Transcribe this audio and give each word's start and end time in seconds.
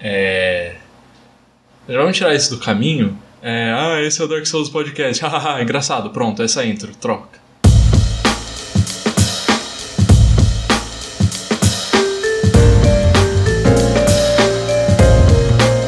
É. 0.00 0.76
Vamos 1.86 2.16
tirar 2.16 2.34
isso 2.34 2.50
do 2.50 2.60
caminho. 2.62 3.18
É, 3.42 3.72
ah, 3.72 4.02
esse 4.02 4.20
é 4.20 4.24
o 4.24 4.28
Dark 4.28 4.46
Souls 4.46 4.68
Podcast. 4.68 5.22
Hahaha, 5.24 5.62
engraçado. 5.62 6.10
Pronto, 6.10 6.42
essa 6.42 6.62
é 6.62 6.66
intro. 6.66 6.94
Troca. 6.94 7.38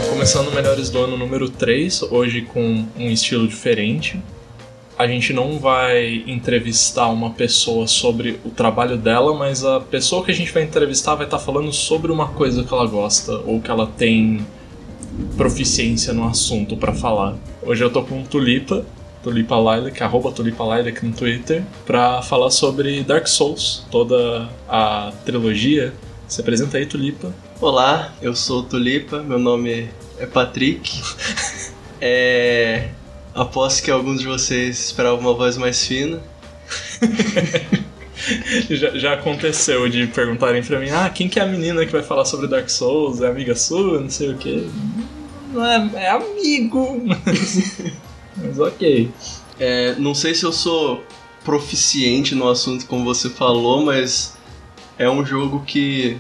Começando 0.09 0.53
Melhores 0.55 0.91
do 0.91 1.03
Ano 1.03 1.17
número 1.17 1.49
3, 1.49 2.03
hoje 2.05 2.43
com 2.43 2.87
um 2.97 3.11
estilo 3.11 3.49
diferente. 3.49 4.21
A 5.01 5.07
gente 5.07 5.33
não 5.33 5.59
vai 5.59 6.23
entrevistar 6.27 7.07
uma 7.09 7.31
pessoa 7.31 7.87
sobre 7.87 8.39
o 8.45 8.51
trabalho 8.51 8.99
dela, 8.99 9.33
mas 9.35 9.65
a 9.65 9.81
pessoa 9.81 10.23
que 10.23 10.31
a 10.31 10.35
gente 10.35 10.53
vai 10.53 10.63
entrevistar 10.63 11.15
vai 11.15 11.25
estar 11.25 11.39
falando 11.39 11.73
sobre 11.73 12.13
uma 12.13 12.29
coisa 12.29 12.63
que 12.63 12.75
ela 12.75 12.87
gosta 12.87 13.33
ou 13.47 13.63
que 13.63 13.71
ela 13.71 13.87
tem 13.87 14.47
proficiência 15.39 16.13
no 16.13 16.29
assunto 16.29 16.77
para 16.77 16.93
falar. 16.93 17.35
Hoje 17.63 17.83
eu 17.83 17.89
tô 17.89 18.03
com 18.03 18.23
Tulipa, 18.25 18.85
Tulipa 19.23 19.57
Lilac, 19.57 20.03
arroba 20.03 20.33
Tulipa 20.33 20.65
Lilac 20.65 21.03
no 21.03 21.15
Twitter, 21.15 21.65
pra 21.87 22.21
falar 22.21 22.51
sobre 22.51 23.03
Dark 23.03 23.27
Souls, 23.27 23.87
toda 23.91 24.51
a 24.69 25.15
trilogia. 25.25 25.95
Se 26.29 26.43
apresenta 26.43 26.77
aí, 26.77 26.85
Tulipa. 26.85 27.33
Olá, 27.59 28.13
eu 28.21 28.37
sou 28.37 28.65
Tulipa, 28.65 29.23
meu 29.23 29.39
nome 29.39 29.89
é 30.19 30.27
Patrick. 30.27 31.01
é... 32.03 32.91
Aposto 33.35 33.83
que 33.83 33.91
alguns 33.91 34.21
de 34.21 34.27
vocês 34.27 34.79
esperavam 34.87 35.21
uma 35.21 35.35
voz 35.35 35.57
mais 35.57 35.85
fina. 35.87 36.21
já, 38.71 38.91
já, 38.99 39.13
aconteceu 39.15 39.89
de 39.89 40.07
perguntarem 40.09 40.63
pra 40.63 40.79
mim, 40.79 40.91
ah, 40.91 41.09
quem 41.09 41.29
que 41.29 41.39
é 41.39 41.43
a 41.43 41.47
menina 41.47 41.87
que 41.87 41.93
vai 41.93 42.03
falar 42.03 42.25
sobre 42.25 42.49
Dark 42.49 42.69
Souls? 42.69 43.21
É 43.21 43.29
amiga 43.29 43.55
sua? 43.55 44.01
Não 44.01 44.11
sei 44.11 44.31
o 44.31 44.37
quê. 44.37 44.67
Não 45.53 45.65
é, 45.65 45.91
é 45.95 46.11
amigo, 46.11 47.01
mas, 47.05 47.81
mas 48.37 48.59
ok. 48.59 49.11
É, 49.59 49.95
não 49.97 50.15
sei 50.15 50.35
se 50.35 50.45
eu 50.45 50.53
sou 50.53 51.05
proficiente 51.45 52.35
no 52.35 52.49
assunto 52.49 52.87
como 52.87 53.05
você 53.05 53.29
falou, 53.31 53.85
mas 53.85 54.37
é 54.99 55.09
um 55.09 55.25
jogo 55.25 55.63
que 55.67 56.19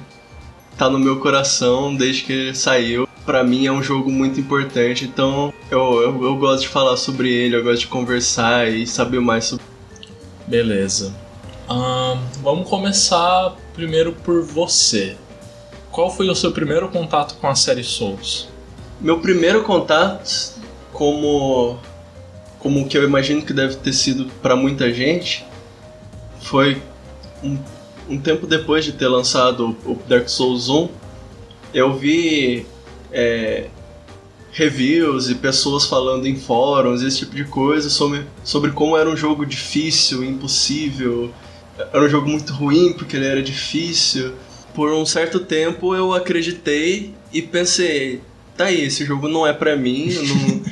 tá 0.77 0.89
no 0.89 0.99
meu 0.99 1.21
coração 1.21 1.95
desde 1.95 2.23
que 2.23 2.55
saiu. 2.55 3.09
Para 3.31 3.45
mim 3.45 3.65
é 3.65 3.71
um 3.71 3.81
jogo 3.81 4.11
muito 4.11 4.41
importante, 4.41 5.05
então 5.05 5.55
eu, 5.71 6.03
eu, 6.03 6.25
eu, 6.25 6.37
gosto 6.37 6.63
de 6.63 6.69
falar 6.69 6.97
sobre 6.97 7.33
ele, 7.33 7.55
eu 7.55 7.63
gosto 7.63 7.83
de 7.83 7.87
conversar 7.87 8.69
e 8.69 8.85
saber 8.85 9.21
mais 9.21 9.45
sobre. 9.45 9.65
Beleza. 10.49 11.15
vamos 12.43 12.69
começar 12.69 13.55
primeiro 13.73 14.15
por 14.25 14.43
você. 14.43 15.17
Qual 15.93 16.11
foi 16.11 16.29
o 16.29 16.35
seu 16.35 16.51
primeiro 16.51 16.89
contato 16.89 17.37
com 17.37 17.47
a 17.47 17.55
série 17.55 17.85
Souls? 17.85 18.49
Meu 19.01 19.21
primeiro 19.21 19.63
contato, 19.63 20.57
como 20.93 21.79
como 22.59 22.89
que 22.89 22.99
eu 22.99 23.05
imagino 23.05 23.43
que 23.43 23.53
deve 23.53 23.77
ter 23.77 23.93
sido 23.93 24.25
para 24.43 24.57
muita 24.57 24.93
gente, 24.93 25.47
foi 26.41 26.83
um 27.45 27.57
um 28.09 28.19
tempo 28.19 28.45
depois 28.45 28.85
de 28.85 28.91
ter 28.91 29.07
lançado 29.07 29.77
o 29.87 29.97
Dark 30.09 30.29
Souls 30.29 30.69
1, 30.69 30.89
eu 31.73 31.95
vi 31.95 32.67
é, 33.13 33.67
reviews 34.53 35.31
e 35.31 35.35
pessoas 35.35 35.87
falando 35.87 36.27
em 36.27 36.37
fóruns, 36.37 37.03
esse 37.03 37.21
tipo 37.21 37.35
de 37.35 37.45
coisa, 37.45 37.89
sobre, 37.89 38.25
sobre 38.43 38.73
como 38.73 38.97
era 38.97 39.09
um 39.09 39.17
jogo 39.17 39.47
difícil, 39.47 40.25
impossível, 40.25 41.33
era 41.93 42.05
um 42.05 42.09
jogo 42.09 42.29
muito 42.29 42.53
ruim 42.53 42.93
porque 42.93 43.17
ele 43.17 43.27
era 43.27 43.43
difícil. 43.43 44.35
Por 44.75 44.93
um 44.93 45.07
certo 45.07 45.41
tempo 45.41 45.95
eu 45.95 46.13
acreditei 46.13 47.15
e 47.33 47.41
pensei, 47.43 48.21
tá 48.57 48.67
aí, 48.67 48.85
esse 48.85 49.05
jogo 49.05 49.29
não 49.29 49.47
é 49.47 49.53
para 49.53 49.77
mim, 49.77 50.11
eu 50.11 50.25
não, 50.25 50.63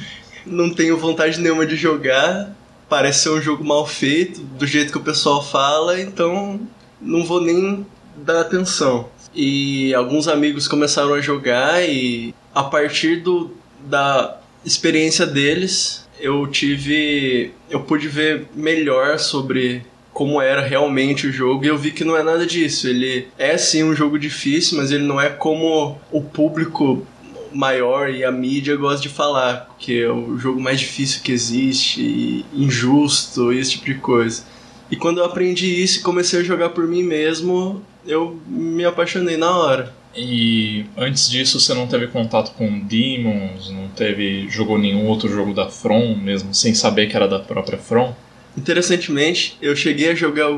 não 0.69 0.75
tenho 0.75 0.97
vontade 0.97 1.41
nenhuma 1.41 1.67
de 1.67 1.77
jogar, 1.77 2.55
parece 2.89 3.25
ser 3.25 3.31
um 3.31 3.41
jogo 3.41 3.65
mal 3.65 3.87
feito, 3.87 4.41
do 4.41 4.67
jeito 4.67 4.93
que 4.93 4.99
o 4.99 5.03
pessoal 5.03 5.45
fala, 5.45 6.01
então 6.01 6.61
não 7.01 7.25
vou 7.25 7.41
nem 7.41 7.87
dar 8.17 8.41
atenção. 8.41 9.09
E 9.41 9.95
alguns 9.95 10.27
amigos 10.27 10.67
começaram 10.67 11.15
a 11.15 11.21
jogar 11.21 11.89
e 11.89 12.35
a 12.53 12.65
partir 12.65 13.21
do, 13.21 13.53
da 13.85 14.37
experiência 14.65 15.25
deles, 15.25 16.05
eu 16.19 16.45
tive. 16.49 17.53
Eu 17.71 17.79
pude 17.79 18.09
ver 18.09 18.49
melhor 18.53 19.17
sobre 19.21 19.87
como 20.13 20.43
era 20.43 20.61
realmente 20.61 21.29
o 21.29 21.33
jogo 21.33 21.65
e 21.65 21.69
eu 21.69 21.79
vi 21.79 21.93
que 21.93 22.03
não 22.03 22.17
é 22.17 22.23
nada 22.25 22.45
disso. 22.45 22.89
Ele 22.89 23.29
é 23.39 23.57
sim 23.57 23.85
um 23.85 23.95
jogo 23.95 24.19
difícil, 24.19 24.77
mas 24.77 24.91
ele 24.91 25.05
não 25.05 25.21
é 25.21 25.29
como 25.29 25.97
o 26.11 26.21
público 26.21 27.07
maior 27.53 28.11
e 28.11 28.25
a 28.25 28.33
mídia 28.33 28.75
gosta 28.75 29.03
de 29.03 29.09
falar, 29.09 29.73
que 29.79 30.03
é 30.03 30.11
o 30.11 30.37
jogo 30.37 30.61
mais 30.61 30.81
difícil 30.81 31.23
que 31.23 31.31
existe, 31.31 32.45
injusto, 32.53 33.53
esse 33.53 33.71
tipo 33.71 33.85
de 33.85 33.95
coisa. 33.95 34.43
E 34.91 34.97
quando 34.97 35.19
eu 35.19 35.25
aprendi 35.25 35.81
isso 35.81 36.01
e 36.01 36.03
comecei 36.03 36.41
a 36.41 36.43
jogar 36.43 36.71
por 36.71 36.89
mim 36.89 37.05
mesmo, 37.05 37.85
eu 38.09 38.41
me 38.47 38.85
apaixonei 38.85 39.37
na 39.37 39.57
hora. 39.57 39.95
E 40.17 40.85
antes 40.97 41.31
disso 41.31 41.61
você 41.61 41.75
não 41.75 41.87
teve 41.87 42.09
contato 42.09 42.53
com 42.57 42.81
Demons, 42.81 43.71
não 43.71 43.89
teve 43.89 44.49
jogou 44.49 44.79
nenhum 44.79 45.07
outro 45.07 45.29
jogo 45.29 45.55
da 45.55 45.69
From 45.69 46.17
mesmo, 46.17 46.53
sem 46.55 46.75
saber 46.75 47.09
que 47.09 47.15
era 47.15 47.29
da 47.29 47.39
própria 47.39 47.79
From? 47.79 48.15
Interessantemente, 48.57 49.57
eu 49.63 49.77
cheguei 49.77 50.11
a 50.11 50.15
jogar 50.15 50.51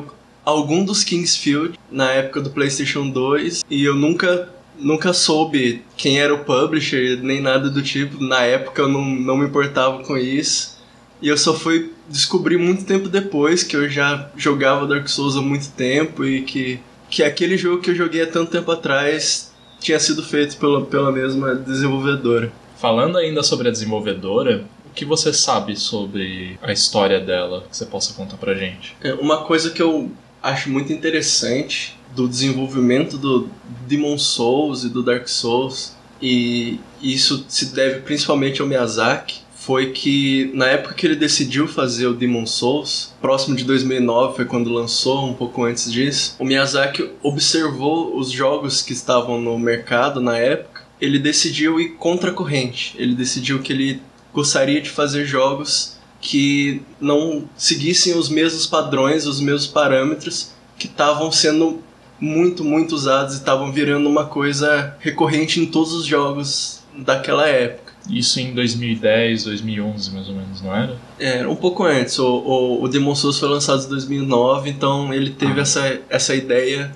algum 0.44 0.84
dos 0.84 1.05
Kingsfield 1.05 1.78
na 1.91 2.11
época 2.12 2.41
do 2.41 2.50
PlayStation 2.50 3.11
2 3.11 3.65
e 3.69 3.84
eu 3.84 3.94
nunca 3.94 4.49
nunca 4.78 5.12
soube 5.12 5.82
quem 5.97 6.19
era 6.19 6.34
o 6.34 6.44
publisher 6.44 7.19
nem 7.22 7.41
nada 7.41 7.69
do 7.69 7.82
tipo. 7.82 8.22
Na 8.22 8.43
época 8.43 8.82
eu 8.82 8.88
não, 8.88 9.05
não 9.05 9.37
me 9.37 9.47
importava 9.47 10.03
com 10.03 10.17
isso. 10.17 10.81
E 11.21 11.28
eu 11.28 11.37
só 11.37 11.53
fui 11.53 11.93
descobrir 12.09 12.56
muito 12.56 12.84
tempo 12.84 13.09
depois 13.09 13.62
que 13.62 13.77
eu 13.77 13.88
já 13.91 14.31
jogava 14.37 14.87
Dark 14.87 15.06
Souls 15.06 15.37
há 15.37 15.43
muito 15.43 15.69
tempo 15.72 16.25
e 16.25 16.43
que, 16.43 16.81
que 17.10 17.22
aquele 17.22 17.59
jogo 17.59 17.82
que 17.82 17.91
eu 17.91 17.94
joguei 17.94 18.22
há 18.22 18.26
tanto 18.26 18.53
tempo 18.53 18.71
atrás 18.71 19.53
tinha 19.81 19.98
sido 19.98 20.22
feito 20.22 20.56
pela, 20.56 20.84
pela 20.87 21.10
mesma 21.10 21.54
desenvolvedora. 21.54 22.53
Falando 22.78 23.19
ainda 23.19 23.43
sobre 23.43 23.69
a 23.69 23.71
desenvolvedora, 23.71 24.65
o 24.87 24.94
que 24.94 25.04
você 25.04 25.32
sabe 25.32 25.76
sobre 25.76 26.59
a 26.62 26.72
história 26.72 27.20
dela 27.20 27.65
que 27.69 27.76
você 27.76 27.84
possa 27.84 28.15
contar 28.15 28.37
pra 28.37 28.54
gente? 28.54 28.97
É 29.03 29.12
uma 29.15 29.44
coisa 29.44 29.70
que 29.70 29.82
eu 29.82 30.10
acho 30.43 30.70
muito 30.70 30.93
interessante 30.93 31.99
do 32.15 32.28
desenvolvimento 32.28 33.19
do 33.19 33.49
Demon 33.87 34.19
Souls 34.19 34.84
e 34.84 34.88
do 34.88 35.03
Dark 35.03 35.28
Souls, 35.28 35.97
e 36.20 36.81
isso 37.03 37.44
se 37.49 37.66
deve 37.75 38.00
principalmente 38.00 38.60
ao 38.60 38.66
Miyazaki, 38.66 39.41
foi 39.70 39.92
que 39.92 40.50
na 40.53 40.66
época 40.66 40.97
que 40.97 41.06
ele 41.06 41.14
decidiu 41.14 41.69
fazer 41.69 42.08
o 42.08 42.12
Demon 42.12 42.44
Souls, 42.44 43.14
próximo 43.20 43.54
de 43.54 43.62
2009 43.62 44.34
foi 44.34 44.44
quando 44.44 44.69
lançou, 44.69 45.25
um 45.25 45.32
pouco 45.32 45.62
antes 45.62 45.92
disso, 45.92 46.34
o 46.41 46.44
Miyazaki 46.44 47.08
observou 47.22 48.19
os 48.19 48.32
jogos 48.32 48.82
que 48.82 48.92
estavam 48.92 49.41
no 49.41 49.56
mercado 49.56 50.20
na 50.20 50.36
época, 50.36 50.82
ele 51.00 51.20
decidiu 51.20 51.78
ir 51.78 51.91
contra 51.91 52.32
a 52.32 52.34
corrente. 52.34 52.97
Ele 52.98 53.14
decidiu 53.14 53.60
que 53.60 53.72
ele 53.72 54.03
gostaria 54.34 54.81
de 54.81 54.91
fazer 54.91 55.25
jogos 55.25 55.97
que 56.20 56.82
não 57.00 57.48
seguissem 57.56 58.19
os 58.19 58.28
mesmos 58.28 58.66
padrões, 58.66 59.25
os 59.25 59.41
mesmos 59.41 59.69
parâmetros 59.69 60.50
que 60.76 60.88
estavam 60.88 61.31
sendo 61.31 61.81
muito, 62.20 62.64
muito 62.64 62.92
usados 62.92 63.34
e 63.34 63.38
estavam 63.38 63.70
virando 63.70 64.08
uma 64.08 64.25
coisa 64.26 64.97
recorrente 64.98 65.60
em 65.60 65.66
todos 65.66 65.92
os 65.92 66.06
jogos 66.06 66.81
daquela 66.92 67.47
época. 67.47 67.90
Isso 68.09 68.41
em 68.41 68.55
2010, 68.55 69.44
2011 69.44 70.11
mais 70.12 70.28
ou 70.28 70.34
menos, 70.34 70.62
não 70.62 70.75
era? 70.75 70.97
Era 71.19 71.50
um 71.50 71.56
pouco 71.56 71.84
antes. 71.84 72.19
O, 72.19 72.27
o, 72.27 72.83
o 72.83 72.88
Demon 72.88 73.15
Souls 73.15 73.38
foi 73.38 73.49
lançado 73.49 73.84
em 73.84 73.88
2009, 73.88 74.71
então 74.71 75.12
ele 75.12 75.31
teve 75.31 75.61
ah. 75.61 75.62
essa, 75.62 76.00
essa 76.09 76.34
ideia 76.34 76.93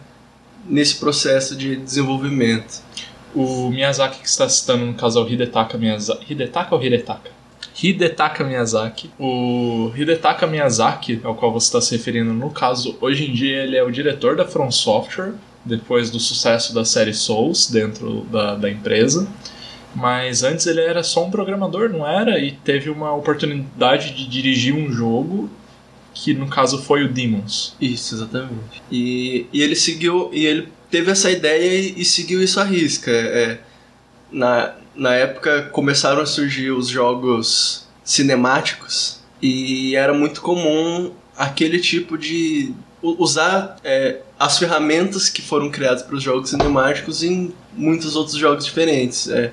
nesse 0.67 0.97
processo 0.97 1.55
de 1.55 1.77
desenvolvimento. 1.77 2.83
O 3.35 3.69
Miyazaki 3.71 4.21
que 4.21 4.29
está 4.29 4.49
citando, 4.49 4.87
no 4.87 4.95
caso, 4.95 5.19
é 5.19 5.23
o 5.23 5.29
Hidetaka 5.29 5.77
Miyazaki. 5.77 6.33
Hidetaka 6.33 6.75
ou 6.75 6.83
Hidetaka? 6.83 7.31
Hidetaka 7.83 8.45
Miyazaki. 8.45 9.11
O 9.19 9.91
Hidetaka 9.95 10.47
Miyazaki, 10.47 11.21
ao 11.25 11.35
qual 11.35 11.53
você 11.53 11.67
está 11.67 11.81
se 11.81 11.97
referindo, 11.97 12.33
no 12.33 12.51
caso, 12.51 12.97
hoje 13.01 13.29
em 13.29 13.33
dia 13.33 13.65
ele 13.65 13.77
é 13.77 13.83
o 13.83 13.91
diretor 13.91 14.37
da 14.37 14.47
From 14.47 14.71
Software, 14.71 15.35
depois 15.65 16.11
do 16.11 16.21
sucesso 16.21 16.75
da 16.75 16.85
série 16.85 17.15
Souls 17.15 17.69
dentro 17.69 18.21
da, 18.31 18.55
da 18.55 18.71
empresa. 18.71 19.27
Mas 19.95 20.43
antes 20.43 20.67
ele 20.67 20.81
era 20.81 21.03
só 21.03 21.25
um 21.25 21.31
programador, 21.31 21.89
não 21.89 22.07
era? 22.07 22.39
E 22.39 22.53
teve 22.53 22.91
uma 22.91 23.15
oportunidade 23.15 24.13
de 24.15 24.27
dirigir 24.27 24.75
um 24.75 24.93
jogo 24.93 25.49
que 26.13 26.33
no 26.33 26.49
caso 26.49 26.83
foi 26.83 27.05
o 27.05 27.13
Demons. 27.13 27.77
Isso, 27.81 28.15
exatamente. 28.15 28.83
E, 28.91 29.47
e 29.53 29.63
ele 29.63 29.75
seguiu, 29.75 30.31
e 30.33 30.47
ele 30.47 30.69
teve 30.91 31.11
essa 31.11 31.31
ideia 31.31 31.81
e, 31.81 32.01
e 32.01 32.05
seguiu 32.05 32.43
isso 32.43 32.61
à 32.61 32.65
risca. 32.65 33.11
É, 33.11 33.59
na, 34.31 34.75
na 34.95 35.15
época 35.15 35.69
começaram 35.73 36.23
a 36.23 36.27
surgir 36.27 36.71
os 36.71 36.89
jogos 36.89 37.87
cinemáticos 38.05 39.21
e 39.41 39.97
era 39.97 40.15
muito 40.15 40.41
comum 40.41 41.13
aquele 41.37 41.79
tipo 41.79 42.17
de 42.17 42.73
usar 43.03 43.77
é, 43.85 44.21
as 44.39 44.59
ferramentas 44.59 45.29
que 45.29 45.43
foram 45.43 45.71
criadas 45.71 46.03
para 46.03 46.15
os 46.15 46.23
jogos 46.23 46.51
cinemáticos 46.51 47.23
em 47.23 47.53
muitos 47.75 48.17
outros 48.17 48.37
jogos 48.37 48.65
diferentes. 48.65 49.29
É 49.29 49.53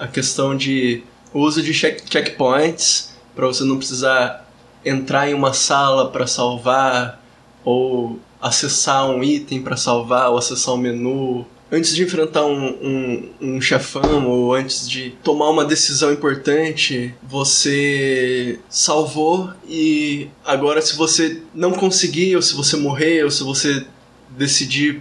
a 0.00 0.08
questão 0.08 0.56
de 0.56 1.02
uso 1.32 1.62
de 1.62 1.72
check 1.74 2.02
checkpoints 2.10 3.14
para 3.36 3.46
você 3.46 3.62
não 3.64 3.76
precisar 3.76 4.48
entrar 4.84 5.28
em 5.28 5.34
uma 5.34 5.52
sala 5.52 6.10
para 6.10 6.26
salvar 6.26 7.22
ou 7.62 8.18
acessar 8.40 9.08
um 9.10 9.22
item 9.22 9.60
para 9.62 9.76
salvar 9.76 10.30
ou 10.30 10.38
acessar 10.38 10.74
um 10.74 10.78
menu. 10.78 11.46
Antes 11.70 11.94
de 11.94 12.02
enfrentar 12.02 12.46
um, 12.46 12.66
um, 12.66 13.28
um, 13.40 13.60
chefão 13.60 14.26
ou 14.26 14.54
antes 14.54 14.88
de 14.88 15.10
tomar 15.22 15.50
uma 15.50 15.64
decisão 15.64 16.12
importante, 16.12 17.14
você 17.22 18.58
salvou 18.68 19.52
e 19.68 20.28
agora 20.44 20.82
se 20.82 20.96
você 20.96 21.42
não 21.54 21.70
conseguir, 21.70 22.34
ou 22.34 22.42
se 22.42 22.54
você 22.54 22.76
morrer, 22.76 23.22
ou 23.22 23.30
se 23.30 23.44
você 23.44 23.86
decidir 24.30 25.00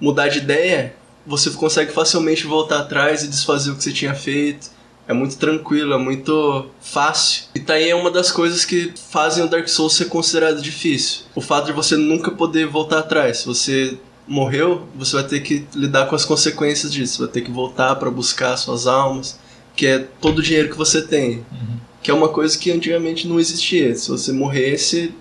mudar 0.00 0.28
de 0.28 0.38
ideia, 0.38 0.94
você 1.26 1.50
consegue 1.50 1.92
facilmente 1.92 2.46
voltar 2.46 2.80
atrás 2.80 3.22
e 3.22 3.28
desfazer 3.28 3.70
o 3.70 3.76
que 3.76 3.82
você 3.82 3.92
tinha 3.92 4.14
feito. 4.14 4.70
É 5.06 5.12
muito 5.12 5.36
tranquilo, 5.36 5.92
é 5.92 5.98
muito 5.98 6.66
fácil. 6.80 7.44
E 7.54 7.60
tá 7.60 7.74
aí 7.74 7.90
é 7.90 7.94
uma 7.94 8.10
das 8.10 8.32
coisas 8.32 8.64
que 8.64 8.92
fazem 9.10 9.44
o 9.44 9.48
Dark 9.48 9.68
Souls 9.68 9.94
ser 9.94 10.06
considerado 10.06 10.62
difícil. 10.62 11.24
O 11.34 11.42
fato 11.42 11.66
de 11.66 11.72
você 11.72 11.96
nunca 11.96 12.30
poder 12.30 12.66
voltar 12.66 13.00
atrás. 13.00 13.38
Se 13.38 13.46
você 13.46 13.98
morreu, 14.26 14.86
você 14.94 15.16
vai 15.16 15.24
ter 15.24 15.40
que 15.40 15.66
lidar 15.74 16.06
com 16.06 16.16
as 16.16 16.24
consequências 16.24 16.90
disso. 16.90 17.22
Vai 17.22 17.28
ter 17.32 17.42
que 17.42 17.50
voltar 17.50 17.96
para 17.96 18.10
buscar 18.10 18.56
suas 18.56 18.86
almas, 18.86 19.38
que 19.76 19.86
é 19.86 19.98
todo 19.98 20.38
o 20.38 20.42
dinheiro 20.42 20.70
que 20.70 20.76
você 20.76 21.02
tem. 21.02 21.44
Uhum. 21.52 21.76
Que 22.02 22.10
é 22.10 22.14
uma 22.14 22.28
coisa 22.30 22.56
que 22.56 22.70
antigamente 22.70 23.28
não 23.28 23.38
existia. 23.38 23.94
Se 23.94 24.10
você 24.10 24.32
morresse, 24.32 25.14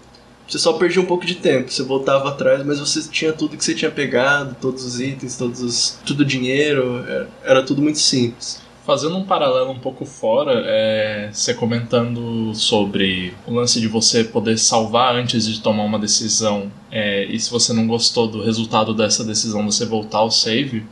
você 0.48 0.60
só 0.60 0.74
perdia 0.74 1.01
um 1.01 1.06
pouco 1.06 1.25
de 1.25 1.36
tempo. 1.36 1.72
Você 1.72 1.84
voltava 1.84 2.30
atrás, 2.30 2.66
mas 2.66 2.80
você 2.80 3.01
tinha 3.10 3.34
tudo 3.34 3.57
que 3.57 3.63
você 3.63 3.74
tinha 3.74 3.92
pegado, 3.92 4.56
todos 4.60 4.84
os 4.84 5.00
itens, 5.00 5.38
todos 5.38 5.62
os, 5.62 6.00
tudo 6.06 6.25
dinheiro, 6.25 7.04
era, 7.07 7.30
era 7.44 7.63
tudo 7.63 7.81
muito 7.81 8.00
simples. 8.00 8.62
Fazendo 8.86 9.16
um 9.16 9.24
paralelo 9.24 9.72
um 9.72 9.80
pouco 9.80 10.06
fora, 10.06 10.62
é, 10.66 11.30
você 11.31 11.54
comentando 11.54 12.54
sobre 12.54 13.34
o 13.48 13.54
lance 13.54 13.80
de 13.80 13.88
você 13.88 14.25
poder 14.25 14.57
salvar 14.60 15.16
antes 15.16 15.45
de 15.45 15.62
tomar 15.62 15.84
uma 15.84 15.98
decisão, 15.98 16.69
é, 16.92 17.24
e 17.24 17.39
se 17.39 17.50
você 17.50 17.72
não 17.72 17.88
gostou 17.88 18.28
do 18.28 18.44
resultado 18.44 18.94
dessa 18.94 19.24
decisão, 19.24 19.66
você 19.66 19.86
voltar 19.86 20.18
ao 20.18 20.30
save, 20.30 20.84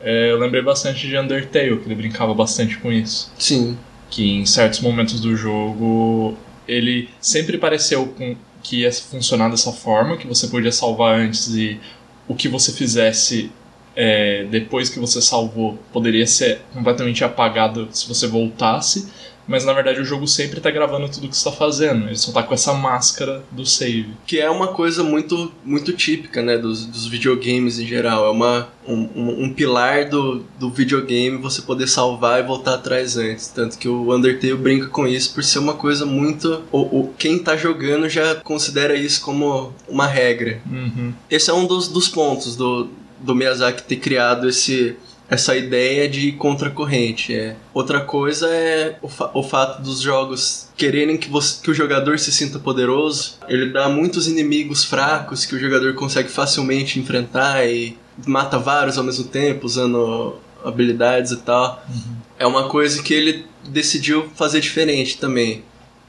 é, 0.00 0.30
eu 0.30 0.38
lembrei 0.38 0.62
bastante 0.62 1.06
de 1.06 1.18
Undertale, 1.18 1.76
que 1.78 1.86
ele 1.86 1.94
brincava 1.94 2.32
bastante 2.32 2.78
com 2.78 2.90
isso. 2.90 3.30
Sim. 3.38 3.76
Que 4.08 4.38
em 4.38 4.46
certos 4.46 4.80
momentos 4.80 5.20
do 5.20 5.36
jogo 5.36 6.38
ele 6.66 7.08
sempre 7.20 7.58
pareceu 7.58 8.06
com, 8.06 8.34
que 8.66 8.80
ia 8.80 8.92
funcionar 8.92 9.48
dessa 9.48 9.72
forma, 9.72 10.16
que 10.16 10.26
você 10.26 10.48
podia 10.48 10.72
salvar 10.72 11.18
antes 11.20 11.54
e 11.54 11.78
o 12.26 12.34
que 12.34 12.48
você 12.48 12.72
fizesse 12.72 13.50
é, 13.94 14.44
depois 14.50 14.90
que 14.90 14.98
você 14.98 15.22
salvou 15.22 15.78
poderia 15.92 16.26
ser 16.26 16.60
completamente 16.74 17.22
apagado 17.22 17.88
se 17.92 18.08
você 18.08 18.26
voltasse, 18.26 19.08
mas 19.46 19.64
na 19.64 19.72
verdade 19.72 20.00
o 20.00 20.04
jogo 20.04 20.26
sempre 20.26 20.58
está 20.58 20.70
gravando 20.70 21.08
tudo 21.08 21.28
que 21.28 21.36
você 21.36 21.48
está 21.48 21.52
fazendo. 21.52 22.06
Ele 22.06 22.16
só 22.16 22.28
está 22.28 22.42
com 22.42 22.54
essa 22.54 22.72
máscara 22.72 23.42
do 23.50 23.64
save. 23.64 24.10
Que 24.26 24.40
é 24.40 24.50
uma 24.50 24.68
coisa 24.68 25.02
muito, 25.02 25.52
muito 25.64 25.92
típica, 25.92 26.42
né, 26.42 26.58
dos, 26.58 26.84
dos 26.86 27.06
videogames 27.06 27.78
em 27.78 27.86
geral. 27.86 28.26
É 28.26 28.30
uma, 28.30 28.68
um, 28.86 29.44
um, 29.44 29.52
pilar 29.52 30.08
do, 30.08 30.44
do 30.58 30.70
videogame 30.70 31.38
você 31.38 31.62
poder 31.62 31.86
salvar 31.86 32.40
e 32.40 32.46
voltar 32.46 32.74
atrás 32.74 33.16
antes. 33.16 33.48
Tanto 33.48 33.78
que 33.78 33.88
o 33.88 34.14
Undertale 34.14 34.54
brinca 34.54 34.86
com 34.86 35.06
isso 35.06 35.32
por 35.32 35.44
ser 35.44 35.58
uma 35.58 35.74
coisa 35.74 36.04
muito. 36.04 36.62
O, 36.72 37.00
o 37.00 37.14
quem 37.16 37.36
está 37.36 37.56
jogando 37.56 38.08
já 38.08 38.34
considera 38.36 38.94
isso 38.94 39.20
como 39.20 39.72
uma 39.88 40.06
regra. 40.06 40.60
Uhum. 40.70 41.12
Esse 41.30 41.50
é 41.50 41.54
um 41.54 41.66
dos, 41.66 41.88
dos 41.88 42.08
pontos 42.08 42.56
do, 42.56 42.88
do 43.20 43.34
Miyazaki 43.34 43.82
ter 43.82 43.96
criado 43.96 44.48
esse 44.48 44.96
essa 45.28 45.56
ideia 45.56 46.08
de 46.08 46.32
contracorrente. 46.32 47.34
É. 47.34 47.56
Outra 47.74 48.00
coisa 48.00 48.48
é 48.48 48.98
o, 49.02 49.08
fa 49.08 49.30
o 49.34 49.42
fato 49.42 49.82
dos 49.82 50.00
jogos 50.00 50.68
quererem 50.76 51.16
que, 51.16 51.28
você, 51.28 51.62
que 51.62 51.70
o 51.70 51.74
jogador 51.74 52.18
se 52.18 52.32
sinta 52.32 52.58
poderoso. 52.58 53.38
Ele 53.48 53.70
dá 53.70 53.88
muitos 53.88 54.28
inimigos 54.28 54.84
fracos 54.84 55.44
que 55.44 55.54
o 55.54 55.58
jogador 55.58 55.94
consegue 55.94 56.28
facilmente 56.28 56.98
enfrentar 56.98 57.66
e 57.66 57.98
mata 58.26 58.58
vários 58.58 58.96
ao 58.96 59.04
mesmo 59.04 59.24
tempo 59.24 59.66
usando 59.66 60.36
habilidades 60.64 61.32
e 61.32 61.36
tal. 61.38 61.84
Uhum. 61.88 62.16
É 62.38 62.46
uma 62.46 62.68
coisa 62.68 63.02
que 63.02 63.14
ele 63.14 63.46
decidiu 63.68 64.28
fazer 64.34 64.60
diferente 64.60 65.18
também. 65.18 65.64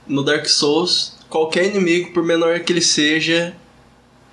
No 0.07 0.23
Dark 0.23 0.45
Souls, 0.45 1.17
qualquer 1.29 1.65
inimigo, 1.65 2.11
por 2.13 2.23
menor 2.23 2.59
que 2.61 2.71
ele 2.71 2.81
seja, 2.81 3.55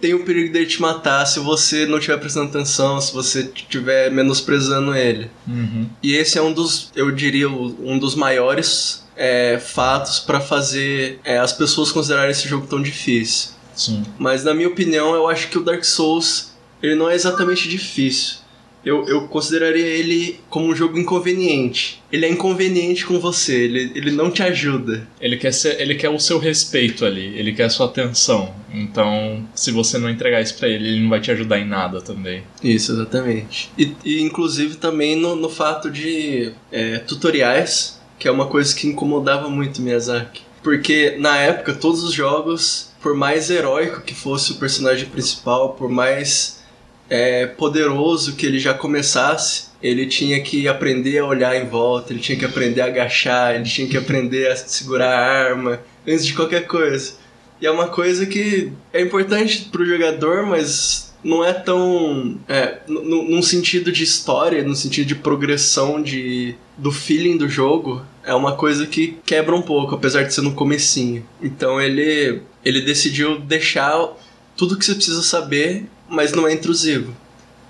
tem 0.01 0.15
o 0.15 0.25
perigo 0.25 0.53
dele 0.53 0.67
te 0.67 0.81
matar 0.81 1.25
se 1.27 1.41
você 1.41 1.87
não 1.87 1.99
estiver 1.99 2.19
prestando 2.19 2.49
atenção, 2.49 3.01
se 3.01 3.13
você 3.13 3.51
estiver 3.55 4.11
menosprezando 4.11 4.95
ele. 4.95 5.31
Uhum. 5.47 5.89
E 6.03 6.15
esse 6.15 6.39
é 6.39 6.43
um 6.43 6.53
dos, 6.53 6.91
eu 6.95 7.11
diria, 7.11 7.49
um 7.49 7.99
dos 7.99 8.15
maiores 8.15 9.05
é, 9.17 9.59
fatos 9.59 10.19
para 10.19 10.41
fazer 10.41 11.21
é, 11.25 11.39
as 11.39 11.53
pessoas 11.53 11.91
considerarem 11.91 12.31
esse 12.31 12.49
jogo 12.49 12.67
tão 12.67 12.83
difícil. 12.83 13.51
Sim. 13.75 14.03
Mas 14.19 14.45
na 14.45 14.55
minha 14.55 14.69
opinião, 14.69 15.15
eu 15.15 15.29
acho 15.29 15.49
que 15.49 15.59
o 15.59 15.63
Dark 15.63 15.85
Souls 15.85 16.53
ele 16.83 16.95
não 16.95 17.09
é 17.09 17.15
exatamente 17.15 17.69
difícil 17.69 18.44
eu, 18.85 19.07
eu 19.09 19.29
consideraria 19.29 19.87
ele 19.87 20.39
como 20.51 20.67
um 20.67 20.77
jogo 20.77 20.99
inconveniente. 20.99 22.03
Ele 22.13 22.27
é 22.27 22.29
inconveniente 22.29 23.07
com 23.07 23.19
você, 23.19 23.65
ele, 23.65 23.93
ele 23.95 24.11
não 24.11 24.31
te 24.31 24.43
ajuda. 24.43 25.07
Ele 25.21 25.37
quer, 25.37 25.53
ser, 25.53 25.81
ele 25.81 25.95
quer 25.95 26.11
o 26.11 26.19
seu 26.19 26.39
respeito 26.39 27.05
ali, 27.05 27.37
ele 27.39 27.53
quer 27.53 27.65
a 27.65 27.71
sua 27.71 27.87
atenção. 27.87 28.55
Então, 28.73 29.47
se 29.55 29.71
você 29.71 29.99
não 29.99 30.11
entregar 30.11 30.41
isso 30.41 30.57
pra 30.57 30.69
ele, 30.69 30.89
ele 30.89 31.01
não 31.01 31.09
vai 31.09 31.21
te 31.21 31.31
ajudar 31.31 31.59
em 31.59 31.67
nada 31.67 32.01
também. 32.01 32.43
Isso, 32.63 32.93
exatamente. 32.93 33.71
E, 33.79 33.95
e 34.05 34.21
inclusive 34.21 34.77
também 34.77 35.17
no, 35.17 35.35
no 35.35 35.49
fato 35.49 35.91
de 35.91 36.53
é, 36.71 36.99
tutoriais, 36.99 38.01
que 38.19 38.29
é 38.29 38.31
uma 38.31 38.47
coisa 38.47 38.75
que 38.75 38.87
incomodava 38.87 39.49
muito 39.49 39.81
Miyazaki. 39.81 40.43
Porque 40.63 41.17
na 41.19 41.37
época, 41.37 41.75
todos 41.75 42.03
os 42.03 42.13
jogos, 42.13 42.91
por 43.03 43.15
mais 43.15 43.51
heróico 43.51 44.01
que 44.01 44.15
fosse 44.15 44.53
o 44.53 44.55
personagem 44.57 45.07
principal, 45.07 45.75
por 45.75 45.91
mais 45.91 46.64
é, 47.09 47.47
poderoso 47.47 48.35
que 48.35 48.47
ele 48.47 48.59
já 48.59 48.75
começasse, 48.75 49.67
ele 49.83 50.07
tinha 50.07 50.41
que 50.43 50.67
aprender 50.67 51.19
a 51.19 51.27
olhar 51.27 51.55
em 51.57 51.67
volta, 51.67 52.13
ele 52.13 52.21
tinha 52.21 52.39
que 52.39 52.45
aprender 52.45 52.81
a 52.81 52.87
agachar, 52.87 53.55
ele 53.55 53.65
tinha 53.65 53.87
que 53.87 53.97
aprender 53.97 54.51
a 54.51 54.57
segurar 54.57 55.11
a 55.11 55.49
arma 55.49 55.81
antes 56.07 56.25
de 56.25 56.35
qualquer 56.35 56.67
coisa. 56.67 57.15
E 57.61 57.67
é 57.67 57.71
uma 57.71 57.89
coisa 57.89 58.27
que 58.27 58.73
é 58.93 59.01
importante 59.01 59.69
pro 59.71 59.87
jogador, 59.87 60.47
mas 60.47 61.15
não 61.23 61.45
é 61.45 61.53
tão. 61.53 62.39
É, 62.49 62.81
num 62.87 63.43
sentido 63.43 63.91
de 63.91 64.05
história, 64.05 64.63
no 64.63 64.75
sentido 64.75 65.07
de 65.07 65.15
progressão 65.15 66.03
de, 66.03 66.55
do 66.77 66.93
feeling 66.93 67.37
do 67.37 67.49
jogo, 67.49 68.05
é 68.23 68.35
uma 68.35 68.57
coisa 68.57 68.87
que 68.87 69.19
quebra 69.25 69.55
um 69.55 69.63
pouco, 69.63 69.95
apesar 69.95 70.25
de 70.25 70.35
ser 70.35 70.43
no 70.43 70.55
comecinho. 70.55 71.25
Então 71.41 71.81
ele, 71.81 72.43
ele 72.65 72.83
decidiu 72.83 73.39
deixar 73.39 74.09
tudo 74.57 74.77
que 74.77 74.85
você 74.85 74.95
precisa 74.95 75.23
saber 75.23 75.87
mas 76.09 76.33
não 76.33 76.47
é 76.47 76.53
intrusivo. 76.53 77.15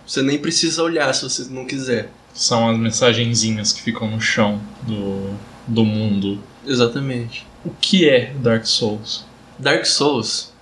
Você 0.07 0.23
nem 0.23 0.39
precisa 0.39 0.83
olhar 0.83 1.13
se 1.15 1.23
você 1.23 1.45
não 1.51 1.65
quiser. 1.65 2.11
São 2.35 2.69
as 2.69 2.79
mensagenzinhas 2.79 3.73
que 3.73 3.81
ficam 3.81 4.11
no 4.11 4.21
chão 4.21 4.61
do, 4.83 5.35
do 5.67 5.85
mundo. 5.85 6.41
Exatamente. 6.67 7.47
O 7.65 7.71
que 7.71 8.09
é 8.09 8.33
Dark 8.35 8.67
Souls? 8.67 9.25
Dark 9.59 9.87
Souls 9.87 10.53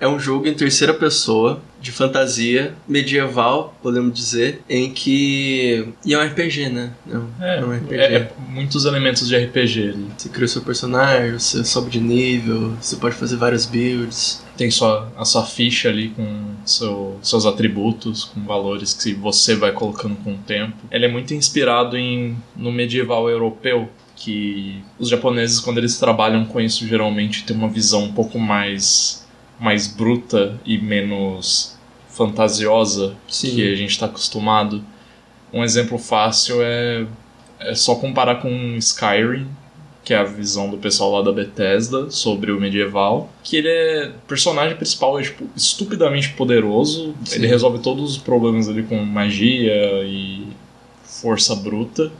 é 0.00 0.08
um 0.08 0.18
jogo 0.18 0.48
em 0.48 0.54
terceira 0.54 0.94
pessoa 0.94 1.60
de 1.80 1.92
fantasia 1.92 2.74
medieval, 2.88 3.78
podemos 3.82 4.12
dizer, 4.12 4.62
em 4.68 4.90
que. 4.92 5.88
E 6.04 6.14
é 6.14 6.18
um 6.18 6.26
RPG, 6.26 6.68
né? 6.70 6.90
É, 7.40 7.58
é, 7.58 7.64
um 7.64 7.72
RPG. 7.72 7.94
É, 7.94 8.14
é, 8.14 8.32
muitos 8.48 8.84
elementos 8.84 9.28
de 9.28 9.36
RPG 9.36 9.90
ali. 9.90 10.06
Você 10.16 10.28
cria 10.28 10.46
o 10.46 10.48
seu 10.48 10.62
personagem, 10.62 11.38
você 11.38 11.64
sobe 11.64 11.90
de 11.90 12.00
nível, 12.00 12.74
você 12.80 12.96
pode 12.96 13.14
fazer 13.14 13.36
várias 13.36 13.66
builds. 13.66 14.42
Tem 14.60 14.70
sua, 14.70 15.10
a 15.16 15.24
sua 15.24 15.46
ficha 15.46 15.88
ali 15.88 16.10
com 16.10 16.54
seu, 16.66 17.18
seus 17.22 17.46
atributos, 17.46 18.24
com 18.24 18.42
valores 18.42 18.92
que 18.92 19.14
você 19.14 19.54
vai 19.54 19.72
colocando 19.72 20.16
com 20.16 20.34
o 20.34 20.36
tempo. 20.36 20.76
Ele 20.90 21.06
é 21.06 21.08
muito 21.08 21.32
inspirado 21.32 21.96
em, 21.96 22.36
no 22.54 22.70
medieval 22.70 23.26
europeu, 23.30 23.88
que 24.14 24.84
os 24.98 25.08
japoneses, 25.08 25.60
quando 25.60 25.78
eles 25.78 25.98
trabalham 25.98 26.44
com 26.44 26.60
isso, 26.60 26.86
geralmente 26.86 27.42
tem 27.44 27.56
uma 27.56 27.70
visão 27.70 28.04
um 28.04 28.12
pouco 28.12 28.38
mais 28.38 29.26
mais 29.58 29.86
bruta 29.86 30.60
e 30.66 30.76
menos 30.76 31.78
fantasiosa 32.10 33.16
Sim. 33.30 33.54
que 33.54 33.72
a 33.72 33.74
gente 33.74 33.92
está 33.92 34.04
acostumado. 34.04 34.84
Um 35.50 35.64
exemplo 35.64 35.96
fácil 35.96 36.56
é, 36.60 37.06
é 37.60 37.74
só 37.74 37.94
comparar 37.94 38.42
com 38.42 38.76
Skyrim, 38.76 39.48
que 40.10 40.14
é 40.14 40.18
a 40.18 40.24
visão 40.24 40.68
do 40.68 40.76
pessoal 40.76 41.12
lá 41.12 41.22
da 41.22 41.30
Bethesda 41.30 42.10
sobre 42.10 42.50
o 42.50 42.60
medieval, 42.60 43.32
que 43.44 43.58
ele 43.58 43.68
é 43.68 44.08
o 44.08 44.26
personagem 44.26 44.76
principal 44.76 45.20
é 45.20 45.22
tipo 45.22 45.48
estupidamente 45.54 46.30
poderoso, 46.30 47.14
Sim. 47.24 47.36
ele 47.36 47.46
resolve 47.46 47.78
todos 47.78 48.10
os 48.10 48.18
problemas 48.18 48.68
ali 48.68 48.82
com 48.82 48.96
magia 49.04 49.72
e 50.02 50.48
força 51.04 51.54
bruta. 51.54 52.10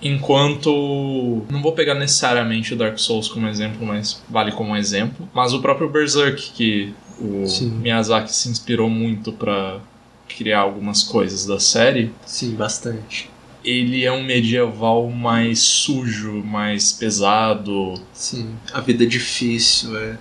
Enquanto. 0.00 1.42
Não 1.50 1.60
vou 1.60 1.72
pegar 1.72 1.94
necessariamente 1.94 2.72
o 2.72 2.76
Dark 2.78 2.98
Souls 2.98 3.28
como 3.28 3.46
exemplo, 3.48 3.86
mas 3.86 4.22
vale 4.26 4.50
como 4.52 4.74
exemplo. 4.74 5.28
Mas 5.34 5.52
o 5.52 5.60
próprio 5.60 5.90
Berserk, 5.90 6.52
que 6.52 6.94
o 7.20 7.46
Sim. 7.46 7.68
Miyazaki 7.82 8.34
se 8.34 8.48
inspirou 8.48 8.88
muito 8.88 9.30
para 9.30 9.78
criar 10.26 10.60
algumas 10.60 11.02
coisas 11.02 11.44
da 11.44 11.60
série, 11.60 12.10
Sim, 12.24 12.54
bastante. 12.54 13.28
Ele 13.64 14.04
é 14.04 14.12
um 14.12 14.22
medieval 14.22 15.08
mais 15.10 15.60
sujo, 15.60 16.42
mais 16.44 16.92
pesado. 16.92 17.94
Sim. 18.12 18.54
A 18.72 18.80
vida 18.80 19.04
é 19.04 19.06
difícil, 19.06 19.96
é. 19.98 20.18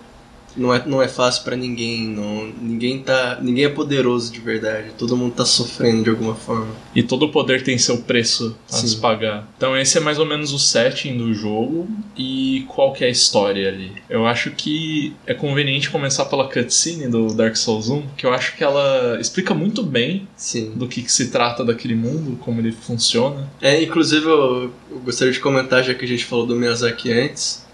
Não 0.55 0.73
é, 0.73 0.83
não 0.85 1.01
é 1.01 1.07
fácil 1.07 1.43
pra 1.43 1.55
ninguém, 1.55 2.07
não, 2.07 2.51
ninguém 2.61 2.99
tá, 2.99 3.39
ninguém 3.41 3.65
é 3.65 3.69
poderoso 3.69 4.31
de 4.31 4.39
verdade, 4.39 4.89
todo 4.97 5.15
mundo 5.15 5.33
tá 5.35 5.45
sofrendo 5.45 6.03
de 6.03 6.09
alguma 6.09 6.35
forma. 6.35 6.67
E 6.95 7.03
todo 7.03 7.29
poder 7.29 7.63
tem 7.63 7.77
seu 7.77 7.99
preço 7.99 8.55
a 8.71 8.75
Sim. 8.75 8.87
se 8.87 8.97
pagar. 8.97 9.47
Então 9.57 9.77
esse 9.77 9.97
é 9.97 10.01
mais 10.01 10.19
ou 10.19 10.25
menos 10.25 10.51
o 10.51 10.59
setting 10.59 11.17
do 11.17 11.33
jogo 11.33 11.87
e 12.17 12.65
qual 12.67 12.93
que 12.93 13.03
é 13.03 13.07
a 13.07 13.11
história 13.11 13.69
ali. 13.69 13.91
Eu 14.09 14.25
acho 14.25 14.51
que 14.51 15.13
é 15.25 15.33
conveniente 15.33 15.89
começar 15.89 16.25
pela 16.25 16.47
cutscene 16.47 17.07
do 17.07 17.33
Dark 17.33 17.55
Souls 17.55 17.89
1, 17.89 18.07
que 18.17 18.25
eu 18.25 18.33
acho 18.33 18.55
que 18.55 18.63
ela 18.63 19.19
explica 19.19 19.53
muito 19.53 19.83
bem 19.83 20.27
Sim. 20.35 20.71
do 20.75 20.87
que, 20.87 21.01
que 21.01 21.11
se 21.11 21.29
trata 21.29 21.63
daquele 21.63 21.95
mundo, 21.95 22.37
como 22.37 22.59
ele 22.59 22.71
funciona. 22.71 23.49
É, 23.61 23.81
inclusive 23.81 24.25
eu, 24.25 24.71
eu 24.91 24.99
gostaria 24.99 25.33
de 25.33 25.39
comentar, 25.39 25.83
já 25.83 25.93
que 25.93 26.05
a 26.05 26.07
gente 26.07 26.25
falou 26.25 26.45
do 26.45 26.55
Miyazaki 26.55 27.11
antes, 27.11 27.65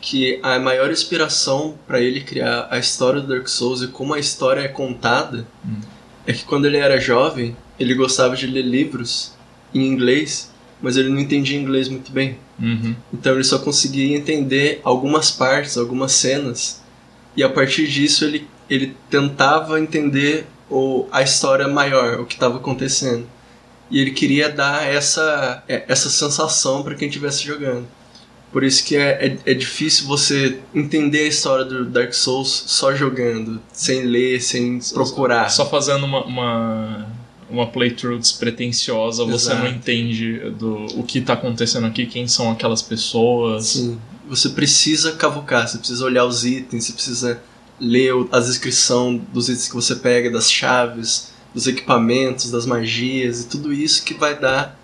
que 0.00 0.38
a 0.42 0.58
maior 0.58 0.90
inspiração 0.90 1.76
pra 1.86 2.00
ele 2.00 2.20
criar 2.20 2.68
a 2.70 2.78
história 2.78 3.20
do 3.20 3.26
Dark 3.28 3.48
Souls 3.48 3.82
e 3.82 3.88
como 3.88 4.14
a 4.14 4.18
história 4.18 4.60
é 4.60 4.68
contada 4.68 5.46
Hum. 5.64 5.80
é 6.26 6.32
que 6.32 6.44
quando 6.44 6.66
ele 6.66 6.76
era 6.76 7.00
jovem, 7.00 7.56
ele 7.78 7.94
gostava 7.94 8.36
de 8.36 8.46
ler 8.46 8.62
livros 8.62 9.32
em 9.74 9.86
inglês, 9.86 10.50
mas 10.80 10.96
ele 10.96 11.08
não 11.08 11.18
entendia 11.18 11.58
inglês 11.58 11.88
muito 11.88 12.12
bem. 12.12 12.38
Uhum. 12.58 12.94
Então 13.12 13.34
ele 13.34 13.44
só 13.44 13.58
conseguia 13.58 14.16
entender 14.16 14.80
algumas 14.82 15.30
partes, 15.30 15.76
algumas 15.76 16.12
cenas, 16.12 16.82
e 17.36 17.42
a 17.42 17.48
partir 17.48 17.86
disso 17.86 18.24
ele, 18.24 18.48
ele 18.68 18.96
tentava 19.08 19.80
entender 19.80 20.46
o, 20.70 21.06
a 21.10 21.22
história 21.22 21.68
maior, 21.68 22.20
o 22.20 22.26
que 22.26 22.34
estava 22.34 22.56
acontecendo. 22.56 23.26
E 23.90 24.00
ele 24.00 24.10
queria 24.10 24.50
dar 24.50 24.84
essa, 24.86 25.62
é, 25.68 25.84
essa 25.88 26.10
sensação 26.10 26.82
para 26.82 26.94
quem 26.94 27.08
estivesse 27.08 27.44
jogando. 27.44 27.86
Por 28.52 28.64
isso 28.64 28.84
que 28.84 28.96
é, 28.96 29.26
é, 29.26 29.52
é 29.52 29.54
difícil 29.54 30.06
você 30.06 30.58
entender 30.74 31.20
a 31.20 31.26
história 31.26 31.64
do 31.64 31.84
Dark 31.84 32.14
Souls 32.14 32.64
só 32.66 32.94
jogando, 32.94 33.60
sem 33.72 34.04
ler, 34.04 34.40
sem 34.40 34.78
procurar. 34.94 35.50
Só 35.50 35.68
fazendo 35.68 36.06
uma, 36.06 36.24
uma, 36.24 37.06
uma 37.50 37.66
playthrough 37.66 38.18
despretensiosa, 38.18 39.24
você 39.24 39.50
Exato. 39.50 39.62
não 39.62 39.68
entende 39.70 40.50
do, 40.58 40.86
o 40.98 41.02
que 41.02 41.20
tá 41.20 41.34
acontecendo 41.34 41.86
aqui, 41.86 42.06
quem 42.06 42.26
são 42.26 42.50
aquelas 42.50 42.80
pessoas. 42.80 43.66
Sim. 43.66 43.98
Você 44.28 44.48
precisa 44.50 45.12
cavucar, 45.12 45.68
você 45.68 45.76
precisa 45.76 46.04
olhar 46.04 46.24
os 46.24 46.44
itens, 46.44 46.86
você 46.86 46.92
precisa 46.92 47.42
ler 47.78 48.12
as 48.32 48.46
descrições 48.46 49.20
dos 49.32 49.48
itens 49.48 49.68
que 49.68 49.74
você 49.74 49.94
pega, 49.94 50.30
das 50.30 50.50
chaves, 50.50 51.32
dos 51.54 51.66
equipamentos, 51.66 52.50
das 52.50 52.64
magias 52.64 53.42
e 53.42 53.46
tudo 53.46 53.72
isso 53.72 54.04
que 54.04 54.14
vai 54.14 54.38
dar 54.38 54.77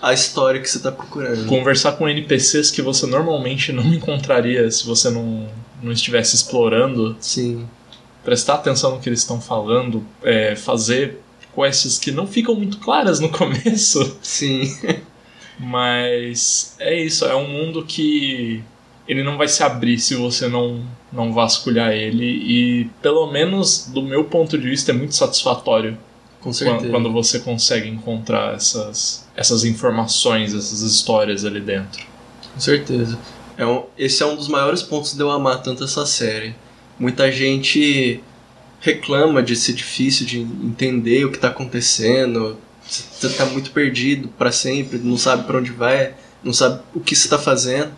a 0.00 0.12
história 0.12 0.60
que 0.60 0.68
você 0.68 0.78
está 0.78 0.90
procurando. 0.90 1.46
Conversar 1.46 1.92
com 1.92 2.08
NPCs 2.08 2.70
que 2.70 2.82
você 2.82 3.06
normalmente 3.06 3.72
não 3.72 3.84
encontraria 3.92 4.70
se 4.70 4.86
você 4.86 5.10
não, 5.10 5.48
não 5.82 5.92
estivesse 5.92 6.34
explorando. 6.36 7.16
Sim, 7.20 7.66
Prestar 8.24 8.54
atenção 8.54 8.92
no 8.92 9.00
que 9.00 9.08
eles 9.08 9.20
estão 9.20 9.40
falando, 9.40 10.04
é, 10.22 10.54
fazer 10.54 11.20
quests 11.54 11.98
que 11.98 12.12
não 12.12 12.26
ficam 12.26 12.54
muito 12.54 12.78
claras 12.78 13.18
no 13.18 13.28
começo. 13.32 14.18
sim, 14.22 14.76
Mas 15.58 16.76
é 16.78 16.98
isso, 16.98 17.24
é 17.24 17.34
um 17.34 17.48
mundo 17.48 17.84
que 17.84 18.62
ele 19.08 19.22
não 19.22 19.36
vai 19.36 19.48
se 19.48 19.62
abrir 19.62 19.98
se 19.98 20.14
você 20.14 20.48
não, 20.48 20.84
não 21.12 21.32
vasculhar 21.32 21.92
ele. 21.92 22.24
E 22.24 22.84
pelo 23.02 23.30
menos 23.30 23.90
do 23.92 24.02
meu 24.02 24.24
ponto 24.24 24.56
de 24.56 24.68
vista 24.68 24.92
é 24.92 24.94
muito 24.94 25.14
satisfatório 25.14 25.98
com 26.40 26.52
certeza. 26.52 26.90
quando 26.90 27.12
você 27.12 27.38
consegue 27.38 27.88
encontrar 27.88 28.54
essas, 28.54 29.26
essas 29.36 29.64
informações, 29.64 30.54
essas 30.54 30.80
histórias 30.80 31.44
ali 31.44 31.60
dentro. 31.60 32.02
Com 32.54 32.60
certeza. 32.60 33.18
É 33.56 33.66
um, 33.66 33.84
esse 33.98 34.22
é 34.22 34.26
um 34.26 34.34
dos 34.34 34.48
maiores 34.48 34.82
pontos 34.82 35.14
de 35.14 35.20
eu 35.20 35.30
amar 35.30 35.62
tanto 35.62 35.84
essa 35.84 36.06
série. 36.06 36.54
Muita 36.98 37.30
gente 37.30 38.22
reclama 38.80 39.42
de 39.42 39.54
ser 39.54 39.74
difícil 39.74 40.26
de 40.26 40.40
entender 40.40 41.24
o 41.24 41.30
que 41.30 41.36
está 41.36 41.48
acontecendo. 41.48 42.56
Você 42.82 43.28
tá 43.28 43.44
muito 43.46 43.70
perdido 43.70 44.28
para 44.28 44.50
sempre, 44.50 44.98
não 44.98 45.18
sabe 45.18 45.44
para 45.44 45.58
onde 45.58 45.70
vai, 45.70 46.14
não 46.42 46.52
sabe 46.52 46.80
o 46.94 47.00
que 47.00 47.14
você 47.14 47.26
está 47.26 47.38
fazendo. 47.38 47.92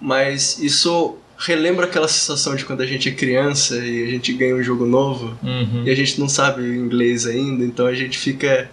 Mas 0.00 0.58
isso 0.58 1.16
relembra 1.38 1.86
aquela 1.86 2.08
sensação 2.08 2.54
de 2.56 2.64
quando 2.64 2.80
a 2.80 2.86
gente 2.86 3.08
é 3.08 3.12
criança 3.12 3.76
e 3.76 4.04
a 4.04 4.10
gente 4.10 4.32
ganha 4.32 4.54
um 4.56 4.62
jogo 4.62 4.86
novo 4.86 5.36
Uhum. 5.42 5.82
e 5.84 5.90
a 5.90 5.94
gente 5.94 6.18
não 6.18 6.28
sabe 6.28 6.62
inglês 6.62 7.26
ainda, 7.26 7.64
então 7.64 7.86
a 7.86 7.94
gente 7.94 8.16
fica 8.18 8.70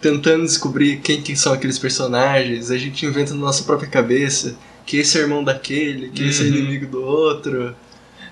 tentando 0.00 0.44
descobrir 0.44 0.96
quem 0.98 1.20
que 1.22 1.36
são 1.36 1.52
aqueles 1.52 1.78
personagens, 1.78 2.70
a 2.70 2.78
gente 2.78 3.04
inventa 3.06 3.32
na 3.34 3.40
nossa 3.40 3.62
própria 3.64 3.88
cabeça 3.88 4.56
que 4.86 4.96
esse 4.96 5.18
é 5.18 5.20
irmão 5.20 5.44
daquele, 5.44 6.08
que 6.08 6.24
esse 6.24 6.42
é 6.42 6.46
Uhum. 6.46 6.56
inimigo 6.56 6.86
do 6.86 7.02
outro. 7.02 7.74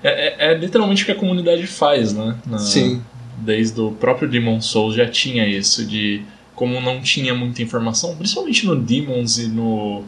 É, 0.02 0.46
é- 0.48 0.52
é 0.52 0.54
literalmente 0.58 1.02
o 1.02 1.06
que 1.06 1.12
a 1.12 1.14
comunidade 1.14 1.66
faz, 1.66 2.12
né? 2.12 2.36
Na- 2.46 2.58
Sim, 2.58 3.02
Desde 3.40 3.80
o 3.80 3.92
próprio 3.92 4.28
Demon 4.28 4.60
Souls 4.60 4.96
já 4.96 5.06
tinha 5.06 5.46
isso, 5.46 5.86
de 5.86 6.22
como 6.56 6.80
não 6.80 7.00
tinha 7.00 7.32
muita 7.32 7.62
informação, 7.62 8.16
principalmente 8.16 8.66
no 8.66 8.74
Demons 8.74 9.38
e 9.38 9.46
no, 9.46 10.02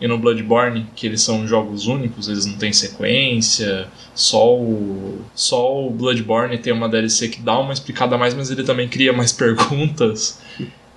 e 0.00 0.06
no 0.06 0.18
Bloodborne, 0.18 0.86
que 0.94 1.06
eles 1.06 1.22
são 1.22 1.46
jogos 1.46 1.86
únicos, 1.86 2.28
eles 2.28 2.46
não 2.46 2.56
têm 2.56 2.72
sequência, 2.72 3.88
só 4.14 4.54
o, 4.54 5.20
só 5.34 5.86
o 5.86 5.90
Bloodborne 5.90 6.58
tem 6.58 6.72
uma 6.72 6.88
DLC 6.88 7.28
que 7.28 7.40
dá 7.40 7.58
uma 7.58 7.72
explicada 7.72 8.14
a 8.14 8.18
mais, 8.18 8.34
mas 8.34 8.50
ele 8.50 8.62
também 8.62 8.88
cria 8.88 9.12
mais 9.12 9.32
perguntas. 9.32 10.40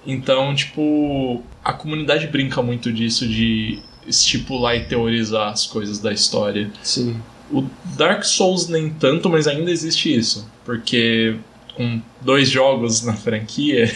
Então, 0.05 0.53
tipo, 0.55 1.43
a 1.63 1.73
comunidade 1.73 2.27
brinca 2.27 2.61
muito 2.61 2.91
disso, 2.91 3.27
de 3.27 3.79
estipular 4.07 4.75
e 4.75 4.85
teorizar 4.85 5.49
as 5.51 5.65
coisas 5.65 5.99
da 5.99 6.11
história. 6.11 6.69
sim, 6.81 7.17
O 7.51 7.63
Dark 7.97 8.23
Souls 8.23 8.67
nem 8.67 8.89
tanto, 8.89 9.29
mas 9.29 9.47
ainda 9.47 9.69
existe 9.71 10.15
isso. 10.15 10.49
Porque 10.65 11.37
com 11.81 12.01
dois 12.21 12.47
jogos 12.49 13.01
na 13.01 13.13
franquia, 13.13 13.91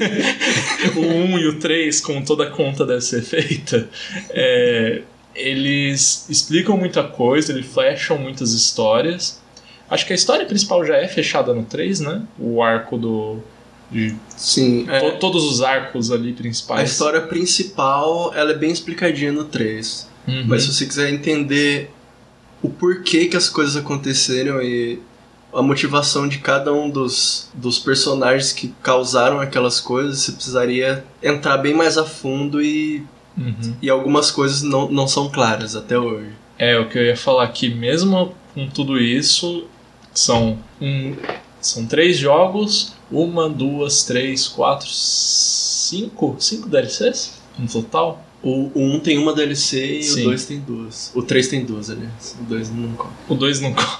o 0.96 1.00
1 1.00 1.38
e 1.38 1.46
o 1.48 1.58
3, 1.58 2.00
como 2.00 2.24
toda 2.24 2.46
conta 2.50 2.86
deve 2.86 3.02
ser 3.02 3.22
feita, 3.22 3.88
é, 4.30 5.02
eles 5.34 6.26
explicam 6.30 6.76
muita 6.76 7.02
coisa, 7.04 7.52
eles 7.52 7.66
flecham 7.66 8.16
muitas 8.16 8.52
histórias. 8.52 9.40
Acho 9.90 10.06
que 10.06 10.12
a 10.12 10.16
história 10.16 10.46
principal 10.46 10.84
já 10.86 10.96
é 10.96 11.06
fechada 11.06 11.52
no 11.52 11.64
3, 11.64 12.00
né? 12.00 12.22
O 12.38 12.62
arco 12.62 12.96
do. 12.96 13.40
De, 13.90 14.14
sim. 14.34 14.86
é, 14.88 15.00
to- 15.00 15.18
todos 15.18 15.44
os 15.44 15.60
arcos 15.60 16.10
ali 16.10 16.30
a 16.32 16.34
principais. 16.34 16.90
história 16.90 17.20
principal 17.20 18.32
ela 18.34 18.52
é 18.52 18.56
bem 18.56 18.70
explicadinha 18.70 19.32
no 19.32 19.44
3. 19.44 20.08
Uhum. 20.26 20.44
Mas 20.46 20.62
se 20.62 20.72
você 20.72 20.86
quiser 20.86 21.12
entender 21.12 21.90
o 22.62 22.70
porquê 22.70 23.26
que 23.26 23.36
as 23.36 23.50
coisas 23.50 23.76
aconteceram 23.76 24.62
e 24.62 24.98
a 25.52 25.62
motivação 25.62 26.26
de 26.26 26.38
cada 26.38 26.72
um 26.72 26.88
dos, 26.88 27.48
dos 27.54 27.78
personagens 27.78 28.52
que 28.52 28.74
causaram 28.82 29.40
aquelas 29.40 29.80
coisas, 29.80 30.20
você 30.20 30.32
precisaria 30.32 31.04
entrar 31.22 31.58
bem 31.58 31.74
mais 31.74 31.98
a 31.98 32.04
fundo 32.04 32.62
e, 32.62 33.04
Uhum. 33.36 33.74
e 33.80 33.88
algumas 33.88 34.30
coisas 34.30 34.62
não, 34.62 34.90
não 34.90 35.08
são 35.08 35.30
claras 35.30 35.74
até 35.74 35.98
hoje. 35.98 36.30
É, 36.58 36.78
o 36.78 36.88
que 36.88 36.98
eu 36.98 37.02
ia 37.02 37.16
falar 37.16 37.44
aqui, 37.44 37.74
mesmo 37.74 38.34
com 38.54 38.68
tudo 38.68 38.98
isso, 38.98 39.64
são, 40.12 40.58
um, 40.80 41.16
são 41.60 41.86
três 41.86 42.18
jogos, 42.18 42.92
uma, 43.10 43.48
duas, 43.48 44.04
três, 44.04 44.46
quatro, 44.46 44.86
cinco, 44.88 46.36
cinco 46.38 46.68
DLCs 46.68 47.40
no 47.58 47.66
total. 47.66 48.22
O, 48.42 48.70
o 48.74 48.82
1 48.96 49.00
tem 49.00 49.18
uma 49.18 49.32
DLC 49.32 49.98
e 49.98 50.02
Sim. 50.02 50.22
o 50.22 50.24
2 50.24 50.44
tem 50.46 50.58
duas. 50.60 51.12
O 51.14 51.22
3 51.22 51.46
tem 51.48 51.64
duas, 51.64 51.88
aliás. 51.90 52.36
O 52.40 52.44
2 52.44 52.70
não 52.70 52.92
conta. 52.94 53.14
O 53.28 53.34
2 53.36 53.60
não 53.60 53.72
conta. 53.72 53.98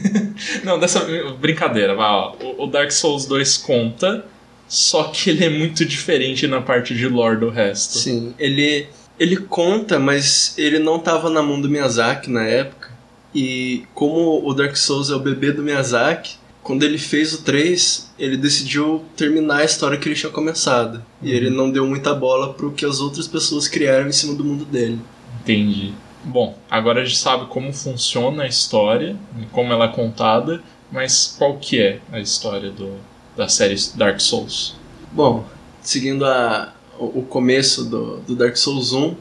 não, 0.64 0.78
dessa 0.78 1.00
brincadeira, 1.38 1.94
vai, 1.94 2.08
ó. 2.08 2.32
O- 2.40 2.64
O 2.64 2.66
Dark 2.66 2.90
Souls 2.90 3.26
2 3.26 3.58
conta, 3.58 4.24
só 4.66 5.04
que 5.04 5.28
ele 5.30 5.44
é 5.44 5.50
muito 5.50 5.84
diferente 5.84 6.46
na 6.46 6.60
parte 6.62 6.94
de 6.94 7.06
lore 7.08 7.38
do 7.38 7.50
resto. 7.50 7.98
Sim, 7.98 8.34
ele, 8.38 8.86
ele 9.20 9.36
conta, 9.36 9.98
mas 9.98 10.54
ele 10.56 10.78
não 10.78 10.98
tava 10.98 11.28
na 11.28 11.42
mão 11.42 11.60
do 11.60 11.68
Miyazaki 11.68 12.30
na 12.30 12.42
época. 12.44 12.90
E 13.34 13.82
como 13.94 14.48
o 14.48 14.54
Dark 14.54 14.76
Souls 14.76 15.10
é 15.10 15.14
o 15.14 15.18
bebê 15.18 15.52
do 15.52 15.62
Miyazaki, 15.62 16.36
quando 16.64 16.82
ele 16.82 16.98
fez 16.98 17.32
o 17.34 17.42
3, 17.42 18.10
ele 18.18 18.36
decidiu 18.36 19.04
terminar 19.16 19.58
a 19.58 19.64
história 19.64 19.98
que 19.98 20.08
ele 20.08 20.16
tinha 20.16 20.32
começado. 20.32 21.04
E 21.22 21.30
Uhum. 21.30 21.36
ele 21.36 21.50
não 21.50 21.70
deu 21.70 21.86
muita 21.86 22.12
bola 22.14 22.52
pro 22.54 22.72
que 22.72 22.84
as 22.86 23.00
outras 23.00 23.28
pessoas 23.28 23.68
criaram 23.68 24.08
em 24.08 24.12
cima 24.12 24.34
do 24.34 24.42
mundo 24.44 24.64
dele. 24.64 24.98
Entendi. 25.42 25.92
Bom, 26.24 26.58
agora 26.70 27.02
a 27.02 27.04
gente 27.04 27.18
sabe 27.18 27.46
como 27.46 27.70
funciona 27.72 28.44
a 28.44 28.46
história, 28.48 29.14
como 29.52 29.72
ela 29.72 29.84
é 29.84 29.88
contada, 29.88 30.62
mas 30.90 31.36
qual 31.38 31.58
que 31.58 31.80
é 31.80 32.00
a 32.10 32.18
história 32.18 32.70
do, 32.70 32.94
da 33.36 33.46
série 33.46 33.76
Dark 33.94 34.18
Souls? 34.20 34.74
Bom, 35.12 35.44
seguindo 35.82 36.24
a, 36.24 36.72
o 36.98 37.18
o 37.20 37.22
começo 37.22 37.84
do, 37.84 38.20
do 38.20 38.34
Dark 38.34 38.56
Souls 38.56 38.92
1, 38.94 39.14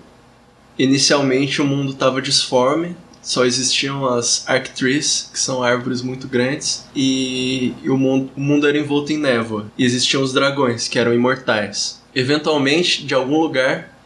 inicialmente 0.79 1.61
o 1.61 1.65
mundo 1.65 1.91
estava 1.91 2.21
disforme, 2.21 2.95
só 3.23 3.45
existiam 3.45 4.05
as 4.05 4.43
Arc 4.47 4.67
Trees, 4.75 5.29
que 5.31 5.39
são 5.39 5.63
árvores 5.63 6.01
muito 6.01 6.27
grandes, 6.27 6.85
e, 6.95 7.73
o, 7.85 7.97
mundo, 7.97 8.29
o 8.35 8.41
mundo 8.41 8.67
era 8.67 8.77
envolto 8.77 9.11
em 9.13 9.17
névoa. 9.17 9.71
E 9.77 9.83
existiam 9.85 10.21
os 10.21 10.33
dragões, 10.33 10.87
que 10.89 10.99
eram 10.99 11.13
imortais. 11.13 12.01
Eventualmente, 12.13 13.03
de 13.05 13.13
algum 13.15 13.39
lugar, 13.39 13.97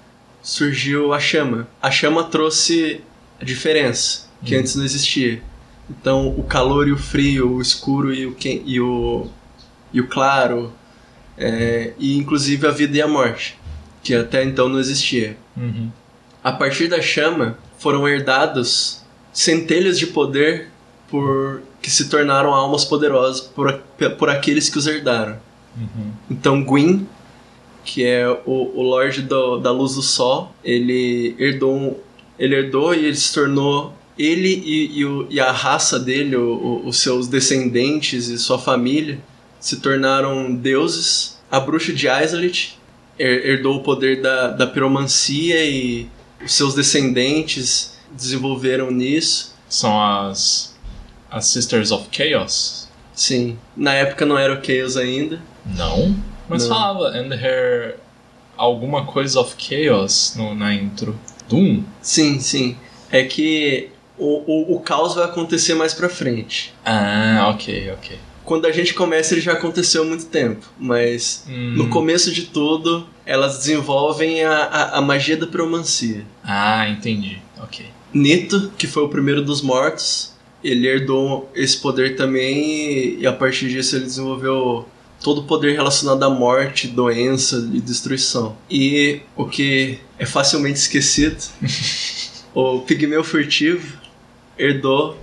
surgiu 0.42 1.14
a 1.14 1.20
chama. 1.20 1.68
A 1.82 1.90
chama 1.92 2.24
trouxe 2.26 3.02
a 3.42 3.44
diferença, 3.44 4.28
que 4.46 4.56
Hum. 4.56 4.60
antes 4.60 4.76
não 4.76 4.86
existia. 4.86 5.42
Então, 5.90 6.28
o 6.38 6.44
calor 6.44 6.88
e 6.88 6.92
o 6.92 6.98
frio, 6.98 7.54
o 7.56 7.62
escuro 7.62 8.14
e 8.14 8.26
o, 8.26 8.36
quen- 8.36 8.62
e 8.66 8.80
o, 8.80 9.28
e 9.92 10.00
o 10.00 10.08
claro, 10.08 10.72
é, 11.38 11.94
e 11.98 12.18
inclusive 12.18 12.68
a 12.68 12.72
vida 12.72 12.98
e 12.98 13.02
a 13.02 13.08
morte, 13.08 13.58
que 14.04 14.14
até 14.14 14.44
então 14.44 14.70
não 14.70 14.80
existia. 14.80 15.36
Uhum. 15.56 15.90
A 16.44 16.52
partir 16.52 16.88
da 16.88 17.02
chama 17.02 17.58
foram 17.80 18.08
herdados 18.08 19.02
centelhas 19.38 20.00
de 20.00 20.08
poder 20.08 20.67
por 21.10 21.62
que 21.79 21.91
se 21.91 22.10
tornaram 22.10 22.53
almas 22.56 22.84
poderosas 22.84 23.39
por, 23.39 23.72
por 24.17 24.29
aqueles 24.32 24.67
que 24.67 24.79
os 24.79 24.88
herdaram. 24.88 25.38
Uhum. 25.77 26.12
Então 26.29 26.63
Gwyn, 26.63 27.08
que 27.86 28.03
é 28.03 28.27
o, 28.27 28.72
o 28.75 28.82
Lorde 28.82 29.22
do- 29.22 29.58
da 29.60 29.72
Luz 29.72 29.94
do 29.94 30.01
Sol, 30.01 30.51
ele 30.63 31.36
herdou, 31.38 31.75
um- 31.75 31.96
ele 32.39 32.56
herdou 32.56 32.96
e 32.96 33.06
ele 33.06 33.15
se 33.15 33.32
tornou 33.32 33.94
ele 34.17 34.63
e, 34.65 35.00
e, 35.00 35.06
o- 35.06 35.27
e 35.29 35.39
a 35.39 35.51
raça 35.51 36.00
dele, 36.00 36.36
o- 36.36 36.82
os 36.84 36.98
seus 36.98 37.27
descendentes 37.27 38.29
e 38.29 38.39
sua 38.39 38.58
família 38.58 39.20
se 39.60 39.79
tornaram 39.79 40.51
deuses. 40.53 41.38
A 41.51 41.60
bruxa 41.60 41.94
de 41.94 42.08
her- 43.20 43.46
herdou 43.46 43.75
o 43.77 43.84
poder 43.84 44.20
da, 44.20 44.48
da 44.48 44.65
piromancia 44.65 45.63
e 45.63 46.08
os 46.44 46.51
seus 46.53 46.74
descendentes 46.74 47.96
desenvolveram 48.12 48.92
nisso. 48.92 49.56
São 49.70 50.00
as. 50.02 50.76
As 51.30 51.46
Sisters 51.48 51.92
of 51.92 52.08
Chaos? 52.12 52.88
Sim, 53.14 53.58
na 53.76 53.94
época 53.94 54.26
não 54.26 54.38
era 54.38 54.54
o 54.54 54.64
Chaos 54.66 54.96
ainda. 54.96 55.42
Não. 55.66 56.16
Mas 56.48 56.64
Não. 56.64 56.70
falava, 56.76 57.08
and 57.10 57.34
her. 57.34 57.98
Alguma 58.56 59.06
coisa 59.06 59.40
of 59.40 59.56
Chaos 59.58 60.34
no, 60.38 60.56
na 60.56 60.74
intro. 60.74 61.20
Doom? 61.50 61.84
Sim, 62.02 62.40
sim. 62.40 62.78
É 63.12 63.24
que 63.24 63.90
o, 64.18 64.72
o, 64.74 64.76
o 64.76 64.80
caos 64.80 65.14
vai 65.16 65.26
acontecer 65.26 65.76
mais 65.76 65.94
pra 65.94 66.10
frente. 66.10 66.74
Ah, 66.86 67.50
ok, 67.54 67.92
ok. 67.92 68.18
Quando 68.44 68.66
a 68.66 68.72
gente 68.72 68.94
começa, 68.94 69.34
ele 69.34 69.42
já 69.42 69.52
aconteceu 69.54 70.02
há 70.04 70.06
muito 70.06 70.26
tempo. 70.28 70.66
Mas 70.80 71.44
Hum. 71.48 71.74
no 71.76 71.90
começo 71.90 72.32
de 72.32 72.44
tudo, 72.44 73.06
elas 73.26 73.58
desenvolvem 73.60 74.44
a, 74.44 74.52
a, 74.64 74.98
a 74.98 75.02
magia 75.02 75.38
da 75.38 75.46
piromancia. 75.46 76.26
Ah, 76.44 76.88
entendi. 76.90 77.40
Ok. 77.62 77.86
Nito, 78.18 78.72
que 78.78 78.88
foi 78.88 79.04
o 79.04 79.10
primeiro 79.10 79.42
dos 79.42 79.62
mortos, 79.62 80.34
ele 80.64 80.88
herdou 80.88 81.50
esse 81.56 81.78
poder 81.78 82.16
também 82.16 82.58
e, 82.58 83.18
e 83.22 83.28
a 83.28 83.32
partir 83.32 83.70
disso 83.70 83.96
ele 83.96 84.06
desenvolveu 84.06 84.88
todo 85.22 85.42
o 85.42 85.44
poder 85.44 85.74
relacionado 85.74 86.22
à 86.24 86.30
morte, 86.30 86.88
doença 86.88 87.70
e 87.74 87.80
destruição. 87.80 88.56
E 88.70 89.22
o 89.36 89.46
que 89.46 90.00
é 90.18 90.26
facilmente 90.26 90.80
esquecido, 90.80 91.38
o 92.54 92.80
Pigmeu 92.80 93.24
Furtivo 93.24 93.98
herdou 94.58 95.18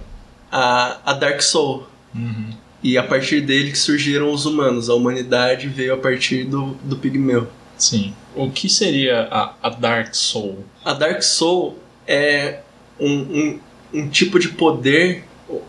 a, 0.50 0.98
a 1.04 1.12
Dark 1.12 1.40
Soul. 1.40 1.86
Uhum. 2.14 2.50
E 2.82 2.98
a 2.98 3.02
partir 3.02 3.40
dele 3.40 3.70
que 3.70 3.78
surgiram 3.78 4.30
os 4.30 4.44
humanos. 4.46 4.90
A 4.90 4.94
humanidade 4.94 5.68
veio 5.68 5.94
a 5.94 5.96
partir 5.96 6.44
do, 6.44 6.76
do 6.84 6.96
Pigmeu. 6.96 7.48
Sim. 7.78 8.14
O 8.36 8.50
que 8.50 8.68
seria 8.68 9.28
a, 9.30 9.54
a 9.62 9.70
Dark 9.70 10.14
Soul? 10.14 10.64
A 10.84 10.92
Dark 10.92 11.22
Soul 11.22 11.78
é 12.06 12.60
um, 13.00 13.12
um, 13.12 13.60
um 13.94 14.08
tipo 14.08 14.38
de 14.38 14.48
poder, 14.48 15.24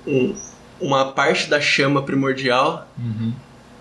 um- 0.05 0.35
uma 0.79 1.11
parte 1.13 1.49
da 1.49 1.59
chama 1.61 2.01
primordial 2.03 2.87
Uhum. 2.97 3.33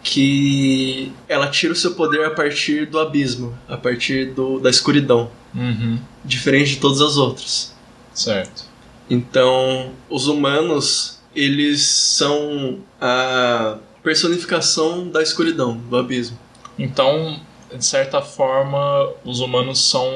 que 0.02 1.10
ela 1.28 1.48
tira 1.48 1.72
o 1.72 1.76
seu 1.76 1.94
poder 1.94 2.24
a 2.26 2.30
partir 2.30 2.86
do 2.86 2.98
abismo, 2.98 3.56
a 3.68 3.76
partir 3.76 4.26
do, 4.32 4.60
da 4.60 4.70
escuridão, 4.70 5.30
Uhum. 5.54 5.98
diferente 6.24 6.70
de 6.70 6.76
todas 6.76 7.00
as 7.00 7.16
outras. 7.16 7.74
Certo. 8.12 8.64
Então, 9.08 9.90
os 10.08 10.26
humanos, 10.28 11.20
eles 11.34 11.82
são 11.82 12.78
a 13.00 13.76
personificação 14.02 15.08
da 15.08 15.22
escuridão, 15.22 15.76
do 15.76 15.96
abismo. 15.96 16.38
Então, 16.78 17.40
de 17.76 17.84
certa 17.84 18.20
forma, 18.22 19.10
os 19.24 19.40
humanos 19.40 19.80
são 19.90 20.06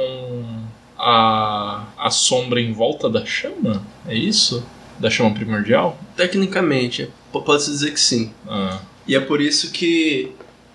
a, 0.98 1.84
a 1.96 2.10
sombra 2.10 2.60
em 2.60 2.72
volta 2.72 3.08
da 3.08 3.24
chama? 3.24 3.82
É 4.06 4.14
isso? 4.14 4.64
Da 4.98 5.08
chama 5.08 5.32
primordial? 5.32 5.96
Tecnicamente, 6.16 7.08
pode-se 7.32 7.70
dizer 7.70 7.92
que 7.92 8.00
sim. 8.00 8.32
Ah, 8.48 8.78
E 9.06 9.14
é 9.14 9.20
por 9.20 9.40
isso 9.40 9.70
que 9.70 10.32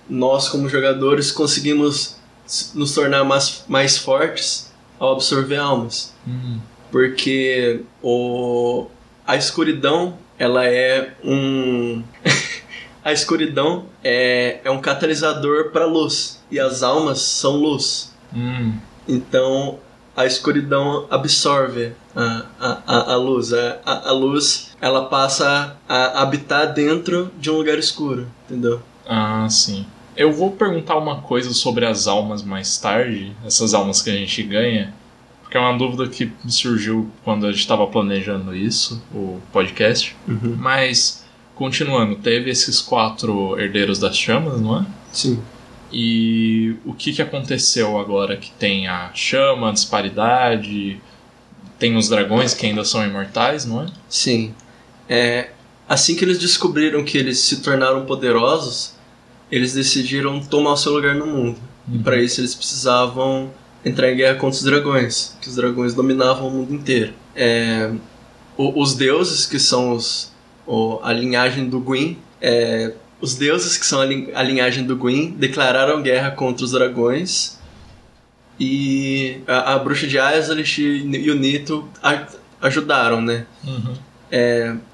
nós, 0.09 0.47
como 0.49 0.69
jogadores, 0.69 1.31
conseguimos 1.31 2.15
nos 2.73 2.93
tornar 2.93 3.23
mais, 3.23 3.63
mais 3.67 3.97
fortes 3.97 4.71
ao 4.99 5.13
absorver 5.13 5.57
almas. 5.57 6.13
hum, 6.27 6.59
Porque 6.91 7.81
o, 8.01 8.87
a 9.27 9.35
escuridão, 9.35 10.17
ela 10.39 10.65
é 10.65 11.13
um. 11.23 12.01
a 13.03 13.11
escuridão 13.11 13.85
é, 14.03 14.59
é 14.63 14.71
um 14.71 14.79
catalisador 14.79 15.71
para 15.71 15.85
luz. 15.85 16.41
E 16.49 16.59
as 16.59 16.81
almas 16.83 17.19
são 17.19 17.57
luz. 17.57 18.13
hum, 18.33 18.73
Então 19.07 19.79
a 20.15 20.25
escuridão 20.25 21.07
absorve 21.09 21.93
a, 22.15 22.45
a, 22.59 22.81
a, 22.85 23.13
a 23.13 23.15
luz. 23.17 23.53
A, 23.53 23.79
a, 23.85 24.09
a 24.09 24.11
luz 24.11 24.71
ela 24.81 25.05
passa 25.05 25.77
a 25.87 26.21
habitar 26.21 26.73
dentro 26.73 27.31
de 27.39 27.49
um 27.49 27.57
lugar 27.57 27.77
escuro, 27.77 28.27
entendeu? 28.49 28.81
ah, 29.07 29.47
sim. 29.49 29.85
Eu 30.15 30.31
vou 30.31 30.51
perguntar 30.51 30.95
uma 30.95 31.21
coisa 31.21 31.51
sobre 31.53 31.87
as 31.87 32.05
almas 32.05 32.43
mais 32.43 32.77
tarde, 32.77 33.35
essas 33.43 33.73
almas 33.73 33.99
que 33.99 34.11
a 34.11 34.13
gente 34.13 34.43
ganha, 34.43 34.93
porque 35.41 35.57
é 35.57 35.59
uma 35.59 35.75
dúvida 35.75 36.07
que 36.07 36.31
me 36.43 36.51
surgiu 36.51 37.09
quando 37.23 37.47
a 37.47 37.51
gente 37.51 37.61
estava 37.61 37.87
planejando 37.87 38.55
isso, 38.55 39.01
o 39.11 39.39
podcast. 39.51 40.15
Mas, 40.59 41.25
continuando, 41.55 42.15
teve 42.17 42.51
esses 42.51 42.79
quatro 42.79 43.59
herdeiros 43.59 43.97
das 43.97 44.15
chamas, 44.15 44.61
não 44.61 44.81
é? 44.81 44.85
Sim. 45.11 45.41
E 45.93 46.75
o 46.85 46.93
que, 46.93 47.13
que 47.13 47.21
aconteceu 47.21 47.97
agora 47.99 48.35
que 48.35 48.49
tem 48.51 48.87
a 48.87 49.11
chama, 49.13 49.69
a 49.69 49.71
disparidade, 49.71 50.99
tem 51.77 51.95
os 51.95 52.09
dragões 52.09 52.53
que 52.53 52.65
ainda 52.65 52.83
são 52.83 53.05
imortais, 53.05 53.65
não 53.65 53.83
é? 53.83 53.85
Sim. 54.09 54.53
É, 55.07 55.49
assim 55.87 56.15
que 56.15 56.25
eles 56.25 56.39
descobriram 56.39 57.03
que 57.03 57.17
eles 57.17 57.39
se 57.39 57.61
tornaram 57.61 58.05
poderosos, 58.05 58.95
eles 59.51 59.73
decidiram 59.73 60.39
tomar 60.41 60.73
o 60.73 60.77
seu 60.77 60.93
lugar 60.93 61.13
no 61.13 61.27
mundo. 61.27 61.59
E 61.93 61.97
para 61.99 62.19
isso 62.21 62.41
eles 62.41 62.55
precisavam 62.55 63.51
entrar 63.85 64.11
em 64.11 64.15
guerra 64.15 64.35
contra 64.35 64.55
os 64.57 64.63
dragões, 64.63 65.37
que 65.41 65.47
os 65.49 65.55
dragões 65.55 65.93
dominavam 65.93 66.47
o 66.47 66.51
mundo 66.51 66.73
inteiro. 66.73 67.13
É, 67.35 67.91
o- 68.57 68.81
os 68.81 68.95
deuses, 68.95 69.45
que 69.45 69.59
são 69.59 69.91
os, 69.93 70.31
o- 70.65 70.99
a 71.03 71.11
linhagem 71.13 71.67
do 71.69 71.79
Gwyn, 71.79 72.17
é, 72.41 72.93
os 73.23 73.35
deuses, 73.35 73.77
que 73.77 73.85
são 73.85 74.01
a, 74.01 74.05
lin- 74.05 74.29
a 74.35 74.43
linhagem 74.43 74.83
do 74.83 74.95
Gwyn, 74.97 75.31
declararam 75.31 76.01
guerra 76.01 76.31
contra 76.31 76.65
os 76.65 76.71
dragões. 76.71 77.57
E 78.59 79.37
a, 79.47 79.73
a 79.73 79.79
bruxa 79.79 80.05
de 80.05 80.19
Azalit 80.19 80.81
e, 80.81 81.31
o 81.31 81.35
Nito 81.35 81.87
ajudaram, 82.61 83.21
né? 83.21 83.45
Uhum. 83.65 83.95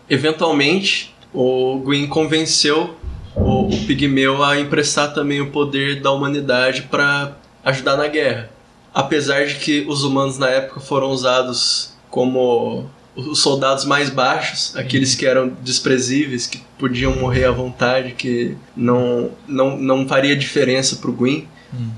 Eventualmente, 0.09 1.13
o 1.33 1.79
Gwyn 1.79 2.07
convenceu 2.07 2.95
o, 3.35 3.67
o 3.67 3.85
Pigmeu 3.85 4.43
a 4.43 4.59
emprestar 4.59 5.13
também 5.13 5.41
o 5.41 5.49
poder 5.51 6.01
da 6.01 6.11
humanidade 6.11 6.83
para 6.83 7.35
ajudar 7.65 7.97
na 7.97 8.07
guerra. 8.07 8.49
Apesar 8.93 9.45
de 9.45 9.55
que 9.55 9.85
os 9.87 10.03
humanos 10.03 10.37
na 10.37 10.49
época 10.49 10.79
foram 10.79 11.09
usados 11.09 11.93
como 12.09 12.89
os 13.15 13.39
soldados 13.39 13.85
mais 13.85 14.09
baixos, 14.09 14.75
aqueles 14.75 15.15
que 15.15 15.25
eram 15.25 15.49
desprezíveis, 15.61 16.47
que 16.47 16.61
podiam 16.79 17.15
morrer 17.15 17.45
à 17.45 17.51
vontade, 17.51 18.13
que 18.13 18.55
não, 18.75 19.29
não, 19.47 19.77
não 19.77 20.07
faria 20.07 20.35
diferença 20.35 20.95
para 20.95 21.09
o 21.09 21.13
Gwyn, 21.13 21.45
Hum. 21.71 21.89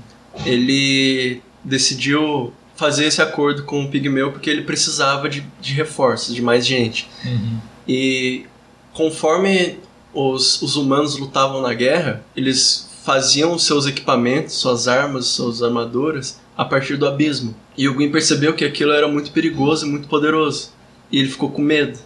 ele 0.44 1.40
decidiu 1.64 2.52
fazer 2.76 3.06
esse 3.06 3.22
acordo 3.22 3.64
com 3.64 3.84
o 3.84 3.88
Pigmeu 3.88 4.32
porque 4.32 4.50
ele 4.50 4.62
precisava 4.62 5.28
de, 5.28 5.46
de 5.60 5.72
reforços, 5.72 6.34
de 6.34 6.42
mais 6.42 6.66
gente. 6.66 7.08
Uhum. 7.24 7.58
E 7.86 8.44
conforme 8.92 9.78
os, 10.12 10.60
os 10.62 10.76
humanos 10.76 11.16
lutavam 11.16 11.62
na 11.62 11.72
guerra, 11.72 12.24
eles 12.36 12.90
faziam 13.04 13.58
seus 13.58 13.86
equipamentos, 13.86 14.54
suas 14.54 14.88
armas, 14.88 15.26
suas 15.26 15.62
armaduras 15.62 16.40
a 16.56 16.64
partir 16.64 16.96
do 16.96 17.06
abismo. 17.06 17.54
E 17.76 17.88
o 17.88 17.94
Gwyn 17.94 18.10
percebeu 18.10 18.54
que 18.54 18.64
aquilo 18.64 18.92
era 18.92 19.08
muito 19.08 19.30
perigoso 19.30 19.86
e 19.86 19.90
muito 19.90 20.08
poderoso. 20.08 20.72
E 21.10 21.18
ele 21.18 21.28
ficou 21.28 21.50
com 21.50 21.62
medo, 21.62 21.98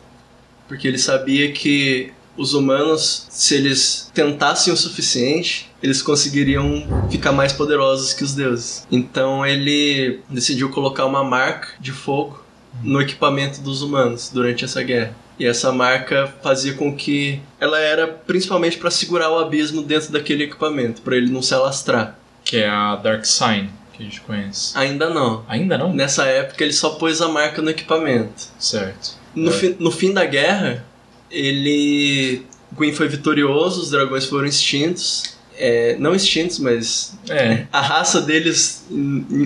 porque 0.68 0.86
ele 0.86 0.98
sabia 0.98 1.52
que 1.52 2.12
os 2.36 2.54
humanos, 2.54 3.26
se 3.30 3.54
eles 3.54 4.10
tentassem 4.14 4.72
o 4.72 4.76
suficiente, 4.76 5.70
eles 5.82 6.02
conseguiriam 6.02 6.86
ficar 7.10 7.32
mais 7.32 7.52
poderosos 7.52 8.12
que 8.12 8.24
os 8.24 8.34
deuses. 8.34 8.86
Então 8.90 9.44
ele 9.46 10.20
decidiu 10.28 10.68
colocar 10.70 11.04
uma 11.06 11.22
marca 11.24 11.68
de 11.80 11.92
fogo 11.92 12.42
no 12.82 13.00
equipamento 13.00 13.60
dos 13.60 13.82
humanos 13.82 14.30
durante 14.32 14.64
essa 14.64 14.82
guerra. 14.82 15.14
E 15.38 15.44
essa 15.46 15.70
marca 15.70 16.32
fazia 16.42 16.72
com 16.74 16.94
que 16.96 17.40
ela 17.60 17.78
era 17.78 18.06
principalmente 18.06 18.78
para 18.78 18.90
segurar 18.90 19.30
o 19.30 19.38
abismo 19.38 19.82
dentro 19.82 20.10
daquele 20.12 20.44
equipamento, 20.44 21.02
para 21.02 21.16
ele 21.16 21.30
não 21.30 21.42
se 21.42 21.52
alastrar. 21.54 22.18
Que 22.42 22.58
é 22.58 22.68
a 22.68 22.96
Dark 22.96 23.24
Sign, 23.26 23.68
que 23.92 24.02
a 24.02 24.04
gente 24.04 24.20
conhece. 24.22 24.72
Ainda 24.76 25.10
não. 25.10 25.44
Ainda 25.48 25.76
não? 25.76 25.92
Nessa 25.92 26.24
época 26.24 26.64
ele 26.64 26.72
só 26.72 26.90
pôs 26.90 27.20
a 27.20 27.28
marca 27.28 27.60
no 27.60 27.68
equipamento. 27.70 28.44
Certo. 28.58 29.10
No, 29.34 29.50
É. 29.50 29.52
fi- 29.52 29.76
no 29.78 29.90
fim 29.90 30.14
da 30.14 30.24
guerra, 30.24 30.84
ele. 31.30 32.42
Gwyn 32.72 32.92
foi 32.92 33.08
vitorioso, 33.08 33.80
os 33.82 33.90
dragões 33.90 34.26
foram 34.26 34.46
extintos. 34.46 35.36
É, 35.58 35.96
não 35.98 36.14
extintos, 36.14 36.58
mas 36.58 37.16
É. 37.30 37.66
a 37.72 37.80
raça 37.80 38.20
deles, 38.20 38.84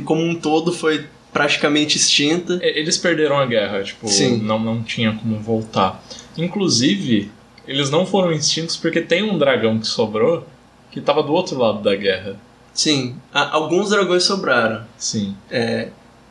como 0.05 0.23
um 0.23 0.35
todo, 0.35 0.73
foi 0.73 1.07
praticamente 1.33 1.97
extinta. 1.97 2.59
Eles 2.63 2.99
perderam 2.99 3.39
a 3.39 3.47
guerra, 3.47 3.83
tipo, 3.85 4.09
Sim. 4.09 4.39
Não, 4.39 4.59
não 4.59 4.83
tinha 4.83 5.13
como 5.13 5.39
voltar. 5.39 6.03
Inclusive, 6.37 7.31
eles 7.69 7.91
não 7.91 8.05
foram 8.05 8.33
extintos 8.33 8.77
porque 8.77 9.01
tem 9.01 9.23
um 9.23 9.39
dragão 9.39 9.79
que 9.79 9.87
sobrou 9.87 10.45
que 10.91 11.01
tava 11.01 11.23
do 11.23 11.33
outro 11.33 11.57
lado 11.57 11.81
da 11.83 11.95
guerra. 11.95 12.37
Sim, 12.75 13.15
a- 13.33 13.55
alguns 13.55 13.91
dragões 13.91 14.25
sobraram. 14.25 14.83
Sim. 14.99 15.37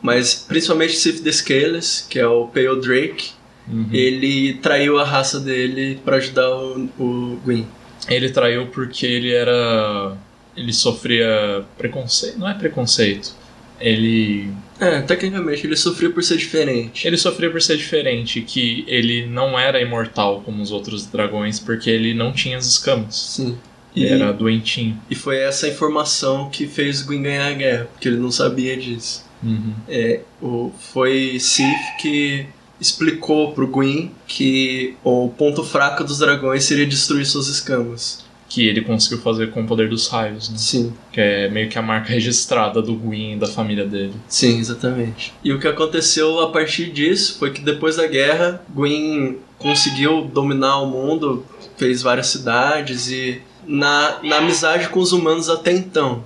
Mas 0.02 0.34
principalmente 0.46 0.96
Sif 0.96 1.20
the 1.22 1.32
Scales, 1.32 2.06
que 2.08 2.18
é 2.18 2.26
o 2.26 2.46
Pale 2.48 2.80
Drake, 2.80 3.30
Uhum. 3.70 3.88
ele 3.92 4.54
traiu 4.54 4.98
a 4.98 5.04
raça 5.04 5.38
dele 5.38 6.00
pra 6.04 6.16
ajudar 6.16 6.50
o, 6.50 6.88
o 6.98 7.40
Gwyn. 7.44 7.66
Ele 8.08 8.30
traiu 8.30 8.66
porque 8.68 9.06
ele 9.06 9.32
era. 9.32 10.16
Ele 10.56 10.72
sofria 10.72 11.64
preconceito. 11.78 12.38
Não 12.38 12.48
é 12.48 12.54
preconceito. 12.54 13.34
Ele. 13.80 14.50
É, 14.78 15.00
tecnicamente 15.02 15.66
ele 15.66 15.76
sofreu 15.76 16.12
por 16.12 16.22
ser 16.22 16.36
diferente. 16.36 17.06
Ele 17.06 17.16
sofria 17.16 17.50
por 17.50 17.60
ser 17.60 17.76
diferente, 17.76 18.40
que 18.40 18.84
ele 18.88 19.26
não 19.26 19.58
era 19.58 19.80
imortal 19.80 20.40
como 20.40 20.62
os 20.62 20.72
outros 20.72 21.06
dragões, 21.06 21.60
porque 21.60 21.90
ele 21.90 22.14
não 22.14 22.32
tinha 22.32 22.56
as 22.56 22.66
escamas. 22.66 23.14
Sim. 23.14 23.58
E, 23.94 24.06
era 24.06 24.32
doentinho. 24.32 24.96
e 25.10 25.16
foi 25.16 25.38
essa 25.38 25.66
informação 25.66 26.48
que 26.48 26.66
fez 26.66 27.02
o 27.02 27.06
Gwyn 27.06 27.22
ganhar 27.22 27.48
a 27.48 27.52
guerra, 27.52 27.88
porque 27.92 28.06
ele 28.06 28.18
não 28.18 28.30
sabia 28.30 28.76
disso. 28.76 29.26
Uhum. 29.42 29.74
É, 29.88 30.20
o, 30.40 30.72
foi 30.92 31.38
Sif 31.40 31.96
que 32.00 32.46
explicou 32.80 33.52
pro 33.52 33.66
Gwyn 33.66 34.10
que 34.26 34.96
o 35.04 35.28
ponto 35.36 35.62
fraco 35.62 36.02
dos 36.04 36.18
dragões 36.18 36.64
seria 36.64 36.86
destruir 36.86 37.26
suas 37.26 37.46
escamas. 37.48 38.24
Que 38.48 38.66
ele 38.66 38.80
conseguiu 38.80 39.18
fazer 39.20 39.52
com 39.52 39.62
o 39.62 39.66
poder 39.66 39.88
dos 39.88 40.08
raios, 40.08 40.48
né? 40.48 40.58
Sim, 40.58 40.92
Que 41.12 41.20
é 41.20 41.48
meio 41.48 41.68
que 41.68 41.78
a 41.78 41.82
marca 41.82 42.12
registrada 42.12 42.82
do 42.82 42.94
Gwyn 42.94 43.34
e 43.34 43.36
da 43.36 43.46
família 43.46 43.86
dele. 43.86 44.14
sim, 44.28 44.58
exatamente. 44.58 45.32
E 45.44 45.52
o 45.52 45.60
que 45.60 45.68
aconteceu 45.68 46.40
a 46.40 46.50
partir 46.50 46.90
disso 46.90 47.38
foi 47.38 47.52
que 47.52 47.60
depois 47.60 47.94
da 47.96 48.08
guerra, 48.08 48.60
Gwyn 48.74 49.36
conseguiu 49.56 50.22
dominar 50.22 50.78
o 50.78 50.86
mundo, 50.86 51.46
fez 51.76 52.02
várias 52.02 52.26
cidades 52.26 53.08
e 53.08 53.40
na, 53.64 54.18
na 54.24 54.38
amizade 54.38 54.88
com 54.88 54.98
os 54.98 55.12
humanos 55.12 55.48
até 55.48 55.70
então. 55.72 56.24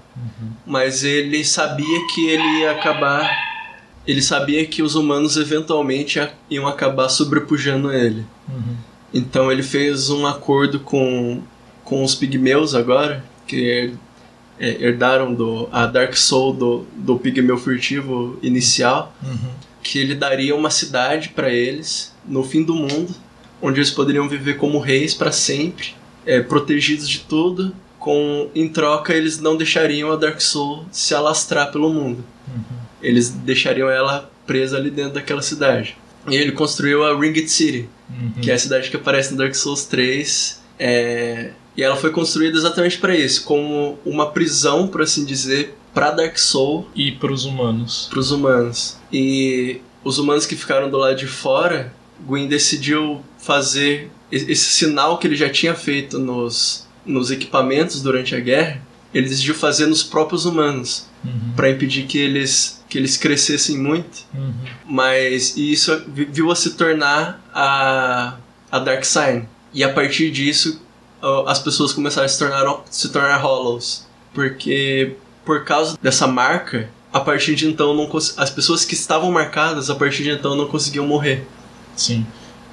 Mas 0.64 1.04
ele 1.04 1.44
sabia 1.44 2.06
que 2.14 2.26
ele 2.26 2.60
ia 2.60 2.70
acabar. 2.70 3.28
Ele 4.06 4.20
sabia 4.22 4.66
que 4.66 4.82
os 4.82 4.94
humanos 4.94 5.36
eventualmente 5.36 6.18
ia- 6.18 6.32
iam 6.50 6.66
acabar 6.66 7.08
sobrepujando 7.08 7.92
ele. 7.92 8.24
Uhum. 8.48 8.76
Então 9.12 9.50
ele 9.50 9.62
fez 9.62 10.10
um 10.10 10.26
acordo 10.26 10.80
com, 10.80 11.40
com 11.84 12.02
os 12.04 12.14
pigmeus 12.14 12.74
agora, 12.74 13.24
que 13.46 13.92
é, 14.60 14.84
herdaram 14.84 15.32
do, 15.34 15.68
a 15.72 15.86
Dark 15.86 16.14
Soul 16.16 16.52
do, 16.52 16.86
do 16.96 17.18
pigmeu 17.18 17.56
furtivo 17.56 18.38
inicial, 18.42 19.14
Uhum. 19.22 19.50
que 19.82 19.98
ele 19.98 20.14
daria 20.14 20.54
uma 20.54 20.70
cidade 20.70 21.30
para 21.30 21.48
eles 21.50 22.12
no 22.26 22.42
fim 22.44 22.62
do 22.62 22.74
mundo, 22.74 23.14
onde 23.62 23.78
eles 23.80 23.90
poderiam 23.90 24.28
viver 24.28 24.56
como 24.58 24.78
reis 24.78 25.14
para 25.14 25.32
sempre, 25.32 25.94
é, 26.26 26.40
protegidos 26.40 27.08
de 27.08 27.20
tudo. 27.20 27.74
Com, 27.98 28.50
em 28.54 28.68
troca, 28.68 29.14
eles 29.14 29.38
não 29.40 29.56
deixariam 29.56 30.12
a 30.12 30.16
Dark 30.16 30.38
Soul 30.38 30.84
se 30.92 31.14
alastrar 31.14 31.72
pelo 31.72 31.88
mundo. 31.90 32.22
Eles 33.04 33.28
deixariam 33.30 33.88
ela 33.88 34.30
presa 34.46 34.76
ali 34.76 34.90
dentro 34.90 35.12
daquela 35.14 35.42
cidade. 35.42 35.96
E 36.28 36.34
ele 36.34 36.52
construiu 36.52 37.04
a 37.04 37.18
Ringed 37.18 37.48
City, 37.48 37.88
Uhum. 38.08 38.32
que 38.42 38.50
é 38.50 38.54
a 38.54 38.58
cidade 38.58 38.90
que 38.90 38.96
aparece 38.96 39.32
no 39.32 39.38
Dark 39.38 39.54
Souls 39.54 39.84
3. 39.84 40.60
É... 40.78 41.50
E 41.76 41.82
ela 41.82 41.96
foi 41.96 42.10
construída 42.10 42.56
exatamente 42.56 42.98
para 42.98 43.14
isso, 43.16 43.44
como 43.44 43.98
uma 44.06 44.30
prisão, 44.30 44.86
por 44.88 45.02
assim 45.02 45.24
dizer, 45.24 45.74
para 45.92 46.10
Dark 46.12 46.38
Soul, 46.38 46.88
E 46.94 47.12
pros 47.12 47.44
humanos. 47.44 48.06
para 48.10 48.18
os 48.20 48.30
humanos. 48.30 48.96
E 49.12 49.80
os 50.04 50.18
humanos 50.18 50.46
que 50.46 50.54
ficaram 50.56 50.88
do 50.90 50.96
lado 50.98 51.16
de 51.16 51.26
fora, 51.26 51.92
Gwyn 52.26 52.46
decidiu 52.46 53.22
fazer 53.38 54.10
esse 54.30 54.56
sinal 54.70 55.18
que 55.18 55.26
ele 55.26 55.36
já 55.36 55.48
tinha 55.50 55.74
feito 55.74 56.18
nos, 56.18 56.86
nos 57.04 57.30
equipamentos 57.30 58.00
durante 58.02 58.34
a 58.34 58.40
guerra, 58.40 58.80
ele 59.12 59.28
decidiu 59.28 59.54
fazer 59.54 59.86
nos 59.86 60.02
próprios 60.02 60.44
humanos, 60.46 61.06
Uhum. 61.24 61.52
para 61.56 61.70
impedir 61.70 62.04
que 62.06 62.18
eles, 62.18 62.84
que 62.88 62.98
eles 62.98 63.16
crescessem 63.16 63.78
muito 63.78 64.24
Uhum. 64.34 64.52
mas 64.86 65.56
e 65.56 65.72
isso 65.72 66.02
vi- 66.08 66.26
viu 66.26 66.50
a 66.50 66.54
se 66.56 66.74
tornar 66.74 67.42
a, 67.54 68.34
a 68.70 68.78
Dark 68.78 69.04
Sign. 69.04 69.48
E 69.72 69.82
a 69.82 69.92
partir 69.92 70.30
disso, 70.30 70.80
as 71.46 71.58
pessoas 71.58 71.92
começaram 71.92 72.26
a 72.26 72.28
se 72.28 72.38
tornar, 72.38 72.82
se 72.90 73.08
tornar 73.10 73.38
Hollows. 73.38 74.06
Porque, 74.34 75.16
por 75.44 75.64
causa 75.64 75.96
dessa 76.02 76.26
marca, 76.26 76.88
a 77.12 77.20
partir 77.20 77.54
de 77.54 77.66
então, 77.66 77.94
não 77.94 78.10
as 78.36 78.50
pessoas 78.50 78.84
que 78.84 78.94
estavam 78.94 79.32
marcadas, 79.32 79.88
a 79.90 79.94
partir 79.94 80.22
de 80.24 80.30
então, 80.30 80.54
não 80.54 80.66
conseguiam 80.66 81.06
morrer. 81.06 81.46
Sim. 81.96 82.26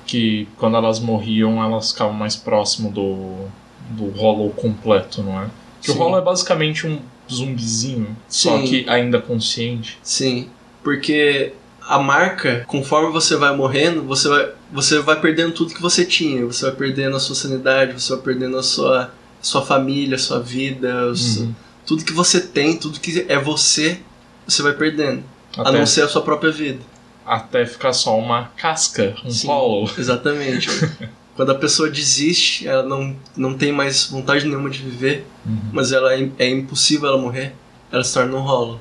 Que 0.06 0.48
quando 0.58 0.76
elas 0.76 1.00
morriam, 1.00 1.64
elas 1.64 1.92
ficavam 1.92 2.14
mais 2.14 2.36
próximo 2.36 2.92
do, 2.92 3.46
do 3.92 4.10
Hollow 4.20 4.50
completo, 4.52 5.24
não 5.24 5.42
é? 5.42 5.48
Que 5.82 5.92
Sim. 5.92 5.98
o 5.98 6.02
Hollow 6.02 6.18
é 6.20 6.22
basicamente 6.22 6.86
um 6.86 7.00
zumbizinho, 7.34 8.16
só 8.28 8.58
Sim. 8.60 8.64
que 8.66 8.90
ainda 8.90 9.20
consciente. 9.20 9.98
Sim, 10.04 10.50
porque 10.84 11.54
a 11.88 12.00
marca, 12.00 12.64
conforme 12.68 13.12
você 13.12 13.36
vai 13.36 13.56
morrendo, 13.56 14.04
você 14.04 14.28
vai, 14.30 14.50
você 14.72 15.00
vai 15.00 15.20
perdendo 15.20 15.52
tudo 15.54 15.74
que 15.74 15.82
você 15.82 16.06
tinha. 16.06 16.46
Você 16.46 16.66
vai 16.68 16.76
perdendo 16.76 17.16
a 17.16 17.20
sua 17.20 17.36
sanidade, 17.36 17.94
você 18.00 18.14
vai 18.14 18.22
perdendo 18.24 18.58
a 18.58 18.64
sua, 18.64 19.12
sua 19.42 19.62
família, 19.62 20.16
a 20.16 20.20
sua 20.20 20.40
vida, 20.40 21.08
Uhum. 21.12 21.54
tudo 21.86 22.06
que 22.06 22.14
você 22.14 22.40
tem, 22.40 22.78
tudo 22.78 23.00
que 23.00 23.26
é 23.28 23.38
você, 23.40 24.00
você 24.48 24.62
vai 24.62 24.74
perdendo. 24.74 25.24
A 25.58 25.62
Até, 25.64 25.80
não 25.80 25.86
ser 25.86 26.04
a 26.04 26.08
sua 26.08 26.22
própria 26.22 26.52
vida. 26.52 26.80
até 27.26 27.66
ficar 27.66 27.94
só 27.94 28.18
uma 28.18 28.46
casca, 28.58 29.16
um 29.26 29.30
Sim. 29.32 29.48
Hollow. 29.48 29.90
Exatamente. 29.98 30.70
Quando 31.36 31.52
a 31.52 31.56
pessoa 31.56 31.90
desiste, 31.90 32.68
ela 32.68 32.84
não, 32.84 33.16
não 33.36 33.54
tem 33.54 33.72
mais 33.72 34.08
vontade 34.08 34.46
nenhuma 34.46 34.70
de 34.70 34.80
viver, 34.80 35.26
Uhum. 35.46 35.58
mas 35.72 35.92
ela 35.92 36.14
é, 36.14 36.30
é 36.38 36.50
impossível 36.50 37.10
ela 37.10 37.18
morrer, 37.18 37.56
ela 37.92 38.04
se 38.04 38.14
torna 38.14 38.36
um 38.36 38.42
rolo. 38.42 38.80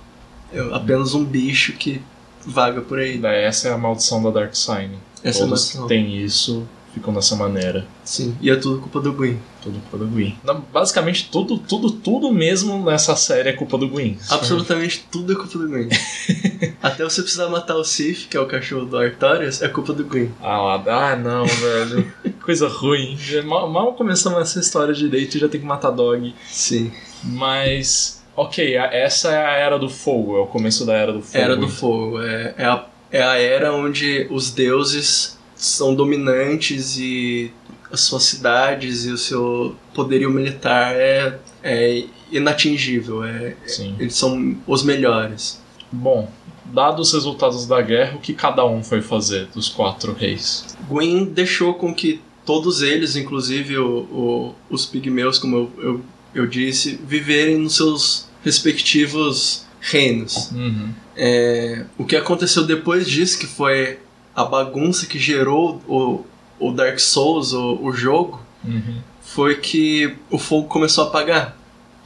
É 0.53 0.61
apenas 0.75 1.15
um 1.15 1.25
bicho 1.25 1.73
que 1.73 2.03
vaga 2.45 2.81
por 2.81 2.99
aí. 2.99 3.21
Essa 3.25 3.69
é 3.69 3.73
a 3.73 3.79
maldição 3.79 4.23
da 4.23 4.31
Dark 4.31 4.55
Sign. 4.55 4.99
Essa 5.23 5.41
é 5.41 5.43
a 5.45 5.47
Todos 5.47 5.49
maldição. 5.49 5.83
que 5.83 5.89
têm 5.89 6.17
isso 6.23 6.67
ficam 6.93 7.15
dessa 7.15 7.37
maneira. 7.37 7.87
Sim, 8.05 8.37
e 8.41 8.51
é 8.51 8.57
tudo 8.57 8.81
culpa 8.81 9.01
do 9.01 9.13
Gwyn. 9.13 9.39
Tudo 9.63 9.79
culpa 9.81 9.99
do 9.99 10.07
Gwyn. 10.11 10.37
Basicamente, 10.73 11.29
tudo, 11.31 11.59
tudo, 11.59 11.91
tudo 11.93 12.33
mesmo 12.33 12.85
nessa 12.85 13.15
série 13.15 13.51
é 13.51 13.53
culpa 13.53 13.79
do 13.79 13.89
Gwyn. 13.89 14.19
Absolutamente 14.29 15.07
tudo 15.11 15.33
é 15.33 15.37
culpa 15.37 15.59
do 15.59 15.69
Gwyn. 15.69 15.89
Até 16.83 17.05
você 17.05 17.23
precisar 17.23 17.49
matar 17.49 17.77
o 17.77 17.85
Sif, 17.85 18.27
que 18.27 18.37
é 18.37 18.41
o 18.41 18.47
cachorro 18.47 18.87
do 18.87 18.99
Artorias, 18.99 19.63
é 19.63 19.69
culpa 19.69 19.93
do 19.93 20.05
Gwyn. 20.05 20.31
Ah, 20.43 20.83
ah 20.87 21.17
não, 21.17 21.47
velho. 21.47 22.13
Coisa 22.51 22.67
ruim. 22.67 23.17
Mal, 23.45 23.71
mal 23.71 23.93
começamos 23.93 24.41
essa 24.41 24.59
história 24.59 24.93
direito 24.93 25.37
e 25.37 25.39
já 25.39 25.49
tem 25.49 25.61
que 25.61 25.67
matar 25.67 25.93
dog. 25.93 26.35
Sim. 26.49 26.91
Mas, 27.23 28.21
ok, 28.35 28.75
essa 28.75 29.31
é 29.31 29.37
a 29.37 29.53
Era 29.53 29.79
do 29.79 29.89
Fogo, 29.89 30.37
é 30.37 30.41
o 30.41 30.47
começo 30.47 30.85
da 30.85 30.93
Era 30.95 31.13
do 31.13 31.23
Fogo. 31.23 31.39
Era 31.39 31.55
do 31.55 31.69
Fogo. 31.69 32.21
É, 32.21 32.55
é, 32.59 32.65
a, 32.65 32.87
é 33.13 33.23
a 33.23 33.39
era 33.39 33.73
onde 33.73 34.27
os 34.33 34.51
deuses 34.51 35.39
são 35.55 35.95
dominantes 35.95 36.99
e 36.99 37.53
as 37.89 38.01
suas 38.01 38.25
cidades 38.25 39.05
e 39.05 39.13
o 39.13 39.17
seu 39.17 39.77
poderio 39.95 40.29
militar 40.29 40.93
é, 40.97 41.39
é 41.63 42.03
inatingível. 42.33 43.23
É, 43.23 43.55
Sim. 43.65 43.95
eles 43.97 44.17
são 44.17 44.57
os 44.67 44.83
melhores. 44.83 45.63
Bom, 45.93 46.29
dados 46.65 47.11
os 47.11 47.15
resultados 47.15 47.65
da 47.65 47.81
guerra, 47.81 48.17
o 48.17 48.21
que 48.21 48.35
cada 48.35 48.67
um 48.67 48.83
foi 48.83 49.01
fazer 49.01 49.47
dos 49.55 49.69
quatro 49.69 50.13
reis? 50.13 50.67
Gwyn 50.89 51.27
deixou 51.27 51.75
com 51.75 51.95
que 51.95 52.21
todos 52.51 52.83
eles, 52.83 53.15
inclusive 53.15 53.79
o, 53.79 53.99
o- 54.11 54.55
os 54.69 54.85
pigmeus, 54.85 55.39
como 55.39 55.57
eu, 55.57 55.73
eu, 55.79 56.01
eu 56.35 56.47
disse, 56.49 56.99
viverem 57.07 57.59
nos 57.59 57.77
seus 57.77 58.27
respectivos 58.45 59.65
reinos. 59.81 60.51
Uhum. 60.51 60.89
É, 61.17 61.85
o 61.97 62.05
que 62.05 62.17
aconteceu 62.17 62.65
depois 62.65 63.09
disso, 63.09 63.39
que 63.39 63.47
foi 63.47 63.99
a 64.35 64.45
bagunça 64.45 65.07
que 65.07 65.17
gerou 65.19 65.81
o, 65.87 66.25
o 66.59 66.73
Dark 66.73 66.99
Souls, 66.99 67.53
o, 67.53 67.79
o 67.83 67.93
jogo, 67.93 68.41
Uhum. 68.63 68.97
foi 69.23 69.55
que 69.55 70.15
o 70.31 70.37
fogo 70.37 70.67
começou 70.69 71.05
a 71.05 71.07
apagar. 71.07 71.57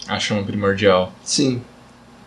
A 0.07 0.20
chama 0.20 0.42
primordial. 0.44 1.12
Sim. 1.24 1.61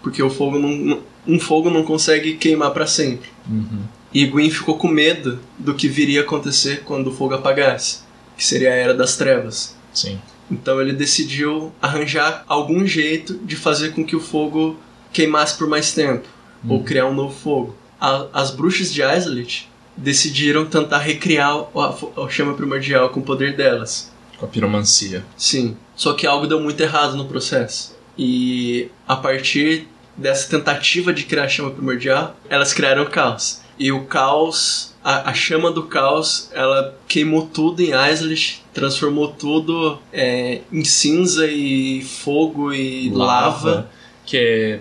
Porque 0.03 0.21
o 0.21 0.29
fogo 0.29 0.59
não, 0.59 0.99
um 1.25 1.39
fogo 1.39 1.69
não 1.69 1.83
consegue 1.83 2.33
queimar 2.35 2.71
para 2.71 2.85
sempre. 2.87 3.29
Uhum. 3.49 3.83
E 4.13 4.25
Gwyn 4.25 4.49
ficou 4.49 4.77
com 4.77 4.87
medo 4.89 5.39
do 5.57 5.73
que 5.75 5.87
viria 5.87 6.21
a 6.21 6.23
acontecer 6.23 6.81
quando 6.83 7.07
o 7.07 7.13
fogo 7.13 7.35
apagasse, 7.35 7.99
que 8.37 8.45
seria 8.45 8.69
a 8.71 8.75
Era 8.75 8.93
das 8.93 9.17
Trevas. 9.17 9.75
Sim. 9.93 10.19
Então 10.49 10.79
ele 10.79 10.93
decidiu 10.93 11.73
arranjar 11.81 12.45
algum 12.47 12.85
jeito 12.85 13.37
de 13.39 13.55
fazer 13.55 13.89
com 13.93 14.05
que 14.05 14.15
o 14.15 14.19
fogo 14.21 14.77
queimasse 15.11 15.57
por 15.57 15.67
mais 15.67 15.91
tempo, 15.93 16.27
ou 16.67 16.83
criar 16.83 17.05
um 17.07 17.13
novo 17.13 17.33
fogo. 17.35 17.75
A- 17.99 18.27
as 18.33 18.51
bruxas 18.51 18.93
de 18.93 19.01
Islett 19.01 19.69
decidiram 19.95 20.65
tentar 20.65 20.99
recriar 20.99 21.51
a, 21.75 22.21
a 22.23 22.29
chama 22.29 22.53
primordial 22.53 23.09
com 23.09 23.19
o 23.19 23.23
poder 23.23 23.55
delas. 23.57 24.11
Com 24.37 24.45
a 24.45 24.49
piromancia. 24.49 25.25
Sim. 25.35 25.75
Só 25.95 26.13
que 26.13 26.27
algo 26.27 26.45
deu 26.45 26.59
muito 26.61 26.79
errado 26.79 27.17
no 27.17 27.25
processo. 27.25 27.97
E 28.17 28.89
a 29.07 29.15
partir 29.15 29.87
dessa 30.15 30.47
tentativa 30.49 31.11
de 31.11 31.23
criar 31.23 31.43
a 31.45 31.49
chama 31.49 31.71
primordial, 31.71 32.35
elas 32.49 32.73
criaram 32.73 33.03
o 33.03 33.09
caos. 33.09 33.61
E 33.79 33.91
o 33.91 34.05
caos, 34.05 34.93
a, 35.03 35.29
a 35.29 35.33
chama 35.33 35.71
do 35.71 35.83
caos, 35.83 36.49
ela 36.53 36.97
queimou 37.07 37.47
tudo 37.47 37.81
em 37.81 37.91
Islett, 38.11 38.63
transformou 38.73 39.29
tudo 39.29 39.99
é, 40.11 40.61
em 40.71 40.83
cinza 40.83 41.47
e 41.47 42.01
fogo 42.01 42.73
e 42.73 43.09
lava. 43.09 43.89
Que 44.25 44.37
é, 44.37 44.79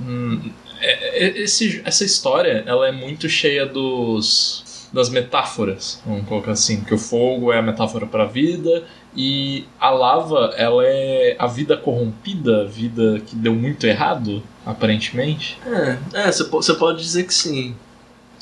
hum, 0.00 0.40
é- 0.80 1.24
é- 1.26 1.38
esse, 1.42 1.82
essa 1.84 2.04
história 2.04 2.62
ela 2.66 2.88
é 2.88 2.92
muito 2.92 3.28
cheia 3.28 3.66
dos 3.66 4.64
das 4.92 5.10
metáforas, 5.10 6.00
vamos 6.06 6.26
colocar 6.26 6.52
assim, 6.52 6.80
que 6.80 6.94
o 6.94 6.98
fogo 6.98 7.52
é 7.52 7.58
a 7.58 7.62
metáfora 7.62 8.06
para 8.06 8.22
a 8.22 8.26
vida 8.26 8.84
e 9.14 9.64
a 9.78 9.90
lava 9.90 10.54
ela 10.56 10.82
é 10.86 11.36
a 11.38 11.46
vida 11.46 11.76
corrompida, 11.76 12.62
a 12.62 12.64
vida 12.64 13.20
que 13.26 13.34
deu 13.36 13.54
muito 13.54 13.86
errado, 13.86 14.42
aparentemente, 14.64 15.58
É, 15.66 15.98
é 16.28 16.32
você 16.32 16.74
pode 16.74 17.02
dizer 17.02 17.24
que 17.24 17.34
sim. 17.34 17.74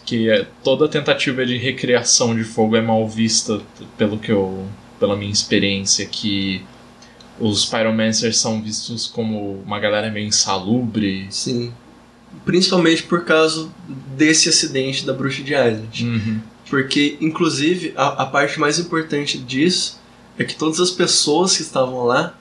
Que 0.05 0.31
é, 0.31 0.47
toda 0.63 0.89
tentativa 0.89 1.45
de 1.47 1.57
recriação 1.57 2.35
de 2.35 2.45
fogo 2.45 2.77
é 2.77 2.83
mal 2.83 3.09
vista 3.09 3.61
pelo 3.97 4.19
que 4.19 4.31
eu, 4.31 4.67
pela 5.01 5.17
minha 5.17 5.33
experiência 5.33 6.05
que 6.07 6.63
os 7.39 7.65
pyromancers 7.65 8.37
são 8.37 8.63
vistos 8.63 9.07
como 9.07 9.63
uma 9.67 9.81
galera 9.81 10.11
meio 10.11 10.27
insalubre, 10.27 11.27
Sim. 11.31 11.73
Principalmente 12.45 13.05
por 13.05 13.25
causa 13.25 13.71
desse 14.17 14.49
acidente 14.49 15.07
da 15.07 15.13
bruxa 15.13 15.43
de 15.43 15.55
Islett. 15.55 16.05
Uhum. 16.05 16.41
Porque, 16.69 17.17
inclusive, 17.21 17.93
a, 17.97 18.23
a 18.23 18.27
parte 18.27 18.59
mais 18.59 18.79
importante 18.79 19.39
disso 19.39 20.01
é 20.37 20.45
que 20.45 20.57
todas 20.57 20.81
as 20.81 20.91
pessoas 20.91 21.57
que 21.57 21.63
estavam 21.63 22.05
lá 22.05 22.37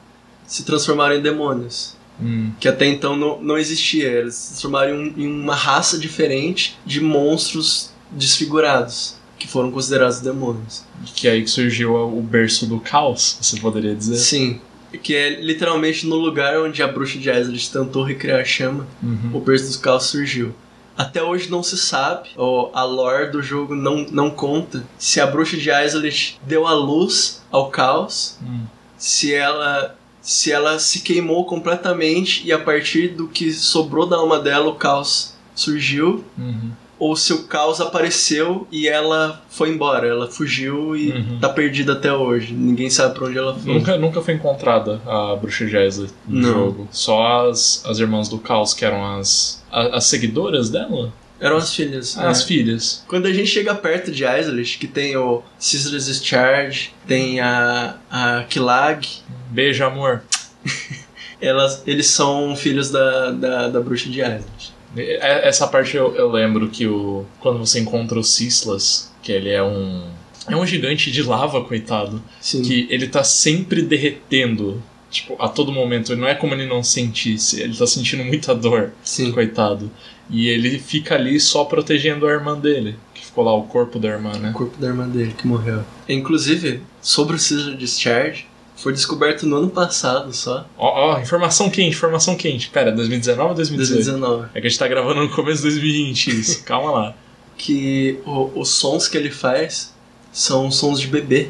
se 0.48 0.64
transformaram 0.64 1.16
em 1.16 1.22
demônios. 1.22 1.96
Hum. 2.22 2.52
Que 2.60 2.68
até 2.68 2.86
então 2.88 3.16
não, 3.16 3.42
não 3.42 3.58
existia. 3.58 4.08
Eles 4.08 4.36
se 4.36 4.50
transformaram 4.52 4.94
em, 5.18 5.28
uma 5.28 5.56
raça 5.56 5.98
diferente 5.98 6.78
de 6.86 7.02
monstros 7.02 7.92
desfigurados, 8.12 9.16
que 9.38 9.48
foram 9.48 9.72
considerados 9.72 10.20
demônios. 10.20 10.84
Que 11.16 11.28
é 11.28 11.32
aí 11.32 11.42
que 11.44 11.50
surgiu 11.50 11.96
o 11.96 12.22
berço 12.22 12.66
do 12.66 12.80
caos, 12.80 13.38
você 13.42 13.60
poderia 13.60 13.96
dizer. 13.96 14.18
Sim. 14.18 14.60
Que 15.02 15.16
é 15.16 15.42
literalmente 15.42 16.06
no 16.06 16.16
lugar 16.18 16.60
onde 16.62 16.82
a 16.84 16.88
bruxa 16.88 17.18
de 17.18 17.30
Islett 17.30 17.72
tentou 17.72 18.04
recriar 18.04 18.40
a 18.42 18.46
chama, 18.46 18.86
Uhum. 19.02 19.32
o 19.34 19.40
berço 19.40 19.66
dos 19.66 19.78
caos 19.78 20.04
surgiu. 20.04 20.54
Até 20.96 21.24
hoje 21.24 21.50
não 21.50 21.64
se 21.64 21.76
sabe, 21.76 22.30
ou 22.38 22.70
a 22.76 22.84
lore 22.84 23.32
do 23.32 23.42
jogo 23.42 23.74
não, 23.74 24.06
não 24.12 24.30
conta, 24.30 24.84
se 25.00 25.20
a 25.20 25.26
bruxa 25.26 25.58
de 25.58 25.72
Islett 25.72 26.40
deu 26.46 26.68
a 26.68 26.74
luz 26.76 27.42
ao 27.52 27.70
caos, 27.72 28.38
Hum. 28.44 28.66
se 28.96 29.34
ela 29.34 29.96
se 30.24 30.52
ela 30.52 30.80
se 30.80 31.02
queimou 31.02 31.46
completamente 31.46 32.42
e 32.48 32.52
a 32.52 32.58
partir 32.58 33.10
do 33.10 33.28
que 33.28 33.52
sobrou 33.54 34.08
da 34.08 34.16
alma 34.18 34.40
dela 34.40 34.70
o 34.70 34.76
caos 34.76 35.36
surgiu, 35.54 36.24
Uhum. 36.38 36.72
ou 36.98 37.16
se 37.16 37.34
o 37.34 37.44
caos 37.44 37.82
apareceu 37.82 38.66
e 38.72 38.88
ela 38.88 39.44
foi 39.50 39.70
embora, 39.70 40.08
ela 40.08 40.28
fugiu 40.32 40.96
e 40.96 41.12
Uhum. 41.12 41.40
tá 41.42 41.50
perdida 41.50 41.92
até 41.94 42.12
hoje. 42.14 42.54
Ninguém 42.54 42.90
sabe 42.90 43.14
pra 43.16 43.26
onde 43.28 43.38
ela 43.38 43.54
foi. 43.54 43.74
Nunca, 43.74 43.98
nunca 43.98 44.22
foi 44.22 44.34
encontrada 44.36 45.02
a 45.06 45.36
bruxa 45.36 45.68
Jezza 45.68 46.08
no 46.28 46.40
Não. 46.42 46.50
jogo. 46.54 46.88
Só 46.92 47.50
as, 47.50 47.84
as 47.86 48.00
irmãs 48.00 48.30
do 48.30 48.40
caos, 48.40 48.74
que 48.74 48.86
eram 48.86 49.04
as, 49.18 49.62
a- 49.72 49.98
as 49.98 50.06
seguidoras 50.06 50.70
dela? 50.70 51.12
Eram 51.44 51.58
as 51.58 51.76
filhas. 51.76 52.18
Ah, 52.18 52.30
As 52.30 52.40
né? 52.40 52.46
filhas. 52.48 53.04
Quando 53.08 53.26
a 53.26 53.34
gente 53.34 53.48
chega 53.48 53.76
perto 53.76 54.10
de 54.12 54.24
Islett, 54.24 54.78
que 54.78 54.88
tem 54.88 55.16
o 55.18 55.44
Caesar's 55.60 56.06
Discharge, 56.06 56.94
tem 57.06 57.42
a, 57.42 57.98
a 58.10 58.44
Kilag, 58.50 59.06
Beijo, 59.52 59.84
amor. 59.84 60.24
elas, 61.42 61.84
eles 61.86 62.08
são 62.08 62.56
filhos 62.56 62.90
da, 62.90 63.32
da, 63.32 63.68
da 63.68 63.82
bruxa 63.82 64.10
de 64.10 64.22
Islett. 64.22 64.74
E- 64.96 65.18
Essa 65.22 65.68
parte 65.68 65.98
eu, 65.98 66.16
eu 66.16 66.32
lembro 66.32 66.70
que 66.70 66.88
o, 66.88 67.26
quando 67.40 67.60
você 67.60 67.80
encontra 67.80 68.18
o 68.18 68.24
Cislas, 68.24 69.12
que 69.22 69.32
ele 69.32 69.50
é 69.50 69.62
um. 69.62 70.04
É 70.48 70.56
um 70.56 70.66
gigante 70.66 71.10
de 71.12 71.24
lava, 71.24 71.64
coitado. 71.64 72.22
Sim. 72.42 72.62
Que 72.62 72.88
ele 72.90 73.08
tá 73.08 73.24
sempre 73.24 73.82
derretendo. 73.82 74.82
Tipo, 75.14 75.36
a 75.42 75.48
todo 75.48 75.72
momento. 75.72 76.16
Não 76.16 76.28
é 76.28 76.34
como 76.36 76.54
ele 76.56 76.66
não 76.66 76.82
sentisse. 76.84 77.62
Ele 77.62 77.76
tá 77.78 77.86
sentindo 77.88 78.24
muita 78.26 78.54
dor. 78.56 78.92
Sim. 79.04 79.32
coitado. 79.32 79.90
E 80.30 80.48
ele 80.50 80.80
fica 80.80 81.16
ali 81.16 81.40
só 81.40 81.64
protegendo 81.66 82.26
a 82.28 82.32
irmã 82.32 82.58
dele. 82.58 82.96
Que 83.14 83.24
ficou 83.26 83.44
lá 83.44 83.54
o 83.54 83.64
corpo 83.64 84.00
da 84.00 84.08
irmã, 84.10 84.32
O 84.34 84.40
né? 84.40 84.52
corpo 84.54 84.76
da 84.78 84.88
irmã 84.88 85.08
dele 85.08 85.34
que 85.38 85.46
morreu. 85.48 85.84
Inclusive, 86.10 86.82
sobre 87.02 87.36
o 87.36 87.40
Caesar 87.40 87.76
Discharge, 87.76 88.48
foi 88.76 88.92
descoberto 88.92 89.46
no 89.46 89.58
ano 89.58 89.70
passado 89.70 90.34
só, 90.34 90.68
Ó, 90.78 91.14
ó, 91.14 91.20
informação 91.22 91.70
quente, 91.70 91.96
informação 91.96 92.36
quente. 92.36 92.70
Pera, 92.70 92.92
2019 92.92 93.50
ou 93.50 93.56
2018? 93.56 94.04
2019, 94.06 94.48
É 94.54 94.60
que 94.62 94.68
a 94.68 94.70
gente 94.70 94.80
tá 94.80 94.88
gravando 94.88 95.22
no 95.22 95.30
começo 95.30 95.58
de 95.62 95.70
2020, 95.70 96.28
isso. 96.40 96.64
Calma 96.64 96.92
lá. 96.92 97.16
que 97.56 98.20
o- 98.26 98.50
os 98.60 98.70
sons 98.70 99.08
que 99.08 99.16
ele 99.16 99.30
faz 99.30 99.94
são 100.32 100.72
sons 100.72 101.00
de 101.00 101.08
bebê. 101.08 101.50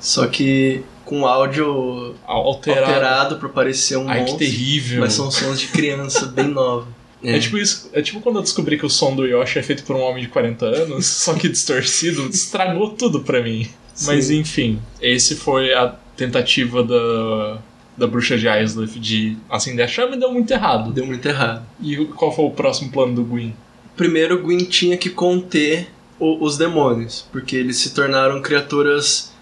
Só 0.00 0.26
que 0.26 0.82
com 1.06 1.26
áudio 1.26 2.14
Alterado. 2.26 2.84
alterado 2.86 3.36
pra 3.36 3.48
parecer 3.48 3.96
um 3.96 4.06
Ai, 4.08 4.16
que 4.16 4.20
monstro. 4.32 4.38
terrível. 4.38 5.00
Mas 5.00 5.14
são 5.14 5.30
sons 5.30 5.58
de 5.58 5.68
criança 5.68 6.26
bem 6.26 6.48
nova. 6.48 6.86
É. 7.24 7.38
tipo 7.38 7.56
isso, 7.56 7.88
é 7.94 8.02
tipo 8.02 8.20
quando 8.20 8.36
eu 8.36 8.42
descobri 8.42 8.78
que 8.78 8.84
o 8.84 8.90
som 8.90 9.16
do 9.16 9.24
Yoshi 9.26 9.58
é 9.58 9.62
feito 9.62 9.82
por 9.84 9.96
um 9.96 10.00
homem 10.00 10.22
de 10.22 10.28
40 10.28 10.66
anos, 10.66 11.06
só 11.06 11.32
que 11.34 11.48
distorcido, 11.48 12.26
estragou 12.28 12.90
tudo 12.90 13.20
pra 13.20 13.42
mim. 13.42 13.66
Mas 14.02 14.26
Sim. 14.26 14.40
enfim, 14.40 14.78
esse 15.00 15.34
foi 15.34 15.72
a 15.72 15.94
tentativa 16.16 16.84
da, 16.84 17.58
da 17.96 18.06
bruxa 18.06 18.36
de 18.36 18.46
Isleth 18.46 18.98
de 19.00 19.36
acender 19.48 19.84
a 19.86 19.88
chama 19.88 20.14
e 20.14 20.18
deu 20.20 20.30
muito 20.30 20.50
errado. 20.52 20.92
Deu 20.92 21.06
muito 21.06 21.26
errado. 21.26 21.64
E 21.80 21.98
o- 21.98 22.08
qual 22.08 22.30
foi 22.30 22.44
o 22.44 22.50
próximo 22.50 22.90
plano 22.92 23.14
do 23.14 23.24
Gwyn? 23.24 23.54
Primeiro, 23.96 24.42
Gwyn 24.42 24.58
tinha 24.66 24.96
que 24.98 25.08
conter 25.08 25.88
o- 26.20 26.44
os 26.44 26.58
demônios, 26.58 27.26
porque 27.32 27.56
eles 27.56 27.78
se 27.78 27.94
tornaram 27.94 28.42
criaturas 28.42 29.32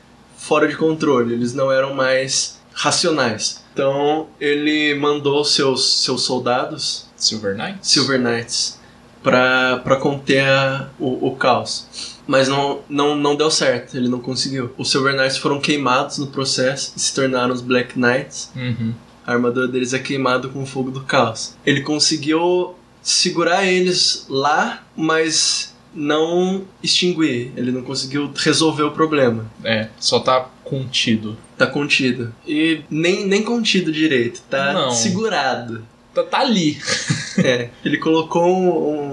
fora 0.47 0.69
de 0.69 0.77
controle, 0.77 1.33
eles 1.35 1.55
não 1.55 1.71
eram 1.73 1.95
mais 1.95 2.59
racionais. 2.73 3.63
Então, 3.73 4.29
ele 4.41 4.95
mandou 4.95 5.45
seus, 5.45 6.03
seus 6.05 6.23
soldados, 6.23 7.07
Silver 7.17 7.57
Knight? 7.57 7.79
Silver 7.83 8.21
Knights, 8.21 8.79
pra 9.23 9.97
conter 10.01 10.45
a- 10.47 10.89
o, 10.99 11.29
o 11.29 11.37
caos. 11.37 11.87
Mas 12.27 12.49
não, 12.49 12.81
não, 12.89 13.15
não 13.17 13.37
deu 13.37 13.51
certo, 13.51 13.97
ele 13.97 14.09
não 14.09 14.19
conseguiu. 14.21 14.73
Os 14.79 14.91
Silver 14.91 15.15
Knights 15.17 15.37
foram 15.39 15.61
queimados 15.61 16.19
no 16.19 16.29
processo 16.29 16.93
e 16.97 17.01
se 17.01 17.15
tornaram 17.15 17.53
os 17.53 17.61
Black 17.61 17.99
Knights. 17.99 18.51
Uhum. 18.57 18.95
A 19.27 19.33
armadura 19.33 19.67
deles 19.69 19.93
é 19.93 19.99
queimada 19.99 20.49
com 20.49 20.63
o 20.63 20.67
fogo 20.67 20.91
do 20.91 21.01
caos. 21.01 21.55
Ele 21.67 21.81
conseguiu 21.83 22.75
segurar 23.03 23.65
eles 23.67 24.25
lá, 24.29 24.83
mas 24.97 25.74
não 25.95 26.65
extinguir. 26.83 27.53
Ele 27.57 27.71
não 27.73 27.83
conseguiu 27.83 28.31
resolver 28.37 28.83
o 28.83 28.91
problema. 28.91 29.51
É, 29.63 29.89
só 29.99 30.19
tá 30.21 30.49
contido. 30.65 31.37
Tá 31.57 31.67
contido. 31.67 32.35
E 32.47 32.81
nem, 32.91 33.27
nem 33.27 33.43
contido 33.43 33.93
direito, 33.93 34.43
tá 34.51 34.73
Não. 34.73 34.91
segurado. 34.91 35.87
Tá, 36.13 36.23
tá 36.23 36.39
ali. 36.41 36.79
É, 37.39 37.71
ele 37.85 37.99
colocou 37.99 38.45
um, 38.47 38.69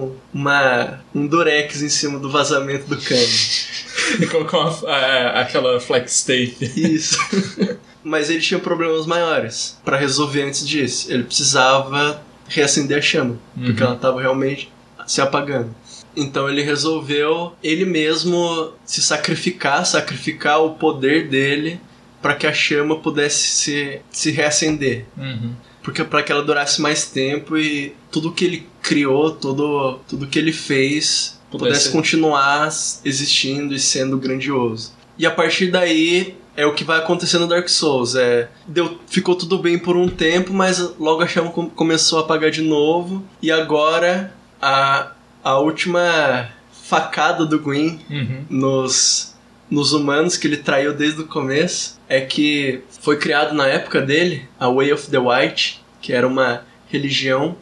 um- 0.05 0.15
uma, 0.33 0.99
um 1.15 1.25
durex 1.25 1.81
em 1.81 1.89
cima 1.89 2.19
do 2.19 2.29
vazamento 2.29 2.87
do 2.87 2.97
cano. 2.97 3.21
E 4.19 4.25
colocou 4.27 4.59
uma- 4.61 4.89
a- 4.89 5.41
aquela 5.41 5.79
flex 5.79 6.23
tape. 6.23 6.57
Isso. 6.75 7.17
Mas 8.03 8.29
ele 8.29 8.39
tinha 8.41 8.59
problemas 8.59 9.05
maiores 9.05 9.77
pra 9.85 9.95
resolver 9.97 10.41
antes 10.43 10.67
disso. 10.67 11.11
Ele 11.11 11.23
precisava 11.23 12.21
reacender 12.47 12.97
a 12.97 13.01
chama, 13.01 13.37
porque 13.55 13.81
Uhum. 13.81 13.87
ela 13.87 13.95
estava 13.95 14.19
realmente 14.21 14.71
se 15.07 15.21
apagando. 15.21 15.73
Então 16.15 16.49
ele 16.49 16.61
resolveu 16.61 17.53
ele 17.63 17.85
mesmo 17.85 18.71
se 18.85 19.01
sacrificar, 19.01 19.85
sacrificar 19.85 20.61
o 20.63 20.71
poder 20.71 21.27
dele 21.29 21.79
para 22.21 22.35
que 22.35 22.45
a 22.45 22.53
chama 22.53 22.97
pudesse 22.99 23.47
se, 23.47 24.01
se 24.11 24.31
reacender. 24.31 25.05
Uhum. 25.17 25.53
Porque 25.83 26.03
para 26.03 26.21
que 26.21 26.31
ela 26.31 26.43
durasse 26.43 26.79
mais 26.81 27.07
tempo 27.07 27.57
e 27.57 27.95
tudo 28.11 28.31
que 28.31 28.45
ele 28.45 28.67
criou, 28.81 29.31
tudo, 29.31 29.99
tudo 30.07 30.27
que 30.27 30.37
ele 30.37 30.53
fez 30.53 31.39
Pudesse- 31.49 31.69
pudesse 31.69 31.89
continuar 31.91 32.69
existindo 33.03 33.73
e 33.73 33.79
sendo 33.79 34.17
grandioso. 34.17 34.93
E 35.17 35.25
a 35.25 35.31
partir 35.31 35.71
daí 35.71 36.35
é 36.55 36.65
o 36.65 36.73
que 36.73 36.83
vai 36.83 36.99
acontecer 36.99 37.39
no 37.39 37.47
Dark 37.47 37.67
Souls. 37.69 38.15
É, 38.15 38.47
deu, 38.67 38.99
ficou 39.07 39.35
tudo 39.35 39.57
bem 39.57 39.79
por 39.79 39.95
um 39.97 40.07
tempo, 40.07 40.53
mas 40.53 40.77
logo 40.99 41.21
a 41.23 41.27
chama 41.27 41.49
com- 41.51 41.69
começou 41.69 42.19
a 42.19 42.21
apagar 42.21 42.51
de 42.51 42.61
novo. 42.61 43.23
E 43.41 43.51
agora 43.51 44.33
a, 44.61 45.11
a 45.43 45.57
última 45.59 46.49
facada 46.83 47.45
do 47.45 47.59
Gwyn 47.59 47.99
Uhum. 48.09 48.45
nos, 48.49 49.33
nos 49.69 49.93
humanos 49.93 50.37
que 50.37 50.47
ele 50.47 50.57
traiu 50.57 50.93
desde 50.93 51.21
o 51.21 51.27
começo 51.27 51.99
é 52.09 52.21
que 52.21 52.81
foi 53.01 53.17
criado 53.17 53.53
na 53.53 53.65
época 53.67 54.01
dele 54.01 54.47
a 54.59 54.69
Way 54.69 54.93
of 54.93 55.09
the 55.09 55.17
White, 55.17 55.81
que 56.01 56.11
era 56.13 56.27
uma 56.27 56.63
religião 56.89 57.55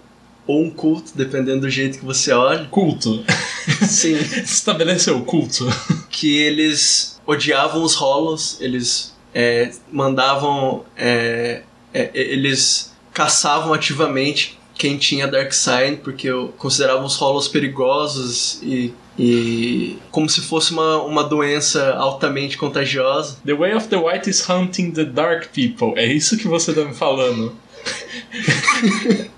ou 0.48 0.64
um 0.64 0.70
culto, 0.72 1.12
dependendo 1.16 1.62
do 1.62 1.70
jeito 1.70 2.00
que 2.00 2.06
você 2.06 2.32
olha. 2.32 2.66
Culto. 2.66 3.24
Sim, 3.88 4.16
Estabeleceu 4.16 5.18
o 5.18 5.24
culto. 5.24 5.68
que 6.10 6.38
eles 6.40 7.20
odiavam 7.26 7.84
os 7.84 7.94
Hollows, 7.94 8.58
eles 8.60 9.16
é, 9.34 9.72
mandavam. 9.92 10.84
é, 10.98 11.62
é, 11.94 12.10
eles 12.14 12.92
caçavam 13.14 13.74
ativamente 13.74 14.59
quem 14.80 14.98
tinha 14.98 15.28
Darkseid, 15.28 15.98
porque 16.04 16.28
eu- 16.28 16.54
consideravam 16.58 17.06
os 17.06 17.16
Hollows 17.18 17.48
perigosos 17.50 18.60
e, 18.64 18.94
e 19.20 19.98
como 20.10 20.28
se 20.30 20.42
fosse 20.42 20.72
uma, 20.72 21.04
uma 21.04 21.24
doença 21.24 21.94
altamente 21.96 22.58
contagiosa. 22.58 23.38
The 23.46 23.54
way 23.54 23.74
of 23.76 23.88
the 23.90 23.98
white 23.98 24.28
is 24.30 24.44
hunting 24.50 24.92
the 24.92 25.04
dark 25.06 25.50
people. 25.54 25.94
É 26.00 26.06
isso 26.12 26.38
que 26.38 26.48
você 26.48 26.74
tá 26.74 26.84
me 26.86 26.96
falando. 26.96 27.54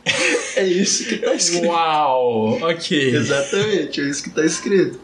É 0.55 0.67
isso 0.67 1.07
que 1.07 1.17
tá 1.17 1.33
escrito. 1.35 1.67
Uau! 1.67 2.59
Ok. 2.61 3.15
Exatamente, 3.15 4.01
é 4.01 4.09
isso 4.09 4.23
que 4.23 4.29
tá 4.29 4.45
escrito. 4.45 4.99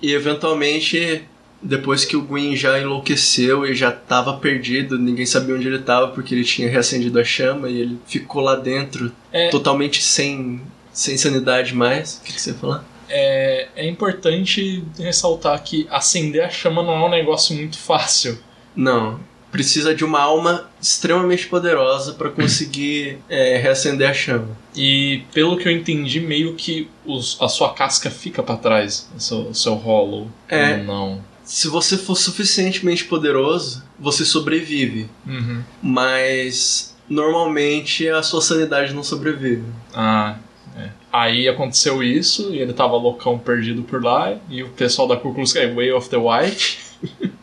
E 0.00 0.12
eventualmente, 0.12 1.24
depois 1.62 2.04
que 2.04 2.16
o 2.16 2.22
Gwyn 2.22 2.54
já 2.56 2.78
enlouqueceu 2.78 3.64
e 3.66 3.74
já 3.74 3.90
tava 3.90 4.34
perdido, 4.34 4.98
ninguém 4.98 5.24
sabia 5.26 5.54
onde 5.54 5.66
ele 5.66 5.78
tava 5.78 6.08
porque 6.08 6.34
ele 6.34 6.44
tinha 6.44 6.68
reacendido 6.68 7.18
a 7.18 7.24
chama 7.24 7.68
e 7.68 7.80
ele 7.80 7.98
ficou 8.06 8.42
lá 8.42 8.54
dentro 8.56 9.10
É. 9.32 9.48
totalmente 9.48 10.02
sem, 10.02 10.60
sem 10.92 11.16
sanidade 11.16 11.74
mais. 11.74 12.18
O 12.18 12.26
que, 12.26 12.32
que 12.34 12.40
você 12.40 12.50
ia 12.50 12.56
falar? 12.56 12.84
É, 13.08 13.68
é 13.76 13.88
importante 13.88 14.82
ressaltar 14.98 15.62
que 15.62 15.86
acender 15.90 16.42
a 16.44 16.50
chama 16.50 16.82
não 16.82 16.94
é 16.94 17.06
um 17.06 17.10
negócio 17.10 17.54
muito 17.54 17.78
fácil. 17.78 18.38
Não. 18.74 19.20
Precisa 19.52 19.94
de 19.94 20.04
uma 20.04 20.20
alma 20.20 20.68
extremamente 20.82 21.46
poderosa 21.46 22.14
para 22.14 22.28
conseguir 22.28 23.18
é, 23.28 23.56
reacender 23.58 24.10
a 24.10 24.12
chama. 24.12 24.48
E 24.74 25.22
pelo 25.32 25.56
que 25.56 25.68
eu 25.68 25.72
entendi, 25.72 26.18
meio 26.18 26.54
que 26.56 26.88
os- 27.06 27.38
a 27.40 27.46
sua 27.48 27.72
casca 27.72 28.10
fica 28.10 28.42
pra 28.42 28.56
trás, 28.56 29.08
o 29.16 29.20
seu, 29.20 29.38
o 29.42 29.54
seu 29.54 29.74
hollow. 29.74 30.28
É. 30.48 30.78
Ou 30.78 30.84
não. 30.84 31.24
Se 31.44 31.68
você 31.68 31.96
for 31.98 32.16
suficientemente 32.16 33.04
poderoso, 33.04 33.82
você 33.98 34.24
sobrevive. 34.24 35.08
Uhum. 35.26 35.62
Mas 35.82 36.94
normalmente 37.08 38.08
a 38.08 38.22
sua 38.22 38.40
sanidade 38.40 38.94
não 38.94 39.02
sobrevive. 39.02 39.62
Ah, 39.94 40.36
é. 40.76 40.88
Aí 41.12 41.46
aconteceu 41.48 42.02
isso, 42.02 42.52
e 42.52 42.58
ele 42.58 42.72
tava 42.72 42.96
loucão 42.96 43.38
perdido 43.38 43.82
por 43.82 44.02
lá, 44.02 44.36
e 44.48 44.62
o 44.62 44.70
pessoal 44.70 45.06
da 45.06 45.16
Ku 45.16 45.32
Klux 45.34 45.52
Klan, 45.52 45.74
Way 45.74 45.92
of 45.92 46.08
the 46.08 46.16
White, 46.16 46.78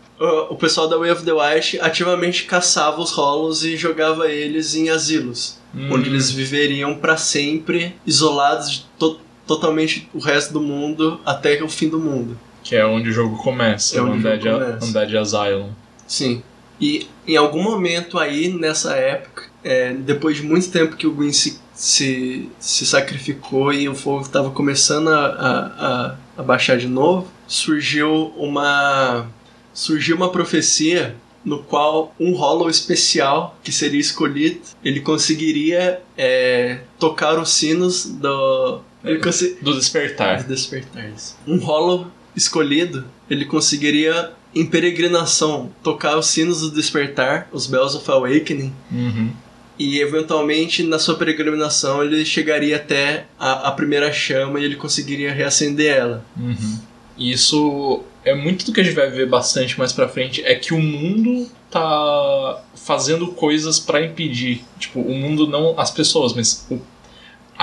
O 0.52 0.56
pessoal 0.56 0.88
da 0.88 0.98
Way 1.00 1.10
of 1.12 1.26
the 1.26 1.32
White 1.34 1.80
ativamente 1.80 2.44
caçava 2.44 3.02
os 3.02 3.10
Hollows 3.12 3.64
e 3.64 3.76
jogava 3.76 4.28
eles 4.30 4.76
em 4.76 4.90
asilos, 4.92 5.58
Hum. 5.74 5.90
onde 5.94 6.10
eles 6.10 6.30
viveriam 6.30 6.96
para 6.96 7.18
sempre, 7.18 7.96
isolados 8.06 8.70
de 8.70 8.86
to- 9.00 9.20
totalmente 9.48 10.08
o 10.14 10.20
resto 10.20 10.54
do 10.54 10.62
mundo 10.62 11.20
até 11.26 11.64
o 11.64 11.68
fim 11.70 11.90
do 11.90 11.98
mundo. 12.00 12.38
Que 12.64 12.76
é 12.76 12.86
onde 12.86 13.10
o 13.10 13.14
jogo 13.14 13.38
começa, 13.38 13.98
É 13.98 14.02
Undead, 14.02 14.44
começa. 14.50 14.86
Undead 14.86 15.18
Asylum. 15.18 15.70
Sim. 16.08 16.42
E 16.80 17.08
em 17.28 17.38
algum 17.38 17.62
momento 17.62 18.18
aí, 18.18 18.50
nessa 18.50 18.96
época, 18.96 19.44
é, 19.64 19.94
depois 19.94 20.38
de 20.38 20.44
muito 20.44 20.70
tempo 20.72 20.96
que 20.96 21.06
o 21.06 21.12
Gwyn 21.12 21.32
se, 21.32 21.60
se, 21.74 22.50
se 22.60 22.86
sacrificou 22.86 23.72
e 23.72 23.88
o 23.88 23.94
fogo 23.96 24.22
estava 24.22 24.50
começando 24.50 25.10
a, 25.10 25.26
a, 25.26 25.60
a, 25.60 26.16
a 26.38 26.44
baixar 26.44 26.78
de 26.78 26.88
novo, 26.88 27.28
surgiu 27.48 28.34
uma, 28.36 29.28
surgiu 29.74 30.16
uma 30.16 30.32
profecia 30.32 31.16
no 31.46 31.60
qual 31.64 32.14
um 32.20 32.34
Hollow 32.34 32.70
especial 32.70 33.58
que 33.64 33.72
seria 33.72 34.00
escolhido, 34.00 34.62
ele 34.84 35.00
conseguiria 35.00 36.02
é, 36.18 36.80
tocar 37.00 37.38
os 37.40 37.50
sinos 37.52 38.06
do... 38.06 38.82
Consi- 39.24 39.58
Do 39.62 39.74
Despertar. 39.76 40.38
dos 40.38 40.46
despertares. 40.46 41.36
Um 41.48 41.58
Hollow 41.58 42.08
escolhido, 42.36 43.06
ele 43.30 43.46
conseguiria, 43.46 44.32
em 44.54 44.66
peregrinação, 44.66 45.72
tocar 45.84 46.18
os 46.18 46.28
sinos 46.28 46.62
do 46.62 46.72
despertar, 46.72 47.48
os 47.52 47.68
Bells 47.68 47.96
of 47.98 48.10
Awakening, 48.12 48.74
Uhum. 48.92 49.32
e 49.80 50.00
eventualmente, 50.00 50.84
na 50.84 51.00
sua 51.00 51.16
peregrinação, 51.16 52.04
ele 52.04 52.24
chegaria 52.26 52.76
até 52.76 53.26
a, 53.40 53.70
a 53.70 53.72
primeira 53.72 54.12
chama 54.12 54.60
e 54.60 54.64
ele 54.66 54.76
conseguiria 54.76 55.32
reacender 55.34 55.96
ela. 55.96 56.26
Uhum. 56.38 56.80
E 57.18 57.32
Isso 57.32 58.04
é 58.24 58.34
muito 58.36 58.66
do 58.66 58.72
que 58.74 58.82
a 58.82 58.84
gente 58.84 58.96
vai 58.96 59.10
ver 59.10 59.28
bastante 59.28 59.78
mais 59.80 59.92
pra 59.92 60.08
frente, 60.08 60.44
é 60.44 60.54
que 60.56 60.74
o 60.74 60.80
mundo 60.80 61.50
tá 61.70 62.64
fazendo 62.76 63.28
coisas 63.28 63.80
pra 63.80 64.04
impedir, 64.04 64.64
tipo, 64.80 65.00
o 65.00 65.16
mundo 65.16 65.48
não 65.48 65.80
as 65.80 65.90
pessoas, 65.92 66.34
mas 66.34 66.66
o, 66.70 66.80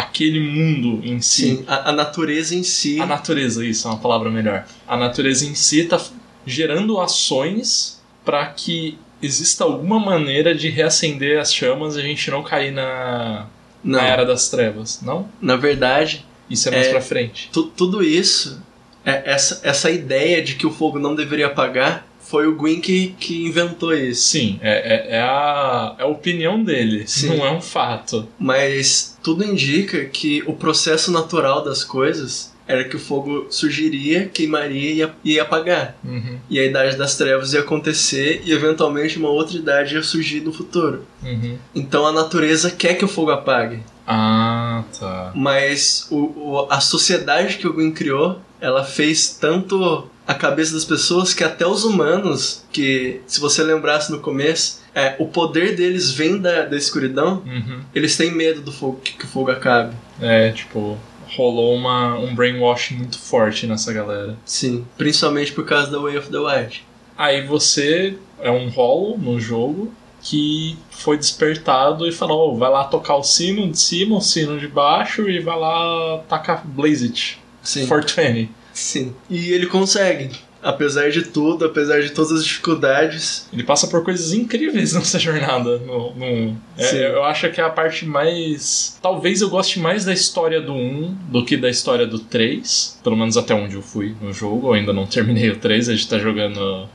aquele 0.00 0.40
mundo 0.40 1.00
em 1.04 1.20
si. 1.20 1.56
Sim, 1.56 1.64
a, 1.66 1.90
a 1.90 1.92
natureza 1.92 2.54
em 2.54 2.62
si. 2.62 3.00
A 3.00 3.06
natureza, 3.06 3.64
isso 3.64 3.86
é 3.88 3.90
uma 3.90 3.98
palavra 4.00 4.30
melhor. 4.30 4.64
A 4.86 4.96
natureza 4.96 5.44
em 5.46 5.54
si 5.54 5.84
tá 5.84 6.00
gerando 6.46 6.98
ações 7.00 8.00
pra 8.24 8.46
que 8.46 8.98
exista 9.20 9.64
alguma 9.64 9.98
maneira 9.98 10.54
de 10.54 10.68
reacender 10.68 11.38
as 11.40 11.52
chamas 11.52 11.96
e 11.96 12.00
a 12.00 12.02
gente 12.02 12.30
não 12.30 12.42
cair 12.42 12.70
na, 12.72 13.46
não, 13.82 13.98
na 14.00 14.06
era 14.06 14.24
das 14.24 14.48
trevas, 14.48 15.00
não? 15.02 15.28
na 15.40 15.56
verdade, 15.56 16.24
Isso 16.48 16.68
é 16.68 16.72
mais 16.72 16.86
É. 16.86 16.90
pra 16.90 17.00
frente. 17.00 17.50
tu- 17.52 17.64
tudo 17.76 18.02
isso, 18.02 18.62
é, 19.04 19.22
essa, 19.26 19.60
essa 19.62 19.90
ideia 19.90 20.40
de 20.40 20.54
que 20.54 20.66
o 20.66 20.70
fogo 20.70 20.98
não 20.98 21.14
deveria 21.14 21.46
apagar, 21.48 22.06
foi 22.30 22.46
o 22.46 22.54
Gwyn 22.54 22.80
que, 22.80 23.14
que 23.18 23.46
inventou 23.46 23.94
isso. 23.94 24.28
Sim, 24.28 24.58
é, 24.62 24.72
é, 25.12 25.16
é 25.16 25.20
a, 25.20 25.94
é 25.98 26.02
a 26.02 26.06
opinião 26.06 26.62
dele, 26.62 27.04
Sim. 27.06 27.28
não 27.36 27.46
é 27.46 27.50
um 27.50 27.60
fato. 27.60 28.26
Mas 28.38 29.16
tudo 29.22 29.44
indica 29.44 30.04
que 30.04 30.42
o 30.46 30.52
processo 30.52 31.10
natural 31.10 31.64
das 31.64 31.82
coisas 31.84 32.52
era 32.66 32.84
que 32.84 32.96
o 32.96 32.98
fogo 32.98 33.46
surgiria, 33.48 34.28
queimaria 34.28 34.90
e 34.90 34.96
ia, 34.96 35.14
ia 35.24 35.42
apagar. 35.42 35.96
Uhum, 36.04 36.36
E 36.50 36.58
a 36.58 36.64
idade 36.66 36.96
das 36.98 37.16
trevas 37.16 37.54
ia 37.54 37.60
acontecer 37.60 38.42
e 38.44 38.52
eventualmente 38.52 39.18
uma 39.18 39.30
outra 39.30 39.56
idade 39.56 39.94
ia 39.94 40.02
surgir 40.02 40.40
no 40.42 40.52
futuro. 40.52 41.06
uhum. 41.22 41.56
Então 41.74 42.06
a 42.06 42.12
natureza 42.12 42.70
quer 42.70 42.94
que 42.94 43.04
o 43.06 43.08
fogo 43.08 43.30
apague. 43.30 43.80
Ah, 44.06 44.84
tá. 44.98 45.32
Mas 45.34 46.06
o, 46.10 46.16
o- 46.16 46.66
a 46.70 46.80
sociedade 46.80 47.56
que 47.56 47.66
o 47.66 47.72
Gwyn 47.72 47.90
criou, 47.92 48.38
ela 48.60 48.84
fez 48.84 49.30
tanto 49.40 50.06
a 50.28 50.34
cabeça 50.34 50.74
das 50.74 50.84
pessoas 50.84 51.32
que 51.34 51.42
até 51.42 51.66
os 51.66 51.82
humanos, 51.84 52.62
que 52.70 53.20
se 53.26 53.40
você 53.40 53.62
lembrasse 53.64 54.12
no 54.12 54.20
começo, 54.20 54.80
é, 54.94 55.16
o 55.18 55.26
poder 55.26 55.74
deles 55.74 56.10
vem 56.12 56.38
da, 56.38 56.66
da 56.66 56.76
escuridão, 56.76 57.42
Uhum. 57.46 57.80
eles 57.94 58.16
têm 58.16 58.30
medo 58.30 58.60
do 58.60 58.70
fogo, 58.70 59.00
que, 59.02 59.14
que 59.14 59.24
o 59.24 59.28
fogo 59.28 59.50
acabe. 59.50 59.96
É, 60.20 60.50
tipo, 60.52 60.98
rolou 61.34 61.74
uma, 61.74 62.16
um 62.18 62.34
brainwash 62.34 62.90
muito 62.92 63.18
forte 63.18 63.66
nessa 63.66 63.92
galera. 63.92 64.36
Sim, 64.44 64.84
principalmente 64.98 65.52
por 65.52 65.64
causa 65.64 65.90
da 65.90 65.98
Way 65.98 66.18
of 66.18 66.28
the 66.30 66.38
Wild. 66.38 66.84
Aí 67.16 67.46
você 67.46 68.16
é 68.40 68.50
um 68.50 68.68
rolo 68.68 69.16
no 69.18 69.40
jogo 69.40 69.92
que 70.22 70.76
foi 70.90 71.16
despertado 71.16 72.06
e 72.06 72.12
falou: 72.12 72.52
"Oh, 72.52 72.56
vai 72.56 72.70
lá 72.70 72.84
tocar 72.84 73.16
o 73.16 73.22
sino 73.22 73.70
de 73.70 73.78
cima, 73.78 74.16
o 74.16 74.20
sino 74.20 74.58
de 74.58 74.68
baixo 74.68 75.28
e 75.28 75.40
vai 75.40 75.58
lá 75.58 76.18
tacar 76.28 76.66
Blaze 76.66 77.06
It. 77.06 77.38
Sim. 77.62 77.86
420. 77.86 78.50
Sim. 78.78 79.12
E 79.28 79.52
ele 79.52 79.66
consegue. 79.66 80.30
Apesar 80.62 81.10
de 81.10 81.22
tudo, 81.22 81.64
apesar 81.64 82.00
de 82.02 82.10
todas 82.10 82.32
as 82.32 82.44
dificuldades. 82.44 83.48
Ele 83.52 83.62
passa 83.62 83.86
por 83.86 84.02
coisas 84.04 84.32
incríveis 84.32 84.92
nessa 84.94 85.18
jornada. 85.18 85.78
No, 85.78 86.14
no- 86.14 86.56
é, 86.76 86.82
Sim. 86.84 86.96
eu 86.98 87.22
acho 87.24 87.48
que 87.50 87.60
é 87.60 87.64
a 87.64 87.70
parte 87.70 88.04
mais. 88.06 88.98
Talvez 89.02 89.40
eu 89.40 89.48
goste 89.50 89.78
mais 89.78 90.04
da 90.04 90.12
história 90.12 90.60
do 90.60 90.72
1 90.72 91.16
do 91.28 91.44
que 91.44 91.56
da 91.56 91.68
história 91.70 92.06
do 92.06 92.18
3. 92.18 93.00
Pelo 93.04 93.16
menos 93.16 93.36
até 93.36 93.54
onde 93.54 93.74
eu 93.76 93.82
fui 93.82 94.14
no 94.20 94.32
jogo. 94.32 94.68
Eu 94.68 94.72
ainda 94.74 94.92
não 94.92 95.06
terminei 95.06 95.48
o 95.50 95.56
3, 95.56 95.88
a 95.88 95.92
gente 95.94 96.08
tá 96.08 96.18
jogando. 96.18 96.88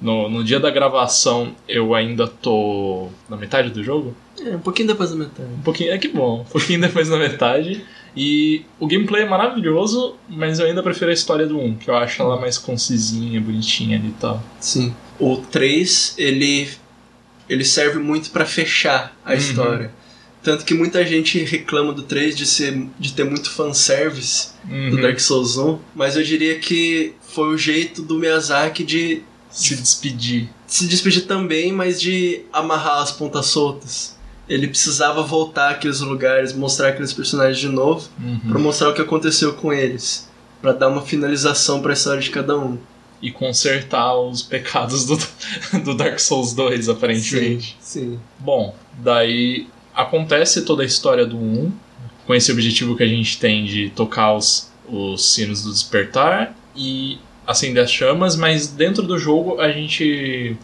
No, 0.00 0.30
no 0.30 0.42
dia 0.42 0.58
da 0.58 0.70
gravação, 0.70 1.54
eu 1.68 1.94
ainda 1.94 2.26
tô 2.26 3.08
na 3.28 3.36
metade 3.36 3.68
do 3.68 3.84
jogo. 3.84 4.16
É, 4.42 4.56
um 4.56 4.60
pouquinho 4.60 4.88
depois 4.88 5.10
da 5.10 5.16
metade. 5.16 5.48
Um 5.58 5.60
pouquinho, 5.62 5.92
é 5.92 5.98
que 5.98 6.08
bom, 6.08 6.40
um 6.40 6.44
pouquinho 6.44 6.80
depois 6.88 7.10
da 7.10 7.18
metade. 7.18 7.84
E 8.16 8.64
o 8.78 8.86
gameplay 8.86 9.22
é 9.22 9.28
maravilhoso, 9.28 10.16
mas 10.28 10.58
eu 10.58 10.66
ainda 10.66 10.82
prefiro 10.82 11.10
a 11.10 11.14
história 11.14 11.46
do 11.46 11.58
1, 11.58 11.76
que 11.76 11.88
eu 11.90 11.94
acho 11.96 12.20
ela 12.22 12.40
mais 12.40 12.58
concisinha, 12.58 13.40
bonitinha 13.40 13.98
ali 13.98 14.08
e 14.08 14.12
tal. 14.20 14.42
Sim. 14.58 14.94
O 15.18 15.36
3, 15.36 16.14
ele, 16.18 16.68
ele 17.48 17.64
serve 17.64 17.98
muito 17.98 18.30
pra 18.30 18.44
fechar 18.44 19.16
a 19.24 19.30
Uhum. 19.32 19.36
história. 19.36 19.94
Tanto 20.42 20.64
que 20.64 20.72
muita 20.72 21.04
gente 21.06 21.38
reclama 21.44 21.92
do 21.92 22.02
3 22.02 22.34
de, 22.36 22.46
ser, 22.46 22.86
de 22.98 23.12
ter 23.12 23.24
muito 23.24 23.50
fanservice 23.50 24.48
do 24.64 24.96
Uhum. 24.96 25.02
Dark 25.02 25.20
Souls 25.20 25.56
1, 25.58 25.78
mas 25.94 26.16
eu 26.16 26.22
diria 26.22 26.58
que 26.58 27.12
foi 27.34 27.48
o 27.54 27.58
jeito 27.58 28.02
do 28.02 28.18
Miyazaki 28.18 28.82
de 28.82 29.22
Se 29.50 29.76
despedir. 29.76 30.48
se 30.66 30.86
despedir 30.88 31.26
também, 31.26 31.72
mas 31.72 32.00
de 32.00 32.40
amarrar 32.52 33.02
as 33.02 33.12
pontas 33.12 33.46
soltas. 33.46 34.16
Ele 34.50 34.66
precisava 34.66 35.22
voltar 35.22 35.70
àqueles 35.70 36.00
lugares, 36.00 36.52
mostrar 36.52 36.88
aqueles 36.88 37.12
personagens 37.12 37.58
de 37.58 37.68
novo, 37.68 38.08
Uhum. 38.20 38.38
pra 38.50 38.58
mostrar 38.58 38.88
o 38.90 38.94
que 38.94 39.00
aconteceu 39.00 39.54
com 39.54 39.72
eles. 39.72 40.28
para 40.60 40.72
dar 40.72 40.88
uma 40.88 41.00
finalização 41.00 41.80
para 41.80 41.92
a 41.92 41.94
história 41.94 42.20
de 42.20 42.28
cada 42.28 42.58
um. 42.58 42.76
E 43.22 43.30
consertar 43.32 44.14
os 44.14 44.42
pecados 44.42 45.06
do, 45.06 45.16
do 45.84 45.94
Dark 45.94 46.18
Souls 46.18 46.52
2, 46.52 46.88
aparentemente. 46.90 47.78
Sim, 47.80 48.00
sim. 48.12 48.20
Bom, 48.38 48.74
daí 48.98 49.66
acontece 49.94 50.60
toda 50.62 50.82
a 50.82 50.86
história 50.86 51.24
do 51.24 51.36
1, 51.38 51.72
com 52.26 52.34
esse 52.34 52.52
objetivo 52.52 52.94
que 52.94 53.02
a 53.02 53.06
gente 53.08 53.38
tem 53.38 53.64
de 53.64 53.88
tocar 53.96 54.34
os, 54.34 54.70
os 54.86 55.32
sinos 55.32 55.62
do 55.64 55.72
despertar 55.72 56.54
e 56.76 57.18
acender 57.46 57.82
as 57.82 57.90
chamas, 57.90 58.36
mas 58.36 58.66
dentro 58.68 59.02
do 59.02 59.18
jogo 59.18 59.60
a 59.60 59.70
gente. 59.72 60.56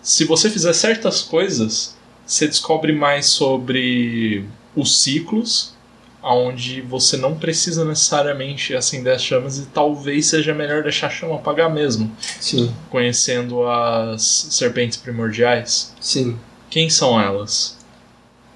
Se 0.00 0.24
você 0.24 0.48
fizer 0.48 0.72
certas 0.74 1.22
coisas, 1.22 1.96
você 2.26 2.46
descobre 2.46 2.92
mais 2.92 3.26
sobre 3.26 4.44
os 4.74 5.02
ciclos, 5.02 5.74
onde 6.22 6.80
você 6.80 7.16
não 7.16 7.36
precisa 7.36 7.84
necessariamente 7.84 8.74
acender 8.74 9.14
as 9.14 9.22
chamas 9.22 9.58
e 9.58 9.66
talvez 9.66 10.26
seja 10.26 10.54
melhor 10.54 10.82
deixar 10.82 11.08
a 11.08 11.10
chama 11.10 11.36
apagar 11.36 11.72
mesmo. 11.72 12.10
Sim. 12.40 12.74
Conhecendo 12.90 13.68
as 13.68 14.48
serpentes 14.50 14.96
primordiais. 14.96 15.94
Sim. 16.00 16.38
Quem 16.70 16.88
são 16.88 17.20
elas? 17.20 17.76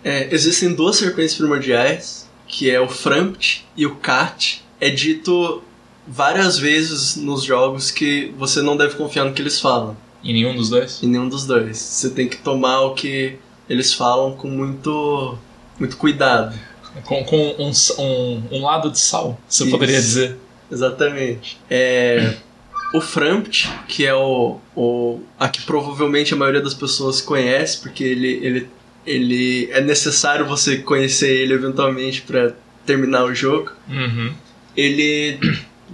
É, 0.03 0.33
existem 0.35 0.75
duas 0.75 0.97
serpentes 0.97 1.35
primordiais, 1.35 2.27
que 2.47 2.71
é 2.71 2.81
o 2.81 2.89
Frampt 2.89 3.67
e 3.77 3.85
o 3.85 3.97
Kat. 3.97 4.65
É 4.81 4.89
dito 4.89 5.63
várias 6.07 6.59
vezes 6.59 7.17
nos 7.17 7.45
jogos 7.45 7.91
que 7.91 8.33
você 8.39 8.63
não 8.63 8.77
deve 8.77 8.95
confiar 8.95 9.25
no 9.25 9.35
que 9.35 9.43
eles 9.43 9.61
falam. 9.61 9.97
Em 10.25 10.33
nenhum 10.33 10.57
dos 10.57 10.71
dois? 10.71 11.03
Em 11.03 11.07
nenhum 11.07 11.29
dos 11.29 11.47
dois. 11.47 11.77
Você 11.77 12.11
tem 12.11 12.29
que 12.29 12.39
tomar 12.39 12.81
o 12.81 12.95
que 12.95 13.39
eles 13.69 13.93
falam 13.93 14.33
com 14.33 14.49
muito, 14.49 15.39
muito 15.79 15.97
cuidado. 15.97 16.59
Com, 17.05 17.23
com 17.25 17.55
um, 17.59 17.71
um, 18.03 18.43
um 18.51 18.63
lado 18.63 18.91
de 18.91 18.99
sal, 18.99 19.39
você 19.49 19.65
Isso. 19.65 19.71
poderia 19.71 20.01
dizer. 20.01 20.37
Exatamente. 20.71 21.59
É, 21.71 22.35
o 22.93 23.01
Frampt, 23.01 23.71
que 23.87 24.07
é 24.07 24.15
o, 24.15 24.59
o 24.75 25.21
a 25.39 25.49
que 25.49 25.63
provavelmente 25.63 26.35
a 26.35 26.37
maioria 26.37 26.61
das 26.61 26.75
pessoas 26.75 27.21
conhece, 27.21 27.79
porque 27.81 28.03
ele, 28.03 28.41
ele, 28.43 28.69
ele 29.07 29.71
é 29.71 29.81
necessário 29.81 30.47
você 30.47 30.79
conhecer 30.79 31.31
ele 31.31 31.55
eventualmente 31.55 32.23
para 32.23 32.55
terminar 32.87 33.25
o 33.25 33.35
jogo. 33.35 33.73
Uhum. 33.89 34.33
Ele 34.77 35.39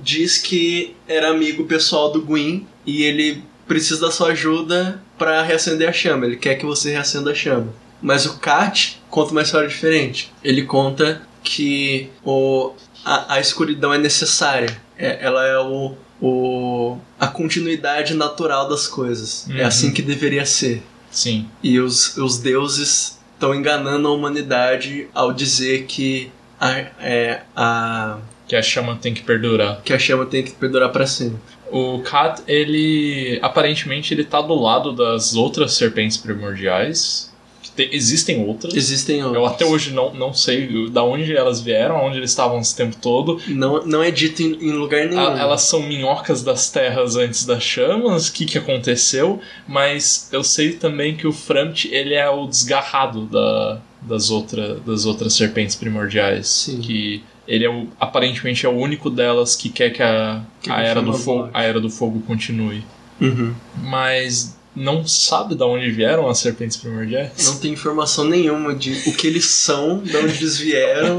diz 0.03 0.39
que 0.39 0.95
era 1.09 1.31
amigo 1.31 1.65
pessoal 1.65 2.13
do 2.13 2.23
Gwyn 2.23 2.67
e 2.87 3.03
ele 3.03 3.43
precisa 3.67 4.01
da 4.01 4.11
sua 4.11 4.29
ajuda 4.29 5.03
para 5.19 5.43
reacender 5.43 5.89
a 5.89 5.93
chama. 5.93 6.27
Ele 6.27 6.37
quer 6.37 6.55
que 6.57 6.67
você 6.67 6.91
reacenda 6.91 7.31
a 7.31 7.35
chama. 7.35 7.69
Mas 8.03 8.27
o 8.27 8.39
Kat 8.39 9.01
conta 9.09 9.33
uma 9.33 9.43
história 9.43 9.69
diferente. 9.69 10.33
Ele 10.43 10.63
conta 10.63 11.23
que 11.43 12.11
o, 12.25 12.73
a, 13.05 13.35
a 13.35 13.41
escuridão 13.41 13.93
é 13.95 13.99
necessária. 13.99 14.77
É, 14.99 15.19
ela 15.25 15.47
é 15.47 15.59
o, 15.59 15.95
o, 16.21 16.99
a 17.19 17.27
continuidade 17.27 18.15
natural 18.15 18.69
das 18.69 18.87
coisas. 18.87 19.47
Uhum. 19.49 19.57
É 19.57 19.65
assim 19.65 19.93
que 19.93 20.03
deveria 20.03 20.45
ser. 20.45 20.83
Sim. 21.11 21.49
E 21.63 21.79
os, 21.79 22.17
os 22.17 22.39
deuses 22.39 23.19
estão 23.35 23.55
enganando 23.55 24.09
a 24.09 24.11
humanidade 24.13 25.09
ao 25.15 25.33
dizer 25.33 25.85
que 25.85 26.31
a, 26.61 26.71
é, 27.01 27.43
a, 27.57 28.19
Que 28.49 28.57
a 28.57 28.63
chama 28.63 28.97
tem 29.01 29.15
que 29.15 29.23
perdurar. 29.23 29.81
que 29.83 29.93
a 29.93 29.99
chama 29.99 30.27
tem 30.27 30.43
que 30.43 30.53
perdurar 30.53 30.91
para 30.91 31.07
sempre. 31.07 31.39
O 31.71 32.01
Kat, 32.01 32.43
ele. 32.47 33.39
Aparentemente, 33.43 34.13
ele 34.15 34.25
tá 34.25 34.41
do 34.41 34.55
lado 34.55 34.93
das 34.93 35.35
outras 35.35 35.73
serpentes 35.75 36.17
primordiais. 36.17 37.33
Tem- 37.75 37.89
existem 37.91 38.47
outras. 38.47 38.73
Existem 38.75 39.19
Eu 39.19 39.29
outros. 39.31 39.53
até 39.53 39.65
hoje 39.65 39.93
não, 39.93 40.15
não 40.15 40.33
sei 40.33 40.89
da 40.91 41.03
onde 41.03 41.35
elas 41.37 41.61
vieram, 41.61 42.05
onde 42.05 42.19
eles 42.19 42.31
estavam 42.31 42.61
esse 42.61 42.77
tempo 42.77 42.95
todo. 43.03 43.41
Não, 43.49 43.85
não 43.85 44.01
é 44.01 44.13
dito 44.13 44.43
em, 44.43 44.53
em 44.69 44.73
lugar 44.73 45.09
nenhum. 45.09 45.19
A- 45.21 45.37
elas 45.41 45.63
são 45.63 45.83
minhocas 45.83 46.41
das 46.45 46.71
terras 46.71 47.17
antes 47.17 47.45
das 47.45 47.65
chamas, 47.65 48.29
o 48.29 48.33
que, 48.33 48.45
que 48.45 48.59
aconteceu, 48.59 49.41
mas 49.67 50.29
eu 50.31 50.45
sei 50.45 50.75
também 50.75 51.17
que 51.17 51.27
o 51.27 51.33
Frampt 51.33 51.89
ele 51.93 52.15
é 52.15 52.29
o 52.31 52.47
desgarrado 52.47 53.23
da, 53.27 53.81
das, 54.03 54.31
outra, 54.31 54.77
das 54.87 55.05
outras 55.05 55.33
serpentes 55.35 55.75
primordiais. 55.75 56.47
Sim. 56.47 56.81
Que 56.81 57.25
ele 57.47 57.65
é 57.65 57.71
o, 57.71 57.89
aparentemente 57.99 58.65
é 58.67 58.69
o 58.69 58.73
único 58.73 59.11
delas 59.11 59.55
que 59.55 59.69
quer 59.69 59.91
que 59.91 60.03
a, 60.03 60.43
Que 60.63 60.71
a, 60.71 60.81
era 60.81 61.03
do 61.03 61.13
fogo, 61.13 61.51
a 61.53 61.63
era 61.63 61.81
do 61.81 61.91
fogo 61.91 62.21
continue. 62.27 62.85
Uhum. 63.21 63.55
Mas 63.83 64.57
não 64.75 65.07
sabe 65.07 65.55
de 65.55 65.63
onde 65.63 65.91
vieram 65.91 66.29
as 66.29 66.39
serpentes 66.39 66.77
primordiais? 66.77 67.47
Não 67.47 67.59
tem 67.59 67.73
informação 67.73 68.25
nenhuma 68.25 68.75
de 68.75 69.09
o 69.09 69.15
que 69.15 69.27
eles 69.27 69.45
são, 69.45 69.99
de 69.99 70.17
onde 70.17 70.37
eles 70.37 70.59
vieram, 70.59 71.19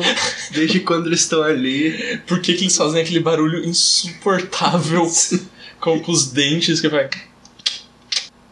desde 0.51 0.82
quando 0.82 1.07
eles 1.07 1.21
estão 1.21 1.41
ali. 1.41 2.19
Por 2.28 2.41
que, 2.41 2.53
que 2.53 2.63
eles 2.63 2.76
fazem 2.76 3.01
aquele 3.01 3.21
barulho 3.21 3.63
insuportável 3.63 5.09
com, 5.80 5.99
com 5.99 6.11
os 6.11 6.28
dentes 6.32 6.82
que 6.82 6.89
vai. 6.89 7.09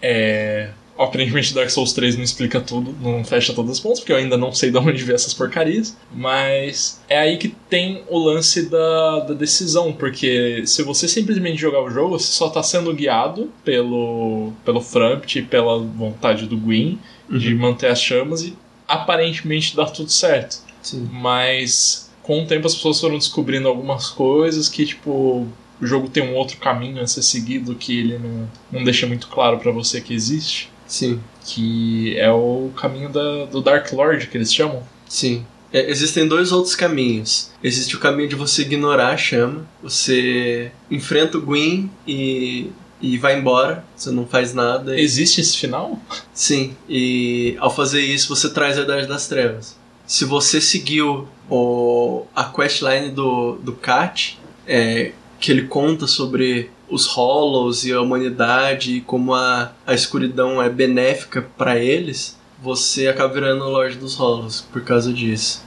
É. 0.01 0.69
Aparentemente 0.97 1.53
Dark 1.53 1.69
Souls 1.69 1.93
3 1.93 2.17
não 2.17 2.23
explica 2.23 2.61
tudo, 2.61 2.95
não 3.01 3.23
fecha 3.23 3.53
todos 3.53 3.71
os 3.71 3.79
pontos, 3.79 3.99
porque 3.99 4.11
eu 4.11 4.17
ainda 4.17 4.37
não 4.37 4.53
sei 4.53 4.69
de 4.69 4.77
onde 4.77 5.03
ver 5.03 5.15
essas 5.15 5.33
porcarias. 5.33 5.97
Mas 6.11 7.01
é 7.09 7.17
aí 7.17 7.37
que 7.37 7.49
tem 7.69 8.03
o 8.09 8.19
lance 8.19 8.69
da, 8.69 9.21
da 9.21 9.33
decisão, 9.33 9.91
porque 9.91 10.63
se 10.65 10.83
você 10.83 11.07
simplesmente 11.07 11.59
jogar 11.59 11.81
o 11.81 11.89
jogo, 11.89 12.19
você 12.19 12.31
só 12.31 12.49
tá 12.49 12.61
sendo 12.61 12.93
guiado 12.93 13.51
pelo, 13.65 14.53
pelo 14.63 14.81
Frampt 14.81 15.39
e 15.39 15.41
pela 15.41 15.79
vontade 15.79 16.45
do 16.45 16.57
Gwyn 16.57 16.99
de 17.29 17.55
manter 17.55 17.87
as 17.87 18.01
chamas 18.01 18.43
e 18.43 18.55
aparentemente 18.87 19.75
dá 19.75 19.85
tudo 19.85 20.11
certo. 20.11 20.57
Sim. 20.81 21.09
Mas 21.11 22.11
com 22.21 22.43
o 22.43 22.45
tempo 22.45 22.67
as 22.67 22.75
pessoas 22.75 22.99
foram 22.99 23.17
descobrindo 23.17 23.67
algumas 23.67 24.09
coisas 24.09 24.69
que, 24.69 24.85
tipo, 24.85 25.47
o 25.81 25.85
jogo 25.85 26.07
tem 26.09 26.23
um 26.23 26.35
outro 26.35 26.57
caminho 26.57 27.01
a 27.01 27.07
ser 27.07 27.21
seguido 27.21 27.75
que 27.75 27.99
ele 27.99 28.17
não, 28.17 28.49
não 28.71 28.83
deixa 28.83 29.05
muito 29.05 29.27
claro 29.27 29.57
pra 29.57 29.71
você 29.71 29.99
que 29.99 30.13
existe. 30.13 30.71
Sim. 30.93 31.19
Que 31.43 32.15
é 32.19 32.31
o 32.31 32.69
caminho 32.77 33.09
da, 33.09 33.45
do 33.45 33.61
Dark 33.61 33.91
Lord, 33.91 34.27
que 34.27 34.37
eles 34.37 34.53
chamam. 34.53 34.83
Sim. 35.09 35.43
É, 35.71 35.89
existem 35.89 36.27
dois 36.27 36.51
outros 36.51 36.75
caminhos. 36.75 37.49
Existe 37.63 37.95
o 37.95 37.99
caminho 37.99 38.29
de 38.29 38.35
você 38.35 38.61
ignorar 38.61 39.07
a 39.07 39.17
chama, 39.17 39.65
você 39.81 40.71
enfrenta 40.91 41.39
o 41.39 41.41
Gwyn 41.41 41.89
e, 42.07 42.67
e 43.01 43.17
vai 43.17 43.39
embora, 43.39 43.83
você 43.95 44.11
não 44.11 44.27
faz 44.27 44.53
nada. 44.53 44.95
e- 44.95 45.01
Existe 45.01 45.41
esse 45.41 45.57
final? 45.57 45.99
Sim, 46.31 46.75
e 46.87 47.55
ao 47.59 47.73
fazer 47.75 48.01
isso 48.01 48.27
você 48.29 48.53
traz 48.53 48.77
a 48.77 48.83
Idade 48.83 49.07
das 49.07 49.27
Trevas. 49.27 49.75
Se 50.05 50.25
você 50.25 50.61
seguiu 50.61 51.27
o, 51.49 52.27
a 52.35 52.43
questline 52.43 53.09
do, 53.09 53.53
do 53.63 53.73
Kat, 53.73 54.37
é, 54.67 55.11
que 55.39 55.51
ele 55.51 55.63
conta 55.63 56.05
sobre 56.05 56.69
os 56.89 57.07
Hollows 57.07 57.85
e 57.85 57.91
a 57.91 58.01
humanidade 58.01 58.97
e 58.97 59.01
como 59.01 59.33
a, 59.33 59.71
a 59.85 59.93
escuridão 59.93 60.61
é 60.61 60.69
benéfica 60.69 61.41
para 61.57 61.79
eles, 61.79 62.37
você 62.61 63.07
acaba 63.07 63.33
virando 63.33 63.63
o 63.65 63.69
Lorde 63.69 63.97
dos 63.97 64.15
Hollows 64.15 64.61
por 64.71 64.81
causa 64.83 65.11
disso. 65.11 65.63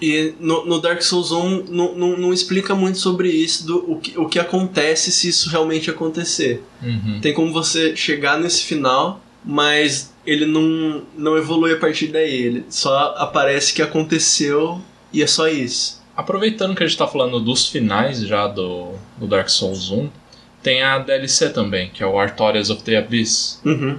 E 0.00 0.34
no, 0.40 0.64
no 0.64 0.80
Dark 0.80 1.02
Souls 1.02 1.30
1 1.30 1.64
não, 1.68 1.94
não, 1.94 2.16
não 2.16 2.32
explica 2.32 2.74
muito 2.74 2.98
sobre 2.98 3.28
isso, 3.28 3.66
do, 3.66 3.92
o, 3.92 4.00
que, 4.00 4.18
o 4.18 4.28
que 4.28 4.38
acontece 4.38 5.12
se 5.12 5.28
isso 5.28 5.50
realmente 5.50 5.90
acontecer. 5.90 6.62
Uhum. 6.82 7.20
Tem 7.20 7.34
como 7.34 7.52
você 7.52 7.94
chegar 7.94 8.38
nesse 8.38 8.64
final, 8.64 9.20
mas 9.44 10.12
ele 10.26 10.46
não, 10.46 11.02
não 11.16 11.36
evolui 11.36 11.72
a 11.72 11.76
partir 11.76 12.06
daí. 12.06 12.34
Ele 12.34 12.64
só 12.70 13.14
aparece 13.18 13.74
que 13.74 13.82
aconteceu 13.82 14.80
e 15.12 15.22
é 15.22 15.26
só 15.26 15.48
isso. 15.48 16.00
Aproveitando 16.16 16.74
que 16.74 16.82
a 16.82 16.86
gente 16.86 16.98
tá 16.98 17.06
falando 17.06 17.38
dos 17.40 17.68
finais 17.68 18.20
já 18.20 18.46
do, 18.46 18.92
do 19.18 19.26
Dark 19.26 19.48
Souls 19.48 19.90
1, 19.90 20.08
tem 20.62 20.82
a 20.82 20.98
DLC 20.98 21.50
também, 21.50 21.90
que 21.90 22.02
é 22.02 22.06
o 22.06 22.18
Artorias 22.18 22.70
of 22.70 22.82
the 22.82 22.96
Abyss. 22.96 23.60
Uhum. 23.64 23.98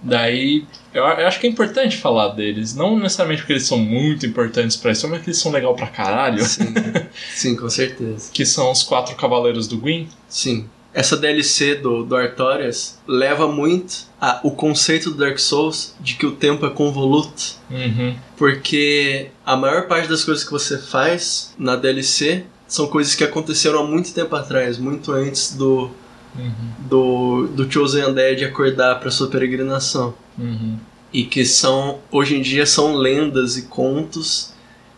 Daí, 0.00 0.64
eu, 0.94 1.02
eu 1.04 1.26
acho 1.26 1.40
que 1.40 1.46
é 1.46 1.50
importante 1.50 1.96
falar 1.96 2.28
deles. 2.28 2.74
Não 2.74 2.98
necessariamente 2.98 3.42
porque 3.42 3.54
eles 3.54 3.66
são 3.66 3.78
muito 3.78 4.24
importantes 4.24 4.76
pra 4.76 4.92
história, 4.92 5.12
mas 5.12 5.20
porque 5.20 5.30
eles 5.30 5.40
são 5.40 5.52
legal 5.52 5.74
pra 5.74 5.88
caralho. 5.88 6.44
Sim, 6.44 6.72
sim, 7.34 7.56
com 7.56 7.68
certeza. 7.68 8.30
Que 8.32 8.46
são 8.46 8.70
os 8.70 8.82
quatro 8.82 9.14
cavaleiros 9.16 9.66
do 9.66 9.76
Gwyn. 9.76 10.08
Sim. 10.28 10.68
Essa 10.94 11.16
DLC 11.16 11.74
do, 11.76 12.04
do 12.04 12.16
Artorias 12.16 12.98
leva 13.06 13.46
muito 13.46 14.08
a, 14.20 14.40
o 14.42 14.50
conceito 14.50 15.10
do 15.10 15.16
Dark 15.16 15.38
Souls 15.38 15.94
de 16.00 16.14
que 16.14 16.26
o 16.26 16.32
tempo 16.32 16.64
é 16.64 16.70
convoluto. 16.70 17.56
Uhum. 17.70 18.16
Porque 18.36 19.28
a 19.44 19.56
maior 19.56 19.86
parte 19.86 20.08
das 20.08 20.24
coisas 20.24 20.44
que 20.44 20.50
você 20.50 20.78
faz 20.78 21.54
na 21.58 21.76
DLC 21.76 22.44
são 22.68 22.86
coisas 22.86 23.14
que 23.16 23.24
aconteceram 23.24 23.80
há 23.80 23.84
muito 23.84 24.12
tempo 24.14 24.36
atrás, 24.36 24.78
muito 24.78 25.10
antes 25.10 25.54
do, 25.54 25.90
Uhum. 26.36 26.52
do, 26.88 27.46
do 27.48 27.72
Chosen 27.72 28.04
Undead 28.04 28.44
acordar 28.44 29.00
para 29.00 29.10
sua 29.10 29.28
peregrinação. 29.28 30.14
Uhum. 30.38 30.76
E 31.12 31.24
que 31.24 31.44
são, 31.44 31.98
hoje 32.12 32.36
em 32.36 32.42
dia, 32.42 32.64
são 32.66 32.94
lendas 32.94 33.56
e 33.56 33.62
contos, 33.62 34.52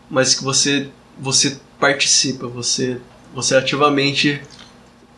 mas 0.09 0.35
que 0.35 0.43
você, 0.43 0.89
você 1.17 1.57
participa, 1.79 2.45
você, 2.47 2.99
você 3.33 3.55
ativamente 3.55 4.41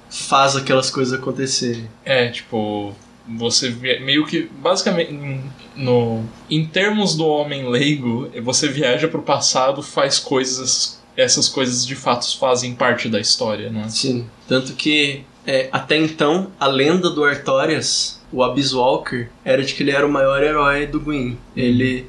faz 0.09 0.55
aquelas 0.55 0.89
coisas 0.91 1.19
acontecerem. 1.19 1.89
É, 2.05 2.27
tipo, 2.29 2.93
você 3.27 3.69
via- 3.69 3.99
meio 3.99 4.25
que 4.27 4.49
basicamente 4.61 5.11
no 5.75 6.23
em 6.49 6.65
termos 6.67 7.15
do 7.15 7.25
homem 7.25 7.67
leigo, 7.67 8.29
você 8.43 8.67
viaja 8.67 9.07
pro 9.07 9.23
passado, 9.23 9.81
faz 9.81 10.19
coisas 10.19 11.01
essas 11.15 11.47
coisas 11.47 11.85
de 11.85 11.95
fato 11.95 12.37
fazem 12.37 12.73
parte 12.73 13.07
da 13.09 13.19
história, 13.19 13.69
né? 13.69 13.87
Sim. 13.89 14.25
Tanto 14.47 14.73
que 14.73 15.23
é, 15.45 15.69
até 15.71 15.97
então 15.97 16.51
a 16.59 16.67
lenda 16.67 17.09
do 17.09 17.23
Artorias, 17.23 18.21
o 18.31 18.43
Abyss 18.43 18.73
Walker, 18.73 19.27
era 19.43 19.63
de 19.63 19.73
que 19.73 19.83
ele 19.83 19.91
era 19.91 20.05
o 20.05 20.11
maior 20.11 20.41
herói 20.41 20.87
do 20.87 20.99
Gwyn. 20.99 21.37
Ele 21.55 22.07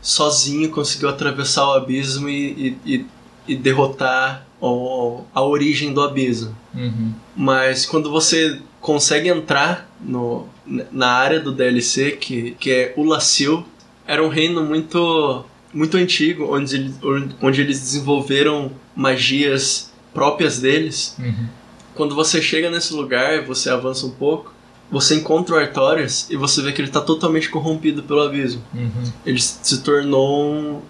sozinho 0.00 0.70
conseguiu 0.70 1.08
atravessar 1.08 1.66
o 1.66 1.72
abismo 1.72 2.28
e, 2.28 2.76
e, 2.84 2.94
e, 2.94 3.06
e 3.48 3.56
derrotar 3.56 4.46
o, 4.60 5.22
a 5.34 5.42
origem 5.42 5.92
do 5.92 6.00
abismo. 6.00 6.56
Uhum. 6.74 7.12
Mas 7.34 7.84
quando 7.84 8.10
você 8.10 8.60
consegue 8.80 9.28
entrar 9.28 9.90
no, 10.00 10.46
na 10.92 11.08
área 11.08 11.40
do 11.40 11.50
DLC, 11.50 12.12
que, 12.12 12.52
que 12.52 12.70
é 12.70 12.94
Ulacil, 12.96 13.66
era 14.06 14.24
um 14.24 14.28
reino 14.28 14.62
muito 14.62 15.44
muito 15.76 15.98
antigo, 15.98 16.56
onde, 16.56 16.74
eles, 16.74 16.94
onde 17.42 17.60
eles 17.60 17.80
desenvolveram 17.80 18.72
magias 18.94 19.92
próprias 20.14 20.58
deles. 20.58 21.14
Uhum. 21.18 21.46
Quando 21.94 22.14
você 22.14 22.40
chega 22.40 22.70
nesse 22.70 22.94
lugar, 22.94 23.44
você 23.44 23.68
avança 23.68 24.06
um 24.06 24.10
pouco, 24.10 24.54
você 24.90 25.16
encontra 25.16 25.54
o 25.54 25.58
Artorias 25.58 26.28
e 26.30 26.36
você 26.36 26.62
vê 26.62 26.72
que 26.72 26.80
ele 26.80 26.88
está 26.88 27.02
totalmente 27.02 27.50
corrompido 27.50 28.02
pelo 28.02 28.22
abismo. 28.22 28.62
Uhum. 28.74 29.12
Ele 29.26 29.38
se 29.38 29.82
tornou 29.82 30.50
um, 30.50 30.80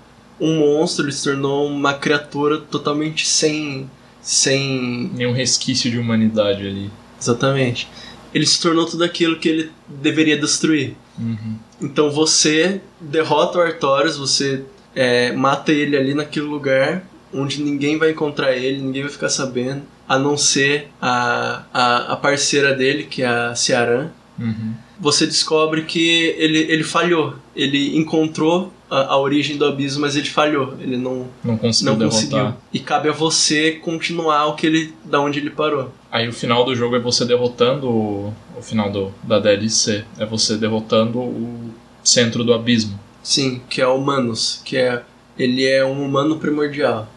um 0.40 0.58
monstro, 0.58 1.04
ele 1.04 1.12
se 1.12 1.24
tornou 1.24 1.66
uma 1.66 1.94
criatura 1.94 2.58
totalmente 2.58 3.26
sem. 3.26 3.90
sem. 4.22 5.10
Nenhum 5.14 5.32
resquício 5.32 5.90
de 5.90 5.98
humanidade 5.98 6.64
ali. 6.64 6.90
Exatamente. 7.20 7.88
Ele 8.32 8.46
se 8.46 8.60
tornou 8.60 8.86
tudo 8.86 9.02
aquilo 9.02 9.38
que 9.40 9.48
ele 9.48 9.72
deveria 9.88 10.36
destruir. 10.36 10.96
Uhum. 11.18 11.56
Então 11.80 12.10
você 12.10 12.80
derrota 13.00 13.58
o 13.58 13.62
Artorias, 13.62 14.16
você 14.16 14.62
é, 14.96 15.30
mata 15.32 15.70
ele 15.70 15.96
ali 15.96 16.14
naquele 16.14 16.46
lugar 16.46 17.04
onde 17.32 17.62
ninguém 17.62 17.98
vai 17.98 18.10
encontrar 18.10 18.52
ele, 18.56 18.80
ninguém 18.80 19.02
vai 19.02 19.10
ficar 19.10 19.28
sabendo, 19.28 19.82
a 20.08 20.18
não 20.18 20.36
ser 20.36 20.88
a, 21.00 21.64
a, 21.72 22.12
a 22.12 22.16
parceira 22.16 22.74
dele, 22.74 23.04
que 23.04 23.22
é 23.22 23.26
a 23.26 23.54
Ciaran. 23.54 24.08
Uhum. 24.38 24.74
Você 24.98 25.26
descobre 25.26 25.82
que 25.82 26.34
ele, 26.38 26.58
ele 26.58 26.84
falhou. 26.84 27.34
Ele 27.54 27.98
encontrou 27.98 28.72
a, 28.90 29.12
a 29.14 29.18
origem 29.18 29.56
do 29.58 29.66
abismo, 29.66 30.02
mas 30.02 30.16
ele 30.16 30.28
falhou. 30.28 30.74
Ele 30.80 30.96
não, 30.96 31.26
Não 31.44 31.58
conseguiu 31.58 31.92
não 31.92 31.98
derrotar. 31.98 32.20
conseguiu. 32.20 32.54
E 32.72 32.78
cabe 32.78 33.08
a 33.08 33.12
você 33.12 33.72
continuar 33.72 34.46
o 34.46 34.54
que 34.54 34.66
ele, 34.66 34.94
da 35.04 35.20
onde 35.20 35.38
ele 35.38 35.50
parou. 35.50 35.92
Aí 36.10 36.26
o 36.28 36.32
final 36.32 36.64
do 36.64 36.74
jogo 36.74 36.96
é 36.96 37.00
você 37.00 37.24
derrotando 37.26 37.88
o, 37.88 38.32
o 38.56 38.62
final 38.62 38.90
do, 38.90 39.12
da 39.22 39.38
DLC. 39.38 40.04
É 40.18 40.24
você 40.24 40.56
derrotando 40.56 41.18
o 41.18 41.70
centro 42.02 42.42
do 42.44 42.54
abismo. 42.54 42.98
Sim, 43.26 43.60
que 43.68 43.80
é 43.80 43.86
o 43.88 43.98
Manus, 43.98 44.60
que 44.64 44.76
é 44.76 45.02
ele 45.36 45.66
é 45.66 45.84
um 45.84 46.04
humano 46.04 46.36
primordial. 46.38 47.08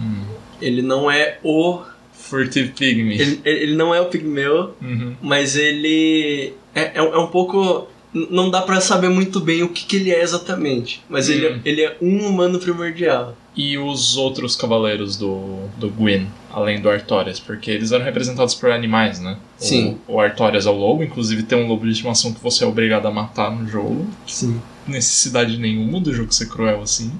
Hum. 0.00 0.22
Ele 0.60 0.82
não 0.82 1.10
é 1.10 1.38
o 1.42 1.80
Furtive 2.12 2.68
Pygmy. 2.72 3.18
ele, 3.18 3.40
ele 3.44 3.74
não 3.74 3.94
é 3.94 4.00
o 4.00 4.06
pigmeu, 4.06 4.74
Uhum. 4.82 5.14
mas 5.22 5.56
ele 5.56 6.52
é, 6.74 6.82
é, 6.82 6.92
é 6.98 7.18
um 7.18 7.26
pouco 7.28 7.88
não 8.30 8.48
dá 8.50 8.62
pra 8.62 8.80
saber 8.80 9.08
muito 9.08 9.40
bem 9.40 9.62
o 9.64 9.68
que, 9.70 9.84
que 9.86 9.96
ele 9.96 10.12
é 10.12 10.22
exatamente, 10.22 11.02
mas 11.08 11.28
ele, 11.28 11.46
é- 11.46 11.52
Hum. 11.54 11.60
ele 11.64 11.82
é 11.82 11.96
um 12.00 12.26
humano 12.28 12.58
primordial. 12.60 13.34
E 13.56 13.76
os 13.78 14.16
outros 14.16 14.54
cavaleiros 14.56 15.16
do, 15.16 15.66
do 15.78 15.88
Gwyn, 15.88 16.26
além 16.52 16.80
do 16.80 16.88
Artorias, 16.90 17.40
porque 17.40 17.70
eles 17.70 17.90
eram 17.90 18.04
representados 18.04 18.54
por 18.54 18.70
animais, 18.70 19.18
né? 19.20 19.36
Sim. 19.56 19.98
O, 20.06 20.14
o 20.14 20.20
Artorias 20.20 20.66
é 20.66 20.70
o 20.70 20.74
lobo, 20.76 21.02
inclusive 21.02 21.42
tem 21.44 21.58
um 21.58 21.66
lobo 21.68 21.84
de 21.86 21.92
estimação 21.92 22.32
que 22.32 22.40
você 22.42 22.64
é 22.64 22.66
obrigado 22.66 23.06
a 23.06 23.10
matar 23.10 23.50
no 23.50 23.66
jogo. 23.68 24.06
Sim. 24.26 24.60
Necessidade 24.86 25.56
nenhuma 25.58 26.00
do 26.00 26.12
jogo 26.14 26.32
ser 26.32 26.46
cruel 26.48 26.82
assim. 26.82 27.12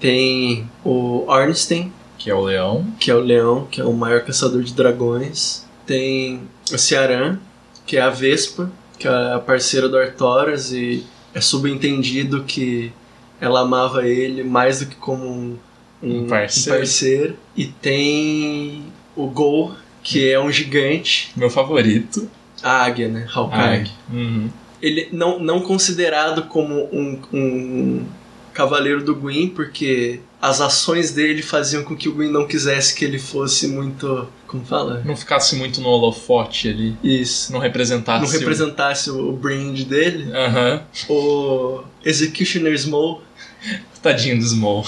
Tem 0.00 0.68
o 0.84 1.24
Ornstein, 1.26 1.92
Que 2.18 2.30
é 2.30 2.34
o 2.34 2.40
leão. 2.42 2.86
que 2.98 3.10
é 3.10 3.14
o 3.14 3.20
leão, 3.20 3.66
que 3.70 3.80
é 3.80 3.84
o 3.84 3.92
maior 3.92 4.22
caçador 4.22 4.62
de 4.62 4.72
dragões. 4.74 5.64
Tem 5.86 6.42
o 6.72 6.78
Ciaran, 6.78 7.38
que 7.86 7.96
é 7.96 8.00
a 8.00 8.10
Vespa, 8.10 8.70
que 8.98 9.06
é 9.08 9.32
a 9.34 9.38
parceira 9.38 9.88
do 9.88 9.96
Artorias 9.98 10.72
e 10.72 11.04
é 11.34 11.40
subentendido 11.40 12.44
que 12.44 12.92
ela 13.40 13.60
amava 13.60 14.06
ele 14.06 14.42
mais 14.44 14.80
do 14.80 14.86
que 14.86 14.96
como 14.96 15.26
um, 15.26 15.58
Um 16.02 16.26
parceiro. 16.26 16.78
parceiro. 16.78 17.36
E 17.56 17.66
tem 17.66 18.84
o 19.16 19.26
Gol, 19.26 19.74
que 20.02 20.30
é 20.30 20.38
um 20.40 20.50
gigante. 20.50 21.32
Meu 21.36 21.50
favorito. 21.50 22.28
A 22.62 22.84
águia, 22.84 23.08
né? 23.08 23.26
Hawkeye. 23.32 23.90
Uhum. 24.10 24.48
Ele 24.84 25.08
não, 25.10 25.38
não 25.38 25.62
considerado 25.62 26.42
como 26.42 26.74
um, 26.92 27.18
um 27.32 28.04
cavaleiro 28.52 29.02
do 29.02 29.14
Gwyn, 29.14 29.48
porque 29.48 30.20
as 30.42 30.60
ações 30.60 31.10
dele 31.10 31.40
faziam 31.40 31.82
com 31.82 31.96
que 31.96 32.06
o 32.06 32.12
Gwyn 32.12 32.30
não 32.30 32.46
quisesse 32.46 32.94
que 32.94 33.02
ele 33.02 33.18
fosse 33.18 33.66
muito. 33.66 34.28
Como 34.46 34.62
fala? 34.62 35.02
Não 35.02 35.16
ficasse 35.16 35.56
muito 35.56 35.80
no 35.80 35.88
holofote 35.88 36.68
ali. 36.68 36.94
Isso. 37.02 37.50
Não 37.50 37.60
representasse. 37.60 38.22
Não 38.22 38.30
representasse 38.30 39.10
o, 39.10 39.30
o 39.30 39.32
brand 39.32 39.80
dele. 39.84 40.30
Aham. 40.32 40.82
O 41.08 41.82
Executioner 42.04 42.78
Small, 42.78 43.22
Tadinho 44.02 44.38
do 44.38 44.44
Small. 44.44 44.84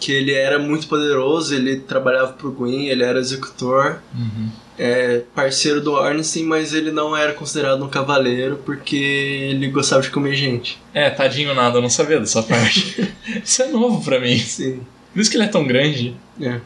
que 0.00 0.10
ele 0.10 0.32
era 0.32 0.58
muito 0.58 0.86
poderoso, 0.88 1.54
ele 1.54 1.80
trabalhava 1.80 2.32
pro 2.32 2.50
Gwyn, 2.50 2.86
ele 2.86 3.04
era 3.04 3.18
executor. 3.18 4.00
Uhum. 4.14 4.48
É, 4.78 5.22
parceiro 5.34 5.80
do 5.80 5.92
Ornstein, 5.92 6.44
mas 6.44 6.72
ele 6.74 6.90
não 6.90 7.16
era 7.16 7.32
considerado 7.32 7.84
um 7.84 7.88
cavaleiro 7.88 8.60
porque 8.64 8.96
ele 8.96 9.68
gostava 9.68 10.02
de 10.02 10.10
comer 10.10 10.34
gente. 10.34 10.80
É, 10.92 11.10
tadinho 11.10 11.54
nada, 11.54 11.78
eu 11.78 11.82
não 11.82 11.90
sabia 11.90 12.18
dessa 12.20 12.42
parte. 12.42 13.08
Isso 13.44 13.62
é 13.62 13.68
novo 13.68 14.02
pra 14.04 14.18
mim. 14.20 14.38
Sim. 14.38 14.80
Por 15.12 15.20
isso 15.20 15.30
que 15.30 15.36
ele 15.36 15.44
é 15.44 15.48
tão 15.48 15.64
grande. 15.64 16.16
É. 16.40 16.60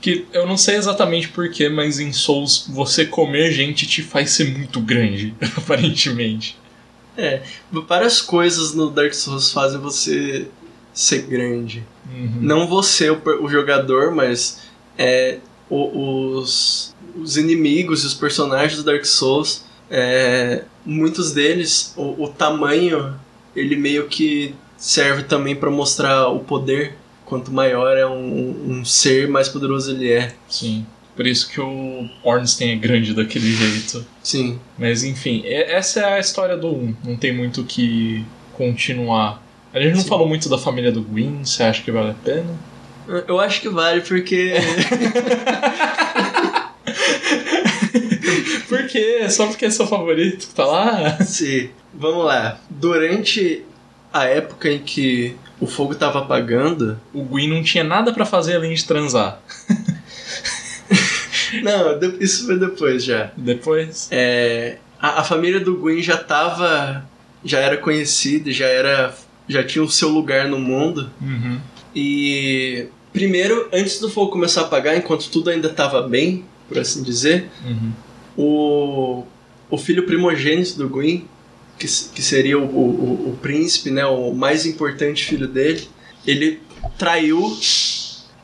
Que 0.00 0.26
eu 0.32 0.44
não 0.44 0.56
sei 0.56 0.74
exatamente 0.74 1.28
porquê, 1.28 1.68
mas 1.68 2.00
em 2.00 2.12
Souls 2.12 2.66
você 2.68 3.04
comer 3.06 3.52
gente 3.52 3.86
te 3.86 4.02
faz 4.02 4.30
ser 4.30 4.50
muito 4.50 4.80
grande, 4.80 5.32
aparentemente. 5.56 6.58
É, 7.16 7.42
várias 7.86 8.20
coisas 8.20 8.74
no 8.74 8.90
Dark 8.90 9.12
Souls 9.14 9.52
fazem 9.52 9.78
você 9.78 10.48
ser 10.92 11.22
grande. 11.22 11.84
Uhum. 12.12 12.38
Não 12.40 12.66
você, 12.66 13.10
o, 13.10 13.20
o 13.42 13.48
jogador, 13.48 14.12
mas 14.12 14.62
é, 14.98 15.38
o- 15.70 16.36
os, 16.38 16.91
os 17.16 17.36
inimigos 17.36 18.02
e 18.02 18.06
os 18.06 18.14
personagens 18.14 18.76
do 18.76 18.84
Dark 18.84 19.04
Souls, 19.04 19.64
é, 19.90 20.64
muitos 20.84 21.32
deles, 21.32 21.92
o, 21.96 22.24
o 22.24 22.28
tamanho, 22.28 23.14
ele 23.54 23.76
meio 23.76 24.08
que 24.08 24.54
serve 24.76 25.22
também 25.24 25.54
para 25.54 25.70
mostrar 25.70 26.28
o 26.28 26.40
poder. 26.40 26.96
Quanto 27.24 27.52
maior 27.52 27.96
é 27.96 28.06
um, 28.06 28.78
um 28.80 28.84
ser, 28.84 29.28
mais 29.28 29.48
poderoso 29.48 29.92
ele 29.92 30.10
é. 30.10 30.34
Sim. 30.48 30.84
Por 31.14 31.26
isso 31.26 31.48
que 31.50 31.60
o 31.60 32.08
Ornstein 32.24 32.72
é 32.72 32.76
grande 32.76 33.14
daquele 33.14 33.52
jeito. 33.52 34.04
Sim. 34.22 34.58
Mas 34.78 35.04
enfim, 35.04 35.42
essa 35.46 36.00
é 36.00 36.14
a 36.14 36.18
história 36.18 36.56
do 36.56 36.68
1. 36.68 36.96
Não 37.04 37.16
tem 37.16 37.32
muito 37.32 37.60
o 37.60 37.64
que 37.64 38.24
continuar. 38.54 39.42
A 39.72 39.80
gente 39.80 39.94
não 39.94 40.02
Sim. 40.02 40.08
falou 40.08 40.26
muito 40.26 40.48
da 40.48 40.58
família 40.58 40.90
do 40.90 41.02
Gwyn, 41.02 41.44
você 41.44 41.62
acha 41.62 41.82
que 41.82 41.90
vale 41.90 42.10
a 42.10 42.14
pena? 42.14 42.58
Eu 43.26 43.40
acho 43.40 43.60
que 43.60 43.68
vale 43.68 44.00
porque. 44.00 44.52
Por 48.68 48.86
quê? 48.86 49.28
Só 49.28 49.46
porque 49.46 49.66
é 49.66 49.70
seu 49.70 49.86
favorito 49.86 50.46
que 50.48 50.54
tá 50.54 50.64
lá? 50.64 51.18
Sim. 51.24 51.70
Vamos 51.94 52.24
lá. 52.24 52.58
Durante 52.70 53.64
a 54.12 54.24
época 54.24 54.70
em 54.70 54.78
que 54.78 55.36
o 55.60 55.66
fogo 55.66 55.94
tava 55.94 56.20
apagando. 56.20 56.98
O 57.12 57.22
Gwyn 57.22 57.48
não 57.48 57.62
tinha 57.62 57.84
nada 57.84 58.12
pra 58.12 58.24
fazer 58.24 58.56
além 58.56 58.74
de 58.74 58.84
transar. 58.84 59.40
Não, 61.62 61.98
isso 62.18 62.46
foi 62.46 62.58
depois 62.58 63.04
já. 63.04 63.30
Depois. 63.36 64.08
É, 64.10 64.78
a, 64.98 65.20
a 65.20 65.24
família 65.24 65.60
do 65.60 65.76
Gwyn 65.76 66.00
já 66.02 66.16
tava. 66.16 67.04
já 67.44 67.58
era 67.58 67.76
conhecida, 67.76 68.50
já 68.50 68.66
era. 68.66 69.14
já 69.46 69.62
tinha 69.62 69.84
o 69.84 69.90
seu 69.90 70.08
lugar 70.08 70.48
no 70.48 70.58
mundo. 70.58 71.10
Uhum. 71.20 71.60
E. 71.94 72.86
Primeiro, 73.12 73.68
antes 73.70 74.00
do 74.00 74.08
fogo 74.08 74.30
começar 74.32 74.62
a 74.62 74.64
apagar, 74.64 74.96
enquanto 74.96 75.30
tudo 75.30 75.50
ainda 75.50 75.68
estava 75.68 76.00
bem, 76.00 76.46
por 76.72 76.80
assim 76.80 77.02
dizer, 77.02 77.50
Uhum. 77.64 77.92
o, 78.36 79.24
o 79.70 79.78
filho 79.78 80.04
primogênito 80.04 80.76
do 80.76 80.88
Gwyn, 80.88 81.24
que, 81.78 81.86
que 81.86 82.22
seria 82.22 82.58
o, 82.58 82.64
o, 82.64 83.30
o 83.30 83.38
príncipe, 83.40 83.90
né, 83.90 84.04
o 84.06 84.32
mais 84.32 84.66
importante 84.66 85.24
filho 85.24 85.48
dele, 85.48 85.88
ele 86.26 86.60
traiu 86.98 87.56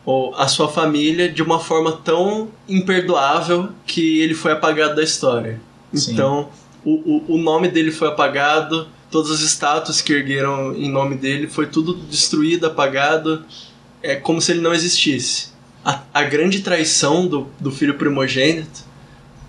o- 0.05 0.33
a 0.37 0.49
sua 0.49 0.69
família 0.69 1.29
de 1.29 1.43
uma 1.43 1.59
forma 1.61 1.93
tão 1.93 2.49
imperdoável 2.69 3.71
que 3.87 4.21
ele 4.21 4.35
foi 4.35 4.53
apagado 4.53 4.97
da 4.97 5.03
história. 5.03 5.61
Sim. 5.93 6.13
Então, 6.13 6.49
o, 6.85 6.93
o, 7.31 7.35
o 7.35 7.39
nome 7.39 7.69
dele 7.69 7.91
foi 7.91 8.09
apagado, 8.09 8.89
todas 9.11 9.31
as 9.31 9.41
estátuas 9.41 10.01
que 10.01 10.13
ergueram 10.13 10.75
em 10.75 10.91
nome 10.91 11.15
dele 11.17 11.47
foi 11.47 11.67
tudo 11.67 11.95
destruído, 11.95 12.67
apagado, 12.67 13.45
é 14.03 14.15
como 14.17 14.41
se 14.41 14.53
ele 14.53 14.61
não 14.61 14.73
existisse. 14.75 15.49
A, 15.89 16.03
a 16.13 16.23
grande 16.23 16.61
traição 16.61 17.27
do, 17.27 17.49
do 17.59 17.73
filho 17.73 17.95
primogênito 17.95 18.85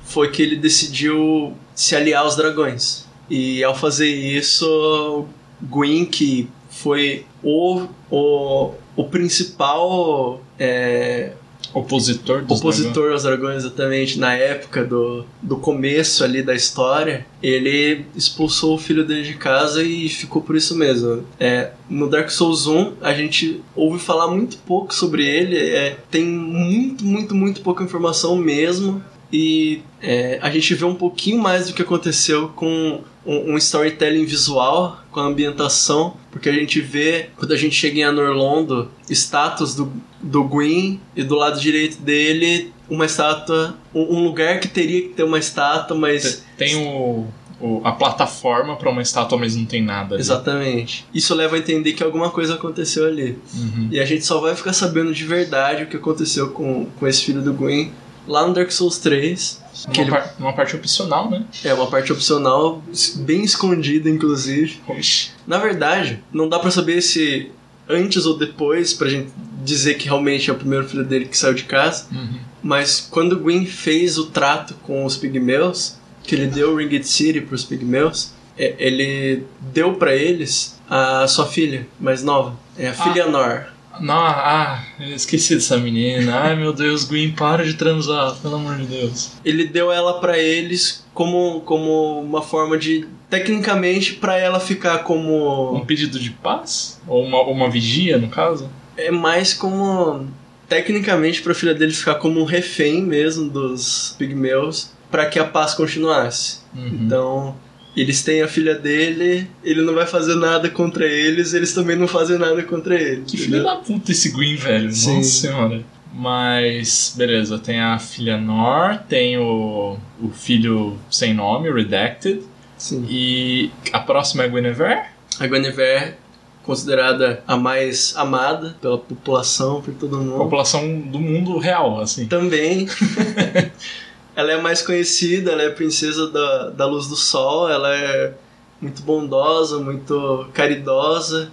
foi 0.06 0.32
que 0.32 0.42
ele 0.42 0.56
decidiu 0.56 1.54
se 1.76 1.98
aliar 1.98 2.24
aos 2.24 2.38
dragões. 2.38 3.06
E 3.30 3.62
ao 3.62 3.76
fazer 3.76 4.08
isso, 4.08 5.26
Gwyn, 5.62 6.06
que 6.06 6.50
foi 6.70 7.26
o, 7.44 7.88
o, 8.10 8.72
o 8.96 9.04
principal 9.10 10.42
é, 10.58 11.34
Opositor 11.74 12.44
dos 12.44 12.60
opositor 12.60 13.12
aos 13.12 13.24
dragões, 13.24 13.64
exatamente, 13.64 14.20
na 14.20 14.34
época 14.34 14.84
do, 14.84 15.26
do 15.42 15.58
começo 15.58 16.24
ali 16.24 16.42
da 16.42 16.56
história, 16.56 17.26
ele 17.42 18.06
expulsou 18.16 18.76
o 18.76 18.78
filho 18.78 19.06
dele 19.06 19.24
de 19.24 19.36
casa 19.36 19.84
e 19.84 20.10
ficou 20.10 20.42
por 20.42 20.56
isso 20.56 20.76
mesmo. 20.76 21.24
É, 21.40 21.72
no 21.90 22.10
Dark 22.10 22.30
Souls 22.30 22.68
1, 22.68 22.94
a 23.02 23.14
gente 23.14 23.62
ouve 23.76 24.00
falar 24.00 24.28
muito 24.28 24.58
pouco 24.60 24.94
sobre 24.94 25.26
ele, 25.26 25.58
é, 25.58 25.98
tem 26.10 26.26
muito, 26.26 27.06
muito, 27.06 27.36
muito 27.36 27.62
pouca 27.62 27.84
informação 27.84 28.36
mesmo. 28.36 29.04
E 29.32 29.84
é, 30.02 30.40
a 30.42 30.50
gente 30.50 30.74
vê 30.74 30.86
um 30.86 30.96
pouquinho 30.96 31.38
mais 31.38 31.68
do 31.68 31.74
que 31.74 31.84
aconteceu 31.84 32.50
com 32.50 33.02
um, 33.26 33.54
um 33.54 33.58
storytelling 33.58 34.26
visual, 34.26 35.00
com 35.12 35.20
a 35.20 35.24
ambientação, 35.24 36.16
porque 36.32 36.50
a 36.50 36.54
gente 36.54 36.80
vê, 36.82 37.30
quando 37.38 37.52
a 37.54 37.58
gente 37.58 37.76
chega 37.76 38.00
em 38.00 38.04
Anorlondo, 38.04 38.90
estátuas 39.10 39.76
do, 39.76 39.92
do 40.22 40.44
Gwyn 40.44 41.00
e 41.16 41.24
do 41.24 41.36
lado 41.36 41.60
direito 41.60 42.02
dele 42.02 42.72
uma 42.90 43.06
estátua, 43.06 43.76
um, 43.94 44.18
um 44.18 44.24
lugar 44.24 44.60
que 44.60 44.68
teria 44.68 45.02
que 45.04 45.10
ter 45.10 45.24
uma 45.24 45.38
estátua, 45.38 45.96
mas... 45.96 46.44
Tem 46.58 46.76
o, 46.76 47.28
o- 47.62 47.82
a 47.84 47.92
plataforma 47.92 48.76
pra 48.78 48.90
uma 48.90 49.02
estátua, 49.02 49.38
mas 49.38 49.56
não 49.56 49.66
tem 49.66 49.84
nada. 49.84 50.16
ali. 50.16 50.22
Exatamente. 50.22 51.06
Isso 51.14 51.36
leva 51.36 51.56
a 51.56 51.60
entender 51.60 51.94
que 51.94 52.02
alguma 52.04 52.32
coisa 52.32 52.56
aconteceu 52.56 53.06
ali. 53.06 53.38
Uhum. 53.54 53.90
E 53.92 54.00
a 54.00 54.06
gente 54.06 54.26
só 54.26 54.40
vai 54.40 54.56
ficar 54.56 54.74
sabendo 54.74 55.14
de 55.14 55.24
verdade 55.26 55.84
o 55.84 55.88
que 55.88 55.98
aconteceu 55.98 56.50
com, 56.50 56.88
com 56.98 57.08
esse 57.08 57.24
filho 57.24 57.42
do 57.44 57.54
Gwyn 57.54 57.92
lá 58.28 58.48
no 58.48 58.54
Dark 58.54 58.72
Souls 58.72 58.98
3. 58.98 59.62
Que 59.92 60.00
Uma, 60.00 60.04
ele- 60.04 60.12
par- 60.12 60.36
uma 60.40 60.54
parte 60.54 60.76
opcional, 60.76 61.30
né? 61.30 61.44
É 61.64 61.74
uma 61.74 61.88
parte 61.88 62.12
opcional, 62.12 62.84
bem 63.18 63.44
escondida, 63.44 64.10
inclusive. 64.10 64.80
Oxi. 64.88 65.32
Na 65.48 65.58
verdade, 65.58 66.24
não 66.32 66.48
dá 66.50 66.60
pra 66.60 66.72
saber 66.72 67.02
se 67.02 67.52
antes 67.88 68.26
ou 68.26 68.38
depois 68.38 68.94
pra 68.94 69.10
gente 69.10 69.32
dizer 69.64 69.96
que 69.96 70.06
realmente 70.06 70.50
é 70.50 70.54
o 70.54 70.56
primeiro 70.56 70.88
filho 70.88 71.04
dele 71.04 71.26
que 71.26 71.38
saiu 71.38 71.54
de 71.54 71.64
casa. 71.64 72.06
Uhum. 72.12 72.40
Mas 72.62 73.00
quando 73.10 73.34
o 73.34 73.40
Gwyn 73.40 73.66
fez 73.66 74.18
o 74.18 74.28
trato 74.28 74.74
com 74.84 75.06
os 75.06 75.16
pigmeus, 75.16 75.96
que 76.24 76.36
ele 76.36 76.48
deu 76.48 76.74
o 76.74 76.76
Ringed 76.76 77.04
City 77.08 77.42
pros 77.42 77.64
pigmeus, 77.64 78.32
é, 78.58 78.76
ele 78.78 79.46
deu 79.74 79.94
pra 79.94 80.14
eles 80.16 80.78
a 80.90 81.26
sua 81.28 81.46
filha 81.48 81.88
mais 82.00 82.22
nova, 82.24 82.56
é 82.78 82.90
a 82.90 82.94
filha 82.94 83.26
Nor. 83.28 83.66
Não, 84.02 84.16
ah, 84.16 84.84
eu 85.00 85.16
esqueci 85.16 85.56
dessa 85.56 85.78
menina. 85.78 86.40
Ai 86.40 86.56
meu 86.56 86.74
Deus, 86.74 87.04
Gwyn, 87.04 87.32
para 87.32 87.64
de 87.64 87.74
transar, 87.74 88.36
pelo 88.38 88.56
amor 88.56 88.78
de 88.78 88.86
Deus. 88.86 89.32
Ele 89.44 89.66
deu 89.66 89.92
ela 89.92 90.20
pra 90.20 90.38
eles 90.38 91.06
como, 91.14 91.62
como 91.62 92.22
uma 92.22 92.42
forma 92.42 92.78
de 92.78 93.08
tecnicamente 93.30 94.14
pra 94.14 94.38
ela 94.38 94.60
ficar 94.60 95.00
Um 95.00 95.04
como 95.04 95.86
pedido 95.86 96.20
de 96.20 96.32
paz? 96.32 97.00
Ou 97.08 97.24
uma, 97.24 97.42
uma 97.44 97.70
vigia, 97.70 98.18
no 98.18 98.28
caso? 98.28 98.70
é 99.00 99.10
mais 99.10 99.54
como 99.54 100.28
tecnicamente 100.68 101.42
pra 101.42 101.54
filha 101.54 101.74
dele 101.74 101.94
ficar 101.94 102.16
como 102.16 102.40
um 102.40 102.46
refém 102.46 103.02
mesmo 103.02 103.50
dos 103.50 104.16
pigmeus 104.20 104.92
pra 105.10 105.26
que 105.26 105.40
a 105.40 105.46
paz 105.46 105.74
continuasse. 105.74 106.60
Uhum. 106.76 106.88
Então, 106.88 107.56
eles 107.96 108.24
têm 108.24 108.42
a 108.42 108.48
filha 108.48 108.76
dele, 108.76 109.48
ele 109.64 109.82
não 109.82 109.94
vai 109.94 110.06
fazer 110.06 110.36
nada 110.36 110.70
contra 110.70 111.06
eles, 111.06 111.54
eles 111.54 111.74
também 111.74 111.96
não 111.96 112.08
fazem 112.08 112.38
nada 112.38 112.62
contra 112.64 112.96
ele. 112.96 113.24
Que 113.26 113.38
filho 113.38 113.64
da 113.64 113.76
puta 113.78 114.12
esse 114.12 114.30
Gwyn, 114.30 114.56
velho. 114.56 114.92
Sim. 114.92 115.18
Nossa 115.18 115.30
senhora. 115.30 115.84
Mas, 116.14 117.14
beleza, 117.16 117.60
tem 117.60 117.80
a 117.80 118.00
filha 118.00 118.38
Nor, 118.38 118.98
tem 119.08 119.38
o, 119.38 119.98
o 120.22 120.30
filho 120.30 120.98
sem 121.10 121.34
nome, 121.34 121.72
Redacted, 121.72 122.42
Sim. 122.78 123.06
e 123.08 123.72
a 123.94 124.00
próxima 124.00 124.44
é 124.44 124.48
a 124.48 124.50
Guinevere? 124.50 125.02
A 125.40 125.46
Guinevere, 125.46 126.16
considerada 126.64 127.44
a 127.48 127.56
mais 127.56 128.16
amada 128.18 128.76
pela 128.82 128.98
população, 128.98 129.82
por 129.82 129.94
todo 129.94 130.18
mundo. 130.18 130.38
População 130.38 131.00
do 131.00 131.20
mundo 131.20 131.58
real, 131.58 132.02
assim. 132.02 132.26
Também. 132.28 132.88
ela 134.40 134.54
é 134.54 134.62
mais 134.62 134.82
conhecida, 134.82 135.52
ela 135.52 135.64
é 135.64 135.68
a 135.68 135.72
princesa 135.72 136.30
da, 136.30 136.70
da 136.70 136.86
luz 136.86 137.08
do 137.08 137.16
sol, 137.16 137.70
ela 137.70 137.94
é 137.94 138.34
muito 138.82 139.02
bondosa, 139.02 139.80
muito 139.80 140.48
caridosa. 140.54 141.52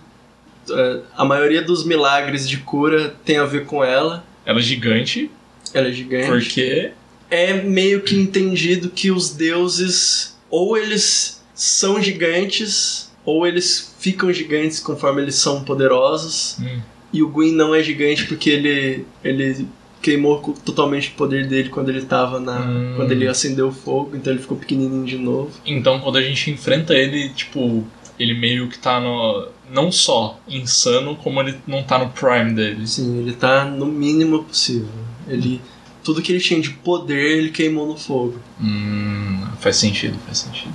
É, 0.70 1.00
A 1.16 1.24
maioria 1.24 1.62
dos 1.62 1.84
milagres 1.84 2.48
de 2.48 2.58
cura 2.58 3.14
tem 3.24 3.38
a 3.38 3.44
ver 3.44 3.66
com 3.66 3.82
ela. 3.82 4.24
Ela 4.44 4.60
é 4.60 4.62
gigante, 4.62 5.30
Ela 5.74 5.88
é 5.88 5.92
gigante. 5.92 6.28
porque 6.28 6.92
é 7.28 7.54
meio 7.54 8.02
que 8.02 8.14
entendido 8.16 8.88
que 8.90 9.10
os 9.10 9.30
deuses 9.30 10.36
ou 10.48 10.76
eles 10.78 11.42
são 11.54 12.00
gigantes 12.00 13.10
ou 13.24 13.44
eles 13.44 13.96
ficam 13.98 14.32
gigantes 14.32 14.78
conforme 14.78 15.22
eles 15.22 15.34
são 15.34 15.64
poderosos. 15.64 16.56
Hum. 16.60 16.80
E 17.12 17.20
o 17.22 17.28
Gwyn 17.28 17.52
não 17.52 17.74
é 17.74 17.82
gigante 17.82 18.26
porque 18.26 18.48
ele 18.50 19.04
ele 19.24 19.66
queimou 20.02 20.40
totalmente 20.64 21.08
o 21.10 21.12
poder 21.12 21.46
dele 21.48 21.68
quando 21.68 21.88
ele 21.88 22.02
tava 22.02 22.38
na 22.38 22.60
Hum. 22.60 22.94
quando 22.96 23.12
ele 23.12 23.26
acendeu 23.26 23.68
o 23.68 23.72
fogo, 23.72 24.16
então 24.16 24.32
ele 24.32 24.40
ficou 24.40 24.56
pequenininho 24.56 25.04
de 25.04 25.18
novo. 25.18 25.50
Então, 25.64 25.98
quando 26.00 26.16
a 26.16 26.22
gente 26.22 26.50
enfrenta 26.50 26.94
ele, 26.94 27.30
tipo, 27.30 27.84
ele 28.18 28.34
meio 28.34 28.68
que 28.68 28.78
tá 28.78 29.00
no. 29.00 29.48
Não 29.70 29.90
só 29.90 30.38
insano, 30.48 31.16
como 31.16 31.40
ele 31.40 31.56
não 31.66 31.82
tá 31.82 31.98
no 31.98 32.10
prime 32.10 32.52
dele. 32.52 32.86
Sim, 32.86 33.18
ele 33.18 33.32
tá 33.32 33.64
no 33.64 33.86
mínimo 33.86 34.44
possível. 34.44 34.88
Ele 35.26 35.60
tudo 36.06 36.22
que 36.22 36.30
ele 36.30 36.40
tinha 36.40 36.60
de 36.60 36.70
poder, 36.70 37.38
ele 37.38 37.50
queimou 37.50 37.84
no 37.84 37.96
fogo. 37.96 38.38
Hum, 38.60 39.44
faz 39.58 39.74
sentido, 39.74 40.16
faz 40.24 40.38
sentido. 40.38 40.72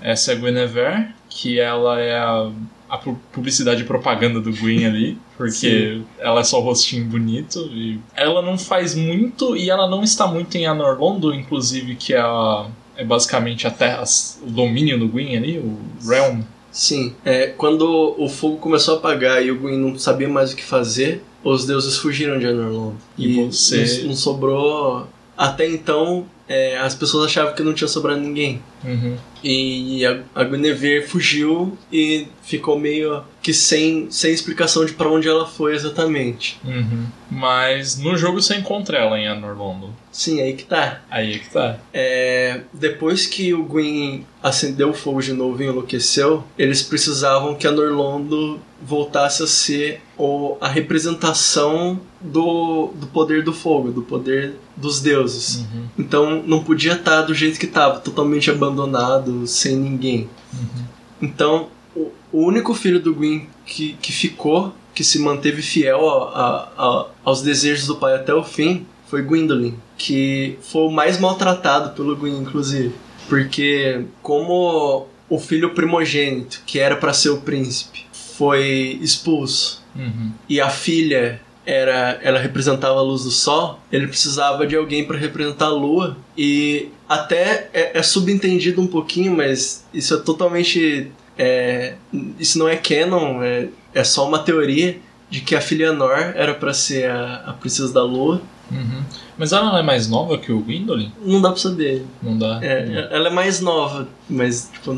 Essa 0.00 0.32
é 0.32 0.34
a 0.34 0.38
Guinevere, 0.38 1.08
que 1.28 1.60
ela 1.60 2.00
é 2.00 2.18
a, 2.18 2.50
a 2.90 2.98
pu- 2.98 3.18
publicidade 3.32 3.82
e 3.82 3.84
propaganda 3.84 4.40
do 4.40 4.52
Gwyn 4.52 4.84
ali, 4.86 5.18
porque 5.36 6.02
ela 6.18 6.40
é 6.40 6.44
só 6.44 6.58
o 6.60 6.62
rostinho 6.64 7.04
bonito. 7.04 7.60
E 7.72 7.98
ela 8.16 8.42
não 8.42 8.58
faz 8.58 8.94
muito 8.94 9.56
e 9.56 9.70
ela 9.70 9.88
não 9.88 10.02
está 10.02 10.26
muito 10.26 10.56
em 10.56 10.66
Anorlondo, 10.66 11.32
inclusive, 11.32 11.94
que 11.94 12.12
é, 12.14 12.18
a, 12.20 12.66
é 12.96 13.04
basicamente 13.04 13.66
a 13.66 13.70
terra, 13.70 14.02
o 14.42 14.50
domínio 14.50 14.98
do 14.98 15.08
Gwyn 15.08 15.36
ali, 15.36 15.58
o 15.58 15.78
Realm. 16.08 16.40
Sim, 16.72 17.14
é, 17.24 17.48
quando 17.48 18.14
o 18.16 18.28
fogo 18.28 18.56
começou 18.58 18.94
a 18.94 18.98
apagar 18.98 19.44
e 19.44 19.50
o 19.50 19.58
Gwyn 19.58 19.76
não 19.78 19.98
sabia 19.98 20.28
mais 20.28 20.52
o 20.52 20.56
que 20.56 20.62
fazer, 20.62 21.22
os 21.42 21.66
deuses 21.66 21.96
fugiram 21.96 22.38
de 22.38 22.46
Anorlond. 22.46 22.96
E 23.18 23.34
você- 23.46 23.76
não, 24.02 24.08
não 24.08 24.14
sobrou. 24.16 25.06
Até 25.40 25.66
então, 25.66 26.26
é, 26.46 26.76
as 26.76 26.94
pessoas 26.94 27.24
achavam 27.24 27.54
que 27.54 27.62
não 27.62 27.72
tinha 27.72 27.88
sobrado 27.88 28.20
ninguém. 28.20 28.60
Uhum. 28.84 29.16
E 29.42 30.04
a, 30.04 30.20
a 30.34 30.44
Guinevere 30.44 31.06
fugiu 31.06 31.78
e 31.90 32.26
ficou 32.42 32.78
meio 32.78 33.24
que 33.40 33.54
sem, 33.54 34.10
sem 34.10 34.34
explicação 34.34 34.84
de 34.84 34.92
pra 34.92 35.08
onde 35.08 35.26
ela 35.26 35.46
foi 35.46 35.74
exatamente. 35.74 36.60
Uhum. 36.62 37.06
Mas 37.30 37.96
no 37.96 38.18
jogo 38.18 38.42
você 38.42 38.56
encontra 38.56 38.98
ela 38.98 39.18
em 39.18 39.28
Anorlondo. 39.28 39.94
Sim, 40.12 40.40
aí 40.40 40.54
que 40.54 40.64
tá. 40.64 41.00
Aí 41.08 41.34
é 41.34 41.38
que 41.38 41.50
tá. 41.50 41.78
É, 41.94 42.62
depois 42.72 43.26
que 43.26 43.54
o 43.54 43.62
Gwyn 43.62 44.24
acendeu 44.42 44.90
o 44.90 44.92
fogo 44.94 45.20
de 45.22 45.32
novo 45.32 45.62
e 45.62 45.66
enlouqueceu, 45.66 46.42
eles 46.58 46.82
precisavam 46.82 47.54
que 47.54 47.66
a 47.66 47.70
Norlondo 47.70 48.58
voltasse 48.82 49.42
a 49.42 49.46
ser 49.46 50.00
o, 50.18 50.56
a 50.60 50.66
representação 50.68 52.00
do, 52.20 52.90
do 52.94 53.06
poder 53.06 53.44
do 53.44 53.52
fogo, 53.52 53.90
do 53.92 54.02
poder 54.02 54.54
dos 54.76 55.00
deuses. 55.00 55.58
Uhum. 55.58 55.84
Então 55.98 56.42
não 56.44 56.64
podia 56.64 56.94
estar 56.94 57.22
do 57.22 57.34
jeito 57.34 57.58
que 57.58 57.66
estava, 57.66 58.00
totalmente 58.00 58.50
abandonado, 58.50 59.46
sem 59.46 59.76
ninguém. 59.76 60.28
Uhum. 60.52 60.84
Então 61.22 61.68
o, 61.94 62.10
o 62.32 62.44
único 62.44 62.74
filho 62.74 62.98
do 63.00 63.14
Gwyn 63.14 63.46
que, 63.66 63.92
que 63.94 64.12
ficou, 64.12 64.72
que 64.94 65.04
se 65.04 65.18
manteve 65.18 65.62
fiel 65.62 66.08
a- 66.08 66.24
a- 66.24 66.84
a- 66.84 67.06
aos 67.24 67.42
desejos 67.42 67.86
do 67.86 67.96
pai 67.96 68.14
até 68.14 68.34
o 68.34 68.42
fim, 68.42 68.86
foi 69.06 69.22
Gwendolyn, 69.22 69.74
que 70.00 70.58
foi 70.62 70.82
o 70.86 70.90
mais 70.90 71.20
maltratado 71.20 71.90
pelo 71.90 72.16
Gwyn, 72.16 72.38
inclusive. 72.38 72.94
Porque 73.28 74.06
como 74.22 75.06
o 75.28 75.38
filho 75.38 75.74
primogênito, 75.74 76.62
que 76.64 76.78
era 76.78 76.96
para 76.96 77.12
ser 77.12 77.28
o 77.28 77.42
príncipe, 77.42 78.06
foi 78.10 78.98
expulso 79.02 79.80
Uhum. 79.92 80.30
e 80.48 80.60
a 80.60 80.70
filha 80.70 81.40
era 81.66 82.20
ela 82.22 82.38
representava 82.38 83.00
a 83.00 83.02
luz 83.02 83.24
do 83.24 83.30
sol, 83.30 83.80
ele 83.90 84.06
precisava 84.06 84.64
de 84.64 84.76
alguém 84.76 85.04
para 85.04 85.18
representar 85.18 85.66
a 85.66 85.70
lua 85.70 86.16
e 86.38 86.90
até 87.08 87.68
é, 87.74 87.98
é 87.98 88.02
subentendido 88.02 88.80
um 88.80 88.86
pouquinho, 88.86 89.36
mas 89.36 89.84
isso 89.92 90.14
é 90.14 90.18
totalmente 90.18 91.10
é, 91.36 91.94
isso 92.38 92.56
não 92.56 92.68
é 92.68 92.76
canon, 92.76 93.42
é, 93.42 93.66
é 93.92 94.04
só 94.04 94.28
uma 94.28 94.38
teoria 94.38 95.00
de 95.28 95.40
que 95.40 95.56
a 95.56 95.60
filha 95.60 95.92
Nor 95.92 96.16
era 96.36 96.54
para 96.54 96.72
ser 96.72 97.10
a, 97.10 97.44
a 97.46 97.52
princesa 97.52 97.92
da 97.92 98.02
lua. 98.02 98.40
Uhum. 98.70 99.02
Mas 99.38 99.52
ela 99.52 99.64
não 99.70 99.78
é 99.78 99.82
mais 99.82 100.08
nova 100.08 100.36
que 100.38 100.52
o 100.52 100.60
Gwendolyn? 100.60 101.10
Não 101.24 101.40
dá 101.40 101.50
pra 101.50 101.58
saber. 101.58 102.04
Não 102.22 102.36
dá? 102.38 102.58
É, 102.62 103.08
ela 103.10 103.28
é 103.28 103.32
mais 103.32 103.60
nova, 103.60 104.06
mas 104.28 104.70
tipo, 104.72 104.96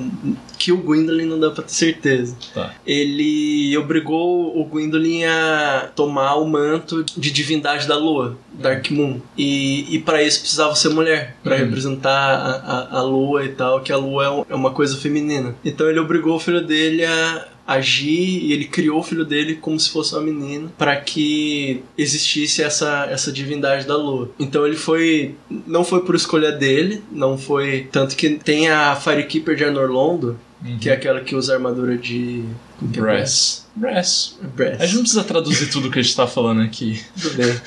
que 0.58 0.72
o 0.72 0.78
Gwendolyn 0.78 1.26
não 1.26 1.38
dá 1.38 1.50
pra 1.50 1.62
ter 1.62 1.72
certeza. 1.72 2.36
Tá. 2.52 2.74
ele 2.86 3.76
obrigou 3.78 4.58
o 4.58 4.64
Gwendolyn 4.64 5.24
a 5.24 5.90
tomar 5.94 6.34
o 6.36 6.46
manto 6.48 7.04
de 7.16 7.30
divindade 7.30 7.86
da 7.86 7.96
lua, 7.96 8.36
Dark 8.52 8.90
Moon. 8.90 9.20
E, 9.38 9.94
e 9.94 9.98
para 10.00 10.22
isso 10.22 10.40
precisava 10.40 10.74
ser 10.74 10.90
mulher, 10.90 11.36
pra 11.42 11.56
Uhum. 11.56 11.64
representar 11.64 12.10
a, 12.10 12.96
a, 12.96 12.98
a 12.98 13.02
lua 13.02 13.44
e 13.44 13.48
tal, 13.50 13.80
que 13.80 13.92
a 13.92 13.96
lua 13.96 14.46
é 14.48 14.52
é 14.52 14.54
uma 14.54 14.70
coisa 14.70 14.96
feminina. 14.96 15.54
Então 15.64 15.88
ele 15.88 15.98
obrigou 16.00 16.36
o 16.36 16.40
filho 16.40 16.60
dele 16.66 17.04
a, 17.04 17.46
agir 17.66 18.44
e 18.44 18.52
ele 18.52 18.64
criou 18.64 19.00
o 19.00 19.02
filho 19.02 19.24
dele 19.24 19.54
como 19.54 19.78
se 19.78 19.90
fosse 19.90 20.14
uma 20.14 20.22
menina 20.22 20.70
para 20.76 20.96
que 20.96 21.82
existisse 21.96 22.62
essa, 22.62 23.06
essa 23.10 23.32
divindade 23.32 23.86
da 23.86 23.96
lua. 23.96 24.30
Então 24.38 24.66
ele 24.66 24.76
foi 24.76 25.34
não 25.66 25.84
foi 25.84 26.04
por 26.04 26.14
escolha 26.14 26.52
dele, 26.52 27.02
não 27.10 27.38
foi 27.38 27.88
tanto 27.90 28.16
que 28.16 28.30
tem 28.30 28.68
a 28.68 28.96
Firekeeper 28.96 29.54
de 29.54 29.64
Anorlondo, 29.64 30.38
uhum. 30.64 30.78
que 30.78 30.90
é 30.90 30.94
aquela 30.94 31.20
que 31.20 31.34
usa 31.34 31.54
armadura 31.54 31.96
de 31.96 32.44
é 32.82 33.00
Brass. 33.00 33.66
Brass. 33.74 34.38
Brass. 34.54 34.80
A 34.80 34.84
gente 34.84 34.94
não 34.96 35.02
precisa 35.02 35.24
traduzir 35.24 35.70
tudo 35.70 35.90
que 35.90 35.98
a 35.98 36.02
gente 36.02 36.14
tá 36.14 36.26
falando 36.26 36.62
aqui. 36.62 37.00
Tudo 37.20 37.36
bem. 37.36 37.60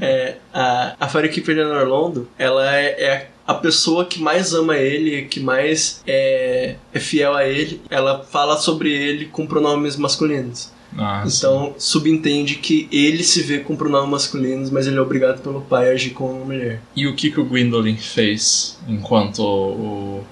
é, 0.00 0.36
a, 0.52 0.96
a 0.98 1.08
Firekeeper 1.08 1.54
de 1.54 1.60
Anorlondo, 1.60 2.28
ela 2.38 2.74
é, 2.74 2.86
é 2.86 3.30
a 3.52 3.54
pessoa 3.54 4.04
que 4.04 4.20
mais 4.20 4.52
ama 4.52 4.76
ele, 4.76 5.22
que 5.22 5.40
mais 5.40 6.02
é, 6.06 6.76
é 6.92 7.00
fiel 7.00 7.34
a 7.34 7.46
ele, 7.46 7.80
ela 7.88 8.24
fala 8.24 8.56
sobre 8.56 8.92
ele 8.92 9.26
com 9.26 9.46
pronomes 9.46 9.96
masculinos. 9.96 10.70
Ah, 10.96 11.24
então, 11.26 11.68
sim. 11.68 11.74
subentende 11.78 12.56
que 12.56 12.86
ele 12.92 13.24
se 13.24 13.42
vê 13.42 13.60
com 13.60 13.74
pronomes 13.74 14.10
masculinos, 14.10 14.70
mas 14.70 14.86
ele 14.86 14.98
é 14.98 15.00
obrigado 15.00 15.40
pelo 15.42 15.62
pai 15.62 15.88
a 15.88 15.92
agir 15.92 16.10
como 16.10 16.32
uma 16.32 16.44
mulher. 16.44 16.82
E 16.94 17.06
o 17.06 17.14
que, 17.14 17.30
que 17.30 17.40
o 17.40 17.44
Gwendolyn 17.44 17.96
fez 17.96 18.78
enquanto 18.86 19.40
o 19.42 20.24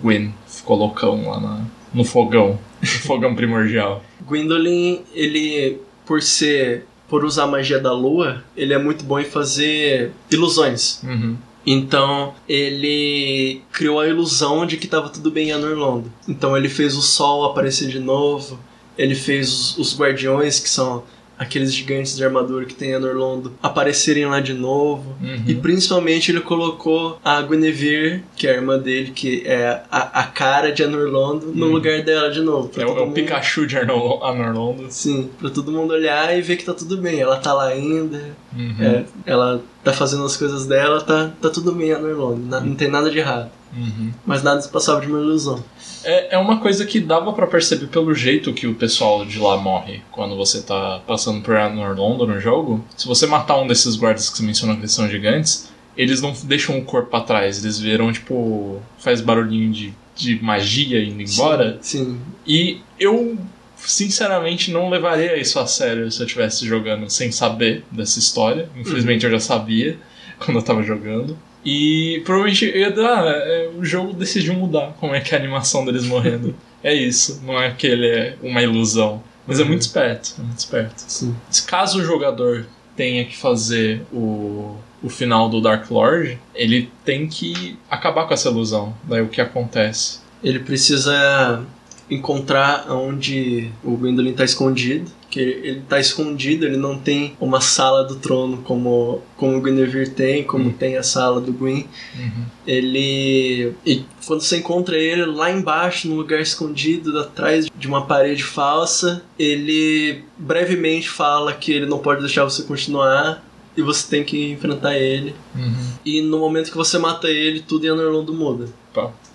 Gwen 0.00 0.32
ficou 0.46 0.76
loucão 0.76 1.28
lá 1.28 1.40
na, 1.40 1.64
no 1.92 2.04
fogão? 2.04 2.58
no 2.80 2.86
fogão 2.86 3.34
primordial. 3.34 4.02
Gwendolyn, 4.26 5.00
ele, 5.14 5.78
por 6.04 6.22
ser. 6.22 6.86
por 7.08 7.24
usar 7.24 7.44
a 7.44 7.46
magia 7.46 7.78
da 7.78 7.92
lua, 7.92 8.42
ele 8.56 8.72
é 8.72 8.78
muito 8.78 9.04
bom 9.04 9.18
em 9.18 9.24
fazer 9.24 10.12
ilusões. 10.30 11.00
Uhum. 11.02 11.36
Então 11.66 12.34
ele 12.48 13.60
criou 13.72 13.98
a 13.98 14.06
ilusão 14.06 14.64
de 14.64 14.76
que 14.76 14.84
estava 14.84 15.08
tudo 15.08 15.30
bem 15.30 15.48
em 15.48 15.52
Anorlondo. 15.52 16.12
Então 16.28 16.56
ele 16.56 16.68
fez 16.68 16.96
o 16.96 17.02
sol 17.02 17.44
aparecer 17.44 17.88
de 17.88 17.98
novo, 17.98 18.58
ele 18.96 19.14
fez 19.14 19.52
os, 19.52 19.78
os 19.78 19.98
guardiões, 19.98 20.60
que 20.60 20.68
são 20.68 21.02
aqueles 21.38 21.72
gigantes 21.74 22.16
de 22.16 22.24
armadura 22.24 22.64
que 22.64 22.74
tem 22.74 22.94
a 22.94 23.00
Norlondo 23.00 23.52
aparecerem 23.62 24.26
lá 24.26 24.40
de 24.40 24.54
novo. 24.54 25.16
Uhum. 25.20 25.44
E 25.46 25.54
principalmente 25.54 26.30
ele 26.30 26.40
colocou 26.40 27.18
a 27.24 27.40
Guinevere, 27.42 28.24
que 28.36 28.46
é 28.46 28.52
a 28.52 28.54
irmã 28.54 28.78
dele, 28.78 29.12
que 29.14 29.42
é 29.46 29.82
a, 29.90 30.20
a 30.20 30.22
cara 30.24 30.72
de 30.72 30.82
Anorlondo, 30.82 31.48
uhum. 31.48 31.54
no 31.54 31.66
lugar 31.66 32.02
dela 32.02 32.30
de 32.30 32.40
novo. 32.40 32.70
É, 32.76 32.86
o, 32.86 32.98
é 32.98 33.00
o 33.02 33.10
Pikachu 33.10 33.66
de 33.66 33.76
Anorlondo. 33.76 34.86
Sim, 34.90 35.30
pra 35.38 35.50
todo 35.50 35.72
mundo 35.72 35.92
olhar 35.92 36.36
e 36.36 36.40
ver 36.40 36.56
que 36.56 36.64
tá 36.64 36.74
tudo 36.74 36.96
bem. 36.96 37.20
Ela 37.20 37.36
tá 37.36 37.52
lá 37.52 37.68
ainda, 37.68 38.22
uhum. 38.56 38.76
é, 38.80 39.04
ela 39.24 39.62
tá 39.84 39.92
fazendo 39.92 40.24
as 40.24 40.36
coisas 40.36 40.66
dela, 40.66 41.00
tá, 41.00 41.32
tá 41.40 41.50
tudo 41.50 41.72
bem 41.72 41.92
Anorlondo, 41.92 42.40
não, 42.46 42.60
não 42.60 42.74
tem 42.74 42.88
nada 42.88 43.10
de 43.10 43.18
errado. 43.18 43.50
Uhum. 43.76 44.10
Mas 44.24 44.42
nada 44.42 44.60
se 44.60 44.68
passava 44.68 45.00
de 45.00 45.06
uma 45.06 45.18
ilusão. 45.18 45.62
É, 46.04 46.34
é 46.34 46.38
uma 46.38 46.60
coisa 46.60 46.84
que 46.86 47.00
dava 47.00 47.32
para 47.32 47.46
perceber 47.46 47.86
pelo 47.86 48.14
jeito 48.14 48.52
que 48.52 48.66
o 48.66 48.74
pessoal 48.74 49.24
de 49.24 49.38
lá 49.38 49.56
morre 49.56 50.02
quando 50.12 50.36
você 50.36 50.62
tá 50.62 51.00
passando 51.06 51.42
por 51.42 51.54
Orlando 51.54 52.26
no 52.26 52.40
jogo. 52.40 52.84
Se 52.96 53.06
você 53.06 53.26
matar 53.26 53.58
um 53.58 53.66
desses 53.66 53.96
guardas 53.96 54.30
que 54.30 54.36
você 54.38 54.42
mencionou 54.42 54.76
que 54.76 54.88
são 54.88 55.08
gigantes, 55.08 55.68
eles 55.96 56.20
não 56.20 56.32
deixam 56.44 56.78
o 56.78 56.84
corpo 56.84 57.10
pra 57.10 57.20
trás, 57.20 57.62
eles 57.62 57.78
viram, 57.78 58.12
tipo, 58.12 58.80
faz 58.98 59.20
barulhinho 59.20 59.72
de, 59.72 59.94
de 60.14 60.42
magia 60.42 61.02
indo 61.02 61.22
embora. 61.22 61.78
Sim, 61.80 62.04
sim. 62.04 62.20
E 62.46 62.80
eu, 63.00 63.36
sinceramente, 63.76 64.70
não 64.70 64.90
levaria 64.90 65.36
isso 65.40 65.58
a 65.58 65.66
sério 65.66 66.10
se 66.10 66.20
eu 66.20 66.26
estivesse 66.26 66.66
jogando 66.66 67.08
sem 67.08 67.32
saber 67.32 67.84
dessa 67.90 68.18
história. 68.18 68.68
Infelizmente 68.76 69.24
uhum. 69.24 69.32
eu 69.32 69.38
já 69.38 69.44
sabia 69.44 69.98
quando 70.38 70.58
eu 70.58 70.62
tava 70.62 70.82
jogando. 70.82 71.38
E 71.66 72.22
provavelmente 72.24 72.64
ia 72.64 72.92
dar. 72.92 73.26
É, 73.26 73.68
o 73.76 73.84
jogo 73.84 74.12
decidiu 74.12 74.54
mudar 74.54 74.94
como 75.00 75.16
é 75.16 75.20
que 75.20 75.34
é 75.34 75.38
a 75.38 75.40
animação 75.40 75.84
deles 75.84 76.06
morrendo. 76.06 76.54
é 76.82 76.94
isso, 76.94 77.42
não 77.44 77.60
é 77.60 77.72
que 77.72 77.88
ele 77.88 78.06
é 78.06 78.36
uma 78.40 78.62
ilusão. 78.62 79.20
Mas 79.44 79.58
é 79.58 79.64
muito 79.64 79.82
esperto, 79.82 80.34
é 80.38 80.42
muito 80.42 80.58
esperto. 80.58 80.94
Sim. 80.96 81.34
Caso 81.66 82.00
o 82.00 82.04
jogador 82.04 82.66
tenha 82.96 83.24
que 83.24 83.36
fazer 83.36 84.02
o, 84.12 84.76
o 85.02 85.08
final 85.08 85.48
do 85.48 85.60
Dark 85.60 85.90
Lord, 85.90 86.38
ele 86.54 86.90
tem 87.04 87.26
que 87.26 87.76
acabar 87.90 88.26
com 88.26 88.34
essa 88.34 88.48
ilusão. 88.48 88.94
Daí 89.04 89.22
o 89.22 89.28
que 89.28 89.40
acontece? 89.40 90.20
Ele 90.42 90.60
precisa 90.60 91.64
encontrar 92.10 92.90
onde 92.90 93.70
o 93.82 93.96
Gwendolyn 93.96 94.30
está 94.30 94.44
escondido 94.44 95.10
que 95.36 95.40
ele 95.40 95.82
tá 95.86 96.00
escondido, 96.00 96.64
ele 96.64 96.78
não 96.78 96.98
tem 96.98 97.36
uma 97.38 97.60
sala 97.60 98.04
do 98.04 98.16
trono 98.16 98.58
como, 98.58 99.20
como 99.36 99.58
o 99.58 99.60
Guinevere 99.60 100.08
tem, 100.08 100.42
como 100.44 100.66
uhum. 100.66 100.72
tem 100.72 100.96
a 100.96 101.02
sala 101.02 101.42
do 101.42 101.52
Gwyn. 101.52 101.86
Uhum. 102.18 102.44
Ele. 102.66 103.74
E 103.84 104.02
quando 104.26 104.40
você 104.40 104.56
encontra 104.56 104.96
ele 104.96 105.26
lá 105.26 105.50
embaixo, 105.50 106.08
num 106.08 106.16
lugar 106.16 106.40
escondido, 106.40 107.18
atrás 107.18 107.66
de 107.76 107.86
uma 107.86 108.06
parede 108.06 108.42
falsa, 108.42 109.22
ele 109.38 110.24
brevemente 110.38 111.10
fala 111.10 111.52
que 111.52 111.70
ele 111.70 111.84
não 111.84 111.98
pode 111.98 112.20
deixar 112.20 112.44
você 112.44 112.62
continuar 112.62 113.44
e 113.76 113.82
você 113.82 114.08
tem 114.08 114.24
que 114.24 114.52
enfrentar 114.52 114.96
ele. 114.96 115.34
Uhum. 115.54 115.92
E 116.02 116.22
no 116.22 116.38
momento 116.38 116.70
que 116.70 116.76
você 116.78 116.98
mata 116.98 117.28
ele, 117.28 117.60
tudo 117.60 117.84
em 117.84 117.90
Anorlondo 117.90 118.32
muda. 118.32 118.68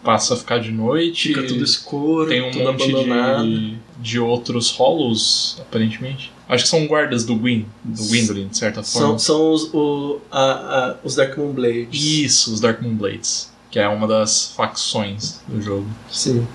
Passa 0.04 0.34
a 0.34 0.38
ficar 0.38 0.60
de 0.60 0.72
noite. 0.72 1.30
Fica 1.30 1.44
tudo 1.44 1.64
escuro, 1.64 2.28
tem 2.30 2.42
um 2.42 2.52
tudo 2.52 2.66
monte 2.72 2.90
abandonado. 2.90 3.46
de, 3.46 3.78
de 4.00 4.20
outros 4.20 4.72
rolos, 4.72 5.58
aparentemente. 5.62 6.32
Acho 6.50 6.64
que 6.64 6.70
são 6.70 6.86
guardas 6.86 7.24
do 7.24 7.36
Gwyn, 7.36 7.66
do 7.84 8.04
Gwendolyn, 8.08 8.48
de 8.48 8.58
certa 8.58 8.84
São, 8.84 9.02
forma. 9.02 9.20
são 9.20 9.52
os, 9.54 9.74
o, 9.74 10.20
a, 10.30 10.42
a, 10.42 10.96
os 11.04 11.16
Darkmoon 11.16 11.54
Blades. 11.54 11.88
Isso, 11.94 12.54
os 12.54 12.60
Darkmoon 12.60 12.96
Blades. 12.96 13.50
Que 13.70 13.80
é 13.80 13.88
uma 13.88 14.06
das 14.06 14.52
facções 14.54 15.40
do 15.48 15.62
jogo. 15.62 15.88
Sim. 16.10 16.46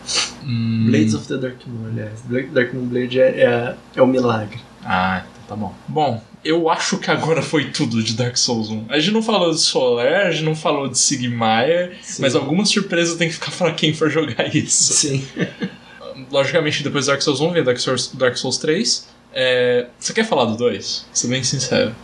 Hum. 0.44 0.86
Blades 0.90 1.14
of 1.14 1.26
the 1.26 1.38
Darkmoon, 1.38 1.86
aliás. 1.86 2.20
Darkmoon 2.52 2.84
Blade 2.86 3.18
é, 3.20 3.28
é, 3.42 3.76
é 3.94 4.02
o 4.02 4.06
milagre. 4.06 4.58
Ah, 4.84 5.22
então 5.24 5.56
tá 5.56 5.56
bom. 5.56 5.74
Bom, 5.88 6.22
eu 6.46 6.68
acho 6.68 6.98
que 6.98 7.10
agora 7.10 7.42
foi 7.42 7.70
tudo 7.70 8.02
de 8.02 8.14
Dark 8.14 8.36
Souls 8.36 8.70
1. 8.70 8.86
A 8.88 8.98
gente 8.98 9.12
não 9.12 9.22
falou 9.22 9.52
de 9.52 9.60
Solar, 9.60 10.26
a 10.26 10.30
gente 10.30 10.44
não 10.44 10.54
falou 10.54 10.88
de 10.88 10.98
Sigmire, 10.98 11.96
mas 12.18 12.34
algumas 12.34 12.68
surpresas 12.68 13.16
tem 13.16 13.28
que 13.28 13.34
ficar 13.34 13.50
pra 13.50 13.72
quem 13.72 13.92
for 13.92 14.10
jogar 14.10 14.54
isso. 14.54 14.92
Sim. 14.94 15.26
Logicamente, 16.30 16.82
depois 16.82 17.04
de 17.04 17.10
Dark 17.10 17.22
Souls 17.22 17.40
1 17.40 17.52
vem 17.52 17.64
Dark 17.64 17.78
Souls, 17.78 18.12
Dark 18.14 18.36
Souls 18.36 18.58
3. 18.58 19.08
É... 19.32 19.86
Você 19.98 20.12
quer 20.12 20.24
falar 20.24 20.46
do 20.46 20.56
2? 20.56 21.06
Ser 21.12 21.28
bem 21.28 21.42
sincero. 21.42 21.94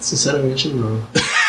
Sinceramente, 0.00 0.68
não. 0.68 1.06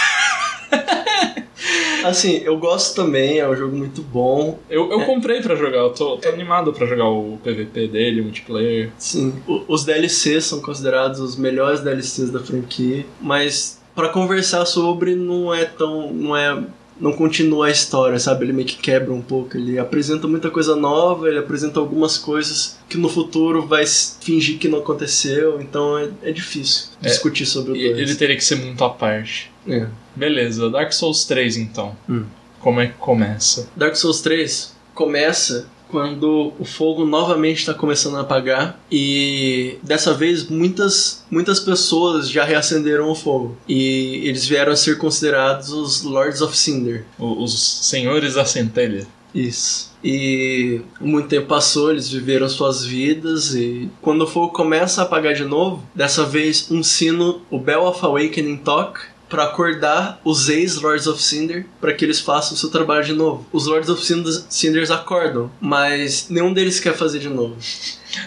assim, 2.07 2.37
eu 2.43 2.57
gosto 2.57 2.95
também, 2.95 3.39
é 3.39 3.47
um 3.47 3.55
jogo 3.55 3.75
muito 3.75 4.01
bom. 4.01 4.59
Eu, 4.69 4.91
eu 4.91 5.01
É. 5.01 5.05
comprei 5.05 5.41
pra 5.41 5.55
jogar, 5.55 5.77
eu 5.79 5.89
tô, 5.89 6.17
tô 6.17 6.29
animado 6.29 6.71
pra 6.73 6.85
jogar 6.85 7.07
o 7.09 7.37
PVP 7.43 7.87
dele, 7.87 8.21
o 8.21 8.23
multiplayer. 8.25 8.91
Sim, 8.97 9.33
o- 9.47 9.63
os 9.67 9.83
DLCs 9.83 10.45
são 10.45 10.61
considerados 10.61 11.19
os 11.19 11.35
melhores 11.35 11.81
DLCs 11.81 12.29
da 12.31 12.39
franquia, 12.39 13.05
mas 13.21 13.79
pra 13.95 14.09
conversar 14.09 14.65
sobre 14.65 15.15
não 15.15 15.53
é 15.53 15.65
tão, 15.65 16.11
não 16.13 16.35
é 16.35 16.61
não 16.97 17.11
continua 17.11 17.67
a 17.67 17.69
história, 17.71 18.17
sabe? 18.17 18.45
Ele 18.45 18.53
meio 18.53 18.65
que 18.65 18.77
quebra 18.77 19.11
um 19.11 19.21
pouco, 19.21 19.57
ele 19.57 19.77
apresenta 19.77 20.29
muita 20.29 20.49
coisa 20.49 20.77
nova, 20.77 21.27
ele 21.27 21.37
apresenta 21.37 21.77
algumas 21.77 22.17
coisas 22.17 22.77
que 22.87 22.95
no 22.97 23.09
futuro 23.09 23.67
vai 23.67 23.83
fingir 23.85 24.57
que 24.57 24.69
não 24.69 24.79
aconteceu, 24.79 25.59
então 25.59 25.97
é, 25.97 26.07
é 26.23 26.31
difícil 26.31 26.87
É, 27.03 27.07
discutir 27.09 27.45
sobre 27.45 27.71
o 27.71 27.75
2. 27.75 27.99
Ele 27.99 28.15
teria 28.15 28.37
que 28.37 28.43
ser 28.45 28.55
muito 28.55 28.81
à 28.81 28.89
parte. 28.89 29.51
É. 29.67 29.87
Beleza, 30.15 30.69
Dark 30.69 30.91
Souls 30.93 31.25
3 31.25 31.57
então. 31.57 31.95
Hum. 32.09 32.25
Como 32.59 32.79
é 32.79 32.87
que 32.87 32.93
começa? 32.93 33.69
Dark 33.75 33.95
Souls 33.95 34.21
3 34.21 34.73
começa 34.93 35.67
quando 35.87 36.51
o 36.59 36.65
fogo 36.65 37.05
novamente 37.05 37.59
está 37.59 37.73
começando 37.73 38.17
a 38.17 38.21
apagar 38.21 38.79
e 38.91 39.77
dessa 39.83 40.13
vez 40.15 40.49
muitas 40.49 41.23
muitas 41.29 41.59
pessoas 41.59 42.27
já 42.29 42.43
reacenderam 42.43 43.09
o 43.09 43.15
fogo 43.15 43.55
e 43.67 44.21
eles 44.27 44.47
vieram 44.47 44.71
a 44.71 44.75
ser 44.75 44.97
considerados 44.97 45.69
os 45.69 46.01
Lords 46.01 46.41
of 46.41 46.57
Cinder. 46.57 47.05
O- 47.19 47.43
os 47.43 47.85
senhores 47.85 48.33
da 48.33 48.45
centelha. 48.45 49.05
Isso. 49.33 49.93
E 50.03 50.81
muito 50.99 51.27
tempo 51.27 51.47
passou, 51.47 51.91
eles 51.91 52.09
viveram 52.09 52.47
suas 52.49 52.83
vidas 52.85 53.53
e 53.53 53.89
quando 54.01 54.21
o 54.21 54.27
fogo 54.27 54.53
começa 54.53 55.01
a 55.01 55.05
apagar 55.05 55.33
de 55.33 55.43
novo, 55.43 55.83
dessa 55.93 56.23
vez 56.25 56.69
um 56.71 56.81
sino, 56.81 57.41
o 57.51 57.59
Bell 57.59 57.83
of 57.85 58.03
Awakening 58.05 58.57
toca 58.57 59.01
para 59.29 59.43
acordar 59.43 60.19
os 60.23 60.49
ex-Lords 60.49 61.07
of 61.07 61.21
Cinder 61.21 61.65
para 61.81 61.93
que 61.93 62.05
eles 62.05 62.19
façam 62.19 62.53
o 62.53 62.57
seu 62.57 62.69
trabalho 62.69 63.03
de 63.03 63.13
novo. 63.13 63.45
Os 63.51 63.65
Lords 63.65 63.89
of 63.89 64.03
Cinder, 64.05 64.31
Cinders 64.49 64.91
acordam, 64.91 65.51
mas 65.59 66.27
nenhum 66.29 66.53
deles 66.53 66.79
quer 66.79 66.93
fazer 66.95 67.19
de 67.19 67.29
novo. 67.29 67.55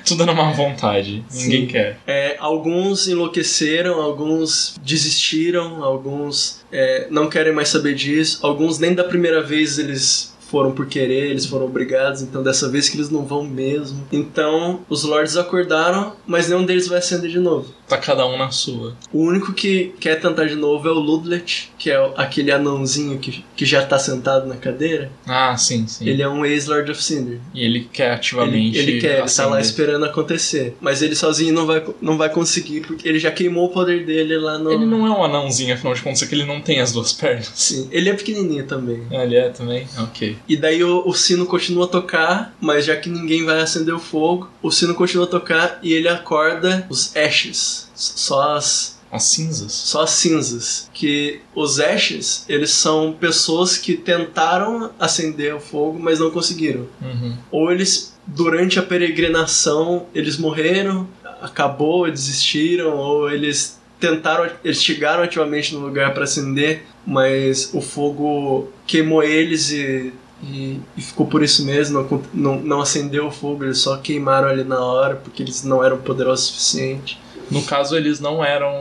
Tudo 0.05 0.27
na 0.27 0.35
má 0.35 0.51
vontade. 0.53 1.25
Ninguém 1.33 1.63
Sim. 1.63 1.67
quer. 1.67 1.99
É, 2.07 2.37
alguns 2.39 3.09
enlouqueceram, 3.09 4.01
alguns 4.01 4.77
desistiram, 4.83 5.83
alguns 5.83 6.61
é, 6.71 7.07
não 7.11 7.29
querem 7.29 7.53
mais 7.53 7.69
saber 7.69 7.95
disso, 7.95 8.41
alguns 8.43 8.79
nem 8.79 8.95
da 8.95 9.05
primeira 9.05 9.43
vez 9.43 9.79
eles 9.79 10.37
foram 10.49 10.73
por 10.73 10.87
querer, 10.87 11.31
eles 11.31 11.47
foram 11.47 11.67
obrigados, 11.67 12.23
então 12.23 12.43
dessa 12.43 12.69
vez 12.69 12.89
que 12.89 12.97
eles 12.97 13.11
não 13.11 13.25
vão 13.25 13.45
mesmo. 13.45 14.07
Então 14.11 14.81
os 14.89 15.05
lords 15.05 15.37
acordaram, 15.37 16.15
mas 16.27 16.49
nenhum 16.49 16.65
deles 16.65 16.89
vai 16.89 16.99
acender 16.99 17.31
de 17.31 17.39
novo. 17.39 17.79
Tá 17.89 17.97
cada 17.97 18.27
um 18.27 18.37
na 18.37 18.51
sua. 18.51 18.95
O 19.11 19.23
único 19.23 19.55
que 19.55 19.95
quer 19.99 20.21
tentar 20.21 20.45
de 20.45 20.55
novo 20.55 20.87
é 20.87 20.91
o 20.91 20.99
Ludlet, 20.99 21.73
que 21.79 21.91
é 21.91 22.13
aquele 22.17 22.53
anãozinho 22.53 23.19
que, 23.19 23.43
que 23.57 23.65
já 23.65 23.85
tá 23.85 23.99
sentado 23.99 24.47
na 24.47 24.57
cadeira. 24.57 25.11
Ah, 25.27 25.57
sim, 25.57 25.87
sim. 25.87 26.07
Ele 26.07 26.23
é 26.23 26.29
um 26.29 26.45
ex-Lord 26.45 26.91
of 26.91 27.03
Cinder. 27.03 27.41
E 27.55 27.65
ele 27.65 27.89
quer 27.91 28.13
ativamente. 28.13 28.77
Ele, 28.77 28.93
ele 28.93 29.01
quer, 29.01 29.21
ele 29.21 29.31
tá 29.31 29.47
lá 29.47 29.59
acender. 29.59 29.61
esperando 29.61 30.05
acontecer. 30.05 30.77
Mas 30.83 31.01
ele 31.01 31.15
sozinho 31.15 31.55
não 31.55 31.65
vai, 31.65 31.83
não 32.01 32.19
vai 32.19 32.29
conseguir, 32.29 32.83
porque 32.83 33.09
ele 33.09 33.19
já 33.19 33.31
queimou 33.31 33.67
o 33.67 33.71
poder 33.71 34.05
dele 34.05 34.37
lá 34.37 34.59
no. 34.59 34.71
Ele 34.71 34.85
não 34.85 35.07
é 35.07 35.11
um 35.11 35.25
anãozinho, 35.25 35.73
afinal 35.73 35.95
de 35.95 36.03
contas, 36.03 36.23
é 36.23 36.27
que 36.27 36.35
ele 36.35 36.45
não 36.45 36.61
tem 36.61 36.81
as 36.81 36.93
duas 36.93 37.15
pernas. 37.15 37.51
Sim, 37.55 37.89
ele 37.91 38.11
é 38.11 38.15
pequenininho 38.15 38.67
também. 38.67 39.03
Ah, 39.11 39.25
ele 39.25 39.37
é 39.37 39.49
também? 39.49 39.87
Ok. 39.99 40.37
E 40.49 40.57
daí 40.57 40.83
o, 40.85 41.03
o 41.07 41.15
sino 41.15 41.47
continua 41.47 41.85
a 41.87 41.89
tocar, 41.89 42.55
mas 42.61 42.85
já 42.85 42.97
que 42.97 43.09
ninguém 43.09 43.45
vai 43.45 43.61
acender 43.61 43.95
o 43.95 43.99
fogo, 43.99 44.51
o 44.63 44.71
sino 44.71 44.95
continua 44.95 45.25
a 45.25 45.29
tocar 45.29 45.79
e 45.83 45.93
ele 45.93 46.09
acorda 46.09 46.87
os 46.89 47.15
Ashes. 47.17 47.89
Só 47.95 48.57
as, 48.57 48.99
As 49.11 49.25
cinzas? 49.25 49.73
só 49.73 50.03
as 50.03 50.11
cinzas. 50.11 50.89
Que 50.93 51.41
os 51.55 51.81
Ashes, 51.81 52.45
eles 52.49 52.71
são 52.71 53.13
pessoas 53.19 53.77
que 53.77 53.95
tentaram 53.97 54.91
acender 54.99 55.55
o 55.55 55.61
fogo, 55.61 55.99
mas 55.99 56.19
não 56.19 56.31
conseguiram. 56.31 56.87
Uhum. 57.01 57.37
Ou 57.51 57.73
eles, 57.73 58.15
durante 58.27 58.79
a 58.79 58.83
peregrinação, 58.83 60.07
eles 60.15 60.37
morreram, 60.37 61.09
acabou, 61.41 62.11
desistiram, 62.11 62.97
ou 62.97 63.31
eles 63.31 63.79
tentaram, 64.01 64.49
eles 64.65 64.83
chegaram 64.83 65.23
ativamente 65.23 65.75
no 65.75 65.81
lugar 65.81 66.15
para 66.15 66.25
acender, 66.25 66.85
mas 67.07 67.71
o 67.73 67.81
fogo 67.81 68.69
queimou 68.87 69.23
eles 69.23 69.71
e, 69.71 70.13
e, 70.43 70.81
e 70.97 71.01
ficou 71.03 71.27
por 71.27 71.43
isso 71.43 71.65
mesmo, 71.65 72.03
não, 72.03 72.23
não, 72.33 72.61
não 72.61 72.81
acendeu 72.81 73.27
o 73.27 73.31
fogo, 73.31 73.65
eles 73.65 73.79
só 73.79 73.97
queimaram 73.97 74.49
ali 74.49 74.65
na 74.65 74.79
hora, 74.81 75.17
porque 75.17 75.43
eles 75.43 75.65
não 75.65 75.83
eram 75.85 75.99
poderosos 75.99 76.47
o 76.47 76.53
suficiente. 76.53 77.19
No 77.51 77.63
caso, 77.63 77.97
eles 77.97 78.21
não 78.21 78.45
eram. 78.45 78.73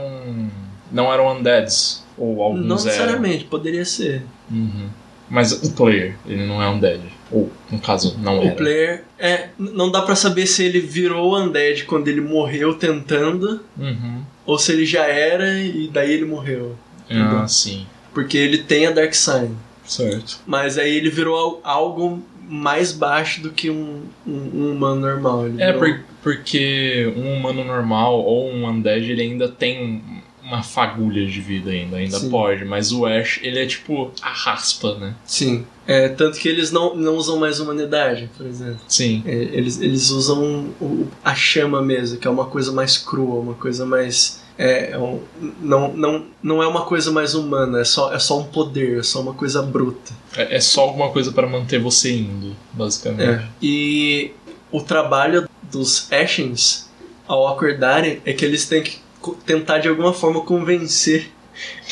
Não 0.91 1.11
eram 1.11 1.27
undeads. 1.37 2.03
Ou 2.17 2.41
alguns 2.41 2.65
não 2.65 2.75
eram. 2.75 2.85
necessariamente, 2.85 3.43
poderia 3.45 3.85
ser. 3.85 4.23
Uhum. 4.51 4.87
Mas 5.29 5.51
o 5.51 5.71
player, 5.73 6.15
ele 6.25 6.45
não 6.45 6.61
é 6.61 6.69
undead. 6.69 7.01
Ou, 7.31 7.51
no 7.69 7.79
caso, 7.79 8.17
não 8.19 8.39
O 8.39 8.43
era. 8.43 8.55
player, 8.55 9.03
é, 9.19 9.49
não 9.59 9.91
dá 9.91 10.01
pra 10.01 10.15
saber 10.15 10.45
se 10.47 10.63
ele 10.63 10.79
virou 10.79 11.37
undead 11.37 11.83
quando 11.85 12.07
ele 12.07 12.21
morreu 12.21 12.73
tentando, 12.75 13.59
Uhum. 13.77 14.21
ou 14.45 14.57
se 14.57 14.71
ele 14.71 14.85
já 14.85 15.05
era 15.05 15.59
e 15.59 15.89
daí 15.91 16.13
ele 16.13 16.25
morreu. 16.25 16.75
Ah, 17.09 17.45
sim. 17.47 17.85
Porque 18.13 18.37
ele 18.37 18.59
tem 18.59 18.85
a 18.87 18.91
Dark 18.91 19.13
Sign. 19.13 19.55
Certo. 19.87 20.39
Mas 20.45 20.77
aí 20.77 20.95
ele 20.97 21.09
virou 21.09 21.35
al- 21.35 21.61
algo 21.63 22.21
mais 22.49 22.91
baixo 22.91 23.41
do 23.41 23.49
que 23.51 23.69
um, 23.69 24.03
um, 24.25 24.31
um 24.53 24.71
humano 24.73 25.01
normal. 25.01 25.47
Ele 25.47 25.61
É, 25.61 25.71
virou- 25.73 25.79
por- 25.95 26.03
porque 26.23 27.13
um 27.17 27.33
humano 27.37 27.63
normal 27.63 28.19
ou 28.21 28.49
um 28.51 28.67
undead, 28.67 29.09
ele 29.11 29.21
ainda 29.21 29.47
tem 29.49 30.01
uma 30.43 30.63
fagulha 30.63 31.25
de 31.25 31.41
vida 31.41 31.71
ainda, 31.71 31.97
ainda 31.97 32.19
Sim. 32.19 32.29
pode. 32.29 32.63
Mas 32.63 32.91
o 32.93 33.05
Ash, 33.05 33.39
ele 33.43 33.59
é 33.59 33.65
tipo 33.65 34.11
a 34.21 34.29
raspa, 34.31 34.95
né? 34.95 35.13
Sim. 35.25 35.65
É, 35.85 36.07
tanto 36.09 36.37
que 36.39 36.47
eles 36.47 36.71
não, 36.71 36.95
não 36.95 37.15
usam 37.15 37.37
mais 37.37 37.59
humanidade, 37.59 38.29
por 38.37 38.45
exemplo. 38.45 38.79
Sim. 38.87 39.23
É, 39.25 39.31
eles, 39.33 39.79
eles 39.81 40.09
usam 40.09 40.69
o- 40.81 41.07
a 41.23 41.35
chama 41.35 41.81
mesmo, 41.81 42.17
que 42.17 42.27
é 42.27 42.31
uma 42.31 42.45
coisa 42.45 42.71
mais 42.71 42.97
crua, 42.97 43.39
uma 43.41 43.53
coisa 43.55 43.85
mais. 43.85 44.41
É, 44.57 44.91
é 44.91 44.97
um- 44.97 45.21
não, 45.61 45.93
não, 45.93 46.25
não 46.41 46.63
é 46.63 46.67
uma 46.67 46.85
coisa 46.85 47.11
mais 47.11 47.35
humana, 47.35 47.79
é 47.79 47.83
só, 47.85 48.11
é 48.13 48.17
só 48.19 48.39
um 48.39 48.43
poder, 48.45 48.99
é 48.99 49.03
só 49.03 49.21
uma 49.21 49.33
coisa 49.33 49.61
bruta. 49.61 50.11
É, 50.35 50.55
é 50.57 50.59
só 50.59 50.81
alguma 50.81 51.09
coisa 51.11 51.31
para 51.31 51.47
manter 51.47 51.79
você 51.79 52.11
indo, 52.15 52.55
basicamente. 52.73 53.43
É. 53.43 53.47
E 53.61 54.31
o 54.71 54.81
trabalho 54.81 55.47
dos 55.71 56.11
Ashens, 56.11 56.89
ao 57.27 57.47
acordarem, 57.47 58.21
é 58.25 58.33
que 58.33 58.43
eles 58.43 58.65
têm 58.65 58.81
que 58.83 58.99
tentar 59.45 59.79
de 59.79 59.87
alguma 59.87 60.13
forma 60.13 60.41
convencer. 60.41 61.29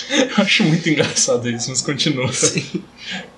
Eu 0.10 0.30
acho 0.44 0.64
muito 0.64 0.88
engraçado 0.90 1.50
isso, 1.50 1.70
mas 1.70 1.82
continua. 1.82 2.32
Sim. 2.32 2.84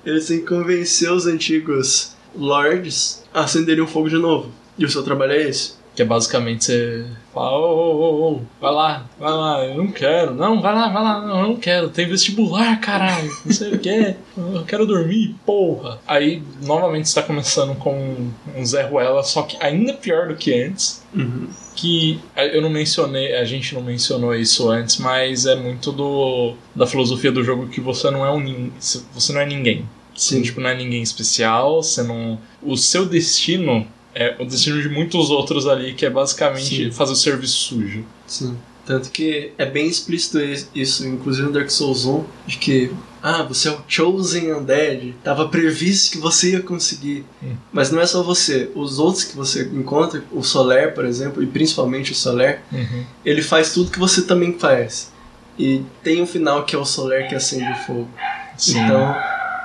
Eles 0.06 0.28
têm 0.28 0.40
que 0.40 0.46
convencer 0.46 1.12
os 1.12 1.26
antigos 1.26 2.16
lords 2.36 3.24
a 3.34 3.42
acenderem 3.42 3.84
o 3.84 3.88
fogo 3.88 4.10
de 4.10 4.18
novo. 4.18 4.52
E 4.78 4.86
o 4.86 4.90
seu 4.90 5.04
trabalho 5.04 5.32
é 5.34 5.50
esse. 5.50 5.74
Que 5.98 6.04
é 6.04 6.06
basicamente 6.06 6.66
você 6.66 7.08
fala, 7.34 7.58
ô, 7.58 7.64
ô, 7.64 7.96
ô, 7.96 8.34
ô, 8.34 8.42
vai 8.62 8.72
lá, 8.72 9.06
vai 9.20 9.32
lá, 9.32 9.66
eu 9.66 9.78
não 9.78 9.88
quero. 9.88 10.36
Não, 10.36 10.62
vai 10.62 10.72
lá, 10.72 10.90
vai 10.90 11.02
lá, 11.02 11.26
não, 11.26 11.40
eu 11.40 11.48
não 11.48 11.56
quero. 11.56 11.90
Tem 11.90 12.08
vestibular, 12.08 12.80
caralho, 12.80 13.36
não 13.44 13.52
sei 13.52 13.74
o 13.74 13.80
que. 13.80 14.16
Eu 14.38 14.64
quero 14.68 14.86
dormir, 14.86 15.34
porra. 15.44 15.98
Aí, 16.06 16.44
novamente, 16.62 17.10
você 17.10 17.20
tá 17.20 17.26
começando 17.26 17.76
com 17.80 18.30
um 18.56 18.64
Zé 18.64 18.84
Ruela, 18.84 19.24
só 19.24 19.42
que 19.42 19.58
ainda 19.60 19.92
pior 19.92 20.28
do 20.28 20.36
que 20.36 20.54
antes. 20.54 21.04
Que 21.76 22.20
eh, 22.36 22.56
eu 22.56 22.62
não 22.62 22.70
mencionei, 22.70 23.36
a 23.36 23.44
gente 23.44 23.74
não 23.74 23.82
mencionou 23.82 24.36
isso 24.36 24.70
antes, 24.70 24.98
mas 24.98 25.48
é 25.48 25.56
muito 25.56 25.92
do 25.92 26.54
da 26.76 26.86
filosofia 26.86 27.32
do 27.32 27.44
jogo 27.44 27.70
que 27.70 27.82
você 27.82 28.12
não 28.12 28.24
é 28.24 28.32
um 28.32 28.72
você 29.16 29.34
não 29.34 29.42
é 29.42 29.48
ninguém. 29.48 29.84
Você, 30.16 30.36
Sim. 30.36 30.42
tipo, 30.44 30.62
não 30.62 30.70
é 30.70 30.76
ninguém 30.76 31.02
especial, 31.02 31.82
você 31.82 32.04
não. 32.04 32.40
O 32.62 32.78
seu 32.78 33.04
destino 33.04 33.88
é 34.20 34.36
o 34.40 34.46
destino 34.46 34.82
de 34.82 34.90
muitos 34.90 35.30
outros 35.30 35.68
ali, 35.68 35.94
que 35.94 36.06
é 36.06 36.10
basicamente 36.10 36.86
Sim. 36.86 36.92
fazer 36.92 37.14
o 37.14 37.16
serviço 37.16 37.58
sujo. 37.58 38.04
Sim. 38.26 38.58
Tanto 38.86 39.12
que 39.12 39.52
é 39.58 39.66
bem 39.66 39.86
explícito 39.88 40.40
is- 40.40 40.70
isso, 40.74 41.06
inclusive 41.06 41.46
no 41.48 41.52
Dark 41.54 41.70
Souls 41.70 42.06
1, 42.06 42.24
de 42.48 42.58
que, 42.58 42.90
ah, 43.22 43.44
você 43.44 43.68
é 43.68 43.72
o 43.72 43.80
Chosen 43.86 44.54
Undead, 44.54 45.14
tava 45.24 45.50
previsto 45.50 46.14
que 46.14 46.18
você 46.18 46.52
ia 46.52 46.62
conseguir. 46.62 47.26
Hum. 47.44 47.56
Mas 47.74 47.92
não 47.92 48.00
é 48.00 48.06
só 48.08 48.24
você, 48.24 48.72
os 48.74 48.98
outros 48.98 49.26
que 49.26 49.36
você 49.36 49.64
encontra, 49.74 50.24
o 50.32 50.42
Soler, 50.42 50.94
por 50.96 51.04
exemplo, 51.04 51.44
e 51.44 51.46
principalmente 51.46 52.14
o 52.14 52.16
Soler, 52.16 52.62
ele 53.26 53.42
faz 53.42 53.74
tudo 53.74 53.92
que 53.92 54.00
você 54.00 54.22
também 54.22 54.58
faz. 54.58 55.12
E 55.60 55.82
tem 56.02 56.22
um 56.22 56.28
final 56.28 56.64
que 56.64 56.74
é 56.76 56.80
o 56.80 56.86
Soler 56.86 57.28
que 57.28 57.36
acende 57.36 57.70
o 57.70 57.76
fogo. 57.86 58.08
Sim. 58.58 58.80
Então, 58.80 59.16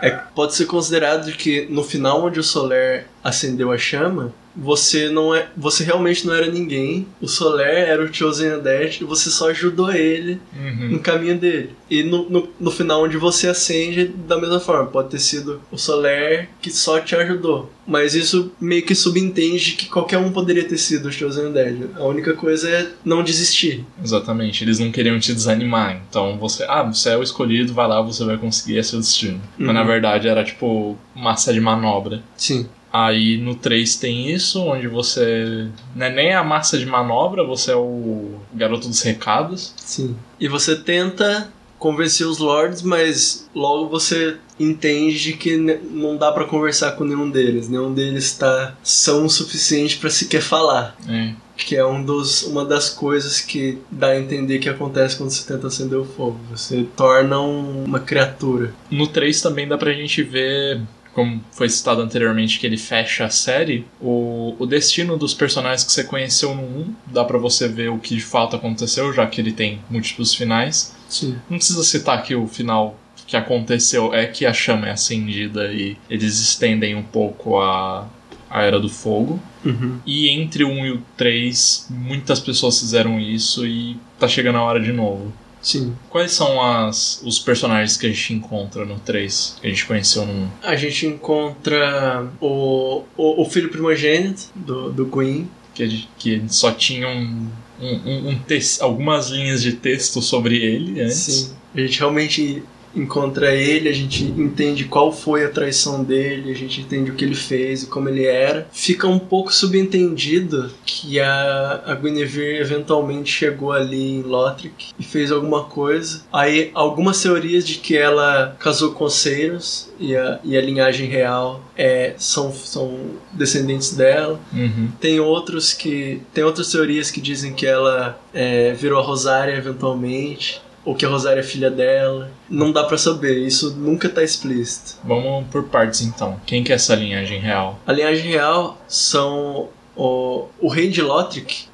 é, 0.03 0.11
pode 0.35 0.55
ser 0.57 0.65
considerado 0.67 1.31
que 1.33 1.67
no 1.71 1.85
final 1.85 2.25
onde 2.25 2.41
o 2.41 2.43
Soler 2.43 3.07
acendeu 3.23 3.71
a 3.71 3.79
chama, 3.79 4.35
você 4.55 5.09
não 5.09 5.35
é, 5.35 5.49
você 5.57 5.83
realmente 5.85 6.27
não 6.27 6.35
era 6.35 6.51
ninguém. 6.51 7.07
O 7.21 7.27
Soler 7.29 7.89
era 7.89 8.03
o 8.05 8.13
Chosen 8.13 8.53
Undead 8.55 8.99
e 9.01 9.05
você 9.05 9.31
só 9.31 9.51
ajudou 9.51 9.93
ele 9.93 10.39
Uhum. 10.55 10.91
no 10.93 10.99
caminho 11.01 11.39
dele. 11.39 11.71
E 11.91 12.03
no, 12.03 12.29
no, 12.29 12.49
no 12.59 12.71
final 12.71 13.03
onde 13.05 13.17
você 13.17 13.49
acende, 13.49 14.05
da 14.07 14.39
mesma 14.41 14.61
forma, 14.61 14.87
pode 14.87 15.11
ter 15.11 15.19
sido 15.19 15.61
o 15.71 15.77
Soler 15.79 16.49
que 16.61 16.71
só 16.71 17.01
te 17.01 17.15
ajudou. 17.15 17.71
Mas 17.87 18.15
isso 18.15 18.53
meio 18.61 18.83
que 18.85 18.95
subentende 18.95 19.73
que 19.73 19.87
qualquer 19.89 20.19
um 20.19 20.31
poderia 20.31 20.65
ter 20.65 20.79
sido 20.79 21.09
o 21.09 21.13
Chosen 21.13 21.47
Undead. 21.47 21.87
A 21.97 22.05
única 22.05 22.33
coisa 22.35 22.69
é 22.71 22.89
não 23.05 23.23
desistir. 23.25 23.85
Exatamente, 24.03 24.63
eles 24.63 24.79
não 24.79 24.93
queriam 24.93 25.19
te 25.19 25.35
desanimar. 25.35 26.01
Então 26.09 26.39
você, 26.39 26.65
ah, 26.69 26.83
você 26.85 27.11
é 27.11 27.17
o 27.17 27.23
escolhido, 27.23 27.73
vai 27.75 27.89
lá, 27.89 28.01
você 28.01 28.25
vai 28.25 28.37
conseguir, 28.39 28.79
é 28.79 28.83
seu 28.83 29.01
destino. 29.01 29.41
Mas 29.59 29.69
Uhum. 29.69 29.75
na 29.75 29.83
verdade 29.83 30.29
era 30.29 30.45
tipo 30.45 30.97
massa 31.15 31.53
de 31.53 31.61
manobra. 31.61 32.23
Sim. 32.37 32.67
Aí 32.93 33.39
no 33.39 33.55
3 33.55 33.97
tem 33.97 34.31
isso, 34.31 34.61
onde 34.63 34.87
você 34.87 35.67
não 35.97 36.07
é 36.07 36.11
nem 36.15 36.35
a 36.35 36.45
massa 36.45 36.77
de 36.79 36.85
manobra, 36.85 37.43
você 37.45 37.71
é 37.73 37.77
o 37.77 38.35
garoto 38.53 38.87
dos 38.89 39.01
recados. 39.01 39.73
Sim. 39.77 40.15
E 40.39 40.47
você 40.47 40.77
tenta 40.77 41.51
convencer 41.79 42.27
os 42.27 42.39
lords, 42.39 42.83
mas 42.83 43.49
logo 43.55 43.89
você 43.89 44.37
entende 44.61 45.33
que 45.33 45.57
não 45.57 46.17
dá 46.17 46.31
pra 46.31 46.45
conversar 46.45 46.93
com 46.93 47.03
nenhum 47.05 47.29
deles. 47.31 47.69
Nenhum 47.69 47.93
deles 47.93 48.35
tá 48.35 48.75
são 48.83 49.25
o 49.27 49.31
suficiente 49.31 49.97
pra 49.99 50.09
sequer 50.11 50.43
falar. 50.43 50.97
É. 51.09 51.33
Que 51.57 51.75
é 51.77 51.85
um 51.85 52.03
dos, 52.05 52.43
uma 52.45 52.65
das 52.65 52.89
coisas 52.89 53.41
que 53.41 53.79
dá 53.91 54.09
a 54.09 54.19
entender 54.19 54.59
que 54.59 54.69
acontece 54.69 55.17
quando 55.17 55.31
você 55.31 55.47
tenta 55.53 55.67
acender 55.67 55.99
o 55.99 56.05
fogo. 56.05 56.39
Você 56.51 56.87
torna 56.97 57.41
um- 57.41 57.85
uma 57.85 58.01
criatura. 58.01 58.73
No 58.91 59.07
3 59.07 59.41
também 59.41 59.67
dá 59.67 59.77
pra 59.77 59.93
gente 59.93 60.23
ver, 60.23 60.81
como 61.13 61.43
foi 61.53 61.69
citado 61.69 62.01
anteriormente, 62.01 62.59
que 62.59 62.67
ele 62.67 62.79
fecha 62.79 63.27
a 63.27 63.31
série, 63.31 63.85
o, 64.01 64.57
o 64.59 64.67
destino 64.67 65.17
dos 65.17 65.35
personagens 65.35 65.85
que 65.85 65.93
você 65.93 66.05
conheceu 66.05 66.55
no 66.55 66.63
1. 66.63 66.95
Dá 67.07 67.25
pra 67.25 67.39
você 67.39 67.69
ver 67.69 67.91
o 67.91 67.99
que 67.99 68.15
de 68.15 68.23
fato 68.23 68.57
aconteceu, 68.57 69.13
já 69.13 69.27
que 69.27 69.41
ele 69.41 69.53
tem 69.53 69.81
múltiplos 69.91 70.35
finais. 70.35 70.95
Sim. 71.09 71.37
Não 71.49 71.59
precisa 71.59 71.83
citar 71.85 72.23
que 72.23 72.35
o 72.35 72.47
final 72.47 72.99
que 73.27 73.37
aconteceu 73.37 74.13
é 74.13 74.27
que 74.27 74.45
a 74.47 74.53
chama 74.53 74.89
é 74.89 74.93
acendida 74.93 75.73
e 75.73 75.97
eles 76.09 76.39
estendem 76.39 76.95
um 76.95 77.03
pouco 77.03 77.59
a, 77.59 78.09
a 78.51 78.63
Era 78.63 78.81
do 78.81 78.89
Fogo. 78.89 79.41
Uhum. 79.65 79.99
E 80.05 80.29
entre 80.29 80.65
o 80.65 80.69
1 80.69 80.87
e 80.87 80.91
o 80.93 81.03
3, 81.17 81.89
muitas 81.91 82.41
pessoas 82.41 82.79
fizeram 82.81 83.21
isso 83.21 83.67
e 83.67 83.97
tá 84.19 84.27
chegando 84.27 84.59
a 84.59 84.63
hora 84.63 84.81
de 84.81 84.93
novo. 84.93 85.33
Sim. 85.63 85.95
Quais 86.11 86.33
são 86.33 86.61
as, 86.61 87.23
os 87.25 87.39
personagens 87.39 87.97
que 87.97 88.07
a 88.07 88.09
gente 88.11 88.35
encontra 88.35 88.85
no 88.85 88.99
3, 88.99 89.59
que 89.61 89.67
a 89.67 89.71
gente 89.71 89.87
conheceu 89.87 90.27
no 90.27 90.33
1? 90.33 90.49
A 90.65 90.75
gente 90.77 91.07
encontra 91.07 92.29
o, 92.41 93.05
o, 93.17 93.43
o 93.43 93.45
filho 93.49 93.69
primogênito 93.71 94.43
do, 94.55 94.93
do 94.93 95.07
Gwyn. 95.07 95.49
Que, 95.75 96.07
que 96.19 96.43
só 96.49 96.71
tinham 96.73 97.11
um, 97.11 97.49
um, 97.81 98.29
um 98.31 98.39
tex- 98.41 98.81
algumas 98.83 99.31
linhas 99.31 99.63
de 99.63 99.73
texto 99.73 100.21
sobre 100.21 100.57
ele 100.57 101.01
antes. 101.01 101.17
Sim. 101.17 101.53
A 101.75 101.81
gente 101.81 101.99
realmente 101.99 102.63
encontra 102.95 103.55
ele, 103.55 103.89
a 103.89 103.93
gente 103.93 104.25
entende 104.25 104.85
qual 104.85 105.13
foi 105.13 105.45
a 105.45 105.51
traição 105.51 106.03
dele, 106.03 106.51
a 106.51 106.55
gente 106.55 106.81
entende 106.81 107.11
o 107.11 107.15
que 107.15 107.25
ele 107.25 107.35
fez 107.35 107.83
e 107.83 107.87
como 107.87 108.09
ele 108.09 108.25
era. 108.25 108.67
Fica 108.73 109.07
um 109.07 109.19
pouco 109.19 109.53
subentendido 109.53 110.71
que 110.85 111.21
a, 111.21 111.83
a 111.87 111.95
Guinevere 111.95 112.59
eventualmente 112.59 113.31
chegou 113.31 113.73
ali 113.73 114.17
em 114.17 114.23
Lothric 114.23 114.91
e 114.99 115.03
fez 115.03 115.33
alguma 115.33 115.65
coisa. 115.65 116.23
Aí 116.33 116.71
algumas 116.75 117.21
teorias 117.21 117.67
de 117.67 117.77
que 117.77 117.97
ela 117.97 118.57
casou 118.59 118.93
com 118.93 119.09
Seiros 119.09 119.91
e 119.99 120.17
a, 120.17 120.41
e 120.43 120.57
a 120.57 120.61
linhagem 120.61 121.09
real 121.09 121.63
é, 121.77 122.15
são, 122.19 122.53
são 122.53 122.99
descendentes 123.33 123.95
dela. 123.95 124.41
Uhum. 124.53 124.91
Tem 125.01 125.21
outros 125.21 125.73
que. 125.73 126.21
Tem 126.33 126.45
outras 126.45 126.71
teorias 126.71 127.11
que 127.11 127.21
dizem 127.21 127.53
que 127.53 127.67
ela 127.67 128.19
é, 128.33 128.73
virou 128.73 129.01
a 129.01 129.03
Rosária 129.03 129.57
eventualmente. 129.57 130.61
Ou 130.85 130.95
que 130.95 131.07
a 131.07 131.09
Rosária 131.09 131.41
é 131.41 131.45
filha 131.45 131.71
dela. 131.71 132.31
Não 132.49 132.73
dá 132.73 132.85
pra 132.85 132.99
saber, 132.99 133.39
isso 133.39 133.75
nunca 133.77 134.09
tá 134.09 134.23
explícito. 134.23 134.97
Vamos 135.05 135.47
por 135.49 135.65
partes 135.65 136.03
então. 136.03 136.41
Quem 136.45 136.65
que 136.65 136.73
é 136.73 136.75
essa 136.75 136.95
linhagem 136.95 137.39
real? 137.39 137.79
A 137.87 137.93
linhagem 137.93 138.31
real 138.31 138.79
são. 138.89 139.69
O, 139.95 140.47
o 140.59 140.69
rei 140.69 140.89
de 140.89 141.03
Lothric 141.03 141.67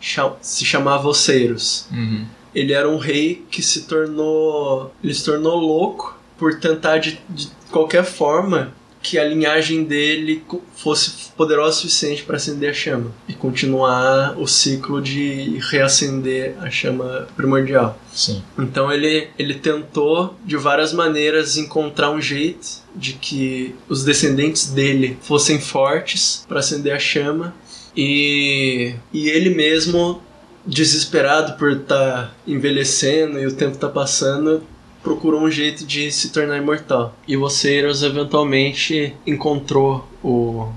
se 0.42 0.64
chamava 0.64 1.08
Oceiros. 1.08 1.86
Uhum. 1.90 2.26
Ele 2.54 2.72
era 2.72 2.88
um 2.88 2.98
rei 2.98 3.46
que 3.50 3.62
se 3.62 3.82
tornou. 3.82 4.92
Ele 5.02 5.14
se 5.14 5.24
tornou 5.24 5.56
louco 5.56 6.18
por 6.36 6.58
tentar 6.58 6.98
de, 6.98 7.20
de 7.28 7.48
qualquer 7.70 8.04
forma 8.04 8.72
que 9.02 9.18
a 9.18 9.24
linhagem 9.24 9.84
dele 9.84 10.42
fosse 10.74 11.30
poderosa 11.36 11.70
o 11.70 11.80
suficiente 11.80 12.24
para 12.24 12.36
acender 12.36 12.70
a 12.70 12.74
chama 12.74 13.12
e 13.28 13.32
continuar 13.32 14.38
o 14.38 14.46
ciclo 14.46 15.00
de 15.00 15.58
reacender 15.70 16.54
a 16.60 16.70
chama 16.70 17.28
primordial. 17.36 17.98
Sim. 18.12 18.42
Então 18.58 18.92
ele, 18.92 19.28
ele 19.38 19.54
tentou 19.54 20.34
de 20.44 20.56
várias 20.56 20.92
maneiras 20.92 21.56
encontrar 21.56 22.10
um 22.10 22.20
jeito 22.20 22.82
de 22.94 23.12
que 23.12 23.74
os 23.88 24.04
descendentes 24.04 24.66
dele 24.70 25.16
fossem 25.22 25.60
fortes 25.60 26.44
para 26.48 26.58
acender 26.58 26.92
a 26.92 26.98
chama 26.98 27.54
e, 27.96 28.94
e 29.12 29.28
ele 29.28 29.50
mesmo 29.50 30.20
desesperado 30.66 31.54
por 31.54 31.72
estar 31.72 32.34
envelhecendo 32.46 33.38
e 33.38 33.46
o 33.46 33.52
tempo 33.52 33.78
tá 33.78 33.88
passando 33.88 34.62
procurou 35.02 35.40
um 35.42 35.50
jeito 35.50 35.84
de 35.86 36.10
se 36.12 36.30
tornar 36.30 36.56
imortal. 36.58 37.16
E 37.26 37.36
o 37.36 37.42
Oceiros 37.42 38.02
eventualmente 38.02 39.14
encontrou 39.26 40.06
o 40.22 40.68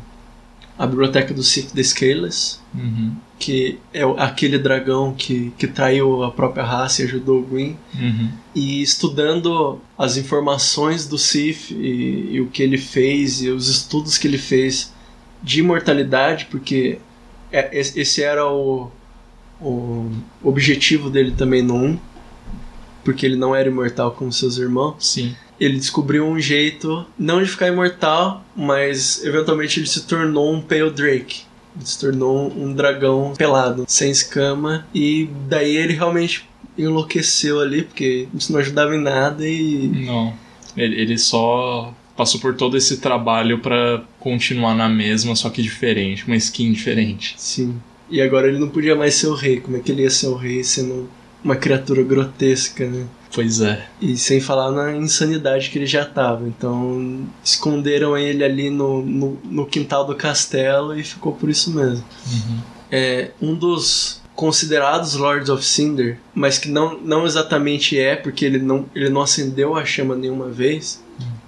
a 0.77 0.87
biblioteca 0.87 1.31
do 1.33 1.43
Sith 1.43 1.71
the 1.73 1.83
Scaleless, 1.83 2.59
Uhum. 2.73 3.13
que 3.37 3.77
é 3.93 4.01
aquele 4.17 4.57
dragão 4.57 5.13
que, 5.13 5.51
que 5.57 5.67
traiu 5.67 6.23
a 6.23 6.31
própria 6.31 6.63
raça 6.63 7.01
e 7.01 7.05
ajudou 7.05 7.39
o 7.39 7.43
Gwyn. 7.43 7.75
Uhum. 7.93 8.29
E 8.55 8.81
estudando 8.81 9.79
as 9.97 10.17
informações 10.17 11.07
do 11.07 11.19
Sif 11.19 11.71
e, 11.71 12.29
e 12.31 12.41
o 12.41 12.47
que 12.47 12.63
ele 12.63 12.77
fez 12.79 13.43
e 13.43 13.49
os 13.49 13.67
estudos 13.67 14.17
que 14.17 14.27
ele 14.27 14.39
fez 14.39 14.91
de 15.43 15.59
imortalidade, 15.59 16.47
porque 16.49 16.97
é- 17.51 17.77
es- 17.79 17.95
esse 17.95 18.23
era 18.23 18.49
o, 18.51 18.89
o 19.61 20.09
objetivo 20.43 21.09
dele 21.11 21.31
também 21.31 21.61
no 21.61 21.75
1, 21.75 21.99
porque 23.03 23.25
ele 23.25 23.35
não 23.35 23.55
era 23.55 23.69
imortal 23.69 24.11
como 24.11 24.31
seus 24.31 24.57
irmãos. 24.57 24.95
Sim. 24.99 25.35
Ele 25.59 25.77
descobriu 25.77 26.25
um 26.25 26.39
jeito, 26.39 27.05
não 27.17 27.41
de 27.41 27.49
ficar 27.49 27.67
imortal, 27.67 28.43
mas 28.55 29.23
eventualmente 29.23 29.79
ele 29.79 29.87
se 29.87 30.07
tornou 30.07 30.53
um 30.53 30.61
Pale 30.61 30.89
Drake. 30.89 31.41
Ele 31.75 31.85
se 31.85 31.99
tornou 31.99 32.51
um 32.51 32.73
dragão 32.73 33.33
pelado, 33.37 33.85
sem 33.87 34.09
escama, 34.11 34.85
e 34.93 35.29
daí 35.47 35.75
ele 35.75 35.93
realmente 35.93 36.49
enlouqueceu 36.77 37.59
ali, 37.59 37.83
porque 37.83 38.27
isso 38.33 38.51
não 38.51 38.59
ajudava 38.59 38.95
em 38.95 38.99
nada 38.99 39.47
e. 39.47 40.05
Não. 40.05 40.33
Ele, 40.75 40.99
ele 40.99 41.17
só 41.17 41.93
passou 42.15 42.39
por 42.39 42.55
todo 42.55 42.77
esse 42.77 42.97
trabalho 42.97 43.59
pra 43.59 44.03
continuar 44.19 44.75
na 44.75 44.89
mesma, 44.89 45.35
só 45.35 45.49
que 45.49 45.61
diferente, 45.61 46.25
uma 46.25 46.35
skin 46.35 46.71
diferente. 46.71 47.35
Sim. 47.37 47.75
E 48.09 48.21
agora 48.21 48.47
ele 48.47 48.59
não 48.59 48.69
podia 48.69 48.95
mais 48.95 49.15
ser 49.15 49.27
o 49.27 49.33
rei. 49.33 49.59
Como 49.59 49.77
é 49.77 49.79
que 49.79 49.91
ele 49.91 50.03
ia 50.03 50.09
ser 50.09 50.27
o 50.27 50.35
rei 50.35 50.63
sendo 50.63 51.09
uma 51.43 51.55
criatura 51.55 52.03
grotesca, 52.03 52.85
né? 52.87 53.05
Pois 53.33 53.61
é. 53.61 53.87
E 54.01 54.17
sem 54.17 54.41
falar 54.41 54.71
na 54.71 54.95
insanidade 54.95 55.69
que 55.69 55.77
ele 55.77 55.85
já 55.85 56.05
tava. 56.05 56.47
Então 56.47 57.25
esconderam 57.43 58.17
ele 58.17 58.43
ali 58.43 58.69
no, 58.69 59.01
no, 59.01 59.39
no 59.43 59.65
quintal 59.65 60.05
do 60.05 60.15
castelo 60.15 60.97
e 60.97 61.03
ficou 61.03 61.33
por 61.33 61.49
isso 61.49 61.71
mesmo. 61.71 62.03
Uhum. 62.27 62.59
É 62.91 63.31
um 63.41 63.55
dos 63.55 64.21
considerados 64.35 65.15
Lords 65.15 65.49
of 65.49 65.63
Cinder, 65.63 66.17
mas 66.33 66.57
que 66.57 66.69
não, 66.69 66.99
não 66.99 67.25
exatamente 67.25 67.97
é, 67.97 68.15
porque 68.15 68.43
ele 68.43 68.57
não, 68.57 68.85
ele 68.95 69.09
não 69.09 69.21
acendeu 69.21 69.75
a 69.75 69.85
chama 69.85 70.15
nenhuma 70.15 70.47
vez, 70.47 71.01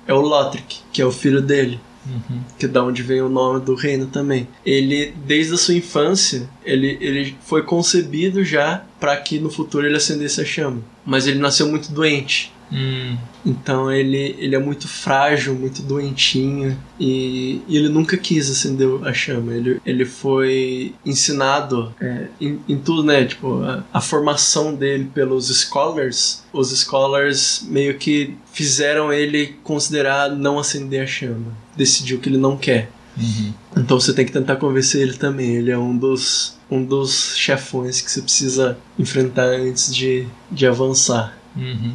é 0.08 0.14
o 0.14 0.22
Lothric, 0.22 0.80
que 0.92 1.02
é 1.02 1.06
o 1.06 1.12
filho 1.12 1.42
dele 1.42 1.80
Uhum. 2.06 2.42
que 2.60 2.68
da 2.68 2.84
onde 2.84 3.02
vem 3.02 3.22
o 3.22 3.30
nome 3.30 3.62
do 3.62 3.76
reino 3.76 4.08
também. 4.08 4.48
Ele, 4.66 5.14
desde 5.26 5.54
a 5.54 5.58
sua 5.58 5.76
infância, 5.76 6.50
ele, 6.66 6.98
ele 7.00 7.36
foi 7.46 7.64
concebido 7.64 8.44
já 8.44 8.84
para 9.00 9.16
que 9.18 9.40
no 9.40 9.50
futuro 9.50 9.86
ele 9.86 9.96
acendesse 9.96 10.42
a 10.42 10.46
chama. 10.46 10.82
Mas 11.06 11.28
ele 11.28 11.40
nasceu 11.40 11.68
muito 11.68 11.92
doente. 11.92 12.52
Hum. 12.74 13.18
Então 13.46 13.92
ele, 13.92 14.36
ele 14.40 14.56
é 14.56 14.60
muito 14.60 14.88
frágil, 14.88 15.54
muito 15.54 15.82
doentinho 15.82 16.78
e, 17.00 17.62
e 17.68 17.78
ele 17.78 17.90
nunca 17.90 18.18
quis 18.18 18.50
acender 18.50 18.88
a 19.06 19.14
chama. 19.14 19.54
Ele, 19.54 19.82
ele 19.86 20.06
foi 20.06 20.96
ensinado 21.06 21.94
é, 22.02 22.28
em, 22.40 22.60
em 22.68 22.78
tudo, 22.78 23.04
né? 23.04 23.26
Tipo, 23.26 23.62
a, 23.64 23.84
a 23.94 24.02
formação 24.02 24.74
dele 24.74 25.10
pelos 25.14 25.48
scholars. 25.48 26.44
Os 26.52 26.72
scholars 26.72 27.66
meio 27.70 27.98
que 27.98 28.36
fizeram 28.52 29.12
ele 29.12 29.56
considerar 29.64 30.30
não 30.30 30.58
acender 30.58 31.04
a 31.04 31.08
chama. 31.08 31.54
Decidiu 31.76 32.20
que 32.20 32.30
ele 32.30 32.38
não 32.38 32.58
quer. 32.58 32.90
Uhum. 33.18 33.54
Então 33.78 34.00
você 34.00 34.14
tem 34.14 34.26
que 34.26 34.32
tentar 34.32 34.56
convencer 34.56 35.02
ele 35.02 35.14
também. 35.14 35.56
Ele 35.56 35.72
é 35.72 35.78
um 35.78 35.96
dos, 35.96 36.58
um 36.70 36.84
dos 36.84 37.36
chefões 37.36 38.02
que 38.02 38.12
você 38.12 38.22
precisa 38.22 38.78
enfrentar 38.98 39.46
antes 39.46 39.94
de, 39.94 40.28
de 40.52 40.66
avançar. 40.66 41.38
Uhum. 41.56 41.94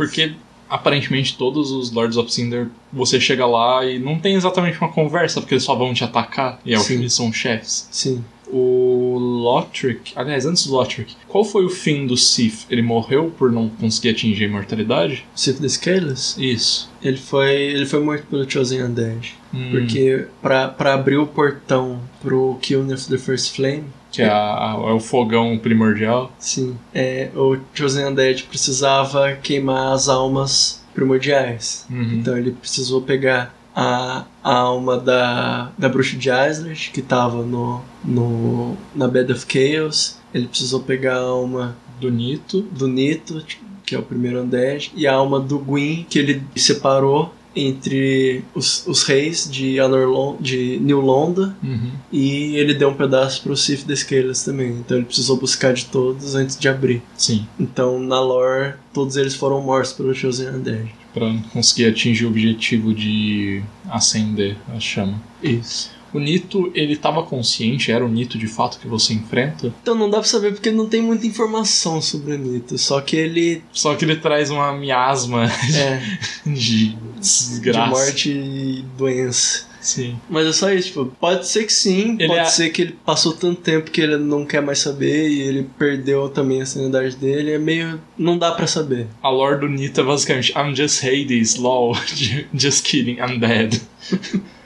Porque 0.00 0.32
aparentemente 0.70 1.36
todos 1.36 1.70
os 1.70 1.92
Lords 1.92 2.16
of 2.16 2.32
Cinder 2.32 2.68
você 2.90 3.20
chega 3.20 3.44
lá 3.44 3.84
e 3.84 3.98
não 3.98 4.18
tem 4.18 4.34
exatamente 4.34 4.80
uma 4.80 4.90
conversa, 4.90 5.42
porque 5.42 5.52
eles 5.52 5.64
só 5.64 5.74
vão 5.74 5.92
te 5.92 6.02
atacar 6.02 6.58
e 6.64 6.74
ao 6.74 6.80
Sim. 6.80 6.94
fim 6.94 7.00
eles 7.00 7.12
são 7.12 7.30
chefes. 7.30 7.86
Sim. 7.90 8.24
O 8.50 9.18
Lothric, 9.18 10.12
aliás, 10.16 10.46
antes 10.46 10.66
do 10.66 10.72
Lothric, 10.72 11.14
qual 11.28 11.44
foi 11.44 11.66
o 11.66 11.68
fim 11.68 12.06
do 12.06 12.16
Sif? 12.16 12.64
Ele 12.70 12.80
morreu 12.80 13.30
por 13.38 13.52
não 13.52 13.68
conseguir 13.68 14.08
atingir 14.08 14.44
a 14.44 14.48
imortalidade? 14.48 15.24
Sith 15.36 15.60
the 15.60 15.68
Scaleless, 15.68 16.34
Isso. 16.42 16.90
ele 17.02 17.18
foi, 17.18 17.54
ele 17.54 17.84
foi 17.86 18.00
morto 18.00 18.24
pelo 18.26 18.50
Chosen 18.50 18.82
Undead. 18.84 19.34
Hum, 19.52 19.68
Porque 19.70 20.26
pra 20.40 20.94
abrir 20.94 21.18
o 21.18 21.26
portão 21.26 22.00
pro 22.22 22.58
of 22.92 23.08
the 23.08 23.18
First 23.18 23.54
Flame, 23.54 23.84
que 24.10 24.22
é, 24.22 24.28
a- 24.28 24.74
é 24.88 24.92
o 24.92 25.00
fogão 25.00 25.56
primordial. 25.58 26.32
sim, 26.38 26.76
é, 26.94 27.30
o 27.34 27.56
Chosen 27.74 28.06
Undead 28.06 28.42
precisava 28.44 29.32
queimar 29.42 29.92
as 29.92 30.08
almas 30.08 30.82
primordiais. 30.94 31.86
Uhum. 31.90 32.14
Então 32.14 32.36
ele 32.36 32.50
precisou 32.52 33.00
pegar 33.02 33.54
a, 33.74 34.24
a 34.42 34.54
alma 34.54 34.98
da, 34.98 35.70
da 35.78 35.88
bruxa 35.88 36.16
de 36.16 36.28
Islay, 36.28 36.74
que 36.92 37.00
tava 37.02 37.42
no, 37.44 37.80
no, 38.04 38.76
na 38.94 39.06
Bed 39.06 39.32
of 39.32 39.46
Chaos. 39.48 40.18
Ele 40.34 40.46
precisou 40.48 40.80
pegar 40.80 41.16
a 41.16 41.20
alma 41.22 41.76
Do 42.00 42.10
Nito. 42.10 42.62
do 42.62 42.88
Nito, 42.88 43.44
que 43.86 43.94
é 43.94 43.98
o 43.98 44.02
primeiro 44.02 44.42
Undead, 44.42 44.92
e 44.96 45.06
a 45.06 45.14
alma 45.14 45.38
do 45.40 45.58
Gwyn, 45.58 46.04
que 46.08 46.18
ele 46.18 46.42
separou 46.56 47.32
entre 47.54 48.44
os, 48.54 48.86
os 48.86 49.02
reis 49.02 49.48
de, 49.50 49.80
Anorlon, 49.80 50.36
de 50.40 50.78
New 50.80 51.00
Londa, 51.00 51.56
Uhum. 51.62 51.90
e 52.12 52.56
ele 52.56 52.74
deu 52.74 52.90
um 52.90 52.94
pedaço 52.94 53.42
pro 53.42 53.56
Sif 53.56 53.84
the 53.84 53.94
Scaleless 53.96 54.44
também. 54.44 54.70
Então 54.72 54.96
ele 54.96 55.06
precisou 55.06 55.36
buscar 55.36 55.72
de 55.74 55.86
todos 55.86 56.34
antes 56.34 56.58
de 56.58 56.68
abrir. 56.68 57.02
Sim. 57.16 57.46
Então, 57.58 57.98
na 57.98 58.20
lore, 58.20 58.74
todos 58.92 59.16
eles 59.16 59.34
foram 59.34 59.60
mortos 59.60 59.92
pelo 59.92 60.14
Chosen 60.14 60.48
Undead. 60.50 60.94
Pra 61.12 61.34
conseguir 61.52 61.86
atingir 61.86 62.24
o 62.24 62.28
objetivo 62.28 62.94
de 62.94 63.62
acender 63.90 64.56
a 64.74 64.78
chama. 64.78 65.20
Isso. 65.42 65.90
O 66.12 66.18
Nito, 66.18 66.70
ele 66.74 66.96
tava 66.96 67.22
consciente? 67.22 67.90
Era 67.92 68.04
o 68.04 68.08
Nito 68.08 68.36
de 68.38 68.46
fato 68.46 68.78
que 68.78 68.88
você 68.88 69.14
enfrenta? 69.14 69.72
Então 69.82 69.94
não 69.94 70.10
dá 70.10 70.18
pra 70.18 70.26
saber 70.28 70.52
porque 70.52 70.70
não 70.70 70.86
tem 70.88 71.00
muita 71.02 71.26
informação 71.26 72.00
sobre 72.02 72.34
o 72.34 72.38
Nito. 72.38 72.76
Só 72.78 73.00
que 73.00 73.16
ele 73.16 73.62
Só 73.72 73.94
que 73.94 74.04
ele 74.04 74.16
traz 74.16 74.50
uma 74.50 74.72
miasma 74.72 75.44
é 75.74 76.00
de 76.46 76.90
de 76.90 76.96
desgraça. 77.20 77.86
morte 77.90 78.30
e 78.30 78.84
doença. 78.96 79.68
Sim. 79.80 80.16
Mas 80.28 80.46
é 80.46 80.52
só 80.52 80.70
isso, 80.70 80.88
tipo, 80.88 81.06
pode 81.18 81.48
ser 81.48 81.64
que 81.64 81.72
sim, 81.72 82.14
Ele 82.18 82.26
pode 82.28 82.40
é- 82.40 82.44
ser 82.44 82.68
que 82.68 82.82
ele 82.82 82.96
passou 83.04 83.32
tanto 83.32 83.62
tempo 83.62 83.90
que 83.90 83.98
ele 84.02 84.18
não 84.18 84.44
quer 84.44 84.60
mais 84.60 84.78
saber 84.78 85.30
e 85.30 85.40
ele 85.40 85.66
perdeu 85.78 86.28
também 86.28 86.60
a 86.60 86.66
sanidade 86.66 87.16
dele. 87.16 87.52
É 87.52 87.58
meio. 87.58 87.98
não 88.18 88.36
dá 88.36 88.50
pra 88.52 88.66
saber. 88.66 89.06
A 89.22 89.30
lore 89.30 89.60
do 89.60 89.68
Nito 89.68 89.98
é 90.00 90.04
basicamente 90.04 90.52
I'm 90.54 90.76
just 90.76 91.02
Hades, 91.02 91.56
lol. 91.56 91.94
just 92.52 92.84
kidding, 92.84 93.16
I'm 93.20 93.38
dead. 93.38 93.80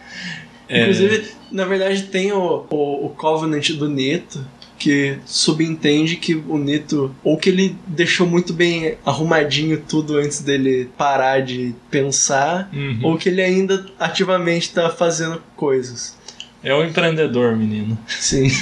É, 0.74 0.82
Inclusive, 0.82 1.24
Na 1.52 1.64
verdade, 1.64 2.02
tem 2.04 2.32
o, 2.32 2.64
o, 2.70 3.06
o 3.06 3.08
Covenant 3.16 3.70
do 3.70 3.88
Neto, 3.88 4.44
que 4.78 5.16
subentende 5.24 6.16
que 6.16 6.34
o 6.34 6.58
Nito, 6.58 7.14
ou 7.22 7.36
que 7.38 7.48
ele 7.48 7.76
deixou 7.86 8.26
muito 8.26 8.52
bem 8.52 8.96
arrumadinho 9.06 9.80
tudo 9.88 10.16
antes 10.18 10.40
dele 10.40 10.90
parar 10.98 11.40
de 11.40 11.74
pensar, 11.90 12.68
Uhum. 12.72 12.98
ou 13.02 13.16
que 13.16 13.28
ele 13.28 13.40
ainda 13.40 13.86
ativamente 13.98 14.72
tá 14.72 14.90
fazendo 14.90 15.40
coisas. 15.56 16.16
É 16.62 16.74
o 16.74 16.84
empreendedor, 16.84 17.56
menino. 17.56 17.96
Sim. 18.08 18.48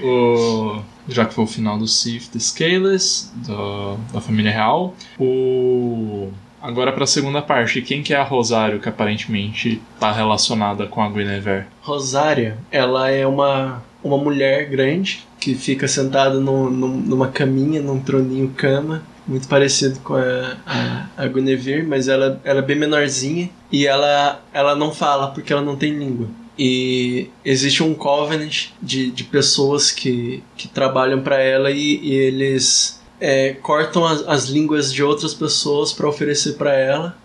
O... 0.00 0.80
Já 1.08 1.24
que 1.24 1.34
foi 1.34 1.42
o 1.44 1.46
final 1.46 1.78
do 1.78 1.86
Sith 1.88 2.28
the 2.30 2.38
Scaleless, 2.38 3.30
do... 3.46 3.96
da 4.12 4.20
família 4.20 4.52
real. 4.52 4.94
O... 5.18 6.30
Agora 6.60 6.92
pra 6.92 7.06
segunda 7.06 7.40
parte, 7.40 7.80
quem 7.82 8.02
que 8.02 8.12
é 8.12 8.16
a 8.16 8.22
Rosário 8.24 8.80
que 8.80 8.88
aparentemente 8.88 9.80
tá 10.00 10.10
relacionada 10.12 10.86
com 10.86 11.00
a 11.00 11.08
Guinevere? 11.08 11.66
Rosária, 11.80 12.58
ela 12.70 13.10
é 13.10 13.26
uma, 13.26 13.82
uma 14.02 14.18
mulher 14.18 14.68
grande 14.68 15.24
que 15.40 15.54
fica 15.54 15.86
sentada 15.86 16.40
no, 16.40 16.68
no- 16.68 16.88
numa 16.88 17.28
caminha, 17.28 17.80
num 17.80 18.00
troninho 18.00 18.52
cama, 18.56 19.02
muito 19.26 19.46
parecido 19.46 20.00
com 20.00 20.14
a, 20.14 20.56
a, 20.66 21.06
a 21.16 21.26
Guinevere, 21.28 21.82
mas 21.86 22.08
ela, 22.08 22.40
ela 22.44 22.58
é 22.58 22.62
bem 22.62 22.76
menorzinha 22.76 23.48
e 23.70 23.86
ela, 23.86 24.42
ela 24.52 24.74
não 24.74 24.90
fala 24.90 25.28
porque 25.28 25.52
ela 25.52 25.62
não 25.62 25.76
tem 25.76 25.92
língua. 25.92 26.26
E 26.58 27.30
existe 27.44 27.84
um 27.84 27.94
covenant 27.94 28.70
de, 28.82 29.12
de 29.12 29.22
pessoas 29.22 29.92
que, 29.92 30.42
que 30.56 30.66
trabalham 30.66 31.20
para 31.22 31.40
ela 31.40 31.70
e, 31.70 32.00
e 32.02 32.12
eles 32.14 32.97
é, 33.20 33.54
cortam 33.62 34.04
as, 34.06 34.26
as 34.28 34.44
línguas 34.46 34.92
de 34.92 35.02
outras 35.02 35.34
pessoas 35.34 35.92
para 35.92 36.08
oferecer 36.08 36.54
para 36.54 36.72
ela. 36.74 37.16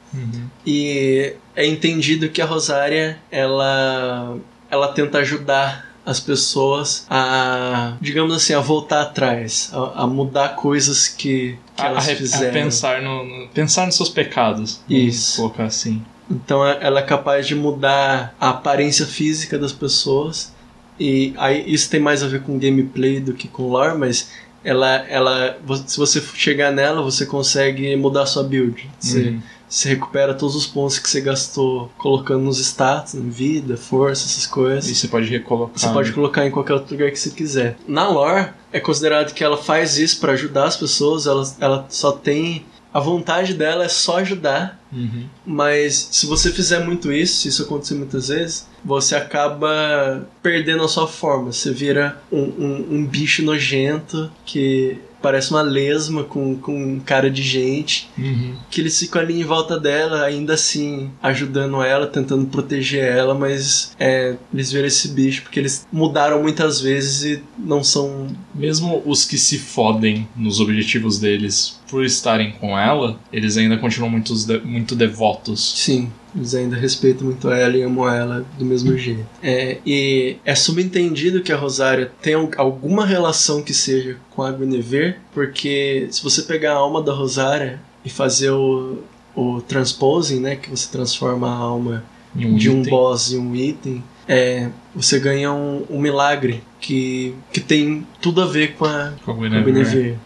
E 0.66 1.34
é 1.56 1.66
entendido 1.66 2.30
que 2.30 2.42
a 2.42 2.46
Rosária 2.46 3.18
ela 3.32 4.38
ela 4.70 4.88
tenta 4.90 5.20
ajudar 5.20 5.92
as 6.06 6.20
pessoas 6.20 7.06
a, 7.10 7.96
digamos 8.02 8.36
assim, 8.36 8.54
a 8.54 8.60
voltar 8.60 9.02
atrás, 9.04 9.70
a, 9.72 10.04
a 10.04 10.08
mudar 10.08 10.50
coisas 10.56 11.08
que, 11.08 11.58
que 11.76 11.82
A, 11.82 11.88
elas 11.88 12.10
a- 12.10 12.12
a 12.12 12.16
fizeram. 12.16 12.54
pensar, 12.54 13.02
no, 13.02 13.24
no- 13.24 13.48
pensar 13.50 13.86
nos 13.86 13.96
seus 13.96 14.10
pecados. 14.10 14.82
Isso. 14.90 15.38
colocar 15.38 15.66
assim. 15.66 16.04
Então 16.30 16.66
é- 16.66 16.78
ela 16.82 17.00
é 17.00 17.04
capaz 17.04 17.48
de 17.48 17.56
mudar 17.56 18.36
a 18.40 18.50
aparência 18.50 19.06
física 19.06 19.58
das 19.58 19.72
pessoas. 19.72 20.52
E 21.00 21.34
aí 21.38 21.64
isso 21.72 21.90
tem 21.90 22.00
mais 22.00 22.22
a 22.22 22.28
ver 22.28 22.42
com 22.44 22.60
gameplay 22.60 23.20
do 23.20 23.34
que 23.34 23.48
com 23.48 23.70
lore, 23.70 23.98
mas 23.98 24.30
ela, 24.64 24.96
ela, 25.10 25.58
se 25.86 25.98
você 25.98 26.22
chegar 26.36 26.72
nela, 26.72 27.02
você 27.02 27.26
consegue 27.26 27.96
mudar 27.96 28.24
a 28.24 28.26
sua 28.26 28.44
build. 28.44 28.90
Você, 29.00 29.20
Uhum. 29.30 29.42
você 29.70 29.90
recupera 29.90 30.34
todos 30.34 30.56
os 30.56 30.66
pontos 30.68 31.00
que 31.00 31.10
você 31.10 31.20
gastou 31.22 31.92
colocando 31.98 32.44
nos 32.44 32.60
status, 32.60 33.16
em 33.16 33.30
vida, 33.30 33.76
força, 33.76 34.26
essas 34.26 34.46
coisas. 34.48 34.90
E 34.90 34.96
você 34.96 35.08
pode 35.08 35.28
recolocar. 35.28 35.78
Você 35.80 35.90
pode 35.90 36.12
colocar 36.14 36.46
em 36.46 36.52
qualquer 36.52 36.74
outro 36.74 36.94
lugar 36.96 37.12
que 37.12 37.20
você 37.20 37.30
quiser. 37.32 37.76
Na 37.88 38.08
lore, 38.08 38.50
é 38.72 38.80
considerado 38.80 39.34
que 39.34 39.44
ela 39.44 39.58
faz 39.58 39.98
isso 39.98 40.20
pra 40.20 40.34
ajudar 40.34 40.66
as 40.66 40.78
pessoas, 40.78 41.28
ela, 41.28 41.44
ela 41.60 41.86
só 41.90 42.12
tem. 42.12 42.66
A 42.94 43.00
vontade 43.00 43.54
dela 43.56 43.86
é 43.86 43.90
só 43.90 44.18
ajudar, 44.20 44.80
Uhum. 44.92 45.26
mas 45.44 46.10
se 46.12 46.28
você 46.28 46.52
fizer 46.52 46.86
muito 46.86 47.12
isso, 47.12 47.42
se 47.42 47.48
isso 47.48 47.64
acontecer 47.64 47.96
muitas 47.96 48.28
vezes, 48.28 48.68
você 48.86 49.16
acaba 49.16 50.28
perdendo 50.44 50.84
a 50.84 50.88
sua 50.88 51.08
forma. 51.08 51.52
Você 51.52 51.72
vira 51.72 52.22
um, 52.32 52.42
um, 52.42 52.88
um 52.98 53.06
bicho 53.08 53.42
nojento 53.44 54.30
que 54.46 55.00
parece 55.24 55.50
uma 55.52 55.62
lesma 55.62 56.24
com, 56.26 56.56
com 56.58 57.00
cara 57.00 57.32
de 57.32 57.42
gente 57.42 58.10
Uhum. 58.18 58.56
que 58.70 58.82
eles 58.82 59.00
ficam 59.00 59.22
ali 59.22 59.40
em 59.40 59.44
volta 59.44 59.80
dela, 59.80 60.24
ainda 60.24 60.54
assim 60.54 61.10
ajudando 61.22 61.82
ela, 61.82 62.06
tentando 62.06 62.46
proteger 62.46 63.04
ela, 63.04 63.34
mas 63.34 63.96
é, 63.98 64.36
eles 64.54 64.72
viram 64.72 64.88
esse 64.88 65.08
bicho 65.08 65.44
porque 65.44 65.60
eles 65.60 65.88
mudaram 65.92 66.42
muitas 66.42 66.82
vezes 66.82 67.24
e 67.24 67.44
não 67.58 67.84
são. 67.84 68.28
Mesmo 68.54 69.02
os 69.06 69.24
que 69.24 69.38
se 69.38 69.58
fodem 69.58 70.28
nos 70.36 70.60
objetivos 70.60 71.18
deles 71.18 71.80
por 71.90 72.04
estarem 72.04 72.52
com 72.52 72.78
ela, 72.78 73.18
eles 73.32 73.56
ainda 73.56 73.78
continuam 73.78 74.12
muito, 74.12 74.34
muito 74.66 74.96
devotos. 74.96 75.74
Sim, 75.78 76.12
eles 76.36 76.56
ainda 76.56 76.76
respeitam 76.76 77.26
muito 77.28 77.50
ela 77.50 77.76
e 77.78 77.82
amam 77.84 78.10
ela 78.10 78.46
do 78.58 78.66
mesmo 78.66 78.98
jeito. 78.98 79.26
É, 79.42 79.78
e 79.86 80.38
é 80.44 80.56
subentendido 80.56 81.42
que 81.42 81.52
a 81.52 81.58
Rosária 81.58 82.12
tem 82.22 82.34
al- 82.34 82.50
alguma 82.58 83.06
relação 83.06 83.62
que 83.62 83.74
seja 83.74 84.18
com 84.32 84.42
a 84.42 84.52
Guinevere, 84.52 85.16
porque 85.34 86.08
se 86.12 86.24
você 86.24 86.42
pegar 86.42 86.74
a 86.74 86.78
alma 86.78 87.02
da 87.02 87.14
Rosária 87.14 87.80
e 88.04 88.10
fazer 88.10 88.50
o, 88.52 89.00
o 89.36 89.62
transposing, 89.62 90.40
né, 90.40 90.56
que 90.56 90.70
você 90.70 90.90
transforma 90.92 91.48
a 91.48 91.56
alma 91.56 92.04
Em 92.36 92.46
um 92.48 92.56
de 92.56 92.70
um 92.70 92.80
item. 92.82 92.90
boss 92.92 93.32
e 93.32 93.38
um 93.38 93.56
item, 93.56 94.04
é, 94.28 94.70
você 94.96 95.20
ganha 95.20 95.52
um, 95.52 95.86
um 95.90 96.00
milagre 96.00 96.64
que, 96.80 97.36
que 97.52 97.60
tem 97.60 98.06
tudo 98.22 98.42
a 98.42 98.46
ver 98.46 98.74
com 98.74 98.86
a, 98.86 99.14
Com 99.24 99.32
a 99.32 99.36
com 99.36 99.44
a 99.44 99.44
Guinevere. 99.44 99.72
Guinevere. 99.72 100.18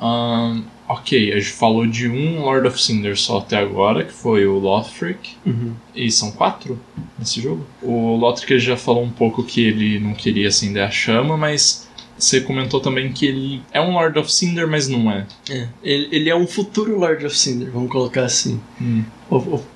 Ahn, 0.00 0.62
ok, 0.90 1.32
a 1.32 1.38
gente 1.38 1.52
falou 1.52 1.86
de 1.86 2.08
um 2.08 2.40
Lord 2.40 2.66
of 2.66 2.82
Cinder 2.82 3.16
só 3.16 3.38
até 3.38 3.56
agora, 3.56 4.04
que 4.04 4.12
foi 4.12 4.46
o 4.46 4.58
Lothric. 4.58 5.36
Uhum. 5.46 5.72
E 5.94 6.10
são 6.10 6.32
quatro 6.32 6.78
nesse 7.18 7.40
jogo. 7.40 7.64
O 7.80 8.16
Lothric 8.16 8.58
já 8.58 8.76
falou 8.76 9.04
um 9.04 9.10
pouco 9.10 9.44
que 9.44 9.62
ele 9.62 10.00
não 10.00 10.14
queria 10.14 10.48
acender 10.48 10.82
a 10.82 10.90
chama, 10.90 11.36
mas 11.36 11.88
você 12.18 12.40
comentou 12.40 12.80
também 12.80 13.12
que 13.12 13.24
ele 13.24 13.62
é 13.72 13.80
um 13.80 13.92
Lord 13.92 14.18
of 14.18 14.32
Cinder, 14.32 14.66
mas 14.68 14.88
não 14.88 15.10
é. 15.10 15.26
É, 15.48 15.68
ele, 15.82 16.08
ele 16.10 16.28
é 16.28 16.34
um 16.36 16.46
futuro 16.46 16.98
Lord 16.98 17.24
of 17.24 17.38
Cinder, 17.38 17.70
vamos 17.70 17.90
colocar 17.90 18.24
assim. 18.24 18.60
Hum. 18.80 19.04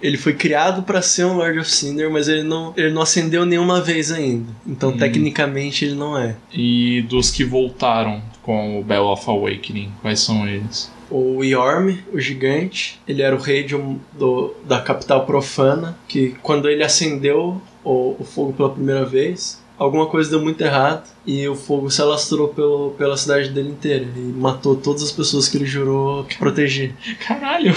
Ele 0.03 0.17
foi 0.19 0.35
criado 0.35 0.83
pra 0.83 1.01
ser 1.01 1.25
um 1.27 1.35
Lord 1.37 1.61
of 1.61 1.71
Cinder, 1.71 2.11
mas 2.11 2.27
ele 2.27 2.43
não, 2.43 2.75
ele 2.77 2.91
não 2.93 3.03
acendeu 3.03 3.47
nenhuma 3.47 3.81
vez 3.81 4.11
ainda. 4.11 4.53
Então, 4.67 4.91
Hum. 4.91 4.97
tecnicamente, 4.99 5.85
ele 5.85 5.95
não 5.95 6.19
é. 6.19 6.35
E 6.53 7.03
dos 7.09 7.31
que 7.31 7.45
voltaram 7.45 8.21
com 8.43 8.79
o 8.79 8.85
Bell 8.85 9.05
of 9.07 9.25
Awakening, 9.31 9.91
quais 10.03 10.21
são 10.21 10.47
eles? 10.47 10.93
O 11.11 11.43
Yorm, 11.45 11.97
o 12.13 12.21
gigante, 12.21 13.01
ele 13.07 13.23
era 13.23 13.35
o 13.35 13.39
rei 13.39 13.63
de 13.63 13.77
um- 13.77 13.99
do, 14.13 14.55
da 14.65 14.81
capital 14.81 15.25
profana, 15.27 15.97
que 16.09 16.35
quando 16.43 16.69
ele 16.69 16.83
acendeu 16.83 17.61
o, 17.85 18.17
o 18.19 18.25
fogo 18.25 18.53
pela 18.53 18.71
primeira 18.71 19.05
vez, 19.05 19.63
alguma 19.79 20.07
coisa 20.07 20.31
deu 20.31 20.41
muito 20.41 20.61
errado 20.63 21.05
e 21.27 21.47
o 21.49 21.55
fogo 21.55 21.91
se 21.91 22.01
alastrou 22.01 22.49
pelo, 22.49 22.91
pela 22.97 23.17
cidade 23.17 23.51
dele 23.51 23.71
inteira 23.71 24.07
e 24.17 24.21
matou 24.21 24.77
todas 24.77 25.03
as 25.03 25.11
pessoas 25.13 25.49
que 25.49 25.57
ele 25.57 25.67
jurou 25.67 26.25
proteger. 26.39 26.95
Caralho! 27.27 27.75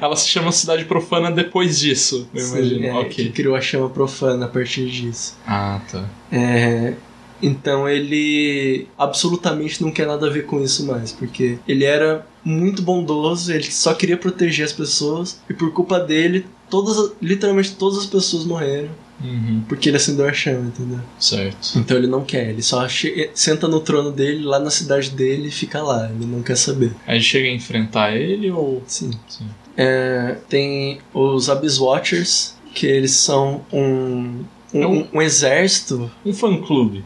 Ela 0.00 0.16
se 0.16 0.28
chama 0.28 0.50
Cidade 0.52 0.84
Profana 0.86 1.30
depois 1.30 1.78
disso, 1.78 2.26
eu 2.34 2.40
Sim, 2.40 2.56
imagino. 2.58 2.84
é, 2.86 2.92
ok. 2.94 3.10
Que 3.10 3.28
criou 3.30 3.54
a 3.54 3.60
chama 3.60 3.88
profana 3.90 4.46
a 4.46 4.48
partir 4.48 4.86
disso. 4.90 5.36
Ah, 5.46 5.80
tá. 5.90 6.04
É, 6.32 6.94
então 7.42 7.88
ele 7.88 8.86
absolutamente 8.98 9.82
não 9.82 9.90
quer 9.90 10.06
nada 10.06 10.26
a 10.26 10.30
ver 10.30 10.46
com 10.46 10.62
isso 10.62 10.86
mais, 10.86 11.12
porque 11.12 11.58
ele 11.66 11.84
era 11.84 12.26
muito 12.44 12.82
bondoso, 12.82 13.52
ele 13.52 13.70
só 13.70 13.94
queria 13.94 14.16
proteger 14.16 14.64
as 14.64 14.72
pessoas 14.72 15.40
e 15.48 15.54
por 15.54 15.72
culpa 15.72 15.98
dele, 15.98 16.46
todas, 16.70 17.12
literalmente 17.20 17.74
todas 17.74 17.98
as 17.98 18.06
pessoas 18.06 18.44
morreram 18.44 18.90
Uhum, 19.22 19.62
porque 19.68 19.88
ele 19.88 19.96
acendeu 19.96 20.26
a 20.26 20.32
chama, 20.32 20.66
entendeu? 20.66 21.00
certo. 21.18 21.78
Então 21.78 21.96
ele 21.96 22.06
não 22.06 22.24
quer, 22.24 22.50
ele 22.50 22.62
só 22.62 22.86
senta 23.32 23.68
no 23.68 23.80
trono 23.80 24.10
dele 24.10 24.44
lá 24.44 24.58
na 24.58 24.70
cidade 24.70 25.10
dele 25.10 25.48
e 25.48 25.50
fica 25.50 25.82
lá, 25.82 26.10
ele 26.10 26.26
não 26.26 26.42
quer 26.42 26.56
saber. 26.56 26.92
Aí 27.06 27.20
chega 27.20 27.48
a 27.48 27.52
enfrentar 27.52 28.14
ele 28.16 28.50
ou. 28.50 28.82
Sim. 28.86 29.12
Sim. 29.28 29.46
É, 29.76 30.36
tem 30.48 30.98
os 31.12 31.48
Abyss 31.48 31.78
Watchers, 31.78 32.54
que 32.74 32.86
eles 32.86 33.12
são 33.12 33.64
um, 33.72 34.44
um, 34.74 34.82
É 34.82 34.86
um- 34.86 35.08
um 35.14 35.22
exército 35.22 36.10
Um 36.26 36.32
fã-clube. 36.34 37.04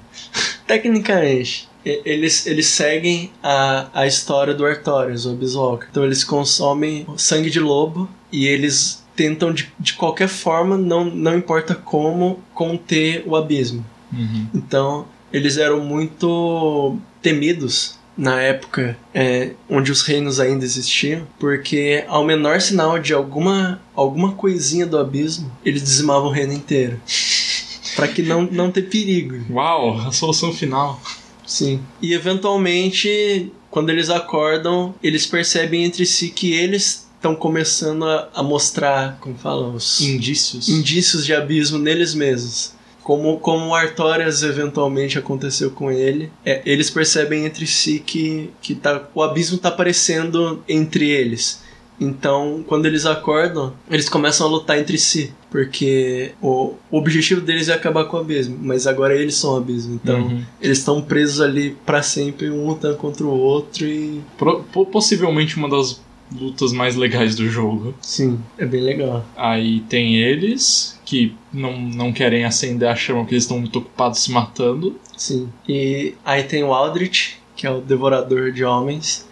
Tecnicamente, 0.66 1.68
eles, 1.84 2.46
eles 2.46 2.66
seguem 2.66 3.30
a, 3.42 3.88
a 3.94 4.06
história 4.06 4.52
do 4.54 4.64
Artorias, 4.66 5.24
o 5.26 5.30
Abyss 5.30 5.54
Walker. 5.54 5.86
Então 5.90 6.04
eles 6.04 6.24
consomem 6.24 7.06
sangue 7.16 7.50
de 7.50 7.60
lobo 7.60 8.08
e 8.30 8.46
eles 8.46 9.02
tentam 9.16 9.52
de, 9.52 9.72
de 9.80 9.94
qualquer 9.94 10.28
forma, 10.28 10.76
não, 10.76 11.04
não 11.04 11.36
importa 11.36 11.74
como, 11.74 12.40
conter 12.54 13.22
o 13.26 13.34
abismo. 13.34 13.84
Uhum. 14.12 14.46
Então 14.54 15.07
eles 15.32 15.57
eram 15.57 15.80
muito 15.80 16.96
temidos 17.20 17.97
na 18.18 18.42
época 18.42 18.99
é, 19.14 19.53
onde 19.70 19.92
os 19.92 20.03
reinos 20.03 20.40
ainda 20.40 20.64
existiam, 20.64 21.24
porque 21.38 22.04
ao 22.08 22.24
menor 22.24 22.61
sinal 22.61 22.99
de 22.99 23.14
alguma, 23.14 23.80
alguma 23.95 24.32
coisinha 24.32 24.84
do 24.84 24.99
abismo, 24.99 25.50
eles 25.64 25.82
dizimavam 25.82 26.28
o 26.28 26.32
reino 26.32 26.53
inteiro. 26.53 27.00
Pra 27.95 28.07
que 28.08 28.22
não, 28.22 28.42
não 28.42 28.70
ter 28.70 28.82
perigo. 28.82 29.36
Uau, 29.50 29.99
a 30.00 30.12
solução 30.12 30.53
final. 30.53 31.00
Sim. 31.46 31.80
E 32.03 32.12
eventualmente, 32.12 33.53
quando 33.70 33.90
eles 33.90 34.11
acordam, 34.11 34.95
eles 35.03 35.26
percebem 35.26 35.84
entre 35.84 36.04
si 36.07 36.28
que 36.28 36.53
eles 36.53 37.08
estão 37.16 37.34
começando 37.34 38.04
a, 38.04 38.28
a 38.34 38.42
mostrar, 38.42 39.18
como 39.20 39.36
falam, 39.36 39.74
os 39.74 40.00
Indícios. 40.00 40.68
indícios 40.68 41.26
de 41.26 41.34
abismo 41.34 41.78
neles 41.78 42.14
mesmos. 42.14 42.72
Como, 43.09 43.39
como 43.41 43.68
o 43.68 43.75
Artorias 43.75 44.43
eventualmente 44.43 45.18
aconteceu 45.18 45.71
com 45.71 45.91
ele, 45.91 46.30
é, 46.45 46.61
eles 46.67 46.91
percebem 46.91 47.47
entre 47.47 47.67
si 47.67 48.01
que, 48.05 48.51
que 48.61 48.75
tá, 48.75 49.03
o 49.14 49.22
abismo 49.22 49.57
está 49.57 49.71
aparecendo 49.71 50.63
entre 50.68 51.09
eles. 51.09 51.63
Então, 51.99 52.63
quando 52.68 52.85
eles 52.85 53.07
acordam, 53.07 53.72
eles 53.91 54.11
começam 54.11 54.47
a 54.47 54.51
lutar 54.51 54.79
entre 54.79 54.99
si. 54.99 55.33
Porque 55.51 56.33
o, 56.43 56.75
o 56.91 56.99
objetivo 56.99 57.41
deles 57.41 57.71
é 57.71 57.72
acabar 57.72 58.05
com 58.05 58.18
o 58.18 58.21
abismo, 58.21 58.59
mas 58.61 58.87
agora 58.87 59.17
eles 59.17 59.37
são 59.37 59.55
o 59.55 59.57
abismo. 59.57 59.95
Então, 60.05 60.21
Uhum. 60.21 60.43
eles 60.61 60.76
estão 60.79 61.01
presos 61.01 61.41
ali 61.41 61.76
pra 61.87 62.03
sempre, 62.03 62.51
um 62.51 62.67
lutando 62.67 62.99
contra 62.99 63.25
o 63.25 63.30
outro 63.30 63.87
e. 63.87 64.21
Pro- 64.37 64.63
po- 64.71 64.85
possivelmente 64.85 65.57
uma 65.57 65.67
das 65.71 65.99
lutas 66.39 66.72
mais 66.75 66.95
legais 66.95 67.35
do 67.35 67.49
jogo. 67.49 67.95
Sim, 68.03 68.39
é 68.59 68.67
bem 68.67 68.83
legal. 68.83 69.25
Aí 69.35 69.80
tem 69.89 70.17
eles 70.17 70.97
que 71.09 71.35
não, 71.51 71.80
não 71.80 72.13
querem 72.13 72.45
acender 72.45 72.87
a 72.87 72.95
chama 72.95 73.21
porque 73.21 73.35
eles 73.35 73.45
estão 73.45 73.59
muito 73.59 73.79
ocupados 73.79 74.18
se 74.18 74.30
matando. 74.30 74.95
Sim. 75.17 75.49
E 75.67 76.13
aí 76.22 76.43
tem 76.43 76.63
o 76.63 76.75
Aldrich, 76.75 77.39
que 77.57 77.67
é 77.67 77.71
o 77.71 77.80
devorador 77.80 78.53
de 78.53 78.63
homens, 78.63 79.26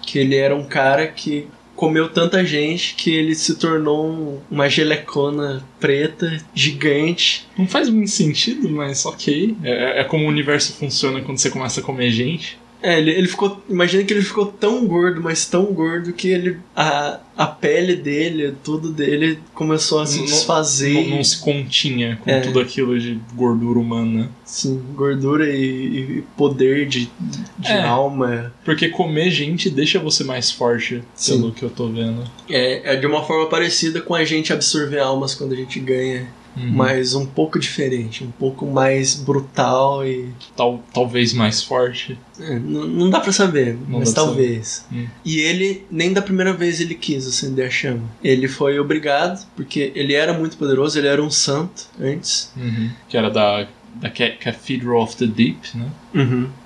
que 0.00 0.16
ele 0.20 0.36
era 0.36 0.54
um 0.54 0.64
cara 0.64 1.08
que 1.08 1.48
comeu 1.74 2.08
tanta 2.08 2.44
gente 2.44 2.94
que 2.94 3.10
ele 3.10 3.34
se 3.34 3.56
tornou 3.56 4.08
um- 4.08 4.38
uma 4.48 4.68
gelecona 4.68 5.64
preta, 5.80 6.40
gigante. 6.54 7.48
Não 7.58 7.66
faz 7.66 7.88
muito 7.88 8.10
sentido, 8.10 8.68
mas 8.70 9.04
ok. 9.04 9.56
É, 9.64 10.00
é 10.00 10.04
como 10.04 10.24
o 10.24 10.28
universo 10.28 10.72
funciona 10.74 11.20
quando 11.20 11.38
você 11.38 11.50
começa 11.50 11.80
a 11.80 11.82
comer 11.82 12.10
gente. 12.12 12.58
É, 12.82 12.98
ele, 12.98 13.10
ele 13.10 13.26
ficou. 13.26 13.60
Imagina 13.68 14.04
que 14.04 14.12
ele 14.14 14.22
ficou 14.22 14.46
tão 14.46 14.86
gordo, 14.86 15.20
mas 15.20 15.44
tão 15.46 15.64
gordo 15.66 16.12
que 16.12 16.28
ele. 16.28 16.58
A, 16.76 17.18
a 17.36 17.46
pele 17.46 17.96
dele, 17.96 18.54
tudo 18.62 18.90
dele 18.92 19.38
começou 19.54 20.00
a 20.00 20.06
se 20.06 20.18
Não- 20.18 20.24
desfazer. 20.26 20.92
Não, 21.08 21.16
não 21.16 21.24
se 21.24 21.38
continha 21.40 22.18
com 22.22 22.30
É. 22.30 22.40
tudo 22.40 22.60
aquilo 22.60 22.98
de 22.98 23.18
gordura 23.34 23.78
humana. 23.80 24.30
Sim, 24.44 24.80
gordura 24.94 25.48
e, 25.50 26.18
e 26.18 26.24
poder 26.36 26.86
de, 26.86 27.10
de 27.58 27.68
É. 27.68 27.82
alma. 27.82 28.52
Porque 28.64 28.88
comer 28.88 29.30
gente 29.30 29.68
deixa 29.70 29.98
você 29.98 30.22
mais 30.22 30.50
forte, 30.50 31.02
Sim. 31.14 31.40
pelo 31.40 31.52
que 31.52 31.62
eu 31.64 31.70
tô 31.70 31.88
vendo. 31.88 32.22
É, 32.48 32.94
é 32.94 32.96
de 32.96 33.06
uma 33.06 33.24
forma 33.24 33.46
parecida 33.48 34.00
com 34.00 34.14
a 34.14 34.24
gente 34.24 34.52
absorver 34.52 35.00
almas 35.00 35.34
quando 35.34 35.52
a 35.52 35.56
gente 35.56 35.80
ganha, 35.80 36.28
Uhum. 36.56 36.70
mas 36.72 37.14
um 37.14 37.24
pouco 37.24 37.58
diferente, 37.58 38.24
um 38.24 38.30
pouco 38.32 38.66
mais 38.66 39.14
brutal 39.14 40.04
e. 40.06 40.30
Tal, 40.56 40.82
talvez 40.92 41.32
mais 41.32 41.62
forte. 41.62 42.18
é, 42.40 42.58
não, 42.58 42.86
não 42.86 43.10
dá 43.10 43.20
pra 43.20 43.32
saber, 43.32 43.76
Não 43.88 44.00
mas 44.00 44.12
talvez. 44.12 44.84
Hum. 44.92 45.06
E 45.24 45.38
ele, 45.38 45.84
nem 45.90 46.12
da 46.12 46.20
primeira 46.22 46.52
vez 46.52 46.80
ele 46.80 46.94
quis 46.94 47.26
acender 47.26 47.66
a 47.66 47.70
chama. 47.70 48.02
Ele 48.24 48.48
foi 48.48 48.78
obrigado, 48.80 49.46
porque 49.54 49.92
ele 49.94 50.14
era 50.14 50.32
muito 50.32 50.56
poderoso, 50.56 50.98
ele 50.98 51.06
era 51.08 51.22
um 51.22 51.30
santo 51.30 51.84
antes. 52.00 52.52
Uhum. 52.56 52.90
Que 53.08 53.16
era 53.16 53.30
da, 53.30 53.66
da 53.96 54.10
Ca- 54.10 54.36
Cathedral 54.40 55.02
of 55.02 55.16
the 55.16 55.26
Deep, 55.26 55.58
né? 55.76 55.86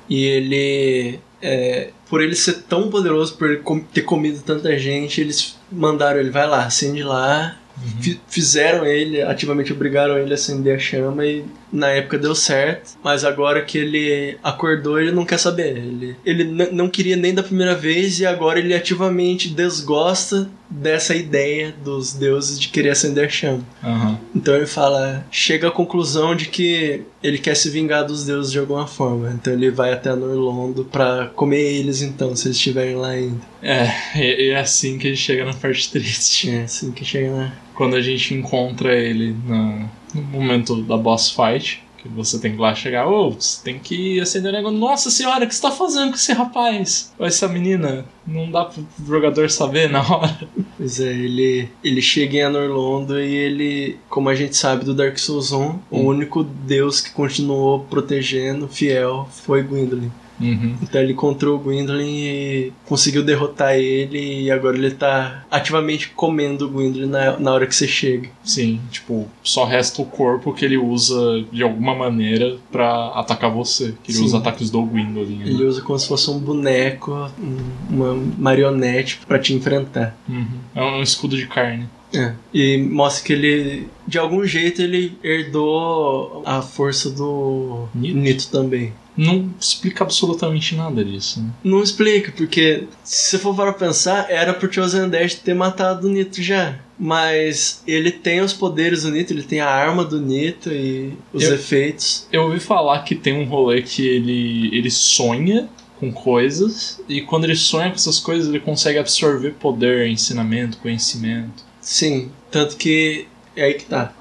E 0.08 0.24
ele. 0.24 1.18
é, 1.40 1.90
por 2.08 2.22
ele 2.22 2.34
ser 2.36 2.62
tão 2.68 2.90
poderoso, 2.90 3.34
por 3.36 3.50
ele 3.50 3.62
ter 3.92 4.02
comido 4.02 4.40
tanta 4.42 4.78
gente, 4.78 5.20
eles 5.20 5.56
mandaram 5.70 6.20
ele, 6.20 6.28
vai 6.30 6.46
lá, 6.46 6.64
acende 6.66 7.02
lá. 7.02 7.56
Fi- 8.00 8.20
Fizeram 8.28 8.84
ele, 8.86 9.22
ativamente 9.22 9.72
obrigaram 9.72 10.18
ele 10.18 10.32
a 10.32 10.34
acender 10.34 10.76
a 10.76 10.78
chama 10.78 11.24
e 11.26 11.44
na 11.72 11.88
época 11.88 12.18
deu 12.18 12.34
certo. 12.34 12.92
Mas 13.02 13.24
agora 13.24 13.62
que 13.62 13.78
ele 13.78 14.36
acordou, 14.42 15.00
ele 15.00 15.10
não 15.12 15.24
quer 15.24 15.38
saber. 15.38 15.76
Ele, 15.78 16.16
ele 16.24 16.44
não 16.44 16.88
queria 16.88 17.16
nem 17.16 17.34
da 17.34 17.42
primeira 17.42 17.74
vez 17.74 18.20
e 18.20 18.26
agora 18.26 18.58
ele 18.58 18.74
ativamente 18.74 19.48
desgosta 19.48 20.48
dessa 20.68 21.14
ideia 21.14 21.74
dos 21.84 22.14
deuses 22.14 22.58
de 22.58 22.68
querer 22.68 22.90
acender 22.90 23.26
a 23.26 23.28
chama. 23.28 23.64
Aham. 23.82 24.18
Então 24.34 24.54
ele 24.56 24.66
fala, 24.66 25.24
chega 25.30 25.68
à 25.68 25.70
conclusão 25.70 26.34
de 26.34 26.46
que 26.46 27.02
ele 27.22 27.38
quer 27.38 27.54
se 27.54 27.68
vingar 27.68 28.06
dos 28.06 28.24
deuses 28.24 28.50
de 28.52 28.58
alguma 28.58 28.86
forma. 28.86 29.30
Então 29.32 29.52
ele 29.52 29.70
vai 29.70 29.92
até 29.92 30.14
Norlondo 30.14 30.84
pra 30.84 31.30
comer 31.34 31.60
eles 31.60 32.00
então, 32.02 32.34
se 32.34 32.48
eles 32.48 32.56
estiverem 32.56 32.96
lá 32.96 33.08
ainda. 33.10 33.40
É, 33.62 33.86
e 34.16 34.50
é 34.50 34.58
assim 34.58 34.98
que 34.98 35.08
gente 35.08 35.20
chega 35.20 35.44
na 35.44 35.52
parte 35.54 35.90
triste. 35.90 36.50
É 36.50 36.62
assim 36.62 36.90
que 36.90 37.04
chega 37.04 37.30
lá. 37.30 37.52
Quando 37.74 37.94
a 37.96 38.00
gente 38.00 38.34
encontra 38.34 38.94
ele 38.94 39.36
na- 39.46 39.86
no 40.14 40.22
momento 40.22 40.82
da 40.82 40.96
boss 40.96 41.30
fight, 41.30 41.82
que 41.98 42.08
você 42.08 42.36
tem 42.40 42.52
que 42.52 42.58
lá 42.58 42.74
chegar, 42.74 43.06
ô, 43.06 43.30
você 43.30 43.62
tem 43.62 43.78
que 43.78 44.20
acender 44.20 44.50
o 44.52 44.56
negócio. 44.56 44.76
Nossa 44.78 45.08
senhora, 45.10 45.44
o 45.44 45.48
que 45.48 45.54
você 45.54 45.62
tá 45.62 45.70
fazendo 45.70 46.08
com 46.10 46.16
esse 46.16 46.32
rapaz? 46.32 47.12
Ou 47.16 47.24
essa 47.24 47.46
menina? 47.46 48.04
Não 48.26 48.50
dá 48.50 48.64
pro 48.64 48.84
jogador 49.06 49.48
saber 49.50 49.88
na 49.88 50.00
hora. 50.02 50.36
Pois 50.76 50.98
é, 50.98 51.12
ele, 51.12 51.68
ele 51.84 52.02
chega 52.02 52.38
em 52.38 52.42
Anorlondo 52.42 53.20
e 53.20 53.32
ele, 53.32 53.98
como 54.08 54.28
a 54.28 54.34
gente 54.34 54.56
sabe 54.56 54.84
do 54.84 54.92
Dark 54.92 55.16
Souls 55.16 55.52
1, 55.52 55.58
o 55.62 55.78
Hum. 55.92 56.06
único 56.06 56.42
deus 56.42 57.00
que 57.00 57.10
continuou 57.12 57.80
protegendo, 57.88 58.66
fiel, 58.66 59.28
foi 59.30 59.62
Gwendolyn. 59.62 60.10
Uhum. 60.42 60.74
Então 60.82 61.00
ele 61.00 61.12
encontrou 61.12 61.56
o 61.56 61.58
Gwendolyn 61.58 62.06
e 62.08 62.72
conseguiu 62.86 63.22
derrotar 63.22 63.74
ele 63.76 64.42
e 64.42 64.50
agora 64.50 64.76
ele 64.76 64.90
tá 64.90 65.44
ativamente 65.50 66.08
comendo 66.10 66.66
o 66.66 66.68
Gwendolyn 66.68 67.06
na, 67.08 67.38
na 67.38 67.52
hora 67.52 67.66
que 67.66 67.74
você 67.74 67.86
chega. 67.86 68.28
Sim, 68.44 68.80
tipo, 68.90 69.28
só 69.42 69.64
resta 69.64 70.02
o 70.02 70.04
corpo 70.06 70.52
que 70.52 70.64
ele 70.64 70.76
usa 70.76 71.44
de 71.52 71.62
alguma 71.62 71.94
maneira 71.94 72.56
pra 72.70 73.08
atacar 73.14 73.50
você. 73.50 73.94
Que 74.02 74.10
ele 74.12 74.18
Sim. 74.18 74.24
usa 74.24 74.38
ataques 74.38 74.70
do 74.70 74.82
Gwendolyn. 74.82 75.38
né? 75.38 75.44
Ele 75.48 75.64
usa 75.64 75.80
como 75.82 75.98
se 75.98 76.08
fosse 76.08 76.30
um 76.30 76.38
boneco, 76.38 77.12
um- 77.38 77.94
uma 77.94 78.14
marionete 78.38 79.20
pra 79.26 79.38
te 79.38 79.54
enfrentar. 79.54 80.16
Uhum. 80.28 80.46
É 80.74 80.82
um 80.82 81.02
escudo 81.02 81.36
de 81.36 81.46
carne. 81.46 81.86
É. 82.14 82.32
E 82.52 82.76
mostra 82.76 83.24
que 83.24 83.32
ele, 83.32 83.88
de 84.06 84.18
algum 84.18 84.44
jeito, 84.44 84.82
ele 84.82 85.16
herdou 85.24 86.42
a 86.44 86.60
força 86.60 87.10
do 87.10 87.86
Nito? 87.94 88.16
Nito 88.18 88.48
também. 88.50 88.92
Não 89.16 89.50
explica 89.60 90.04
absolutamente 90.04 90.74
nada 90.74 91.04
disso, 91.04 91.40
né? 91.42 91.50
Não 91.62 91.82
explica, 91.82 92.32
porque 92.32 92.84
se 93.04 93.30
você 93.30 93.38
for 93.38 93.54
para 93.54 93.72
pensar, 93.72 94.30
era 94.30 94.54
pro 94.54 94.72
Chosen 94.72 95.08
Dash 95.08 95.34
ter 95.34 95.54
matado 95.54 96.06
o 96.06 96.10
Nito 96.10 96.40
já. 96.42 96.78
Mas 96.98 97.82
ele 97.86 98.10
tem 98.10 98.40
os 98.40 98.52
poderes 98.52 99.02
do 99.02 99.10
Nito, 99.10 99.32
ele 99.32 99.42
tem 99.42 99.60
a 99.60 99.68
arma 99.68 100.04
do 100.04 100.20
Nito 100.20 100.70
e 100.72 101.12
os 101.32 101.42
Eu- 101.44 101.54
efeitos. 101.54 102.26
Eu 102.32 102.42
ouvi 102.44 102.60
falar 102.60 103.00
que 103.02 103.14
tem 103.14 103.34
um 103.34 103.44
rolê 103.44 103.82
que 103.82 104.06
ele, 104.06 104.70
ele 104.76 104.90
sonha 104.90 105.68
com 106.00 106.10
coisas, 106.12 107.00
e 107.08 107.20
quando 107.20 107.44
ele 107.44 107.54
sonha 107.54 107.88
com 107.90 107.94
essas 107.96 108.18
coisas, 108.18 108.48
ele 108.48 108.60
consegue 108.60 108.98
absorver 108.98 109.50
poder, 109.52 110.08
ensinamento, 110.08 110.78
conhecimento. 110.78 111.64
Sim, 111.80 112.30
tanto 112.50 112.76
que 112.76 113.26
é 113.54 113.64
aí 113.64 113.74
que 113.74 113.84
tá. 113.84 114.12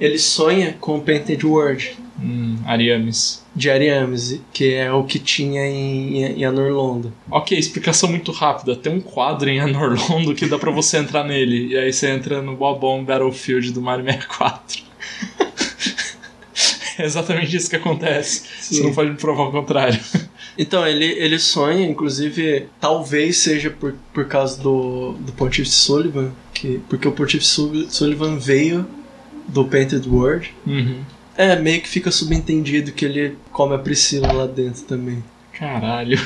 Ele 0.00 0.18
sonha 0.18 0.76
com 0.80 0.96
o 0.98 1.00
Painted 1.02 1.46
World 1.46 1.96
Hum, 2.22 2.56
Ariames. 2.64 3.42
de 3.54 3.70
Ariames, 3.70 4.40
que 4.52 4.72
é 4.74 4.90
o 4.92 5.04
que 5.04 5.18
tinha 5.18 5.66
em, 5.66 6.22
em 6.38 6.44
Anorlondo. 6.44 7.12
Ok, 7.30 7.58
explicação 7.58 8.08
muito 8.08 8.30
rápida. 8.32 8.76
Tem 8.76 8.92
um 8.94 9.00
quadro 9.00 9.48
em 9.50 9.60
Anorlondo 9.60 10.34
que 10.34 10.46
dá 10.46 10.58
pra 10.58 10.70
você 10.70 10.98
entrar 10.98 11.24
nele. 11.24 11.68
E 11.68 11.76
aí 11.76 11.92
você 11.92 12.08
entra 12.10 12.40
no 12.40 12.56
Bobon 12.56 13.04
Battlefield 13.04 13.72
do 13.72 13.82
Mario 13.82 14.04
64. 14.04 14.82
é 16.98 17.04
exatamente 17.04 17.56
isso 17.56 17.70
que 17.70 17.76
acontece. 17.76 18.42
Você 18.60 18.74
Sim. 18.76 18.84
não 18.84 18.94
pode 18.94 19.10
me 19.10 19.16
provar 19.16 19.44
o 19.44 19.52
contrário. 19.52 19.98
Então, 20.58 20.86
ele, 20.86 21.06
ele 21.06 21.38
sonha, 21.38 21.86
inclusive, 21.86 22.66
talvez 22.78 23.38
seja 23.38 23.70
por, 23.70 23.94
por 24.12 24.26
causa 24.26 24.60
do, 24.62 25.12
do 25.20 25.32
Pontífice 25.32 25.76
Sullivan, 25.76 26.30
que, 26.52 26.78
porque 26.90 27.08
o 27.08 27.12
Pontífice 27.12 27.50
Sul- 27.50 27.86
Sullivan 27.88 28.36
veio 28.36 28.86
do 29.48 29.64
Painted 29.64 30.06
World. 30.08 30.52
Uhum. 30.66 31.00
É, 31.36 31.56
meio 31.56 31.80
que 31.80 31.88
fica 31.88 32.10
subentendido 32.10 32.92
que 32.92 33.04
ele 33.04 33.36
come 33.50 33.74
a 33.74 33.78
Priscila 33.78 34.32
lá 34.32 34.46
dentro 34.46 34.82
também. 34.82 35.22
Caralho. 35.52 36.18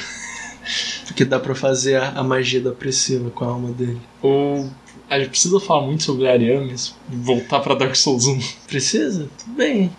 Porque 1.06 1.24
dá 1.24 1.38
pra 1.38 1.54
fazer 1.54 1.96
a, 1.96 2.10
a 2.10 2.24
magia 2.24 2.60
da 2.60 2.72
Priscila 2.72 3.30
com 3.30 3.44
a 3.44 3.48
alma 3.48 3.70
dele. 3.70 4.00
Ou. 4.20 4.68
A 5.08 5.18
gente 5.18 5.30
precisa 5.30 5.60
falar 5.60 5.86
muito 5.86 6.02
sobre 6.02 6.28
Ariames. 6.28 6.94
Voltar 7.08 7.60
pra 7.60 7.74
Dark 7.76 7.94
Souls 7.94 8.26
1. 8.26 8.38
Precisa? 8.66 9.28
Tudo 9.38 9.54
bem. 9.56 9.90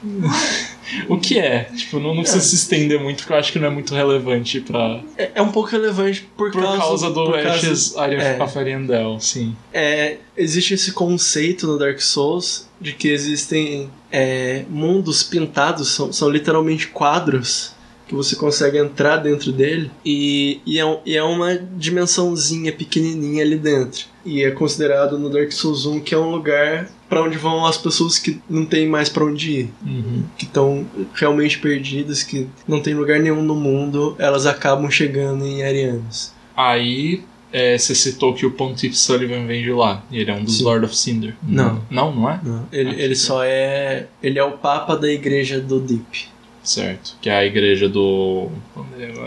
O 1.10 1.18
que 1.18 1.38
é? 1.40 1.66
Tipo, 1.76 2.00
não, 2.00 2.14
não 2.14 2.22
precisa 2.24 2.44
se 2.44 2.56
estender 2.56 3.00
muito, 3.00 3.18
porque 3.20 3.34
eu 3.34 3.38
acho 3.38 3.52
que 3.52 3.60
não 3.60 3.68
é 3.68 3.70
muito 3.70 3.94
relevante 3.94 4.60
pra. 4.62 5.02
É, 5.18 5.32
é 5.36 5.42
um 5.42 5.52
pouco 5.52 5.70
relevante 5.70 6.28
por, 6.36 6.52
Por 6.52 6.62
causa, 6.62 7.08
do 7.10 7.26
por 7.26 7.34
causa- 7.34 7.50
Ashes 7.50 7.96
Area 7.98 8.22
é. 8.22 8.44
of 8.44 8.58
Ariandel, 8.58 9.18
sim. 9.20 9.56
É, 9.74 10.18
existe 10.36 10.74
esse 10.74 10.92
conceito 10.92 11.68
no 11.68 11.78
Dark 11.78 12.00
Souls 12.02 12.68
de 12.80 12.94
que 12.94 13.08
existem 13.10 13.90
é, 14.12 14.64
mundos 14.70 15.24
pintados, 15.24 15.90
são, 15.90 16.12
são 16.14 16.30
literalmente 16.30 16.88
quadros 16.88 17.72
que 18.08 18.16
você 18.16 18.36
consegue 18.36 18.78
entrar 18.78 19.18
dentro 19.18 19.52
dele 19.52 19.92
e, 20.06 20.62
e, 20.66 20.80
é, 20.80 20.86
um- 20.86 21.00
e 21.06 21.16
é 21.18 21.24
uma 21.24 21.56
dimensãozinha 21.56 22.72
pequenininha 22.72 23.44
ali 23.44 23.58
dentro. 23.58 24.06
E 24.26 24.44
é 24.44 24.52
considerado 24.52 25.18
no 25.18 25.30
Dark 25.30 25.52
Souls 25.52 25.86
1 25.86 26.00
que 26.00 26.14
é 26.14 26.18
um 26.18 26.32
lugar 26.32 26.90
para 27.10 27.24
onde 27.24 27.38
vão 27.38 27.66
as 27.66 27.78
pessoas 27.78 28.20
que 28.20 28.40
não 28.50 28.66
tem 28.66 28.88
mais 28.88 29.10
para 29.10 29.26
onde 29.26 29.52
ir, 29.52 29.70
Uhum. 29.86 30.24
que 30.38 30.46
estão 30.46 30.86
realmente 31.14 31.58
perdidas, 31.60 32.24
que 32.24 32.48
não 32.68 32.82
tem 32.82 32.94
lugar 32.94 33.20
nenhum 33.20 33.42
no 33.42 33.56
mundo, 33.56 34.16
elas 34.20 34.46
acabam 34.46 34.90
chegando 34.92 35.46
em 35.46 35.64
Arianes. 35.64 36.34
Aí, 36.56 37.24
é, 37.52 37.78
você 37.78 37.96
citou 37.96 38.34
que 38.34 38.46
o 38.46 38.52
Pontiff 38.52 38.98
Sullivan 38.98 39.46
vem 39.46 39.64
de 39.64 39.72
lá. 39.72 40.04
Ele 40.12 40.30
é 40.30 40.34
um 40.34 40.44
dos 40.44 40.58
Sim. 40.58 40.64
Lord 40.66 40.86
of 40.86 40.96
Cinder. 40.98 41.34
Não. 41.42 41.82
Não, 41.90 42.14
não 42.14 42.30
é? 42.30 42.40
Não, 42.44 42.68
ele, 42.74 42.90
Acho 42.90 43.00
ele 43.00 43.10
que 43.10 43.16
só 43.16 43.44
é. 43.44 44.08
Ele 44.22 44.38
é 44.40 44.44
o 44.44 44.52
papa 44.58 44.96
da 44.98 45.10
igreja 45.10 45.60
do 45.62 45.80
Deep. 45.80 46.28
Certo. 46.68 47.16
Que 47.22 47.30
é 47.30 47.38
a 47.38 47.46
igreja 47.46 47.88
do. 47.88 48.50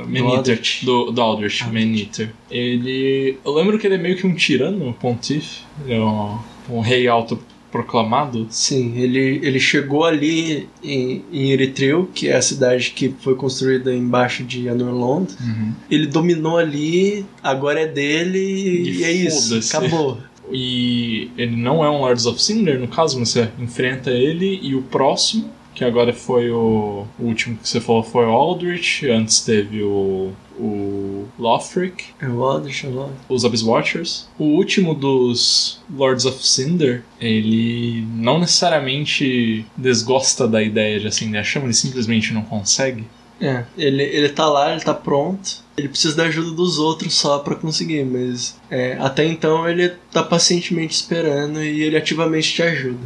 Meniter. 0.07 0.37
Aldrich. 0.37 0.85
Do, 0.85 1.11
do 1.11 1.21
Aldrich, 1.23 1.67
Meniter. 1.71 2.31
Ele. 2.51 3.39
Eu 3.43 3.55
lembro 3.55 3.79
que 3.79 3.87
ele 3.87 3.95
é 3.95 3.99
meio 3.99 4.17
que 4.17 4.27
um 4.27 4.35
tirano, 4.35 4.93
pontife. 5.01 5.63
Ele 5.85 5.95
é 5.95 6.01
um, 6.01 6.39
um 6.69 6.81
rei 6.81 7.09
autoproclamado. 7.09 8.47
Sim, 8.51 8.93
ele, 8.95 9.41
ele 9.43 9.59
chegou 9.59 10.05
ali 10.05 10.69
em, 10.85 11.25
em 11.33 11.51
Eritreu, 11.51 12.11
que 12.15 12.29
é 12.29 12.37
a 12.37 12.43
cidade 12.43 12.91
que 12.91 13.09
foi 13.21 13.35
construída 13.35 13.95
embaixo 13.95 14.45
de 14.45 14.69
Anorlond. 14.69 15.35
Ele 15.91 16.07
dominou 16.07 16.59
ali, 16.59 17.25
agora 17.43 17.81
é 17.81 17.87
dele 17.87 18.39
e, 18.39 18.99
E 18.99 19.05
é 19.05 19.13
isso. 19.13 19.59
Acabou. 19.77 20.19
E 20.53 21.31
ele 21.39 21.57
não 21.57 21.85
é 21.85 21.89
um 21.89 22.01
Lords 22.01 22.27
of 22.27 22.43
Cinder, 22.43 22.79
no 22.79 22.89
caso, 22.89 23.19
mas 23.19 23.31
você 23.31 23.49
enfrenta 23.59 24.11
ele 24.11 24.59
e 24.63 24.75
o 24.75 24.83
próximo, 24.83 25.49
que 25.75 25.85
agora 25.85 26.13
foi 26.13 26.51
o, 26.51 27.07
o 27.19 27.25
último 27.25 27.57
que 27.57 27.69
você 27.69 27.81
falou 27.81 28.03
foi 28.03 28.27
o 28.27 28.31
Aldrich, 28.31 29.09
antes 29.09 29.41
teve 29.41 29.83
o, 29.83 30.33
o 30.59 31.27
Lothric, 31.39 32.05
É 32.21 32.29
o 32.29 32.45
Aldrich, 32.45 32.87
é 32.87 32.91
os 33.29 33.45
Abyss 33.45 33.65
Watchers. 33.65 34.29
O 34.39 34.45
último 34.45 34.95
dos 34.95 35.81
Lords 35.93 36.27
of 36.27 36.47
Cinder, 36.47 37.03
ele 37.21 38.07
não 38.15 38.39
necessariamente 38.39 39.65
desgosta 39.77 40.47
da 40.47 40.63
ideia 40.63 41.01
de 41.01 41.07
acender 41.07 41.41
a 41.41 41.45
chama, 41.45 41.67
ele 41.67 41.75
simplesmente 41.75 42.33
não 42.33 42.43
consegue. 42.43 43.05
É, 43.41 43.65
ele, 43.79 44.03
ele 44.03 44.29
tá 44.29 44.47
lá, 44.47 44.73
ele 44.73 44.83
tá 44.83 44.93
pronto. 44.93 45.65
Ele 45.77 45.89
precisa 45.89 46.15
da 46.15 46.25
ajuda 46.25 46.51
dos 46.51 46.79
outros 46.79 47.15
só 47.15 47.39
pra 47.39 47.55
conseguir, 47.55 48.05
mas 48.05 48.61
é, 48.71 48.99
até 49.01 49.25
então 49.25 49.67
ele 49.67 49.89
tá 50.13 50.23
pacientemente 50.23 50.95
esperando 50.95 51.63
e 51.63 51.83
ele 51.83 51.97
ativamente 51.97 52.53
te 52.53 52.63
ajuda. 52.63 53.01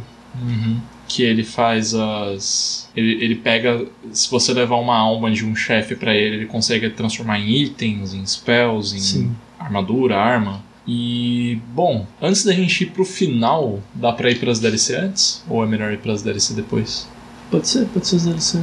Que 1.15 1.23
ele 1.23 1.45
faz 1.45 1.95
as. 1.95 2.89
Ele, 2.93 3.23
ele 3.23 3.35
pega. 3.35 3.85
Se 4.11 4.29
você 4.29 4.53
levar 4.53 4.75
uma 4.75 4.97
alma 4.97 5.31
de 5.31 5.45
um 5.45 5.55
chefe 5.55 5.95
pra 5.95 6.13
ele, 6.13 6.35
ele 6.35 6.45
consegue 6.45 6.89
transformar 6.89 7.39
em 7.39 7.49
itens, 7.63 8.13
em 8.13 8.25
spells, 8.25 8.93
em 8.93 8.99
Sim. 8.99 9.35
armadura, 9.57 10.17
arma. 10.17 10.61
E. 10.85 11.57
Bom, 11.73 12.05
antes 12.21 12.43
da 12.43 12.51
gente 12.51 12.83
ir 12.83 12.87
pro 12.87 13.05
final, 13.05 13.81
dá 13.93 14.11
pra 14.11 14.29
ir 14.29 14.39
pras 14.39 14.59
DLC 14.59 14.93
antes? 14.93 15.41
Ou 15.47 15.63
é 15.63 15.65
melhor 15.65 15.93
ir 15.93 15.99
pras 15.99 16.21
DLC 16.21 16.53
depois? 16.53 17.07
Pode 17.49 17.65
ser, 17.65 17.85
pode 17.85 18.05
ser 18.05 18.17
os 18.17 18.25
DLC. 18.25 18.59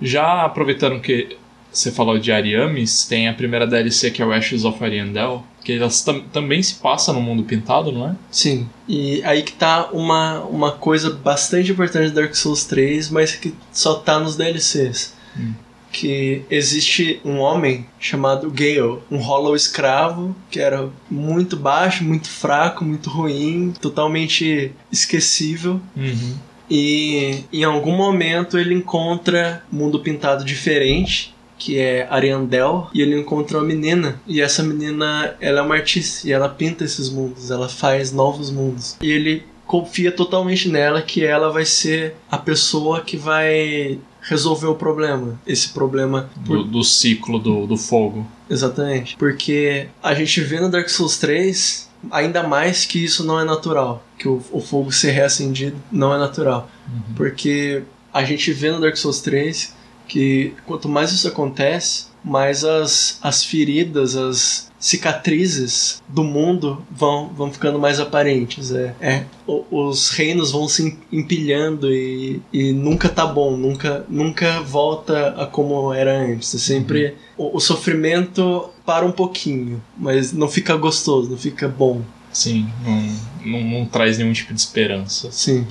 Já 0.00 0.44
aproveitando 0.44 1.00
que 1.00 1.36
você 1.72 1.90
falou 1.90 2.20
de 2.20 2.30
Ariamis, 2.30 3.04
tem 3.04 3.26
a 3.26 3.34
primeira 3.34 3.66
DLC 3.66 4.12
que 4.12 4.22
é 4.22 4.24
o 4.24 4.32
Ashes 4.32 4.64
of 4.64 4.82
Ariandel, 4.84 5.44
que 5.66 5.72
elas 5.72 6.00
tam- 6.00 6.20
também 6.32 6.62
se 6.62 6.74
passa 6.76 7.12
no 7.12 7.20
mundo 7.20 7.42
pintado, 7.42 7.90
não 7.90 8.08
é? 8.10 8.14
Sim. 8.30 8.68
E 8.88 9.20
aí 9.24 9.42
que 9.42 9.52
tá 9.52 9.88
uma, 9.92 10.38
uma 10.44 10.70
coisa 10.70 11.10
bastante 11.10 11.72
importante 11.72 12.06
de 12.10 12.14
Dark 12.14 12.36
Souls 12.36 12.64
3, 12.66 13.10
mas 13.10 13.32
que 13.32 13.52
só 13.72 13.94
tá 13.94 14.20
nos 14.20 14.36
DLCs. 14.36 15.12
Hum. 15.36 15.52
Que 15.92 16.42
existe 16.48 17.20
um 17.24 17.38
homem 17.38 17.84
chamado 17.98 18.48
Gale, 18.48 19.00
um 19.10 19.16
hollow 19.18 19.56
escravo, 19.56 20.36
que 20.52 20.60
era 20.60 20.88
muito 21.10 21.56
baixo, 21.56 22.04
muito 22.04 22.28
fraco, 22.28 22.84
muito 22.84 23.10
ruim, 23.10 23.74
totalmente 23.80 24.70
esquecível. 24.92 25.80
Uhum. 25.96 26.34
E 26.70 27.44
em 27.52 27.64
algum 27.64 27.96
momento 27.96 28.56
ele 28.56 28.74
encontra 28.74 29.64
um 29.72 29.76
mundo 29.78 29.98
pintado 29.98 30.44
diferente, 30.44 31.34
que 31.58 31.78
é 31.78 32.06
Ariandel, 32.10 32.88
e 32.92 33.00
ele 33.00 33.18
encontra 33.18 33.58
uma 33.58 33.64
menina. 33.64 34.20
E 34.26 34.40
essa 34.40 34.62
menina, 34.62 35.34
ela 35.40 35.60
é 35.60 35.62
uma 35.62 35.74
artista 35.74 36.28
e 36.28 36.32
ela 36.32 36.48
pinta 36.48 36.84
esses 36.84 37.08
mundos, 37.08 37.50
ela 37.50 37.68
faz 37.68 38.12
novos 38.12 38.50
mundos. 38.50 38.96
E 39.00 39.10
ele 39.10 39.42
confia 39.66 40.12
totalmente 40.12 40.68
nela 40.68 41.02
que 41.02 41.24
ela 41.24 41.50
vai 41.50 41.64
ser 41.64 42.14
a 42.30 42.38
pessoa 42.38 43.00
que 43.00 43.16
vai 43.16 43.98
resolver 44.20 44.66
o 44.66 44.74
problema. 44.74 45.40
Esse 45.46 45.68
problema 45.70 46.28
Do, 46.36 46.64
do 46.64 46.82
ciclo 46.84 47.38
do, 47.38 47.66
do 47.66 47.76
fogo. 47.76 48.26
Exatamente. 48.48 49.16
Porque 49.16 49.88
a 50.02 50.14
gente 50.14 50.40
vê 50.40 50.60
no 50.60 50.70
Dark 50.70 50.88
Souls 50.88 51.18
3 51.18 51.88
ainda 52.10 52.42
mais 52.42 52.84
que 52.84 53.02
isso 53.02 53.24
não 53.24 53.38
é 53.38 53.44
natural. 53.44 54.04
Que 54.18 54.28
o, 54.28 54.42
o 54.52 54.60
fogo 54.60 54.92
ser 54.92 55.12
reacendido 55.12 55.76
não 55.90 56.14
é 56.14 56.18
natural. 56.18 56.70
Porque 57.16 57.82
a 58.12 58.24
gente 58.24 58.52
vê 58.52 58.70
no 58.70 58.80
Dark 58.80 58.96
Souls 58.96 59.20
3 59.20 59.74
que 60.06 60.54
quanto 60.66 60.88
mais 60.88 61.12
isso 61.12 61.28
acontece, 61.28 62.06
mais 62.24 62.64
as, 62.64 63.18
as 63.22 63.44
feridas, 63.44 64.16
as 64.16 64.66
cicatrizes 64.78 66.02
do 66.08 66.22
mundo 66.22 66.84
vão, 66.90 67.28
vão 67.28 67.52
ficando 67.52 67.78
mais 67.78 67.98
aparentes. 68.00 68.72
É, 68.72 68.94
é, 69.00 69.24
os 69.46 70.10
reinos 70.10 70.50
vão 70.50 70.68
se 70.68 70.98
empilhando 71.12 71.92
e, 71.92 72.40
e 72.52 72.72
nunca 72.72 73.08
tá 73.08 73.26
bom, 73.26 73.56
nunca, 73.56 74.04
nunca 74.08 74.60
volta 74.60 75.28
a 75.40 75.46
como 75.46 75.92
era 75.92 76.18
antes. 76.18 76.54
É 76.54 76.58
sempre 76.58 77.14
o, 77.36 77.56
o 77.56 77.60
sofrimento 77.60 78.70
para 78.84 79.04
um 79.04 79.12
pouquinho, 79.12 79.82
mas 79.96 80.32
não 80.32 80.48
fica 80.48 80.76
gostoso, 80.76 81.30
não 81.30 81.38
fica 81.38 81.68
bom. 81.68 82.02
Sim, 82.32 82.68
não, 82.84 83.52
não, 83.52 83.64
não 83.78 83.86
traz 83.86 84.18
nenhum 84.18 84.32
tipo 84.32 84.52
de 84.52 84.60
esperança. 84.60 85.30
Sim. 85.32 85.66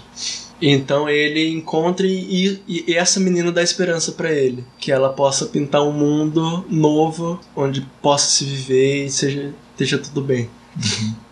Então 0.61 1.10
ele 1.10 1.49
encontra 1.49 2.07
e, 2.07 2.60
e- 2.68 2.84
e 2.88 2.95
essa 2.95 3.19
menina 3.19 3.52
dá 3.52 3.61
esperança 3.61 4.11
pra 4.14 4.32
ele, 4.32 4.64
que 4.80 4.91
ela 4.91 5.10
possa 5.10 5.45
pintar 5.48 5.84
um 5.84 5.91
mundo 5.91 6.65
novo 6.69 7.40
onde 7.56 7.82
possa 8.02 8.27
se 8.27 8.45
viver 8.45 9.06
e 9.06 9.10
seja 9.10 9.53
esteja 9.73 9.98
tudo 9.98 10.22
bem. 10.22 10.49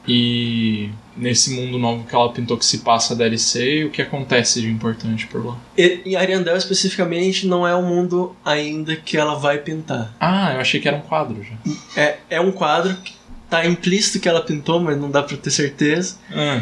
E 0.07 0.89
nesse 1.15 1.51
mundo 1.51 1.77
novo 1.77 2.03
que 2.05 2.13
ela 2.13 2.31
pintou 2.33 2.57
que 2.57 2.65
se 2.65 2.79
passa 2.79 3.13
a 3.13 3.17
DLC, 3.17 3.85
o 3.85 3.89
que 3.89 4.01
acontece 4.01 4.59
de 4.61 4.67
importante 4.69 5.27
por 5.27 5.45
lá? 5.45 5.57
E, 5.77 6.01
em 6.05 6.15
Ariandel 6.15 6.57
especificamente 6.57 7.47
não 7.47 7.65
é 7.67 7.73
um 7.75 7.85
mundo 7.87 8.35
ainda 8.43 8.95
que 8.95 9.15
ela 9.15 9.35
vai 9.35 9.57
pintar. 9.59 10.13
Ah, 10.19 10.53
eu 10.55 10.59
achei 10.59 10.79
que 10.81 10.87
era 10.87 10.97
um 10.97 11.01
quadro 11.01 11.41
já. 11.43 11.55
É, 12.01 12.17
é 12.31 12.41
um 12.41 12.51
quadro 12.51 12.95
que 12.97 13.13
tá 13.49 13.65
implícito 13.65 14.19
que 14.19 14.27
ela 14.27 14.41
pintou, 14.41 14.79
mas 14.81 14.97
não 14.97 15.09
dá 15.09 15.23
pra 15.23 15.37
ter 15.37 15.51
certeza. 15.51 16.17
Ah, 16.31 16.61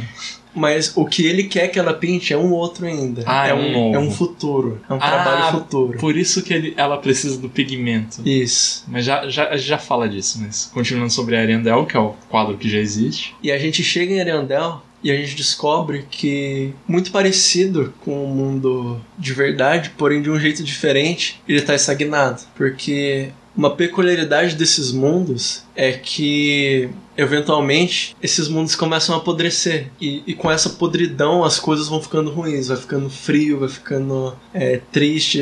Mas 0.54 0.92
o 0.96 1.06
que 1.06 1.26
ele 1.26 1.46
quer 1.46 1.70
que 1.70 1.80
ela 1.80 1.94
pinte 1.94 2.34
é 2.34 2.38
um 2.38 2.52
outro 2.52 2.86
ainda. 2.86 3.24
Ah, 3.26 3.48
é 3.48 3.54
um 3.54 3.72
novo. 3.72 3.96
É 3.96 4.00
um 4.00 4.12
futuro. 4.12 4.82
É 4.90 4.94
um 4.94 4.98
Ah, 4.98 5.10
trabalho 5.10 5.52
futuro. 5.60 5.98
por 5.98 6.18
isso 6.18 6.42
que 6.44 6.54
ele, 6.54 6.74
ela 6.76 6.98
precisa 6.98 7.38
do 7.38 7.50
pigmento. 7.50 8.22
Isso. 8.28 8.84
Mas 8.88 9.06
já, 9.06 9.28
já, 9.30 9.48
a 9.50 9.56
gente 9.58 9.68
já 9.68 9.78
fala 9.78 10.10
disso, 10.10 10.40
mas 10.42 10.70
continuando 10.74 11.12
sobre 11.12 11.36
a 11.36 11.40
Ariandel, 11.40 11.86
que 11.86 11.96
é 11.96 12.00
o 12.00 12.14
quadro 12.30 12.58
que 12.58 12.70
já 12.70 12.78
existe. 12.80 13.34
E 13.42 13.52
a 13.52 13.58
gente 13.58 13.82
chega 13.84 14.14
em 14.14 14.20
Ariandel 14.20 14.82
e 15.04 15.10
a 15.10 15.16
gente 15.16 15.36
descobre 15.36 16.06
que, 16.12 16.74
muito 16.88 17.12
parecido 17.12 17.94
com 18.02 18.24
o 18.24 18.28
mundo 18.28 19.02
de 19.18 19.34
verdade, 19.34 19.92
porém 19.98 20.22
de 20.22 20.30
um 20.30 20.40
jeito 20.40 20.64
diferente, 20.64 21.42
ele 21.48 21.58
está 21.60 21.74
estagnado. 21.74 22.42
Porque 22.56 23.30
uma 23.56 23.76
peculiaridade 23.76 24.56
desses 24.56 24.92
mundos 24.92 25.64
é 25.76 25.92
que, 25.92 26.90
eventualmente, 27.18 28.16
esses 28.22 28.48
mundos 28.48 28.76
começam 28.76 29.16
a 29.16 29.18
apodrecer. 29.18 29.90
E, 30.00 30.24
e 30.28 30.34
com 30.34 30.50
essa 30.52 30.70
podridão 30.72 31.44
as 31.44 31.60
coisas 31.60 31.88
vão 31.88 32.02
ficando 32.02 32.30
ruins, 32.32 32.68
vai 32.68 32.78
ficando 32.78 33.10
frio, 33.10 33.60
vai 33.60 33.70
ficando 33.70 34.36
é, 34.54 34.80
triste. 34.92 35.42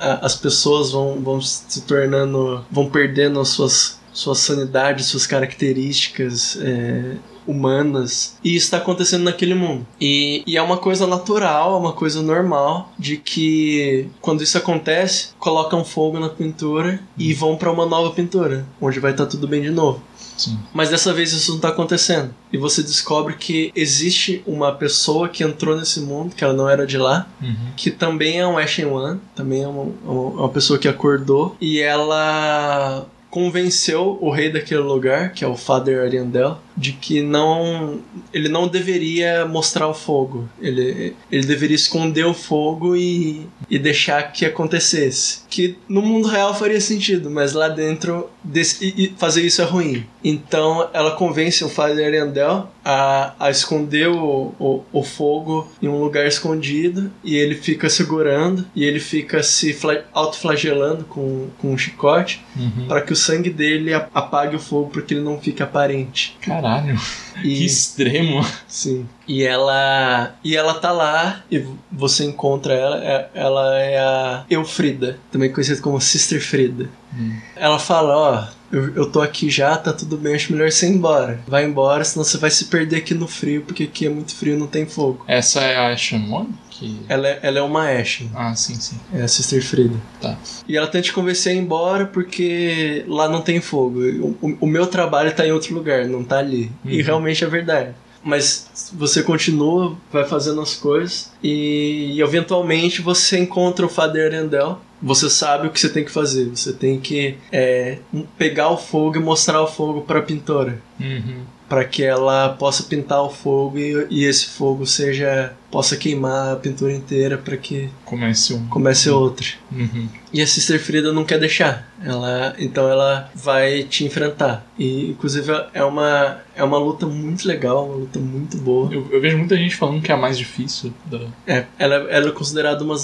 a- 0.00 0.20
As 0.26 0.36
pessoas 0.36 0.92
vão, 0.92 1.20
vão 1.20 1.40
se 1.40 1.80
tornando. 1.82 2.64
vão 2.70 2.88
perdendo 2.88 3.40
as 3.40 3.48
suas, 3.48 3.97
sua 4.18 4.34
sanidade, 4.34 5.04
suas 5.04 5.26
características. 5.26 6.58
é, 6.60 7.16
humanas. 7.48 8.36
E 8.44 8.54
isso 8.54 8.66
está 8.66 8.76
acontecendo 8.76 9.24
naquele 9.24 9.54
mundo. 9.54 9.86
E, 9.98 10.42
e 10.46 10.58
é 10.58 10.60
uma 10.60 10.76
coisa 10.76 11.06
natural, 11.06 11.76
é 11.76 11.78
uma 11.78 11.94
coisa 11.94 12.20
normal 12.22 12.92
de 12.98 13.16
que 13.16 14.06
quando 14.20 14.42
isso 14.42 14.58
acontece, 14.58 15.28
colocam 15.38 15.82
fogo 15.82 16.20
na 16.20 16.28
pintura 16.28 17.00
e 17.16 17.32
vão 17.32 17.56
para 17.56 17.72
uma 17.72 17.86
nova 17.86 18.10
pintura, 18.14 18.66
onde 18.78 19.00
vai 19.00 19.12
estar 19.12 19.24
tudo 19.24 19.48
bem 19.48 19.62
de 19.62 19.70
novo. 19.70 20.02
Sim. 20.36 20.58
Mas 20.74 20.90
dessa 20.90 21.10
vez 21.14 21.32
isso 21.32 21.52
não 21.52 21.58
tá 21.58 21.68
acontecendo. 21.68 22.34
E 22.52 22.58
você 22.58 22.82
descobre 22.82 23.34
que 23.34 23.72
existe 23.74 24.42
uma 24.46 24.70
pessoa 24.72 25.26
que 25.26 25.42
entrou 25.42 25.74
nesse 25.74 26.00
mundo, 26.00 26.34
que 26.36 26.44
ela 26.44 26.52
não 26.52 26.68
era 26.68 26.86
de 26.86 26.98
lá, 26.98 27.26
Uhum. 27.40 27.54
que 27.78 27.90
também 27.90 28.38
é 28.40 28.46
um 28.46 28.58
Ashen 28.58 28.84
One, 28.84 29.20
também 29.34 29.62
é 29.62 29.66
uma, 29.68 29.84
uma 30.12 30.48
pessoa 30.50 30.78
que 30.78 30.86
acordou, 30.86 31.56
e 31.60 31.80
ela 31.80 33.06
convenceu 33.38 34.18
o 34.20 34.30
rei 34.30 34.50
daquele 34.50 34.80
lugar, 34.80 35.32
que 35.32 35.44
é 35.44 35.46
o 35.46 35.56
Father 35.56 36.02
Ariandel, 36.02 36.58
de 36.78 36.92
que 36.92 37.20
não 37.22 38.00
ele 38.32 38.48
não 38.48 38.68
deveria 38.68 39.44
mostrar 39.44 39.88
o 39.88 39.94
fogo. 39.94 40.48
Ele, 40.60 41.14
ele 41.30 41.46
deveria 41.46 41.74
esconder 41.74 42.24
o 42.24 42.32
fogo 42.34 42.94
e, 42.96 43.46
e 43.68 43.78
deixar 43.78 44.22
que 44.32 44.44
acontecesse. 44.46 45.40
Que 45.50 45.76
no 45.88 46.00
mundo 46.02 46.28
real 46.28 46.54
faria 46.54 46.80
sentido, 46.80 47.30
mas 47.30 47.52
lá 47.52 47.68
dentro 47.68 48.28
desse, 48.44 48.84
e, 48.84 49.04
e 49.06 49.14
fazer 49.18 49.42
isso 49.42 49.60
é 49.60 49.64
ruim. 49.64 50.04
Então 50.22 50.88
ela 50.92 51.12
convence 51.12 51.64
o 51.64 51.68
Father 51.68 52.06
Ariandel 52.06 52.68
a, 52.84 53.34
a 53.40 53.50
esconder 53.50 54.08
o, 54.08 54.54
o, 54.58 54.82
o 54.92 55.02
fogo 55.02 55.70
em 55.82 55.88
um 55.88 56.00
lugar 56.00 56.26
escondido 56.26 57.10
e 57.24 57.36
ele 57.36 57.54
fica 57.54 57.88
segurando 57.90 58.64
e 58.74 58.84
ele 58.84 59.00
fica 59.00 59.42
se 59.42 59.72
fla- 59.72 60.04
autoflagelando 60.12 61.04
com, 61.04 61.48
com 61.58 61.72
um 61.72 61.78
chicote 61.78 62.40
Uhum. 62.58 62.86
para 62.88 63.02
que 63.02 63.12
o 63.12 63.16
sangue 63.16 63.50
dele 63.50 63.94
apague 63.94 64.56
o 64.56 64.58
fogo 64.58 64.90
para 64.90 65.02
que 65.02 65.14
ele 65.14 65.20
não 65.20 65.38
fique 65.38 65.62
aparente. 65.62 66.36
Caralho. 66.40 66.67
Caralho. 66.76 67.00
E, 67.38 67.42
Que 67.56 67.64
extremo. 67.64 68.44
sim. 68.66 69.06
E 69.26 69.42
ela 69.44 70.34
e 70.42 70.56
ela 70.56 70.74
tá 70.74 70.90
lá 70.92 71.40
e 71.50 71.64
você 71.90 72.24
encontra 72.24 72.74
ela, 72.74 72.96
é- 73.04 73.28
ela 73.34 73.78
é 73.78 73.98
a 73.98 74.44
Eufrida, 74.50 75.18
também 75.30 75.52
conhecida 75.52 75.80
como 75.80 76.00
Sister 76.00 76.40
Frida. 76.42 76.88
Hum. 77.14 77.38
Ela 77.56 77.78
fala, 77.78 78.16
ó, 78.16 78.44
eu, 78.72 78.94
eu 78.94 79.10
tô 79.10 79.20
aqui 79.20 79.48
já, 79.50 79.76
tá 79.76 79.92
tudo 79.92 80.16
bem, 80.16 80.34
acho 80.34 80.52
melhor 80.52 80.70
você 80.70 80.86
ir 80.86 80.90
embora. 80.94 81.40
Vai 81.46 81.64
embora, 81.64 82.04
senão 82.04 82.24
você 82.24 82.36
vai 82.38 82.50
se 82.50 82.66
perder 82.66 82.96
aqui 82.96 83.14
no 83.14 83.26
frio, 83.26 83.62
porque 83.62 83.84
aqui 83.84 84.06
é 84.06 84.08
muito 84.10 84.34
frio, 84.34 84.58
não 84.58 84.66
tem 84.66 84.86
fogo. 84.86 85.24
Essa 85.26 85.60
é 85.60 85.76
a 85.76 85.92
Ashen 85.92 86.30
One? 86.30 86.50
Que... 86.70 87.00
Ela 87.08 87.26
é, 87.26 87.38
ela 87.42 87.58
é 87.58 87.62
uma 87.62 87.90
Ashen, 87.90 88.30
Ah, 88.34 88.54
sim, 88.54 88.74
sim. 88.76 88.96
é 89.12 89.22
a 89.22 89.28
Sister 89.28 89.60
Frida. 89.64 89.96
Tá. 90.20 90.36
E 90.68 90.76
ela 90.76 90.86
tenta 90.86 91.02
te 91.06 91.12
convencer 91.12 91.52
a 91.52 91.54
ir 91.56 91.58
embora 91.58 92.06
porque 92.06 93.04
lá 93.08 93.28
não 93.28 93.40
tem 93.40 93.60
fogo. 93.60 93.98
O, 94.00 94.36
o- 94.40 94.58
o 94.60 94.66
meu 94.66 94.86
trabalho 94.86 95.34
tá 95.34 95.44
em 95.46 95.50
outro 95.50 95.74
lugar, 95.74 96.04
não 96.06 96.22
tá 96.22 96.38
ali. 96.38 96.70
E 96.84 96.98
Uhum. 97.00 97.04
realmente 97.04 97.42
é 97.42 97.48
verdade. 97.48 97.94
Mas 98.22 98.90
você 98.92 99.22
continua, 99.22 99.96
vai 100.12 100.24
fazendo 100.24 100.60
as 100.60 100.74
coisas 100.74 101.32
e, 101.42 102.14
e 102.14 102.20
eventualmente 102.20 103.00
você 103.00 103.38
encontra 103.38 103.86
o 103.86 103.88
Father 103.88 104.26
Arendelle. 104.26 104.76
Você 105.00 105.30
sabe 105.30 105.68
o 105.68 105.70
que 105.70 105.78
você 105.78 105.88
tem 105.88 106.04
que 106.04 106.10
fazer. 106.10 106.46
Você 106.46 106.72
tem 106.72 106.98
que 106.98 107.36
é, 107.52 107.98
pegar 108.36 108.68
o 108.70 108.76
fogo 108.76 109.16
e 109.16 109.20
mostrar 109.20 109.62
o 109.62 109.66
fogo 109.68 110.02
pra 110.02 110.20
pintora. 110.20 110.82
Uhum. 110.98 111.44
Para 111.68 111.84
que 111.84 112.02
ela 112.02 112.50
possa 112.50 112.82
pintar 112.84 113.22
o 113.22 113.30
fogo 113.30 113.78
e, 113.78 114.06
e 114.10 114.24
esse 114.24 114.46
fogo 114.46 114.86
seja 114.86 115.52
possa 115.70 115.96
queimar 115.96 116.54
a 116.54 116.56
pintura 116.56 116.92
inteira 116.92 117.36
para 117.36 117.56
que 117.56 117.90
Comece 118.04 118.54
um. 118.54 118.66
comece 118.68 119.10
outra. 119.10 119.46
Uhum. 119.70 120.08
E 120.32 120.40
a 120.40 120.46
Sister 120.46 120.80
Frida 120.80 121.12
não 121.12 121.24
quer 121.24 121.38
deixar. 121.38 121.86
Ela, 122.02 122.54
então 122.58 122.88
ela 122.88 123.30
vai 123.34 123.82
te 123.82 124.04
enfrentar. 124.04 124.66
E 124.78 125.10
inclusive 125.10 125.52
é 125.74 125.84
uma 125.84 126.38
é 126.54 126.62
uma 126.64 126.78
luta 126.78 127.06
muito 127.06 127.46
legal, 127.46 127.86
uma 127.86 127.96
luta 127.96 128.18
muito 128.18 128.56
boa. 128.56 128.92
Eu, 128.92 129.06
eu 129.10 129.20
vejo 129.20 129.36
muita 129.36 129.56
gente 129.56 129.76
falando 129.76 130.02
que 130.02 130.10
é 130.10 130.14
a 130.14 130.18
mais 130.18 130.38
difícil. 130.38 130.92
Da... 131.06 131.20
É, 131.46 131.66
ela, 131.78 131.94
ela 132.10 132.28
é 132.28 132.32
considerada 132.32 132.82
uma 132.82 132.96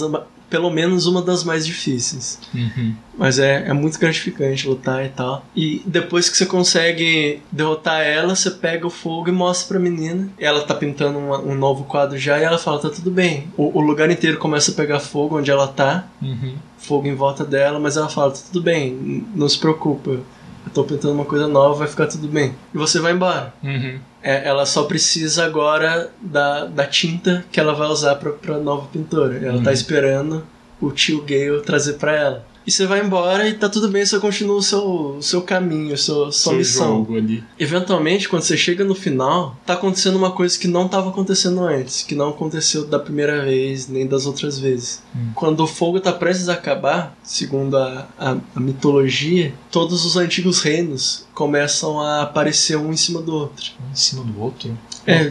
pelo 0.51 0.71
menos 0.71 1.07
uma 1.07 1.21
das 1.23 1.43
mais 1.45 1.67
difíceis. 1.67 2.39
Uhum. 2.55 2.95
Mas 3.17 3.39
é, 3.39 3.65
é 3.69 3.73
muito 3.73 3.99
gratificante 3.99 4.67
lutar 4.69 5.05
e 5.05 5.09
tal. 5.09 5.45
E 5.55 5.83
depois 5.87 6.29
que 6.29 6.37
você 6.37 6.47
consegue 6.47 7.41
derrotar 7.51 8.01
ela, 8.03 8.35
você 8.37 8.51
pega 8.51 8.87
o 8.87 8.91
fogo 8.91 9.29
e 9.29 9.33
mostra 9.33 9.69
pra 9.69 9.79
menina. 9.79 10.29
Ela 10.39 10.63
tá 10.63 10.75
pintando 10.75 11.19
uma- 11.19 11.41
um 11.41 11.55
novo 11.55 11.85
quadro 11.85 12.19
já 12.19 12.39
e 12.39 12.45
ela 12.45 12.59
fala: 12.59 12.79
tá 12.81 12.91
tudo 12.91 13.11
bem. 13.11 13.49
O, 13.57 13.79
o 13.79 13.81
lugar 13.81 14.11
inteiro 14.11 14.39
começa 14.39 14.71
a 14.71 14.75
pegar 14.75 15.01
fogo 15.01 15.39
onde 15.39 15.51
ela 15.51 15.67
tá. 15.69 16.07
Uhum. 16.23 16.55
fogo 16.79 17.07
em 17.09 17.15
volta 17.15 17.45
dela, 17.45 17.79
mas 17.81 17.97
ela 17.97 18.09
fala, 18.11 18.31
tá 18.33 18.41
tudo 18.53 18.63
bem, 18.63 19.25
não 19.35 19.49
se 19.49 19.59
preocupa. 19.59 20.11
Eu 20.11 20.71
tô 20.75 20.85
pintando 20.85 21.15
uma 21.15 21.25
coisa 21.25 21.47
nova, 21.49 21.75
vai 21.75 21.89
ficar 21.89 22.07
tudo 22.07 22.29
bem. 22.29 22.55
E 22.75 22.77
você 22.79 23.01
vai 23.01 23.13
embora. 23.13 23.55
Uhum. 23.63 23.99
É, 24.27 24.49
ela 24.49 24.65
só 24.65 24.85
precisa 24.85 25.45
agora 25.45 26.11
da, 26.19 26.65
da 26.65 26.87
tinta 26.87 27.45
que 27.53 27.61
ela 27.61 27.75
vai 27.75 27.89
usar 27.89 28.15
pra, 28.15 28.31
pra 28.33 28.57
nova 28.57 28.87
pintora. 28.91 29.37
Ela 29.37 29.59
tá 29.63 29.69
Uhum. 29.69 29.75
esperando 29.75 30.47
o 30.81 30.91
tio 30.91 31.21
Gale 31.23 31.61
trazer 31.61 31.95
pra 31.95 32.13
ela. 32.17 32.47
E 32.67 32.71
você 32.71 32.87
vai 32.87 33.05
embora 33.05 33.47
e 33.49 33.55
tá 33.55 33.69
tudo 33.69 33.89
bem, 33.89 34.05
você 34.05 34.19
continua 34.19 34.57
o 34.57 34.63
seu, 34.63 35.17
o 35.17 35.23
seu 35.23 35.43
caminho, 35.43 35.95
a 35.95 35.97
sua, 35.97 36.33
Seu 36.33 36.53
missão. 36.55 37.07
Eventualmente, 37.59 38.29
quando 38.29 38.43
você 38.43 38.57
chega 38.57 38.85
no 38.85 38.95
final, 38.95 39.57
tá 39.67 39.75
acontecendo 39.75 40.17
uma 40.17 40.33
coisa 40.33 40.59
que 40.59 40.67
não 40.67 40.89
tava 40.89 41.11
acontecendo 41.11 41.63
antes, 41.63 42.03
que 42.03 42.15
não 42.15 42.31
aconteceu 42.31 42.87
da 42.87 42.99
primeira 42.99 43.45
vez, 43.45 43.87
nem 43.89 44.07
das 44.07 44.25
outras 44.27 44.59
vezes. 44.59 45.03
Hum. 45.15 45.31
Quando 45.35 45.61
o 45.61 45.67
fogo 45.67 46.01
tá 46.01 46.13
prestes 46.13 46.49
a 46.49 46.55
acabar, 46.55 47.17
segundo 47.23 47.77
a, 47.77 48.09
a, 48.19 48.37
a 48.57 48.61
mitologia, 48.61 49.53
todos 49.71 50.05
os 50.07 50.17
antigos 50.17 50.61
reinos 50.61 51.27
começam 51.35 52.01
a 52.01 52.23
aparecer 52.23 52.77
um 52.77 52.93
em 52.93 52.97
cima 52.97 53.21
do 53.21 53.35
outro. 53.35 53.73
Um 53.87 53.93
em 53.93 53.97
cima 53.97 54.25
do 54.25 54.41
outro. 54.41 54.79
É, 55.07 55.31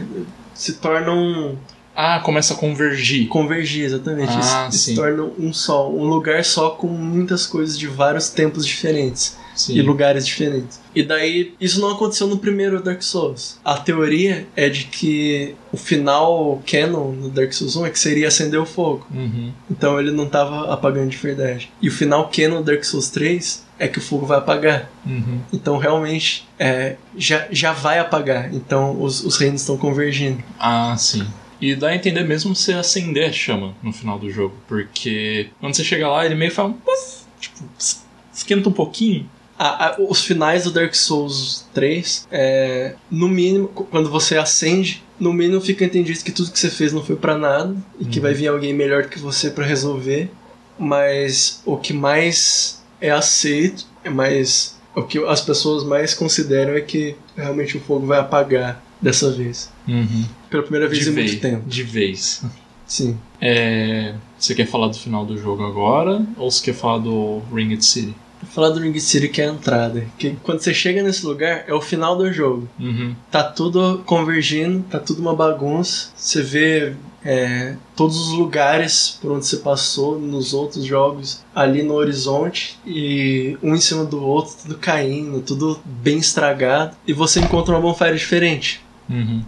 se 0.54 0.74
tornam. 0.74 1.58
Ah, 1.94 2.20
começa 2.20 2.54
a 2.54 2.56
convergir. 2.56 3.28
convergir, 3.28 3.84
exatamente. 3.84 4.32
Ah, 4.32 4.68
se, 4.70 4.94
tornam 4.94 5.32
um 5.38 5.52
só, 5.52 5.90
um 5.90 6.04
lugar 6.04 6.44
só 6.44 6.70
com 6.70 6.88
muitas 6.88 7.46
coisas 7.46 7.78
de 7.78 7.86
vários 7.86 8.28
tempos 8.30 8.66
diferentes 8.66 9.36
Sim. 9.54 9.74
e 9.76 9.82
lugares 9.82 10.26
diferentes. 10.26 10.80
E 10.94 11.02
daí, 11.02 11.54
isso 11.60 11.80
não 11.80 11.90
aconteceu 11.90 12.26
no 12.26 12.38
primeiro 12.38 12.82
Dark 12.82 13.02
Souls. 13.02 13.58
A 13.64 13.76
teoria 13.76 14.46
é 14.56 14.68
de 14.68 14.84
que 14.84 15.54
o 15.72 15.76
final 15.76 16.62
canon 16.66 17.12
no 17.12 17.28
Dark 17.28 17.52
Souls 17.52 17.76
1 17.76 17.86
é 17.86 17.90
que 17.90 17.98
seria 17.98 18.28
acender 18.28 18.60
o 18.60 18.66
fogo. 18.66 19.06
Uhum. 19.12 19.52
Então 19.70 19.98
ele 19.98 20.10
não 20.10 20.26
tava 20.26 20.72
apagando 20.72 21.10
de 21.10 21.16
verdade. 21.16 21.70
E 21.80 21.88
o 21.88 21.92
final 21.92 22.28
canon 22.28 22.62
do 22.62 22.64
Dark 22.64 22.84
Souls 22.84 23.08
3 23.10 23.64
é 23.78 23.88
que 23.88 23.98
o 23.98 24.02
fogo 24.02 24.26
vai 24.26 24.38
apagar. 24.38 24.90
Uhum. 25.04 25.40
Então 25.52 25.78
realmente 25.78 26.46
é, 26.58 26.96
já, 27.16 27.46
já 27.50 27.72
vai 27.72 27.98
apagar. 27.98 28.52
Então 28.54 29.00
os, 29.00 29.24
os 29.24 29.36
reinos 29.36 29.60
estão 29.60 29.76
convergindo. 29.76 30.42
Ah, 30.58 30.94
sim. 30.96 31.26
E 31.60 31.74
dá 31.74 31.88
a 31.88 31.94
entender 31.94 32.24
mesmo 32.24 32.54
você 32.54 32.72
acender 32.72 33.28
a 33.28 33.32
chama 33.32 33.74
no 33.82 33.92
final 33.92 34.18
do 34.18 34.30
jogo. 34.30 34.54
Porque 34.68 35.48
quando 35.60 35.74
você 35.74 35.84
chega 35.84 36.08
lá, 36.08 36.24
ele 36.26 36.34
meio 36.34 36.50
fala. 36.50 36.70
"Puf", 36.84 37.24
Tipo, 37.40 37.62
es- 37.78 38.02
esquenta 38.34 38.68
um 38.68 38.72
pouquinho. 38.72 39.28
A- 39.58 39.88
a- 39.90 39.96
os 40.00 40.24
finais 40.24 40.64
do 40.64 40.70
Dark 40.72 40.94
Souls 40.94 41.64
3, 41.74 42.26
é, 42.32 42.94
no 43.10 43.28
mínimo, 43.28 43.68
qu- 43.68 43.84
quando 43.84 44.10
você 44.10 44.36
acende, 44.36 45.02
no 45.20 45.32
mínimo 45.32 45.60
fica 45.60 45.84
entendido 45.84 46.24
que 46.24 46.32
tudo 46.32 46.50
que 46.50 46.58
você 46.58 46.70
fez 46.70 46.92
não 46.92 47.04
foi 47.04 47.16
pra 47.16 47.36
nada 47.38 47.76
e 48.00 48.04
que 48.06 48.18
Uhum. 48.18 48.22
vai 48.22 48.34
vir 48.34 48.48
alguém 48.48 48.72
melhor 48.72 49.04
que 49.08 49.18
você 49.18 49.50
pra 49.50 49.64
resolver. 49.64 50.30
Mas 50.78 51.62
o 51.64 51.76
que 51.76 51.92
mais 51.92 52.82
é 53.00 53.10
aceito, 53.10 53.86
é 54.02 54.10
mais 54.10 54.76
o 54.94 55.02
que 55.02 55.18
as 55.26 55.40
pessoas 55.40 55.84
mais 55.84 56.14
consideram 56.14 56.74
é 56.74 56.80
que 56.80 57.14
realmente 57.36 57.76
o 57.76 57.80
fogo 57.80 58.06
vai 58.06 58.18
apagar 58.18 58.82
dessa 59.00 59.30
vez. 59.30 59.70
Uhum. 59.86 60.24
Pela 60.54 60.62
primeira 60.62 60.88
vez 60.88 61.02
De 61.02 61.10
em 61.10 61.14
vez. 61.14 61.30
muito 61.32 61.42
tempo. 61.42 61.68
De 61.68 61.82
vez. 61.82 62.44
Sim. 62.86 63.18
É, 63.40 64.14
Você 64.38 64.54
quer 64.54 64.66
falar 64.66 64.86
do 64.86 64.96
final 64.96 65.26
do 65.26 65.36
jogo 65.36 65.66
agora? 65.66 66.24
Ou 66.36 66.48
você 66.48 66.66
quer 66.66 66.74
falar 66.74 66.98
do 66.98 67.42
Ringed 67.52 67.84
City? 67.84 68.14
Vou 68.40 68.52
falar 68.52 68.68
do 68.68 68.78
Ring 68.78 68.96
City 69.00 69.28
que 69.28 69.42
é 69.42 69.48
a 69.48 69.52
entrada. 69.52 70.06
Que 70.16 70.36
quando 70.44 70.60
você 70.60 70.72
chega 70.72 71.02
nesse 71.02 71.26
lugar, 71.26 71.64
é 71.66 71.74
o 71.74 71.80
final 71.80 72.16
do 72.16 72.32
jogo. 72.32 72.68
Uhum. 72.78 73.16
Tá 73.32 73.42
tudo 73.42 74.02
convergindo, 74.06 74.84
tá 74.88 75.00
tudo 75.00 75.20
uma 75.20 75.34
bagunça. 75.34 76.10
Você 76.14 76.40
vê 76.40 76.92
é, 77.24 77.74
todos 77.96 78.16
os 78.16 78.28
lugares 78.38 79.18
por 79.20 79.32
onde 79.32 79.46
você 79.46 79.56
passou 79.56 80.20
nos 80.20 80.54
outros 80.54 80.84
jogos 80.84 81.42
ali 81.52 81.82
no 81.82 81.94
horizonte 81.94 82.78
e 82.86 83.56
um 83.60 83.74
em 83.74 83.80
cima 83.80 84.04
do 84.04 84.22
outro, 84.22 84.54
tudo 84.62 84.78
caindo, 84.78 85.40
tudo 85.40 85.80
bem 85.84 86.18
estragado. 86.18 86.94
E 87.08 87.12
você 87.12 87.40
encontra 87.40 87.74
uma 87.74 87.80
bonfire 87.80 88.14
diferente. 88.14 88.80
Uhum. 89.10 89.42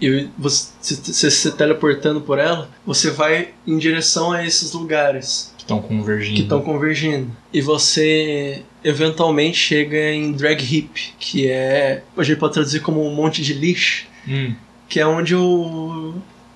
E 0.00 0.28
você 0.38 0.68
se, 0.80 1.30
se, 1.30 1.50
teleportando 1.52 2.20
por 2.20 2.38
ela, 2.38 2.68
você 2.86 3.10
vai 3.10 3.48
em 3.66 3.76
direção 3.78 4.30
a 4.32 4.46
esses 4.46 4.72
lugares 4.72 5.52
Que 5.56 5.64
estão 5.64 5.80
convergindo. 5.82 6.36
que 6.36 6.42
estão 6.42 6.60
convergindo. 6.62 7.30
E 7.52 7.60
você 7.60 8.62
eventualmente 8.84 9.56
chega 9.58 10.12
em 10.12 10.32
Drag 10.32 10.60
Heap, 10.62 10.96
que 11.18 11.48
é. 11.48 12.02
A 12.16 12.22
gente 12.22 12.38
pode 12.38 12.54
traduzir 12.54 12.80
como 12.80 13.04
um 13.06 13.14
monte 13.14 13.42
de 13.42 13.52
lixo, 13.54 14.06
Hum. 14.26 14.54
que 14.88 15.00
é 15.00 15.06
onde 15.06 15.34
o. 15.34 16.14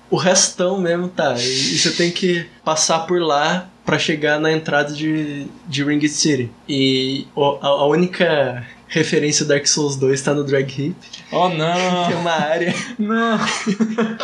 O 0.09 0.15
restão 0.15 0.79
mesmo 0.79 1.07
tá. 1.07 1.33
E, 1.39 1.41
e 1.41 1.77
você 1.79 1.89
tem 1.91 2.11
que 2.11 2.45
passar 2.63 2.99
por 3.07 3.19
lá 3.19 3.67
pra 3.83 3.97
chegar 3.97 4.39
na 4.39 4.51
entrada 4.51 4.93
de, 4.93 5.47
de 5.67 5.83
Ring 5.83 6.07
City. 6.07 6.51
E 6.69 7.25
a, 7.35 7.67
a 7.67 7.85
única 7.87 8.63
referência 8.93 9.45
Dark 9.45 9.65
Souls 9.67 9.95
2 9.95 10.21
tá 10.21 10.33
no 10.33 10.43
Drag 10.43 10.63
Heap, 10.69 10.95
Oh, 11.31 11.47
é 11.47 11.57
não! 11.57 12.11
uma 12.21 12.31
área 12.31 12.73
não! 12.99 13.37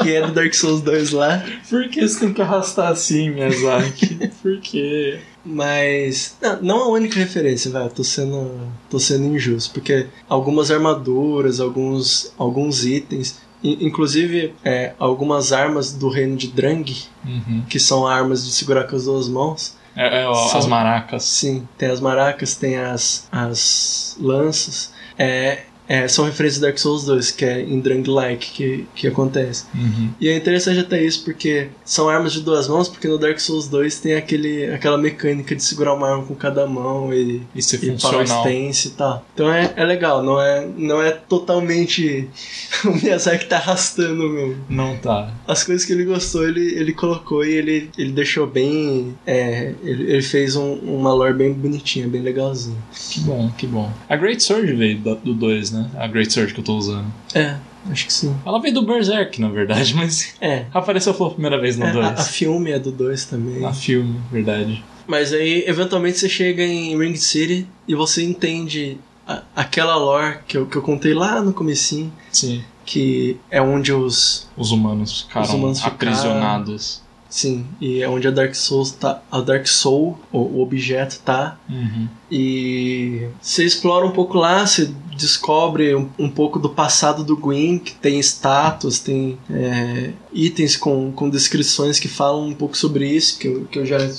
que 0.02 0.16
é 0.16 0.26
do 0.26 0.32
Dark 0.32 0.54
Souls 0.54 0.82
2 0.82 1.12
lá. 1.12 1.44
Por 1.70 1.90
que 1.90 2.08
você 2.08 2.20
tem 2.20 2.34
que 2.34 2.42
arrastar 2.42 2.92
assim, 2.92 3.30
Miyazaki? 3.32 4.30
Por 4.42 4.60
quê? 4.62 5.20
Mas. 5.44 6.36
Não, 6.42 6.62
não 6.62 6.78
a 6.84 6.88
única 6.90 7.18
referência. 7.20 7.70
Eu 7.70 7.90
tô 7.90 8.04
sendo. 8.04 8.52
tô 8.90 9.00
sendo 9.00 9.26
injusto. 9.36 9.74
Porque 9.74 10.06
algumas 10.28 10.70
armaduras, 10.70 11.60
alguns, 11.60 12.32
alguns 12.38 12.86
itens. 12.86 13.40
in- 13.64 13.78
Inclusive, 13.82 14.54
é, 14.64 14.94
algumas 15.00 15.52
armas 15.52 15.92
do 15.94 16.10
reino 16.10 16.36
de 16.38 16.48
Drang, 16.50 16.96
Uhum. 17.26 17.64
que 17.70 17.80
são 17.80 18.06
armas 18.08 18.46
de 18.46 18.52
segurar 18.52 18.84
com 18.86 18.96
as 18.96 19.06
duas 19.06 19.28
mãos. 19.28 19.76
É, 20.02 20.22
é, 20.22 20.28
ó, 20.28 20.34
São- 20.34 20.60
as 20.60 20.66
maracas. 20.66 21.24
Sim, 21.24 21.68
tem 21.78 21.90
as 21.90 22.00
maracas, 22.00 22.56
tem 22.56 22.78
as, 22.78 23.28
as 23.30 24.16
lanças. 24.20 24.94
É, 25.18 25.64
é, 25.90 26.08
são 26.08 26.24
referências 26.24 26.60
do 26.62 26.66
Dark 26.68 26.78
Souls 26.78 27.04
2, 27.06 27.32
que 27.32 27.44
é 27.44 27.62
em 27.62 27.80
Drang-like 27.80 28.52
que, 28.52 28.86
que 28.96 29.08
acontece. 29.08 29.66
Uhum. 29.74 30.12
E 30.22 30.30
é 30.30 30.38
interessante 30.38 30.80
até 30.80 31.04
isso, 31.04 31.24
porque 31.26 31.68
são 31.84 32.08
armas 32.08 32.32
de 32.32 32.42
duas 32.42 32.68
mãos, 32.68 32.88
porque 32.88 33.08
no 33.08 33.18
Dark 33.18 33.40
Souls 33.40 33.68
2 33.68 34.00
tem 34.00 34.14
aquele, 34.14 34.66
aquela 34.72 34.98
mecânica 35.00 35.56
de 35.56 35.64
segurar 35.64 35.96
uma 35.96 36.08
arma 36.08 36.24
com 36.26 36.36
cada 36.36 36.68
mão 36.68 37.12
e, 37.14 37.42
E 37.56 37.62
ser 37.64 37.78
e 37.78 37.88
power 37.98 38.00
funcional. 38.00 38.26
stance 38.46 38.88
e 38.88 38.92
tal. 38.92 39.26
Então 39.34 39.52
é, 39.52 39.74
é 39.76 39.84
legal, 39.84 40.22
não 40.24 40.40
é, 40.40 40.68
não 40.78 41.02
é 41.02 41.12
totalmente 41.12 42.28
o 42.86 42.92
Miyazaki 42.92 43.46
tá 43.48 43.58
arrastando 43.58 44.30
mesmo. 44.30 44.58
Não 44.70 44.96
tá. 44.98 45.34
As 45.48 45.64
coisas 45.64 45.86
que 45.86 45.94
ele 45.94 46.06
gostou, 46.06 46.48
ele, 46.48 46.76
ele 46.76 46.94
colocou 46.94 47.44
e 47.44 47.52
ele, 47.52 47.90
ele 47.98 48.12
deixou 48.12 48.46
bem. 48.46 49.16
é, 49.26 49.74
ele, 49.84 50.12
ele 50.12 50.22
fez 50.22 50.56
um- 50.56 50.74
uma 50.76 51.12
lore 51.14 51.34
bem 51.34 51.52
bonitinha, 51.52 52.08
bem 52.08 52.22
legalzinha. 52.22 52.78
Que 53.10 53.20
bom, 53.22 53.50
que 53.58 53.66
bom. 53.66 53.92
A 54.08 54.16
Great 54.16 54.44
Sword 54.44 54.72
veio 54.74 55.00
do 55.00 55.34
2, 55.34 55.72
né? 55.72 55.79
Né? 55.80 55.90
A 55.98 56.08
Great 56.08 56.32
Sword 56.32 56.54
que 56.54 56.60
eu 56.60 56.64
tô 56.64 56.76
usando. 56.78 57.06
É, 57.34 57.56
acho 57.92 58.06
que 58.06 58.14
sim. 58.14 58.36
Ela 58.46 58.60
veio 58.60 58.74
do 58.74 58.82
Berserk, 58.84 59.40
na 59.42 59.50
verdade, 59.50 59.94
mas 59.98 60.36
É. 60.42 60.66
apareceu 60.74 61.14
pela 61.14 61.32
primeira 61.32 61.60
vez 61.60 61.78
no 61.78 61.86
É, 61.86 61.92
2. 61.92 62.06
a, 62.06 62.10
a 62.14 62.18
filme 62.18 62.72
é 62.72 62.80
do 62.80 62.92
2 62.92 63.26
também. 63.26 63.60
Na 63.62 63.74
filme, 63.74 64.20
verdade. 64.32 64.84
Mas 65.08 65.34
aí, 65.34 65.64
eventualmente, 65.68 66.20
você 66.20 66.30
chega 66.30 66.64
em 66.64 66.98
Ring 66.98 67.16
City 67.16 67.66
e 67.88 67.96
você 67.96 68.24
entende 68.24 68.98
a- 69.28 69.42
aquela 69.56 69.96
lore 69.96 70.38
que 70.48 70.56
eu, 70.58 70.66
que 70.68 70.76
eu 70.76 70.82
contei 70.84 71.14
lá 71.16 71.42
no 71.42 71.52
comecinho, 71.52 72.12
Sim. 72.32 72.64
que 72.86 73.38
é 73.50 73.60
onde 73.62 73.92
os... 73.92 74.48
Os 74.56 74.72
humanos 74.72 75.22
ficaram 75.22 75.48
Os 75.48 75.54
humanos 75.54 75.78
ficaram- 75.80 75.96
aprisionados. 75.96 77.02
Sim, 77.30 77.66
e 77.80 78.02
é 78.02 78.10
onde 78.10 78.28
a 78.28 78.32
Dark 78.32 78.56
Souls 78.56 78.92
tá... 78.92 79.22
A 79.32 79.40
Dark 79.40 79.68
Soul, 79.68 80.18
o, 80.32 80.40
o 80.40 80.62
objeto, 80.62 81.20
tá. 81.24 81.60
Uhum. 81.70 82.08
E 82.32 83.28
você 83.40 83.64
explora 83.64 84.06
um 84.06 84.12
pouco 84.12 84.38
lá, 84.38 84.66
você 84.66 84.92
descobre 85.16 85.94
um, 85.96 86.10
um 86.18 86.30
pouco 86.30 86.58
do 86.58 86.70
passado 86.70 87.24
do 87.24 87.38
Gwyn, 87.38 87.78
que 87.78 87.94
tem 87.94 88.20
status, 88.20 89.00
tem 89.00 89.38
é, 89.50 90.12
itens 90.34 90.76
com, 90.76 91.12
com 91.12 91.30
descrições 91.30 92.00
que 92.00 92.08
falam 92.08 92.48
um 92.48 92.54
pouco 92.54 92.76
sobre 92.76 93.08
isso, 93.08 93.38
que 93.38 93.48
eu, 93.48 93.66
que 93.66 93.78
eu 93.78 93.86
já, 93.86 94.10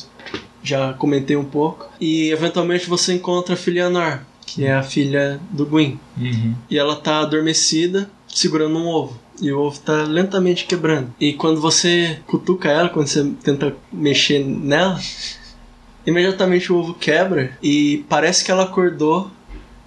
já 0.63 0.93
comentei 0.93 1.37
um 1.37 1.45
pouco. 1.45 1.89
E 2.01 2.31
eventualmente 2.31 2.89
você 2.89 3.15
encontra 3.15 3.55
a 3.55 3.59
Filianor, 3.59 4.21
que 4.47 4.65
é 4.65 4.73
a 4.73 4.85
filha 4.85 5.41
do 5.51 5.67
Gwyn. 5.67 5.99
Uhum. 6.17 6.55
E 6.71 6.79
ela 6.79 6.95
tá 6.95 7.21
adormecida, 7.21 8.09
segurando 8.29 8.79
um 8.79 8.87
ovo. 8.87 9.19
E 9.41 9.53
o 9.53 9.61
ovo 9.61 9.79
tá 9.81 10.03
lentamente 10.03 10.67
quebrando. 10.67 11.13
E 11.19 11.33
quando 11.33 11.61
você 11.61 12.19
cutuca 12.27 12.69
ela, 12.69 12.89
quando 12.89 13.07
você 13.07 13.33
tenta 13.43 13.75
mexer 13.93 14.45
nela, 14.45 15.01
imediatamente 16.07 16.73
o 16.73 16.77
ovo 16.77 16.95
quebra 16.95 17.57
e 17.63 18.05
parece 18.09 18.45
que 18.45 18.51
ela 18.51 18.65
acordou 18.65 19.31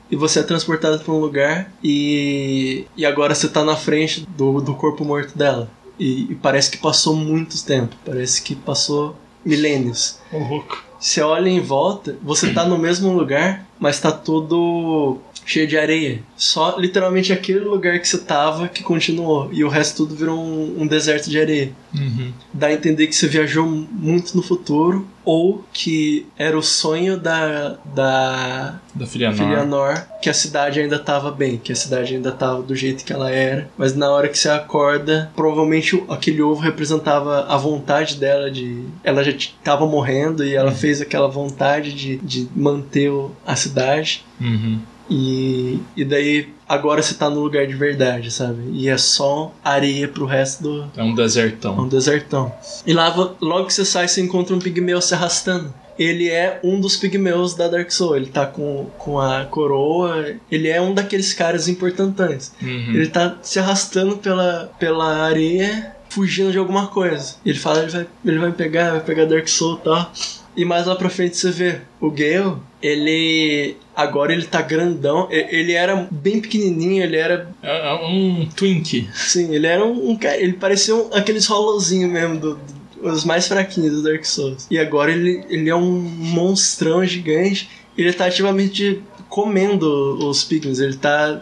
e 0.09 0.15
você 0.15 0.39
é 0.39 0.43
transportado 0.43 0.99
para 0.99 1.13
um 1.13 1.19
lugar 1.19 1.71
e, 1.84 2.85
e 2.95 3.05
agora 3.05 3.34
você 3.34 3.47
tá 3.47 3.63
na 3.63 3.75
frente 3.75 4.25
do, 4.38 4.61
do 4.61 4.75
corpo 4.75 5.03
morto 5.03 5.38
dela. 5.38 5.69
E, 5.99 6.31
e 6.31 6.35
parece 6.35 6.71
que 6.71 6.77
passou 6.77 7.15
muito 7.15 7.63
tempo, 7.63 7.95
parece 8.05 8.41
que 8.41 8.55
passou 8.55 9.15
milênios. 9.45 10.19
Ô, 10.31 10.39
louco. 10.39 10.84
Você 10.99 11.21
olha 11.21 11.49
em 11.49 11.59
volta, 11.59 12.17
você 12.21 12.53
tá 12.53 12.65
no 12.65 12.77
mesmo 12.77 13.11
lugar, 13.11 13.67
mas 13.77 13.99
tá 13.99 14.11
todo 14.11 15.17
cheio 15.45 15.68
de 15.68 15.78
areia. 15.78 16.22
Só 16.36 16.76
literalmente 16.78 17.32
aquele 17.34 17.60
lugar 17.61 17.99
que 17.99 18.07
você 18.07 18.18
tava 18.18 18.68
que 18.68 18.84
continuou. 18.84 19.49
E 19.52 19.64
o 19.64 19.70
resto 19.70 19.98
tudo 20.06 20.15
virou 20.15 20.40
um, 20.40 20.82
um 20.82 20.88
deserto 20.88 21.30
de 21.30 21.40
areia. 21.40 21.72
Uhum. 21.94 22.32
Dá 22.53 22.68
a 22.68 22.74
entender 22.74 23.07
que 23.07 23.15
você 23.15 23.28
viajou 23.28 23.65
muito 23.68 24.36
no 24.36 24.41
futuro, 24.41 25.07
ou 25.26 25.64
que 25.72 26.26
era 26.38 26.57
o 26.57 26.61
sonho 26.61 27.18
da, 27.18 27.78
da 27.95 28.80
Da 28.94 29.06
filha 29.06 29.30
Nor. 29.30 29.38
Filianor, 29.38 30.03
que 30.22 30.30
a 30.30 30.34
cidade 30.34 30.80
ainda 30.82 30.99
tava 30.99 31.32
bem, 31.32 31.57
que 31.57 31.72
a 31.72 31.76
cidade 31.76 32.15
ainda 32.15 32.32
tava 32.32 32.61
do 32.61 32.76
jeito 32.76 33.06
que 33.06 33.14
ela 33.14 33.30
era. 33.32 33.70
Mas 33.78 33.95
na 33.95 34.10
hora 34.11 34.28
que 34.28 34.38
você 34.38 34.49
acorda, 34.49 35.32
provavelmente 35.36 36.03
aquele 36.10 36.41
ovo 36.41 36.60
representava 36.60 37.45
a 37.48 37.56
vontade 37.57 38.15
dela 38.18 38.52
de. 38.52 38.84
Ela 39.03 39.24
já 39.24 39.34
tava 39.64 39.86
morrendo 39.86 40.44
e 40.44 40.56
ela 40.56 40.72
Uhum. 40.72 40.76
fez 40.76 40.99
aquela 40.99 41.28
vontade 41.28 41.94
de, 41.94 42.18
de 42.18 42.48
manter 42.56 43.11
a 43.45 43.56
cidade. 43.56 44.26
Uhum. 44.41 44.80
E, 45.09 45.80
e 45.95 46.05
daí 46.05 46.49
agora 46.67 47.01
você 47.01 47.13
tá 47.13 47.30
no 47.30 47.41
lugar 47.41 47.67
de 47.67 47.73
verdade, 47.73 48.31
sabe? 48.31 48.63
E 48.71 48.88
é 48.88 48.97
só 48.97 49.53
areia 49.63 50.07
pro 50.07 50.25
resto 50.25 50.63
do, 50.63 50.91
É 50.95 51.03
um 51.03 51.09
é 51.09 51.11
um 51.11 51.15
desertão. 51.15 51.88
desertão. 51.88 52.51
E 52.85 52.93
lá, 52.93 53.13
logo 53.41 53.67
que 53.67 53.73
você 53.73 53.85
sai, 53.85 54.07
você 54.07 54.21
encontra 54.21 54.55
um 54.55 54.59
pigmeu 54.59 55.01
se 55.01 55.13
arrastando. 55.13 55.73
Ele 55.97 56.27
é 56.27 56.59
um 56.63 56.80
dos 56.80 56.95
pigmeus 56.97 57.53
da 57.53 57.67
Dark 57.67 57.91
Soul. 57.91 58.15
Ele 58.15 58.25
tá 58.25 58.45
com, 58.45 58.88
com 58.97 59.19
a 59.19 59.45
coroa. 59.45 60.34
Ele 60.49 60.67
é 60.67 60.81
um 60.81 60.93
daqueles 60.93 61.34
caras 61.34 61.67
importantes. 61.67 62.51
Uhum. 62.61 62.95
Ele 62.95 63.07
tá 63.07 63.38
se 63.43 63.59
arrastando 63.59 64.17
pela, 64.17 64.71
pela 64.80 65.17
areia, 65.23 65.95
fugindo 66.09 66.51
de 66.51 66.57
alguma 66.57 66.88
coisa. 66.88 67.35
Ele 67.45 67.59
fala, 67.59 67.84
ele 67.84 67.91
vai, 67.91 68.07
ele 68.25 68.39
vai 68.39 68.51
pegar, 68.51 68.91
vai 68.91 69.01
pegar 69.01 69.25
Dark 69.25 69.47
Soul 69.47 69.77
e 69.81 69.84
tal. 69.84 70.11
E 70.55 70.63
mais 70.65 70.85
lá 70.85 70.95
pra 70.95 71.09
frente 71.09 71.35
você 71.38 71.49
vê 71.51 71.81
o 71.99 72.09
Gale, 72.11 72.57
ele. 72.81 73.75
Agora 73.95 74.34
ele 74.34 74.45
tá 74.45 74.61
grandão. 74.61 75.27
Ele 75.31 75.73
era 75.73 76.07
bem 76.11 76.39
pequenininho, 76.39 77.03
ele 77.03 77.15
era 77.17 77.49
É 77.61 77.89
é 77.89 77.93
um 78.05 78.47
Twink. 78.55 79.09
Sim, 79.13 79.53
ele 79.53 79.67
era 79.67 79.84
um, 79.85 80.11
um 80.11 80.15
cara. 80.17 80.38
Ele 80.38 80.53
parecia 80.53 80.95
um, 80.95 81.13
aqueles 81.13 81.45
rolozinhos 81.45 82.11
mesmo, 82.11 82.38
do, 82.39 82.55
do- 82.55 82.84
os 83.09 83.25
mais 83.25 83.47
fraquinhos 83.47 83.91
do 83.93 84.03
Dark 84.03 84.23
Souls. 84.25 84.65
E 84.71 84.77
agora 84.80 85.11
ele, 85.11 85.43
ele 85.49 85.69
é 85.69 85.75
um 85.75 85.91
monstrão 85.99 87.05
gigante. 87.05 87.69
Ele 87.97 88.11
tá 88.13 88.25
ativamente 88.25 89.01
comendo 89.30 90.27
os 90.30 90.43
pigments, 90.43 90.80
ele 90.80 90.95
tá 90.95 91.41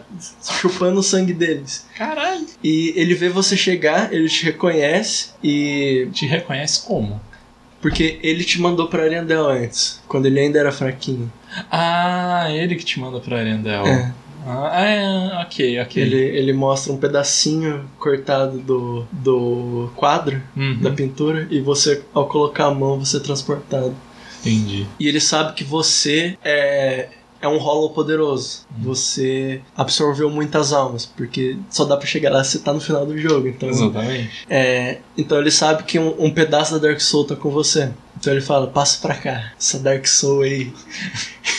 chupando 0.60 1.00
o 1.00 1.02
sangue 1.02 1.32
deles. 1.32 1.86
Caralho. 1.96 2.46
E 2.64 2.92
ele 2.96 3.14
vê 3.14 3.28
você 3.28 3.56
chegar, 3.56 4.12
ele 4.12 4.28
te 4.28 4.44
reconhece 4.44 5.28
e. 5.42 6.08
Te 6.12 6.26
reconhece 6.26 6.82
como? 6.86 7.20
Porque 7.82 8.18
ele 8.22 8.44
te 8.44 8.60
mandou 8.60 8.86
pra 8.86 9.02
Arendelle 9.02 9.64
antes, 9.64 10.00
quando 10.08 10.24
ele 10.26 10.38
ainda 10.40 10.58
era 10.58 10.72
fraquinho. 10.72 11.30
Ah, 11.70 12.46
ele 12.50 12.76
que 12.76 12.84
te 12.84 12.98
manda 13.00 13.18
pra 13.20 13.38
Arendelle. 13.38 13.86
É. 13.88 14.12
Ah, 14.46 14.80
é, 14.80 15.42
ok, 15.42 15.80
ok. 15.80 16.02
Ele, 16.02 16.16
ele 16.16 16.52
mostra 16.52 16.92
um 16.92 16.96
pedacinho 16.96 17.88
cortado 17.98 18.58
do, 18.58 19.06
do 19.12 19.90
quadro, 19.94 20.40
Uhum, 20.56 20.78
da 20.80 20.90
pintura, 20.90 21.46
e 21.50 21.60
você, 21.60 22.02
ao 22.14 22.26
colocar 22.26 22.66
a 22.66 22.74
mão, 22.74 22.98
você 22.98 23.18
é 23.18 23.20
transportado. 23.20 23.94
Entendi. 24.40 24.86
E 24.98 25.06
ele 25.06 25.20
sabe 25.20 25.52
que 25.54 25.62
você 25.62 26.36
é, 26.44 27.08
é 27.42 27.48
um 27.48 27.58
Hollow 27.58 27.90
poderoso. 27.90 28.60
Você 28.78 29.60
absorveu 29.76 30.30
muitas 30.30 30.72
almas, 30.72 31.04
porque 31.04 31.58
só 31.68 31.84
dá 31.84 31.96
pra 31.96 32.06
chegar 32.06 32.30
lá 32.30 32.42
se 32.42 32.52
você 32.52 32.58
tá 32.60 32.72
no 32.72 32.80
final 32.80 33.04
do 33.04 33.18
jogo. 33.18 33.48
Então, 33.48 33.68
Exatamente. 33.68 34.46
é, 34.48 34.98
então 35.18 35.38
ele 35.38 35.50
sabe 35.50 35.82
que 35.82 35.98
um, 35.98 36.14
um 36.18 36.30
pedaço 36.30 36.72
da 36.72 36.88
Dark 36.88 37.00
Soul 37.00 37.24
tá 37.24 37.36
com 37.36 37.50
você. 37.50 37.92
Então 38.16 38.32
ele 38.32 38.40
fala, 38.40 38.68
passa 38.68 39.00
pra 39.00 39.16
cá, 39.16 39.52
essa 39.58 39.80
Dark 39.80 40.06
Soul 40.06 40.42
aí. 40.42 40.72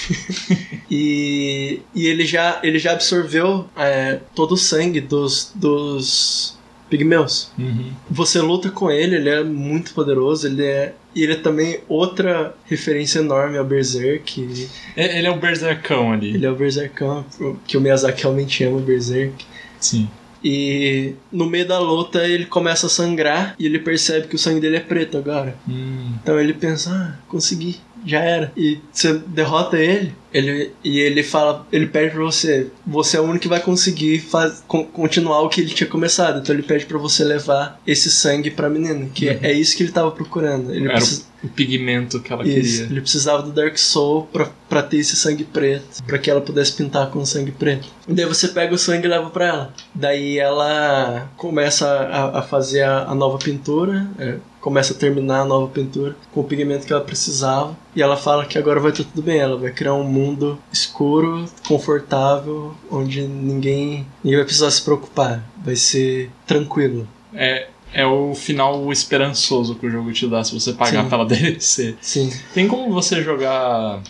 e, 0.89 1.81
e 1.93 2.07
ele 2.07 2.25
já 2.25 2.59
ele 2.63 2.79
já 2.79 2.93
absorveu 2.93 3.67
é, 3.75 4.21
todo 4.33 4.53
o 4.53 4.57
sangue 4.57 5.01
dos, 5.01 5.51
dos 5.53 6.57
pigmeus. 6.89 7.51
Uhum. 7.57 7.91
Você 8.09 8.39
luta 8.39 8.69
com 8.69 8.89
ele, 8.89 9.15
ele 9.15 9.29
é 9.29 9.43
muito 9.43 9.93
poderoso, 9.93 10.47
ele 10.47 10.63
é. 10.63 10.93
E 11.15 11.21
ele 11.23 11.33
é 11.33 11.35
também 11.35 11.79
outra 11.87 12.55
referência 12.65 13.19
enorme 13.19 13.57
ao 13.57 13.63
Berserk. 13.65 14.67
É- 14.95 15.17
Ele 15.19 15.27
é 15.27 15.31
o 15.31 15.37
bersercão 15.37 16.11
ali. 16.11 16.33
Ele 16.33 16.45
é 16.45 16.49
o 16.51 16.55
Berserkão, 16.55 17.23
que 17.67 17.77
o 17.77 17.81
Miyazaki 17.81 18.23
realmente 18.23 18.63
ama 18.63 18.77
o 18.77 18.81
Berserk. 18.81 19.45
Sim. 19.79 20.09
E 20.43 21.13
no 21.31 21.45
meio 21.45 21.65
da 21.67 21.79
luta 21.79 22.27
ele 22.27 22.45
começa 22.45 22.87
a 22.87 22.89
sangrar 22.89 23.55
e 23.57 23.65
ele 23.65 23.79
percebe 23.79 24.27
que 24.27 24.35
o 24.35 24.39
sangue 24.39 24.59
dele 24.59 24.75
é 24.75 24.79
preto 24.81 25.17
agora. 25.17 25.55
Hum, 25.69 26.11
Então 26.21 26.37
ele 26.39 26.53
pensa, 26.53 26.91
ah, 26.91 27.19
consegui, 27.29 27.77
já 28.05 28.19
era. 28.19 28.51
E 28.57 28.79
você 28.91 29.13
derrota 29.13 29.77
ele, 29.77 30.13
ele 30.33 30.71
e 30.83 30.99
ele 30.99 31.23
fala, 31.23 31.65
ele 31.71 31.87
pede 31.87 32.11
pra 32.11 32.23
você, 32.23 32.67
você 32.85 33.17
é 33.17 33.19
o 33.19 33.23
único 33.23 33.39
que 33.39 33.47
vai 33.47 33.59
conseguir 33.59 34.19
faz, 34.19 34.63
con- 34.67 34.85
continuar 34.85 35.41
o 35.41 35.49
que 35.49 35.61
ele 35.61 35.69
tinha 35.69 35.89
começado. 35.89 36.39
Então 36.39 36.53
ele 36.55 36.63
pede 36.63 36.85
pra 36.85 36.97
você 36.97 37.23
levar 37.23 37.81
esse 37.85 38.09
sangue 38.11 38.51
pra 38.51 38.69
menina, 38.69 39.07
que 39.13 39.29
é- 39.29 39.33
Uhum. 39.33 39.39
é 39.43 39.53
isso 39.53 39.75
que 39.77 39.83
ele 39.83 39.91
tava 39.91 40.11
procurando. 40.11 40.71
Ele, 40.73 40.85
Era 40.85 40.93
precisa- 40.95 41.25
o 41.43 41.49
pigmento 41.49 42.19
que 42.21 42.31
ela 42.31 42.47
isso, 42.47 42.77
queria. 42.77 42.85
ele 42.85 43.01
precisava 43.01 43.43
do 43.43 43.51
Dark 43.51 43.77
Soul 43.77 44.27
pra, 44.31 44.49
pra 44.69 44.81
ter 44.81 44.97
esse 44.97 45.15
sangue 45.15 45.43
preto, 45.43 46.03
pra 46.03 46.17
que 46.17 46.29
ela 46.29 46.41
pudesse 46.41 46.73
pintar 46.73 47.09
com 47.09 47.25
sangue 47.25 47.51
preto. 47.51 47.87
E 48.07 48.13
daí 48.13 48.25
você 48.25 48.47
pega 48.47 48.73
o 48.73 48.77
sangue 48.77 49.05
e 49.05 49.09
leva 49.09 49.29
pra 49.29 49.45
ela. 49.45 49.73
Daí 49.93 50.39
ela 50.39 51.29
começa 51.35 51.87
a, 51.87 52.39
a 52.39 52.41
fazer 52.41 52.83
a, 52.83 53.03
a 53.03 53.15
nova 53.15 53.37
pintura, 53.37 54.07
é, 54.17 54.37
começa 54.61 54.93
a 54.93 54.95
terminar 54.95 55.41
a 55.41 55.45
nova 55.45 55.67
pintura 55.67 56.15
com 56.31 56.39
o 56.39 56.43
pigmento 56.45 56.87
que 56.87 56.93
ela 56.93 57.03
precisava. 57.03 57.77
E 57.95 58.01
ela 58.01 58.15
fala 58.15 58.45
que 58.45 58.57
agora 58.57 58.79
vai 58.79 58.91
estar 58.91 59.03
tudo 59.03 59.21
bem, 59.21 59.39
ela 59.39 59.57
vai 59.57 59.71
criar 59.71 59.93
um 59.93 60.03
mundo 60.03 60.57
escuro, 60.71 61.45
confortável, 61.67 62.73
onde 62.89 63.21
ninguém, 63.27 64.07
ninguém 64.23 64.37
vai 64.37 64.45
precisar 64.45 64.71
se 64.71 64.81
preocupar. 64.81 65.43
Vai 65.63 65.75
ser 65.75 66.31
tranquilo. 66.47 67.07
É, 67.33 67.67
é 67.93 68.05
o 68.05 68.33
final 68.33 68.91
esperançoso 68.91 69.75
que 69.75 69.85
o 69.85 69.89
jogo 69.89 70.11
te 70.11 70.27
dá 70.27 70.43
se 70.43 70.53
você 70.53 70.73
pagar 70.73 71.03
Sim. 71.03 71.09
pela 71.09 71.25
DLC. 71.27 71.95
Sim. 72.01 72.31
Tem 72.53 72.67
como 72.67 72.91
você 72.91 73.21
jogar 73.21 74.01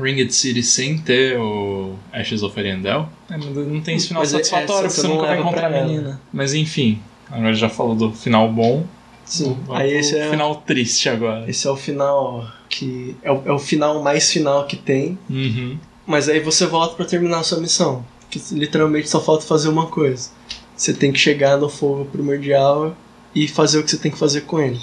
Ringed 0.00 0.32
City 0.32 0.62
sem 0.62 0.98
ter 0.98 1.38
o 1.38 1.94
Ashes 2.12 2.42
of 2.42 2.58
Arendelle? 2.58 3.06
É, 3.30 3.36
mas 3.36 3.46
não 3.46 3.80
tem 3.80 3.96
esse 3.96 4.08
final 4.08 4.22
Mas 4.22 4.32
é- 4.32 4.36
satisfatório, 4.36 4.86
é, 4.86 4.88
porque 4.88 4.94
você 4.94 5.00
você 5.02 5.08
nunca 5.08 5.26
vai 5.26 5.40
encontrar 5.40 5.72
ela. 5.72 5.86
menina. 5.86 6.20
Mas 6.32 6.54
enfim, 6.54 7.00
agora 7.30 7.52
já 7.54 7.68
falou 7.68 7.94
do 7.94 8.12
final 8.12 8.48
bom. 8.50 8.84
Sim. 9.24 9.56
Aí 9.70 9.92
esse 9.92 10.16
é, 10.18 10.28
final 10.30 10.56
triste 10.66 11.08
agora. 11.08 11.48
esse 11.48 11.66
é 11.66 11.70
o 11.70 11.76
final 11.76 12.46
que 12.68 13.16
é 13.22 13.30
o, 13.30 13.42
é 13.46 13.52
o 13.52 13.58
final 13.58 14.02
mais 14.02 14.30
final 14.30 14.66
que 14.66 14.76
tem. 14.76 15.18
Uhum. 15.30 15.78
Mas 16.06 16.28
aí 16.28 16.40
você 16.40 16.66
volta 16.66 16.94
pra 16.96 17.04
terminar 17.04 17.38
a 17.38 17.42
sua 17.42 17.58
missão. 17.58 18.04
Que 18.30 18.40
literalmente 18.52 19.08
só 19.08 19.20
falta 19.20 19.44
fazer 19.44 19.68
uma 19.68 19.86
coisa. 19.86 20.30
Você 20.76 20.92
tem 20.92 21.12
que 21.12 21.18
chegar 21.18 21.56
no 21.58 21.68
fogo 21.68 22.04
primordial 22.06 22.96
e 23.34 23.46
fazer 23.48 23.78
o 23.78 23.82
que 23.84 23.90
você 23.90 23.96
tem 23.98 24.10
que 24.12 24.18
fazer 24.18 24.42
com 24.42 24.60
ele. 24.60 24.78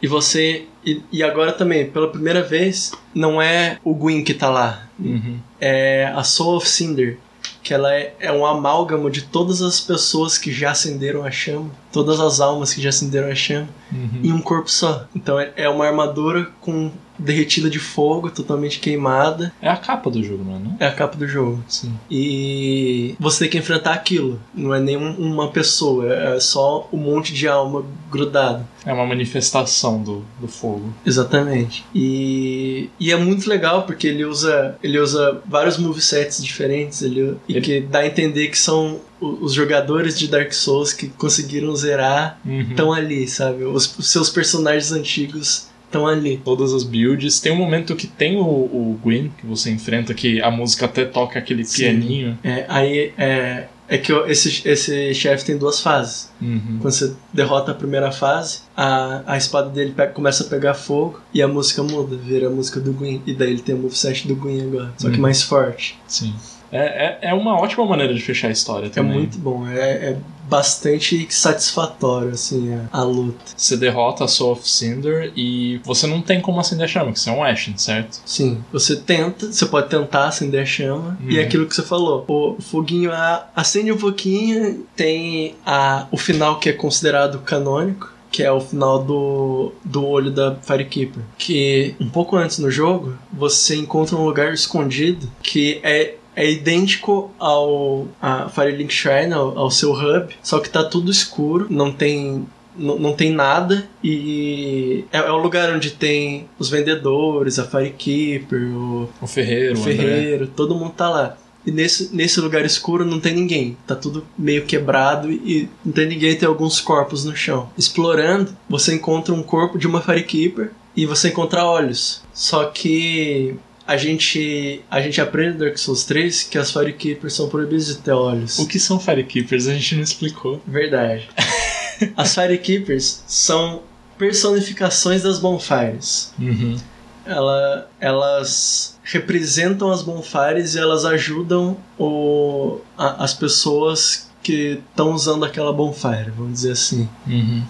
E 0.00 0.06
você. 0.06 0.66
E, 0.84 1.00
e 1.12 1.22
agora 1.22 1.52
também, 1.52 1.88
pela 1.88 2.08
primeira 2.10 2.42
vez, 2.42 2.92
não 3.14 3.40
é 3.40 3.78
o 3.84 3.94
Gwyn 3.94 4.24
que 4.24 4.34
tá 4.34 4.48
lá. 4.50 4.88
Uhum. 4.98 5.38
É 5.60 6.12
a 6.14 6.24
Soul 6.24 6.56
of 6.56 6.68
Cinder. 6.68 7.18
que 7.62 7.72
ela 7.72 7.94
é, 7.94 8.14
é 8.18 8.32
um 8.32 8.44
amálgamo 8.44 9.08
de 9.08 9.22
todas 9.22 9.62
as 9.62 9.78
pessoas 9.80 10.36
que 10.36 10.50
já 10.52 10.72
acenderam 10.72 11.24
a 11.24 11.30
chama, 11.30 11.70
todas 11.92 12.18
as 12.18 12.40
almas 12.40 12.74
que 12.74 12.80
já 12.82 12.88
acenderam 12.88 13.28
a 13.30 13.34
chama, 13.36 13.68
Uhum. 13.92 14.20
em 14.24 14.32
um 14.32 14.40
corpo 14.40 14.68
só. 14.68 15.06
Então 15.14 15.38
é, 15.38 15.52
é 15.56 15.68
uma 15.68 15.86
armadura 15.86 16.48
com 16.60 16.90
derretida 17.22 17.68
de 17.70 17.78
fogo, 17.78 18.30
totalmente 18.30 18.78
queimada. 18.80 19.52
É 19.60 19.68
a 19.68 19.76
capa 19.76 20.10
do 20.10 20.22
jogo, 20.22 20.44
não 20.44 20.56
é? 20.56 20.58
Não? 20.58 20.76
É 20.80 20.86
a 20.86 20.92
capa 20.92 21.16
do 21.16 21.26
jogo. 21.26 21.62
Sim. 21.68 21.92
E 22.10 23.14
você 23.18 23.40
tem 23.40 23.48
que 23.50 23.58
enfrentar 23.58 23.92
aquilo. 23.94 24.38
Não 24.54 24.74
é 24.74 24.80
nem 24.80 24.96
um- 24.96 25.14
uma 25.16 25.48
pessoa, 25.50 26.12
é 26.12 26.40
só 26.40 26.88
um 26.92 26.96
monte 26.98 27.32
de 27.32 27.46
alma 27.48 27.84
grudada. 28.10 28.66
É 28.84 28.92
uma 28.92 29.06
manifestação 29.06 30.02
do, 30.02 30.24
do 30.40 30.48
fogo. 30.48 30.92
Exatamente. 31.06 31.84
E, 31.94 32.90
e 32.98 33.10
é 33.12 33.16
muito 33.16 33.48
legal 33.48 33.84
porque 33.84 34.06
ele 34.08 34.24
usa 34.24 34.76
ele 34.82 34.98
usa 34.98 35.40
vários 35.46 35.76
movesets 35.78 36.42
diferentes 36.42 37.02
ele, 37.02 37.36
e 37.48 37.52
Ele- 37.52 37.60
que 37.60 37.80
dá 37.80 38.00
a 38.00 38.06
entender 38.06 38.48
que 38.48 38.58
são 38.58 39.00
os 39.20 39.52
jogadores 39.52 40.18
de 40.18 40.26
Dark 40.26 40.52
Souls 40.52 40.92
que 40.92 41.06
conseguiram 41.08 41.74
zerar 41.76 42.40
Uhum. 42.44 42.60
estão 42.62 42.92
ali, 42.92 43.28
sabe? 43.28 43.62
Os, 43.64 43.96
os 43.96 44.10
seus 44.10 44.28
personagens 44.28 44.90
antigos 44.90 45.68
estão 45.92 46.06
ali. 46.06 46.40
Todas 46.44 46.72
as 46.72 46.82
builds. 46.82 47.38
Tem 47.40 47.52
um 47.52 47.56
momento 47.56 47.94
que 47.94 48.06
tem 48.06 48.36
o, 48.36 48.42
o 48.42 48.98
Gwyn, 49.02 49.30
que 49.38 49.46
você 49.46 49.70
enfrenta, 49.70 50.14
que 50.14 50.40
a 50.40 50.50
música 50.50 50.86
até 50.86 51.04
toca 51.04 51.38
aquele 51.38 51.64
Sim. 51.64 51.76
pianinho. 51.82 52.38
É, 52.42 52.64
aí 52.68 53.12
é, 53.18 53.66
é 53.88 53.98
que 53.98 54.12
esse, 54.28 54.66
esse 54.66 55.14
chefe 55.14 55.44
tem 55.44 55.58
duas 55.58 55.80
fases. 55.80 56.30
Uhum. 56.40 56.78
Quando 56.80 56.92
você 56.94 57.12
derrota 57.32 57.72
a 57.72 57.74
primeira 57.74 58.10
fase, 58.10 58.60
a, 58.76 59.22
a 59.26 59.36
espada 59.36 59.68
dele 59.68 59.92
pe- 59.94 60.06
começa 60.08 60.44
a 60.44 60.46
pegar 60.46 60.74
fogo 60.74 61.20
e 61.34 61.42
a 61.42 61.48
música 61.48 61.82
muda, 61.82 62.16
vira 62.16 62.46
a 62.46 62.50
música 62.50 62.80
do 62.80 62.92
Gwyn. 62.92 63.20
E 63.26 63.34
daí 63.34 63.50
ele 63.50 63.62
tem 63.62 63.74
o 63.74 63.78
moveset 63.78 64.26
do 64.26 64.34
Gwyn 64.34 64.62
agora, 64.62 64.92
só 64.96 65.08
que 65.10 65.16
Uhum. 65.16 65.22
mais 65.22 65.42
forte. 65.42 65.98
Sim. 66.08 66.34
É, 66.74 67.26
é, 67.26 67.30
é 67.30 67.34
uma 67.34 67.60
ótima 67.60 67.84
maneira 67.84 68.14
de 68.14 68.20
fechar 68.22 68.48
a 68.48 68.50
história 68.50 68.86
É 68.86 68.88
também. 68.88 69.18
muito 69.18 69.36
bom, 69.38 69.66
é, 69.68 69.78
é 69.90 70.16
bastante 70.52 71.26
satisfatório, 71.30 72.30
assim, 72.30 72.74
a, 72.74 72.98
a 73.00 73.02
luta. 73.02 73.38
Você 73.56 73.76
derrota 73.76 74.24
a 74.24 74.28
Soul 74.28 74.52
of 74.52 74.68
Cinder 74.68 75.32
e 75.34 75.80
você 75.84 76.06
não 76.06 76.20
tem 76.20 76.40
como 76.40 76.60
acender 76.60 76.84
a 76.84 76.88
chama, 76.88 77.06
porque 77.06 77.20
você 77.20 77.30
é 77.30 77.32
um 77.32 77.42
Ashen, 77.42 77.76
certo? 77.78 78.20
Sim, 78.26 78.62
você 78.72 78.96
tenta, 78.96 79.50
você 79.50 79.64
pode 79.66 79.88
tentar 79.88 80.26
acender 80.28 80.62
a 80.62 80.66
chama, 80.66 81.18
e 81.26 81.36
é 81.36 81.40
Uhum. 81.40 81.46
aquilo 81.46 81.66
que 81.66 81.74
você 81.74 81.82
falou, 81.82 82.24
o 82.28 82.56
foguinho 82.60 83.10
a- 83.12 83.46
acende 83.56 83.90
um 83.90 83.96
pouquinho, 83.98 84.86
tem 84.94 85.54
a, 85.64 86.06
o 86.10 86.16
final 86.18 86.58
que 86.60 86.68
é 86.68 86.72
considerado 86.72 87.38
canônico, 87.40 88.12
que 88.30 88.42
é 88.42 88.50
o 88.50 88.60
final 88.60 89.02
do, 89.02 89.72
do 89.84 90.06
olho 90.06 90.30
da 90.30 90.54
Firekeeper. 90.62 91.22
Que 91.36 91.94
um 92.00 92.08
pouco 92.08 92.34
antes 92.36 92.58
no 92.58 92.70
jogo, 92.70 93.14
você 93.30 93.76
encontra 93.76 94.16
um 94.16 94.24
lugar 94.24 94.54
escondido 94.54 95.30
que 95.42 95.80
é 95.82 96.14
é 96.34 96.50
idêntico 96.50 97.30
ao 97.38 98.06
a 98.20 98.48
Firelink 98.48 98.92
Shrine, 98.92 99.32
ao, 99.32 99.58
ao 99.58 99.70
seu 99.70 99.92
hub, 99.92 100.34
só 100.42 100.58
que 100.58 100.70
tá 100.70 100.84
tudo 100.84 101.10
escuro, 101.10 101.66
não 101.70 101.92
tem 101.92 102.46
não, 102.76 102.98
não 102.98 103.12
tem 103.12 103.30
nada 103.30 103.86
e 104.02 105.04
é, 105.12 105.18
é 105.18 105.30
o 105.30 105.36
lugar 105.36 105.70
onde 105.74 105.90
tem 105.90 106.48
os 106.58 106.70
vendedores, 106.70 107.58
a 107.58 107.64
Firekeeper, 107.64 108.62
o, 108.74 109.08
O 109.20 109.26
Ferreiro, 109.26 109.76
o 109.76 109.78
o 109.78 109.82
André. 109.82 109.96
ferreiro, 109.96 110.46
todo 110.46 110.74
mundo 110.74 110.92
tá 110.92 111.08
lá. 111.08 111.36
E 111.64 111.70
nesse, 111.70 112.14
nesse 112.14 112.40
lugar 112.40 112.64
escuro 112.64 113.04
não 113.04 113.20
tem 113.20 113.34
ninguém. 113.34 113.76
Tá 113.86 113.94
tudo 113.94 114.26
meio 114.36 114.64
quebrado 114.64 115.30
e 115.30 115.68
não 115.84 115.92
tem 115.92 116.06
ninguém, 116.08 116.34
tem 116.34 116.48
alguns 116.48 116.80
corpos 116.80 117.24
no 117.24 117.36
chão. 117.36 117.70
Explorando, 117.78 118.56
você 118.68 118.94
encontra 118.94 119.32
um 119.32 119.42
corpo 119.42 119.78
de 119.78 119.86
uma 119.86 120.00
Firekeeper 120.00 120.72
e 120.96 121.06
você 121.06 121.28
encontra 121.28 121.64
olhos. 121.64 122.22
Só 122.34 122.64
que 122.64 123.54
a 123.86 123.96
gente 123.96 124.80
a 124.90 125.00
gente 125.00 125.20
aprende 125.20 125.54
no 125.54 125.58
Dark 125.64 125.76
Souls 125.78 126.04
3 126.04 126.44
que 126.44 126.56
as 126.58 126.70
Firekeepers 126.70 127.34
são 127.34 127.48
proibidas 127.48 127.86
de 127.86 127.96
ter 127.96 128.12
olhos. 128.12 128.58
O 128.58 128.66
que 128.66 128.78
são 128.78 128.98
Firekeepers? 129.00 129.66
A 129.68 129.74
gente 129.74 129.94
não 129.96 130.02
explicou. 130.02 130.60
Verdade. 130.66 131.28
As 132.16 132.34
Firekeepers 132.34 133.22
são 133.28 133.82
personificações 134.18 135.22
das 135.22 135.38
bonfires. 135.38 136.32
Uhum. 136.38 136.76
Ela, 137.24 137.88
elas 138.00 138.98
representam 139.04 139.90
as 139.92 140.02
bonfires 140.02 140.74
e 140.74 140.78
elas 140.78 141.04
ajudam 141.04 141.76
o, 141.98 142.80
a- 142.98 143.22
as 143.22 143.32
pessoas 143.34 144.28
que 144.42 144.80
estão 144.90 145.12
usando 145.12 145.44
aquela 145.44 145.72
bonfire, 145.72 146.32
vamos 146.36 146.54
dizer 146.54 146.72
assim. 146.72 147.08
Uhum. 147.26 147.62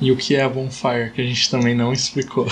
E 0.00 0.10
o 0.10 0.16
que 0.16 0.34
é 0.34 0.42
a 0.42 0.48
Bonfire, 0.48 1.10
que 1.14 1.20
a 1.20 1.26
gente 1.26 1.50
também 1.50 1.74
não 1.74 1.92
explicou. 1.92 2.46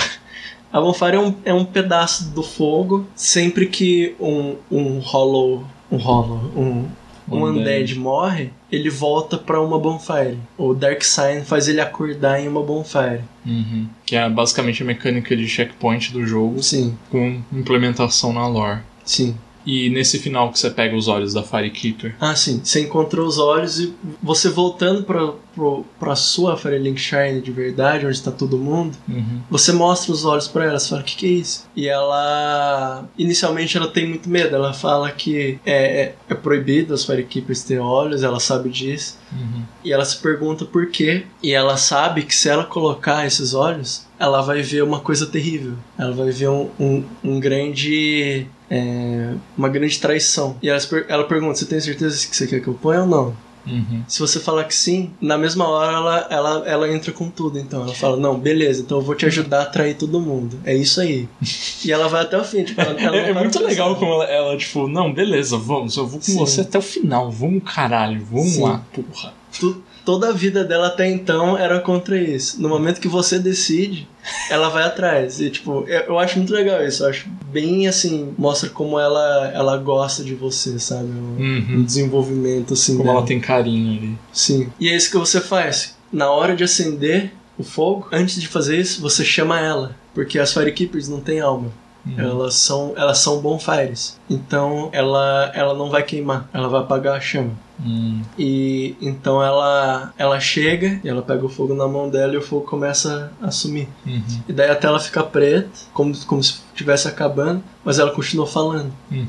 A 0.72 0.80
bonfire 0.80 1.16
é 1.16 1.20
um, 1.20 1.34
é 1.44 1.54
um 1.54 1.64
pedaço 1.64 2.30
do 2.30 2.42
fogo. 2.42 3.06
Sempre 3.14 3.66
que 3.66 4.14
um, 4.18 4.56
um 4.70 4.98
hollow, 5.00 5.64
um 5.90 5.96
hollow, 5.96 6.50
um, 6.56 6.88
um 7.30 7.44
Undead. 7.44 7.94
morre, 7.98 8.50
ele 8.70 8.88
volta 8.88 9.36
pra 9.36 9.60
uma 9.60 9.78
bonfire. 9.78 10.38
O 10.56 10.72
Dark 10.74 11.02
Sign 11.02 11.44
faz 11.44 11.68
ele 11.68 11.80
acordar 11.80 12.40
em 12.40 12.48
uma 12.48 12.62
bonfire. 12.62 13.20
Uhum. 13.44 13.86
Que 14.06 14.16
é 14.16 14.28
basicamente 14.28 14.82
a 14.82 14.86
mecânica 14.86 15.36
de 15.36 15.46
checkpoint 15.46 16.12
do 16.12 16.26
jogo 16.26 16.62
Sim, 16.62 16.96
com 17.10 17.40
implementação 17.52 18.32
na 18.32 18.46
lore. 18.46 18.80
sim. 19.04 19.36
E 19.64 19.88
nesse 19.90 20.18
final 20.18 20.50
que 20.50 20.58
você 20.58 20.70
pega 20.70 20.96
os 20.96 21.08
olhos 21.08 21.32
da 21.34 21.42
Firekeeper. 21.42 22.14
Ah, 22.20 22.34
sim. 22.34 22.60
Você 22.62 22.80
encontrou 22.82 23.26
os 23.26 23.38
olhos 23.38 23.78
e 23.80 23.94
você 24.22 24.48
voltando 24.48 25.04
pra, 25.04 25.32
pro, 25.54 25.84
pra 26.00 26.16
sua 26.16 26.56
Firelink 26.56 27.00
Shine 27.00 27.40
de 27.40 27.50
verdade, 27.52 28.06
onde 28.06 28.16
está 28.16 28.30
todo 28.30 28.58
mundo, 28.58 28.96
Uhum. 29.08 29.40
você 29.50 29.72
mostra 29.72 30.12
os 30.12 30.24
olhos 30.24 30.48
pra 30.48 30.64
ela, 30.64 30.78
você 30.78 30.88
fala, 30.90 31.02
o 31.02 31.04
que, 31.04 31.16
que 31.16 31.26
é 31.26 31.30
isso? 31.30 31.66
E 31.76 31.88
ela. 31.88 33.04
Inicialmente 33.18 33.76
ela 33.76 33.88
tem 33.88 34.08
muito 34.08 34.28
medo, 34.28 34.54
ela 34.54 34.72
fala 34.72 35.10
que 35.10 35.58
é, 35.64 36.02
é, 36.02 36.14
é 36.28 36.34
proibido 36.34 36.94
as 36.94 37.04
Firekeepers 37.04 37.62
ter 37.62 37.78
olhos, 37.78 38.22
ela 38.22 38.40
sabe 38.40 38.68
disso. 38.70 39.18
Uhum. 39.32 39.62
E 39.84 39.92
ela 39.92 40.04
se 40.04 40.16
pergunta 40.18 40.64
por 40.64 40.86
quê. 40.90 41.24
E 41.42 41.52
ela 41.52 41.76
sabe 41.76 42.22
que 42.22 42.34
se 42.34 42.48
ela 42.48 42.64
colocar 42.64 43.26
esses 43.26 43.54
olhos, 43.54 44.06
ela 44.18 44.40
vai 44.42 44.62
ver 44.62 44.82
uma 44.82 45.00
coisa 45.00 45.26
terrível. 45.26 45.74
Ela 45.98 46.12
vai 46.12 46.30
ver 46.30 46.48
um, 46.48 46.68
um, 46.78 47.04
um 47.24 47.40
grande. 47.40 48.46
É, 48.74 49.34
uma 49.56 49.68
grande 49.68 49.98
traição. 50.00 50.56
E 50.62 50.68
ela, 50.70 50.80
ela 51.06 51.24
pergunta: 51.24 51.56
Você 51.58 51.66
tem 51.66 51.78
certeza 51.78 52.26
que 52.26 52.34
você 52.34 52.46
quer 52.46 52.60
que 52.60 52.68
eu 52.68 52.74
ponha 52.74 53.02
ou 53.02 53.06
não? 53.06 53.36
Uhum. 53.64 54.02
Se 54.08 54.18
você 54.18 54.40
falar 54.40 54.64
que 54.64 54.74
sim, 54.74 55.10
na 55.20 55.38
mesma 55.38 55.68
hora 55.68 55.92
ela, 55.92 56.26
ela, 56.30 56.68
ela 56.68 56.92
entra 56.92 57.12
com 57.12 57.28
tudo. 57.28 57.58
Então 57.58 57.82
ela 57.82 57.94
fala: 57.94 58.16
Não, 58.16 58.36
beleza, 58.38 58.80
então 58.80 58.98
eu 58.98 59.04
vou 59.04 59.14
te 59.14 59.26
ajudar 59.26 59.58
a 59.60 59.62
atrair 59.64 59.94
todo 59.94 60.18
mundo. 60.18 60.58
É 60.64 60.74
isso 60.74 61.00
aí. 61.02 61.28
e 61.84 61.92
ela 61.92 62.08
vai 62.08 62.22
até 62.22 62.38
o 62.38 62.42
fim. 62.44 62.64
Tipo, 62.64 62.80
ela, 62.80 62.98
ela 63.00 63.16
É, 63.16 63.28
é 63.30 63.34
muito 63.34 63.60
no 63.60 63.66
legal 63.66 63.94
como 63.96 64.10
ela, 64.14 64.24
ela, 64.24 64.56
tipo, 64.56 64.88
não, 64.88 65.12
beleza, 65.12 65.58
vamos, 65.58 65.94
eu 65.96 66.06
vou 66.06 66.18
com 66.18 66.24
Sim. 66.24 66.38
você 66.38 66.62
até 66.62 66.78
o 66.78 66.82
final, 66.82 67.30
vamos 67.30 67.62
caralho, 67.62 68.24
vamos 68.24 68.52
Sim. 68.54 68.62
lá, 68.62 68.82
porra. 68.92 69.34
Tu- 69.60 69.82
toda 70.04 70.28
a 70.28 70.32
vida 70.32 70.64
dela 70.64 70.88
até 70.88 71.08
então 71.10 71.56
era 71.58 71.80
contra 71.80 72.16
isso. 72.18 72.60
No 72.60 72.68
momento 72.68 73.00
que 73.00 73.08
você 73.08 73.38
decide, 73.38 74.08
ela 74.50 74.68
vai 74.68 74.84
atrás. 74.84 75.40
E, 75.40 75.50
tipo, 75.50 75.84
eu, 75.88 76.00
eu 76.00 76.18
acho 76.18 76.38
muito 76.38 76.52
legal 76.52 76.84
isso. 76.84 77.02
Eu 77.04 77.10
acho 77.10 77.28
bem 77.50 77.86
assim, 77.88 78.34
mostra 78.38 78.68
como 78.70 78.98
ela, 78.98 79.50
ela 79.54 79.76
gosta 79.76 80.22
de 80.24 80.34
você, 80.34 80.78
sabe? 80.78 81.04
Um 81.08 81.36
Uhum. 81.38 81.84
desenvolvimento 81.84 82.74
assim. 82.74 82.92
Como 82.96 83.04
dela. 83.04 83.18
ela 83.18 83.26
tem 83.26 83.40
carinho 83.40 83.98
ali. 83.98 84.18
Sim. 84.32 84.68
E 84.78 84.88
é 84.88 84.96
isso 84.96 85.10
que 85.10 85.18
você 85.18 85.40
faz. 85.40 85.96
Na 86.12 86.30
hora 86.30 86.54
de 86.54 86.64
acender 86.64 87.32
o 87.58 87.62
fogo, 87.62 88.08
antes 88.12 88.40
de 88.40 88.48
fazer 88.48 88.78
isso, 88.78 89.00
você 89.00 89.24
chama 89.24 89.60
ela. 89.60 89.96
Porque 90.14 90.38
as 90.38 90.52
Firekeepers 90.52 91.08
não 91.08 91.20
têm 91.20 91.40
alma. 91.40 91.70
Uhum. 92.06 92.18
Elas 92.18 92.54
são, 92.54 92.92
elas 92.96 93.18
são 93.18 93.40
bonfires. 93.40 94.18
Então 94.28 94.88
ela, 94.92 95.50
ela 95.54 95.74
não 95.74 95.88
vai 95.88 96.02
queimar, 96.02 96.48
ela 96.52 96.68
vai 96.68 96.80
apagar 96.80 97.16
a 97.16 97.20
chama. 97.20 97.52
Hum. 97.84 98.22
E 98.38 98.96
então 99.00 99.42
ela 99.42 100.12
ela 100.16 100.38
chega 100.38 101.00
e 101.02 101.08
ela 101.08 101.22
pega 101.22 101.44
o 101.44 101.48
fogo 101.48 101.74
na 101.74 101.88
mão 101.88 102.08
dela 102.08 102.34
e 102.34 102.36
o 102.36 102.42
fogo 102.42 102.64
começa 102.64 103.32
a 103.40 103.50
sumir. 103.50 103.88
Uhum. 104.06 104.22
E 104.48 104.52
daí 104.52 104.70
a 104.70 104.76
tela 104.76 105.00
fica 105.00 105.22
preta, 105.22 105.70
como, 105.92 106.16
como 106.26 106.42
se 106.42 106.60
estivesse 106.72 107.08
acabando, 107.08 107.62
mas 107.84 107.98
ela 107.98 108.10
continua 108.10 108.46
falando. 108.46 108.92
Uhum. 109.10 109.26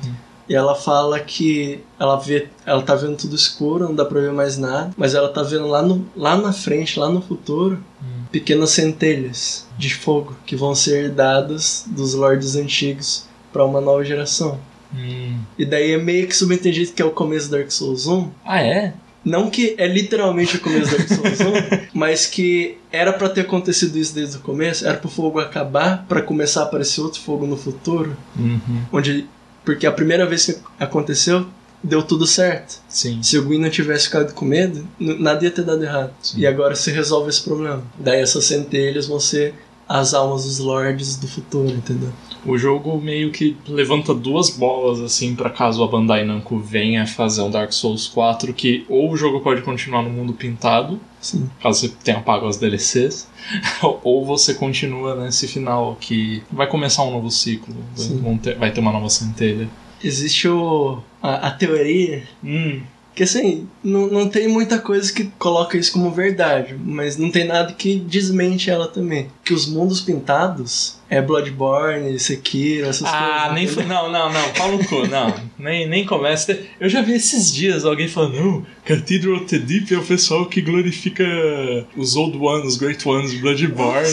E 0.47 0.53
ela 0.53 0.75
fala 0.75 1.19
que 1.19 1.83
ela 1.97 2.17
vê, 2.17 2.49
ela 2.65 2.81
tá 2.81 2.95
vendo 2.95 3.15
tudo 3.15 3.35
escuro, 3.35 3.85
não 3.85 3.95
dá 3.95 4.03
pra 4.03 4.19
ver 4.19 4.33
mais 4.33 4.57
nada, 4.57 4.91
mas 4.97 5.15
ela 5.15 5.29
tá 5.29 5.41
vendo 5.41 5.67
lá, 5.67 5.81
no, 5.81 6.05
lá 6.15 6.35
na 6.35 6.51
frente, 6.51 6.99
lá 6.99 7.09
no 7.09 7.21
futuro, 7.21 7.81
Hum. 8.03 8.12
Pequenas 8.33 8.71
centelhas 8.71 9.65
de 9.77 9.93
fogo 9.93 10.35
que 10.45 10.55
vão 10.55 10.73
ser 10.75 11.09
dadas 11.11 11.85
dos 11.87 12.13
lords 12.15 12.55
antigos 12.55 13.25
pra 13.53 13.63
uma 13.63 13.79
nova 13.79 14.03
geração. 14.03 14.59
Hum. 14.93 15.37
E 15.57 15.65
daí 15.65 15.91
é 15.91 15.97
meio 15.97 16.27
que 16.27 16.35
subentendido 16.35 16.91
que 16.91 17.01
é 17.01 17.05
o 17.05 17.11
começo 17.11 17.47
do 17.49 17.55
Dark 17.57 17.71
Souls 17.71 18.07
1, 18.07 18.29
Ah, 18.43 18.61
é? 18.61 18.93
Não 19.23 19.49
que 19.49 19.73
é 19.77 19.87
literalmente 19.87 20.57
o 20.57 20.59
começo 20.59 20.91
da 20.91 20.97
Dark 20.97 21.07
Souls 21.07 21.39
1, 21.39 21.87
mas 21.93 22.25
que 22.25 22.77
era 22.91 23.13
pra 23.13 23.29
ter 23.29 23.41
acontecido 23.41 23.95
isso 23.97 24.13
desde 24.13 24.37
o 24.37 24.39
começo, 24.41 24.85
era 24.85 24.97
pro 24.97 25.09
fogo 25.09 25.39
acabar 25.39 26.05
pra 26.09 26.21
começar 26.21 26.61
a 26.61 26.63
aparecer 26.63 27.01
outro 27.01 27.21
fogo 27.21 27.45
no 27.47 27.55
futuro, 27.55 28.17
Uhum. 28.37 28.81
onde 28.91 29.27
porque 29.63 29.85
a 29.87 29.91
primeira 29.91 30.25
vez 30.25 30.45
que 30.45 30.57
aconteceu 30.79 31.45
deu 31.83 32.01
tudo 32.01 32.25
certo. 32.25 32.81
Sim. 32.87 33.21
Se 33.21 33.37
o 33.37 33.43
Gwyn 33.43 33.59
não 33.59 33.69
tivesse 33.69 34.05
ficado 34.05 34.33
com 34.33 34.45
medo, 34.45 34.87
nada 34.99 35.43
ia 35.43 35.51
ter 35.51 35.63
dado 35.63 35.83
errado. 35.83 36.13
Sim. 36.21 36.39
E 36.39 36.47
agora 36.47 36.75
se 36.75 36.91
resolve 36.91 37.29
esse 37.29 37.43
problema. 37.43 37.83
Daí 37.99 38.21
essas 38.21 38.45
centelhas 38.45 39.07
vão 39.07 39.19
ser 39.19 39.53
as 39.87 40.13
almas 40.13 40.45
dos 40.45 40.59
lords 40.59 41.17
do 41.17 41.27
futuro, 41.27 41.69
entendeu? 41.69 42.09
O 42.45 42.57
jogo 42.57 42.99
meio 42.99 43.31
que 43.31 43.55
levanta 43.67 44.13
duas 44.13 44.49
bolas 44.49 44.99
assim 44.99 45.35
para 45.35 45.49
caso 45.49 45.83
a 45.83 45.87
Bandai 45.87 46.25
Namco 46.25 46.57
venha 46.57 47.05
fazer 47.07 47.41
um 47.41 47.49
Dark 47.49 47.71
Souls 47.71 48.07
4 48.07 48.53
que 48.53 48.85
ou 48.89 49.11
o 49.11 49.17
jogo 49.17 49.39
pode 49.39 49.61
continuar 49.61 50.01
no 50.01 50.09
mundo 50.09 50.33
pintado, 50.33 50.99
Sim. 51.21 51.49
caso 51.61 51.81
você 51.81 51.93
tenha 52.03 52.19
pago 52.21 52.47
as 52.47 52.57
DLCs, 52.57 53.27
ou 54.03 54.25
você 54.25 54.53
continua 54.53 55.15
nesse 55.15 55.47
final 55.47 55.95
que 55.99 56.43
vai 56.51 56.67
começar 56.67 57.03
um 57.03 57.11
novo 57.11 57.31
ciclo, 57.31 57.73
vai 58.57 58.71
ter 58.71 58.79
uma 58.79 58.91
nova 58.91 59.09
centelha. 59.09 59.69
Existe 60.03 60.47
o, 60.47 60.99
a, 61.21 61.47
a 61.47 61.51
teoria 61.51 62.23
Hum, 62.43 62.81
que 63.15 63.23
assim, 63.23 63.67
não, 63.83 64.07
não 64.07 64.27
tem 64.27 64.47
muita 64.47 64.79
coisa 64.79 65.11
que 65.13 65.25
coloca 65.37 65.77
isso 65.77 65.91
como 65.93 66.11
verdade, 66.11 66.75
mas 66.83 67.15
não 67.15 67.29
tem 67.29 67.45
nada 67.45 67.71
que 67.71 67.95
desmente 67.95 68.71
ela 68.71 68.87
também. 68.87 69.27
Que 69.43 69.53
os 69.53 69.67
mundos 69.67 70.01
pintados 70.01 70.97
é 71.07 71.21
Bloodborne, 71.21 72.17
Sekiro, 72.17 72.87
essas 72.87 73.07
coisas. 73.07 73.19
Ah, 73.19 73.51
nem. 73.53 73.67
Não, 73.67 74.11
não, 74.11 74.33
não, 74.33 74.53
pau 74.53 74.71
no 74.71 74.83
cu, 74.83 75.05
não. 75.07 75.33
Nem, 75.59 75.87
nem 75.87 76.05
começa. 76.05 76.59
Eu 76.79 76.89
já 76.89 77.01
vi 77.03 77.13
esses 77.13 77.53
dias 77.53 77.85
alguém 77.85 78.07
falando, 78.07 78.33
não, 78.33 78.65
Cathedral 78.83 79.35
of 79.37 79.45
the 79.45 79.59
Deep 79.59 79.93
é 79.93 79.97
o 79.97 80.03
pessoal 80.03 80.47
que 80.47 80.61
glorifica 80.61 81.23
os 81.95 82.15
Old 82.15 82.37
Ones, 82.37 82.73
os 82.73 82.77
Great 82.77 83.07
Ones, 83.07 83.39
Bloodborne. 83.39 84.07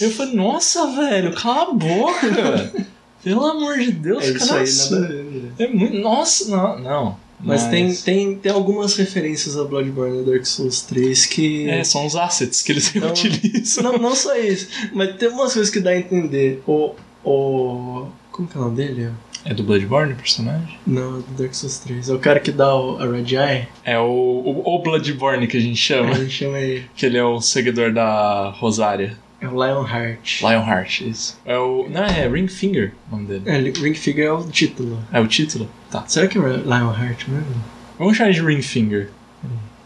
Eu 0.00 0.10
falei, 0.12 0.34
nossa, 0.34 0.86
velho, 0.92 1.32
cala 1.34 1.70
a 1.70 1.74
boca! 1.74 2.72
Pelo 3.26 3.44
amor 3.44 3.76
de 3.78 3.90
Deus, 3.90 4.22
É 4.22 4.30
isso 4.30 4.46
cara. 4.48 4.60
aí, 4.60 4.72
nada 4.72 4.96
a 4.96 5.08
ver. 5.08 5.24
né? 5.24 5.48
É 5.58 5.66
muito. 5.66 5.96
Nossa, 5.98 6.48
não, 6.48 6.78
não. 6.78 7.16
Mas, 7.40 7.66
Tem, 7.66 7.92
tem, 7.92 8.36
tem 8.36 8.52
algumas 8.52 8.94
referências 8.96 9.58
a 9.58 9.64
Bloodborne 9.64 10.22
e 10.22 10.24
Dark 10.24 10.46
Souls 10.46 10.82
3 10.82 11.26
que. 11.26 11.68
É, 11.68 11.82
são 11.82 12.06
os 12.06 12.14
assets 12.14 12.62
que 12.62 12.70
eles 12.72 12.90
Então, 12.96 13.10
utilizam. 13.10 13.82
Não, 13.82 13.98
não 13.98 14.14
só 14.14 14.36
isso, 14.36 14.68
mas 14.92 15.16
tem 15.16 15.28
umas 15.28 15.52
coisas 15.52 15.68
que 15.70 15.80
dá 15.80 15.90
a 15.90 15.98
entender. 15.98 16.62
O. 16.66 16.92
o 17.24 18.06
como 18.30 18.46
que 18.46 18.56
é 18.56 18.60
o 18.60 18.64
nome 18.64 18.76
dele? 18.76 19.10
É 19.44 19.52
do 19.54 19.62
Bloodborne 19.62 20.12
o 20.12 20.16
personagem? 20.16 20.76
Não, 20.86 21.18
é 21.18 21.22
do 21.22 21.42
Dark 21.42 21.54
Souls 21.54 21.78
3. 21.78 22.08
É 22.08 22.14
o 22.14 22.18
cara 22.18 22.40
que 22.40 22.50
dá 22.52 22.74
o, 22.74 22.98
a 22.98 23.06
Red 23.06 23.34
Eye. 23.36 23.68
É 23.84 23.98
o, 23.98 24.04
o, 24.04 24.62
o 24.74 24.78
Bloodborne 24.82 25.46
que 25.46 25.56
a 25.56 25.60
gente 25.60 25.76
chama. 25.76 26.10
A 26.10 26.14
gente 26.18 26.30
chama 26.30 26.58
ele. 26.58 26.84
Que 26.96 27.06
ele 27.06 27.18
é 27.18 27.24
o 27.24 27.40
seguidor 27.40 27.92
da 27.92 28.50
Rosária. 28.50 29.16
É 29.46 29.48
o 29.48 29.64
Lionheart. 29.64 30.40
Lionheart, 30.42 31.00
isso. 31.02 31.38
É 31.44 31.56
o. 31.58 31.86
Não, 31.88 32.02
é 32.04 32.28
Ringfinger 32.28 32.92
o 33.10 33.16
nome 33.16 33.26
dele. 33.28 33.42
É, 33.46 33.58
Ring 33.58 33.94
Figure 33.94 34.24
é 34.26 34.32
o 34.32 34.42
título. 34.48 34.98
É 35.12 35.20
o 35.20 35.26
título? 35.26 35.68
Tá. 35.90 36.04
Será 36.06 36.26
que 36.26 36.36
é 36.36 36.40
o 36.40 36.46
Lionheart 36.46 37.28
mesmo? 37.28 37.64
Vamos 37.98 38.16
chamar 38.16 38.32
de 38.32 38.42
Ringfinger. 38.42 39.10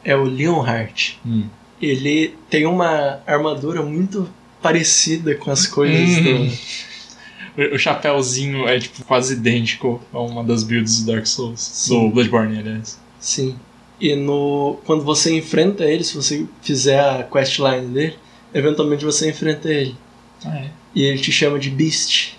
É 0.05 0.17
o 0.17 0.25
Leonheart. 0.25 1.17
Hum. 1.27 1.45
Ele 1.81 2.35
tem 2.49 2.67
uma 2.67 3.21
armadura 3.27 3.83
muito 3.83 4.29
parecida 4.63 5.35
com 5.35 5.51
as 5.51 5.67
coisas 5.67 6.19
Hum. 6.19 6.23
do. 6.47 6.81
O 7.63 7.75
o 7.75 7.79
chapéuzinho 7.79 8.67
é 8.67 8.79
tipo 8.79 9.05
quase 9.05 9.35
idêntico 9.35 10.01
a 10.13 10.21
uma 10.21 10.43
das 10.43 10.63
builds 10.63 11.03
do 11.03 11.13
Dark 11.13 11.27
Souls. 11.27 11.61
Sim. 11.61 12.07
Do 12.09 12.15
Bloodborne, 12.15 12.59
aliás. 12.59 12.99
Sim. 13.19 13.57
E 14.01 14.15
no 14.15 14.79
quando 14.87 15.05
você 15.05 15.37
enfrenta 15.37 15.85
ele, 15.85 16.03
se 16.05 16.15
você 16.15 16.47
fizer 16.63 16.99
a 16.99 17.23
questline 17.25 17.87
dele, 17.89 18.17
eventualmente 18.55 19.05
você 19.05 19.29
enfrenta 19.31 19.69
ele. 19.73 19.97
Ah, 20.45 20.57
é. 20.59 20.71
E 20.95 21.05
ele 21.05 21.19
te 21.19 21.31
chama 21.33 21.59
de 21.59 21.71
Beast. 21.71 22.33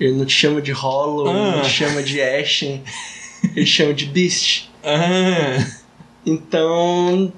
Ele 0.00 0.12
não 0.12 0.24
te 0.24 0.32
chama 0.32 0.62
de 0.62 0.72
Hollow, 0.72 1.28
Ah. 1.28 1.56
não 1.56 1.62
te 1.62 1.70
chama 1.70 2.02
de 2.02 2.20
Ashen. 2.22 2.82
ele 3.54 3.66
chama 3.66 3.92
de 3.94 4.06
Beast. 4.06 4.68
Ah, 4.84 5.64
Então, 6.24 7.32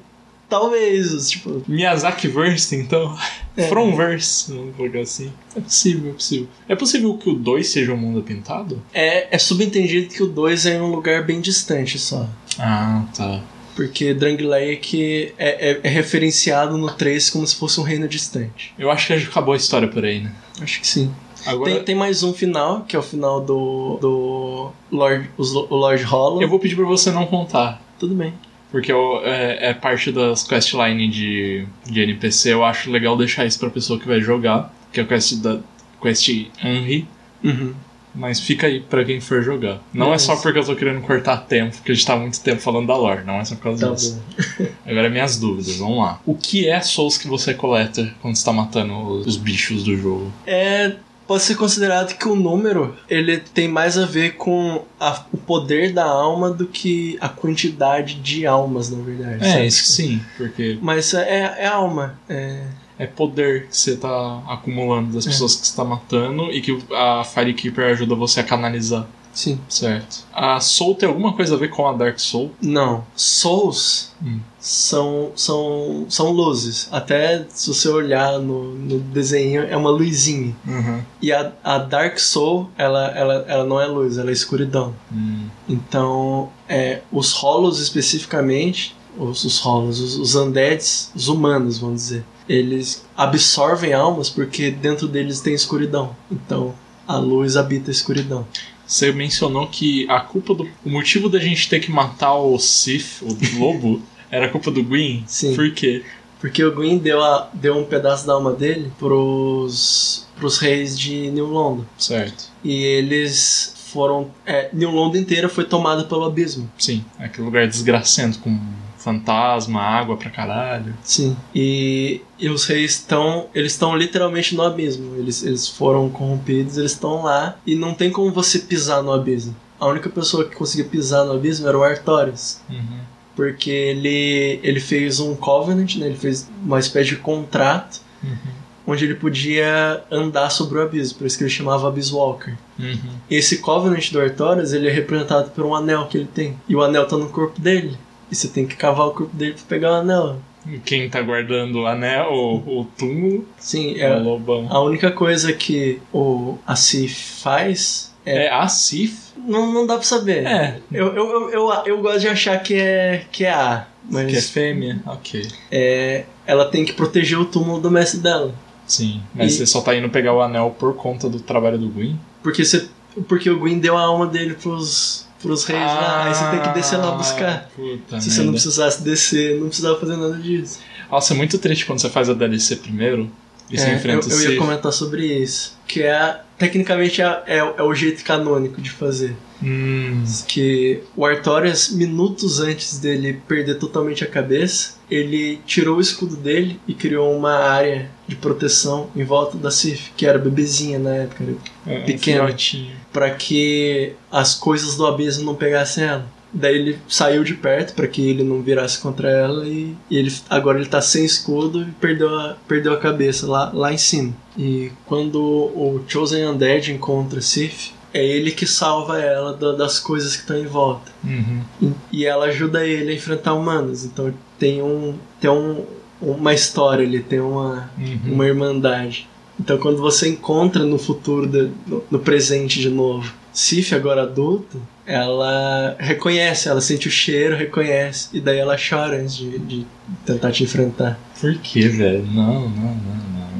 talvez, 0.49 1.31
tipo, 1.31 1.63
Miyazaki 1.69 2.29
Verse, 2.29 2.75
então. 2.77 3.17
É. 3.57 3.67
From 3.69 3.97
Verse, 3.97 4.53
vamos 4.53 4.77
colocar 4.77 5.01
assim. 5.01 5.33
É 5.57 5.61
possível, 5.61 6.11
é 6.11 6.15
possível. 6.15 6.49
É 6.69 6.77
possível 6.77 7.17
que 7.19 7.31
o 7.31 7.35
2 7.35 7.67
seja 7.69 7.93
um 7.93 7.97
mundo 7.97 8.23
pintado? 8.23 8.83
é, 8.93 9.35
é 9.35 9.39
subentendido 9.39 10.09
que 10.13 10.23
o 10.23 10.27
2 10.27 10.67
é 10.67 10.77
em 10.77 10.81
um 10.81 10.91
lugar 10.91 11.25
bem 11.25 11.41
distante 11.41 11.99
só. 11.99 12.29
Ah, 12.59 13.05
tá. 13.17 13.43
Porque 13.77 14.13
Drangleic 14.13 15.33
é, 15.39 15.71
é, 15.71 15.81
é 15.83 15.89
referenciado 15.89 16.77
no 16.77 16.91
3 16.91 17.31
como 17.31 17.47
se 17.47 17.57
fosse 17.57 17.81
um 17.81 17.83
reino 17.85 18.07
distante. 18.09 18.75
Eu 18.79 18.91
acho 18.91 19.07
que 19.07 19.13
acabou 19.15 19.55
a 19.55 19.57
história 19.57 19.89
por 19.89 20.05
aí, 20.05 20.21
né? 20.21 20.33
Acho 20.61 20.81
que 20.81 20.87
sim. 20.87 21.11
Agora. 21.47 21.71
Tem, 21.73 21.83
tem 21.85 21.95
mais 21.95 22.23
um 22.23 22.33
final, 22.35 22.83
que 22.83 22.95
é 22.95 22.99
o 22.99 23.03
final 23.03 23.41
do. 23.41 23.97
do 24.01 24.71
Lord, 24.93 25.31
os- 25.39 25.55
o 25.55 25.75
Lord 25.75 26.03
Hollow. 26.03 26.43
Eu 26.43 26.49
vou 26.49 26.59
pedir 26.59 26.77
pra 26.77 26.85
você 26.85 27.11
não 27.11 27.25
contar. 27.27 27.81
Tudo 27.99 28.15
bem. 28.15 28.35
Porque 28.71 28.93
eu- 28.93 29.21
é, 29.25 29.71
é 29.71 29.75
parte 29.75 30.13
das 30.13 30.43
questline 30.43 31.09
de, 31.09 31.67
de 31.87 32.01
NPC. 32.03 32.53
Eu 32.53 32.63
acho 32.65 32.91
legal 32.91 33.17
deixar 33.17 33.47
isso 33.47 33.59
pra 33.59 33.71
pessoa 33.71 33.99
que 33.99 34.07
vai 34.07 34.21
jogar. 34.21 34.75
Que 34.93 35.01
é 35.01 35.03
a 35.03 35.07
quest 35.07 35.35
da 35.37 35.61
Quest 36.03 36.29
Henry. 36.63 37.07
Uhum. 37.43 37.73
Mas 38.15 38.41
fica 38.41 38.67
aí 38.67 38.81
pra 38.81 39.05
quem 39.05 39.21
for 39.21 39.43
jogar. 39.43 39.81
Não 39.93 40.13
é 40.13 40.19
só 40.19 40.37
porque 40.37 40.59
eu 40.59 40.65
tô 40.65 40.75
querendo 40.75 41.01
cortar 41.03 41.37
tempo, 41.39 41.77
porque 41.77 41.93
a 41.93 41.95
gente 41.95 42.07
tá 42.07 42.17
muito 42.17 42.41
tempo 42.41 42.61
falando 42.61 42.87
da 42.89 42.97
lore. 42.97 43.25
Não 43.25 43.35
é 43.41 43.45
só 43.45 43.55
por 43.55 43.63
causa 43.63 43.89
Tá 43.89 43.95
disso. 43.95 44.21
Agora 44.87 45.09
minhas 45.09 45.39
dúvidas, 45.39 45.77
vamos 45.77 45.99
lá. 45.99 46.21
O 46.27 46.35
que 46.35 46.69
é 46.69 46.81
Souls 46.81 47.17
que 47.17 47.29
você 47.29 47.55
coleta 47.55 48.13
quando 48.21 48.37
você 48.37 48.45
tá 48.45 48.53
matando 48.53 48.95
os 48.99 49.27
os 49.27 49.37
bichos 49.37 49.85
do 49.85 49.97
jogo? 49.97 50.33
É. 50.47 50.93
Pode 51.27 51.45
ser 51.45 51.55
considerado 51.55 52.19
que 52.19 52.27
o 52.27 52.35
número 52.35 52.97
ele 53.09 53.39
tem 53.39 53.69
mais 53.69 53.97
a 53.97 54.05
ver 54.05 54.33
com 54.35 54.83
a- 54.99 55.23
o 55.33 55.37
poder 55.37 55.93
da 55.93 56.05
alma 56.05 56.51
do 56.51 56.67
que 56.67 57.17
a 57.21 57.29
quantidade 57.29 58.15
de 58.17 58.45
almas, 58.47 58.91
na 58.91 59.01
verdade. 59.01 59.45
É, 59.45 59.53
sabe? 59.53 59.67
isso 59.69 59.85
sim, 59.93 60.21
porque 60.37 60.77
Mas 60.83 61.15
é, 61.15 61.55
é 61.61 61.67
alma. 61.69 62.19
É, 62.29 62.65
é 63.03 63.07
poder 63.07 63.67
que 63.69 63.77
você 63.77 63.97
tá 63.97 64.43
acumulando 64.47 65.13
das 65.15 65.27
É. 65.27 65.31
pessoas 65.31 65.57
que 65.57 65.67
você 65.67 65.75
tá 65.77 65.85
matando 65.85 66.51
e 66.53 66.61
que 66.61 66.79
a 66.95 67.25
Firekeeper 67.25 67.93
ajuda 67.93 68.15
você 68.15 68.41
a 68.41 68.45
canalizar. 68.45 69.07
sim. 69.33 69.59
Certo. 69.69 70.25
A 70.35 70.59
Soul 70.61 70.97
tem 70.97 71.09
alguma 71.09 71.33
coisa 71.35 71.55
a 71.55 71.59
ver 71.59 71.71
com 71.71 71.87
a 71.87 71.93
Dark 71.93 72.19
Soul? 72.19 72.51
Não. 72.61 73.05
Souls 73.15 74.11
Hum. 74.23 74.41
são, 74.59 75.31
são, 75.37 76.05
são 76.09 76.31
luzes. 76.33 76.89
Até 76.93 77.47
se 77.49 77.69
você 77.73 77.89
olhar 77.89 78.39
no, 78.41 78.75
no 78.75 78.99
desenho, 78.99 79.63
é 79.63 79.75
uma 79.77 79.89
luzinha. 79.89 80.55
Uhum. 80.67 81.01
E 81.23 81.33
a, 81.33 81.53
a 81.65 81.79
Dark 81.79 82.19
Soul, 82.19 82.69
ela, 82.77 83.07
ela, 83.17 83.35
ela 83.49 83.65
não 83.65 83.81
é 83.81 83.87
luz, 83.87 84.19
ela 84.19 84.29
é 84.31 84.33
escuridão. 84.33 84.95
Hum. 85.13 85.47
Então, 85.69 86.51
é, 86.69 87.01
os 87.13 87.33
rolos 87.33 87.81
especificamente, 87.81 88.95
os, 89.17 89.45
os 89.45 89.59
rolos, 89.61 90.01
os, 90.01 90.17
os 90.19 90.35
undeads, 90.35 91.11
os 91.15 91.29
humanos, 91.29 91.79
vamos 91.79 92.03
dizer, 92.03 92.25
eles 92.51 93.07
absorvem 93.17 93.93
almas 93.93 94.29
porque 94.29 94.73
dentro 94.73 95.07
deles 95.07 95.41
tem 95.41 95.55
escuridão. 95.55 96.17
Então, 96.29 96.75
a 97.07 97.17
luz 97.17 97.57
habita 97.57 97.91
a 97.91 97.93
escuridão. 97.93 98.45
Você 98.85 99.13
mencionou 99.13 99.69
que 99.69 100.05
a 100.11 100.19
culpa 100.19 100.53
do. 100.53 100.69
O 100.85 100.91
motivo 100.91 101.29
da 101.29 101.39
gente 101.39 101.69
ter 101.69 101.79
que 101.79 101.93
matar 101.93 102.35
o 102.35 102.59
Sith, 102.59 103.23
o 103.23 103.29
lobo, 103.57 104.03
era 104.29 104.47
a 104.47 104.49
culpa 104.49 104.69
do 104.73 104.83
Gwyn? 104.83 105.23
Sim. 105.29 105.55
Por 105.55 105.73
quê? 105.73 106.05
Porque 106.41 106.65
o 106.65 106.75
Gwyn 106.75 106.99
deu, 106.99 107.23
a, 107.23 107.49
deu 107.55 107.79
um 107.79 107.85
pedaço 107.85 108.27
da 108.27 108.33
alma 108.33 108.53
dele 108.53 108.91
pros, 108.99 110.27
pros 110.37 110.59
reis 110.59 110.99
de 110.99 111.31
New 111.31 111.47
London. 111.47 111.85
Certo. 111.97 112.51
E 112.65 112.83
eles 112.83 113.77
foram. 113.93 114.29
É, 114.45 114.71
New 114.73 114.91
London 114.91 115.19
inteira 115.19 115.49
foi 115.49 115.65
tomada 115.65 116.03
pelo 116.03 116.25
abismo. 116.25 116.69
Sim, 116.77 117.05
aquele 117.17 117.45
lugar 117.45 117.69
desgracento 117.69 118.41
com 118.41 118.59
fantasma, 119.01 119.81
água 119.81 120.17
pra 120.17 120.31
caralho. 120.31 120.95
Sim. 121.03 121.37
E, 121.55 122.21
e 122.39 122.49
os 122.49 122.67
reis 122.67 122.93
estão. 122.93 123.47
Eles 123.55 123.73
estão 123.73 123.97
literalmente 123.97 124.55
no 124.55 124.63
abismo. 124.63 125.17
Eles, 125.17 125.43
eles 125.43 125.67
foram 125.67 126.09
corrompidos, 126.11 126.77
eles 126.77 126.93
estão 126.93 127.23
lá. 127.23 127.57
E 127.67 127.75
não 127.75 127.95
tem 127.95 128.11
como 128.11 128.31
você 128.31 128.59
pisar 128.59 129.03
no 129.03 129.13
abismo. 129.13 129.57
A 129.79 129.87
única 129.87 130.11
pessoa 130.11 130.45
que 130.45 130.55
conseguia 130.55 130.85
pisar 130.85 131.25
no 131.25 131.33
abismo 131.33 131.67
era 131.67 131.79
o 131.79 131.83
Artorias. 131.83 132.63
Uhum. 132.69 133.01
Porque 133.35 133.71
ele, 133.71 134.61
ele 134.63 134.81
fez 134.81 135.19
um 135.19 135.35
covenant, 135.35 135.97
né? 135.97 136.07
ele 136.07 136.17
fez 136.17 136.49
uma 136.63 136.79
espécie 136.79 137.11
de 137.11 137.17
contrato. 137.17 138.01
Uhum. 138.23 138.61
Onde 138.87 139.05
ele 139.05 139.15
podia 139.15 140.03
andar 140.11 140.51
sobre 140.51 140.79
o 140.79 140.83
abismo, 140.83 141.19
por 141.19 141.27
isso 141.27 141.39
que 141.39 141.45
ele 141.45 141.51
chamava 141.51 141.87
Abyss 141.87 142.13
Walker. 142.13 142.55
Uhum. 142.79 142.99
Esse 143.31 143.59
Covenant 143.59 144.11
do 144.11 144.21
Artorias, 144.21 144.73
ele 144.73 144.89
é 144.89 144.91
representado 144.91 145.51
por 145.51 145.65
um 145.65 145.75
anel 145.75 146.07
que 146.07 146.19
ele 146.19 146.27
tem. 146.27 146.57
E 146.69 146.75
o 146.75 146.83
anel 146.83 147.07
tá 147.07 147.17
no 147.17 147.29
corpo 147.29 147.61
dele. 147.61 147.97
E 148.31 148.35
você 148.35 148.49
tem 148.49 148.67
que 148.67 148.77
cavar 148.77 149.09
o 149.09 149.11
corpo 149.13 149.35
dele 149.37 149.55
pra 149.55 149.63
pegar 149.69 149.91
o 149.91 149.95
anel. 149.95 150.37
Quem 150.85 151.09
tá 151.09 151.21
guardando 151.23 151.81
o 151.81 151.87
anel, 151.87 152.33
o, 152.33 152.81
o 152.81 152.85
túmulo, 152.99 153.47
Sim, 153.59 153.99
é 153.99 154.15
o 154.15 154.23
lobão. 154.23 154.67
a 154.71 154.81
única 154.83 155.11
coisa 155.11 155.53
que 155.55 156.01
o 156.13 156.59
Asif 156.67 157.41
faz. 157.43 158.13
É, 158.27 158.47
É 158.47 158.53
a 158.53 158.69
Sif? 158.69 159.31
não, 159.39 159.73
não 159.73 159.87
dá 159.87 159.95
pra 159.95 160.03
saber. 160.03 160.45
É. 160.47 160.79
Eu, 160.93 161.07
eu, 161.17 161.31
eu, 161.31 161.51
eu, 161.51 161.73
eu 161.87 162.01
gosto 162.03 162.21
de 162.21 162.29
achar 162.29 162.59
que 162.63 162.75
é, 162.75 163.25
que 163.33 163.45
é 163.47 163.51
A. 163.53 163.87
Mas 164.09 164.31
Que 164.31 164.37
é 164.37 164.43
fêmea? 164.43 165.01
Ok. 165.07 165.47
é, 165.73 166.25
ela 166.47 166.67
tem 166.67 166.85
que 166.85 166.93
proteger 166.93 167.39
o 167.39 167.47
túmulo 167.47 167.81
do 167.81 167.91
mestre 167.91 168.21
dela. 168.21 168.55
Sim. 168.87 169.23
Mas 169.35 169.55
E- 169.55 169.57
você 169.59 169.67
só 169.67 169.81
tá 169.81 169.95
indo 169.97 170.11
pegar 170.11 170.35
o 170.35 170.43
anel 170.43 170.77
por 170.79 170.95
conta 170.95 171.29
do 171.29 171.41
trabalho 171.41 171.79
do 171.79 171.89
Gwyn? 171.89 172.19
Porque, 172.43 172.65
você, 172.65 172.87
porque 173.29 173.49
o 173.49 173.59
Gwyn 173.59 173.79
deu 173.79 173.97
a 173.97 174.03
alma 174.03 174.27
dele 174.27 174.55
pros, 174.55 175.27
pros 175.41 175.65
reis 175.65 175.81
lá. 175.81 176.25
Aí 176.25 176.35
você 176.35 176.51
tem 176.51 176.61
que 176.61 176.75
descer 176.79 176.97
lá 176.99 177.13
buscar. 177.13 177.67
Ah, 177.67 177.71
Puta 177.77 178.21
Se 178.21 178.31
você 178.31 178.39
não 178.39 178.47
merda. 178.47 178.53
precisasse 178.53 179.03
descer, 179.03 179.59
não 179.61 179.67
precisava 179.69 179.99
fazer 179.99 180.17
nada 180.17 180.37
disso. 180.37 180.79
Nossa, 181.11 181.35
é 181.35 181.37
muito 181.37 181.59
triste 181.59 181.87
quando 181.87 182.01
você 182.01 182.09
faz 182.09 182.29
a 182.31 182.35
DLC 182.35 182.77
primeiro 182.77 183.31
E 183.69 183.77
você 183.79 183.87
É, 183.89 183.95
enfrenta 183.97 184.29
eu, 184.29 184.37
o 184.37 184.41
eu 184.43 184.53
ia 184.53 184.59
comentar 184.59 184.93
sobre 184.93 185.27
isso. 185.27 185.77
Que 185.87 186.03
é, 186.03 186.41
tecnicamente, 186.59 187.21
é, 187.23 187.43
é, 187.47 187.59
é 187.59 187.83
o 187.83 187.95
jeito 187.95 188.23
canônico 188.25 188.81
de 188.81 188.91
fazer. 188.91 189.37
Hum, 189.63 190.23
Que 190.47 191.03
o 191.17 191.25
Artorias, 191.27 191.91
minutos 191.91 192.61
antes 192.61 192.99
dele 192.99 193.41
perder 193.47 193.75
totalmente 193.77 194.25
a 194.25 194.27
cabeça, 194.27 194.95
ele 195.11 195.61
tirou 195.67 195.99
o 195.99 196.01
escudo 196.01 196.37
dele 196.37 196.79
e 196.87 196.95
criou 196.95 197.37
uma 197.37 197.55
área 197.55 198.11
de 198.29 198.37
proteção 198.37 199.09
em 199.17 199.25
volta 199.25 199.59
da 199.59 199.71
Sif, 199.71 200.13
que 200.17 200.25
era 200.25 200.39
bebezinha 200.39 200.99
na 200.99 201.15
época, 201.17 201.45
é 201.87 202.17
filhotinho. 202.17 202.93
para 203.13 203.31
que 203.31 204.13
as 204.31 204.55
coisas 204.55 204.97
do 204.97 205.07
abismo 205.07 205.45
não 205.45 205.55
pegassem 205.55 206.05
ela. 206.05 206.27
Daí 206.53 206.75
ele 206.75 206.99
saiu 207.09 207.45
de 207.45 207.55
perto 207.55 207.95
para 207.95 208.09
que 208.09 208.29
ele 208.29 208.43
não 208.43 208.61
virasse 208.61 208.99
contra 208.99 209.31
ela 209.31 209.65
e, 209.67 209.95
e 210.11 210.17
ele 210.17 210.35
agora 210.49 210.79
ele 210.79 210.89
tá 210.89 211.01
sem 211.01 211.25
escudo 211.25 211.83
e 211.83 211.93
perdeu 211.93 212.29
a, 212.29 212.57
perdeu 212.67 212.93
a 212.93 212.99
cabeça 212.99 213.47
lá, 213.47 213.71
lá 213.73 213.93
em 213.93 213.99
cima. 213.99 214.35
E 214.59 214.91
quando 215.07 215.41
o 215.41 216.03
Chosen 216.09 216.47
Undead 216.47 216.93
encontra 216.93 217.41
Sif, 217.41 217.93
é 218.13 218.25
ele 218.25 218.51
que 218.51 218.67
salva 218.67 219.21
ela 219.21 219.53
da- 219.55 219.73
das 219.73 219.99
coisas 219.99 220.35
que 220.35 220.43
estão 220.43 220.59
em 220.59 220.67
volta. 220.67 221.11
Uhum. 221.25 221.61
E, 221.81 221.93
e 222.13 222.27
ela 222.27 222.47
ajuda 222.47 222.85
ele 222.87 223.13
a 223.13 223.15
enfrentar 223.15 223.55
humanos. 223.55 224.05
Então 224.05 224.33
tem 224.59 224.83
um 224.83 225.15
tem 225.41 225.51
um, 225.51 225.85
uma 226.21 226.53
história 226.53 227.05
ali, 227.07 227.21
tem 227.21 227.41
uma 227.41 227.91
Uhum. 227.99 228.33
uma 228.35 228.47
irmandade. 228.47 229.29
Então 229.59 229.79
quando 229.79 229.99
você 229.99 230.29
encontra 230.29 230.85
no 230.85 230.99
futuro, 230.99 231.47
da- 231.47 231.69
no, 231.87 232.03
no 232.11 232.19
presente 232.19 232.81
de 232.81 232.91
novo, 232.91 233.33
Sif 233.53 233.93
agora 233.95 234.23
adulto, 234.23 234.81
ela 235.05 235.97
reconhece, 235.99 236.69
ela 236.69 236.81
sente 236.81 237.09
o 237.09 237.11
cheiro, 237.11 237.57
reconhece, 237.57 238.29
e 238.33 238.41
daí 238.41 238.59
ela 238.59 238.77
chora 238.77 239.21
antes 239.21 239.37
de, 239.37 239.59
de 239.59 239.87
tentar 240.25 240.53
te 240.53 240.63
enfrentar. 240.63 241.19
Por 241.41 241.55
que, 241.59 241.89
velho? 241.89 242.25
Não, 242.33 242.69
não, 242.69 242.71
não, 242.71 242.95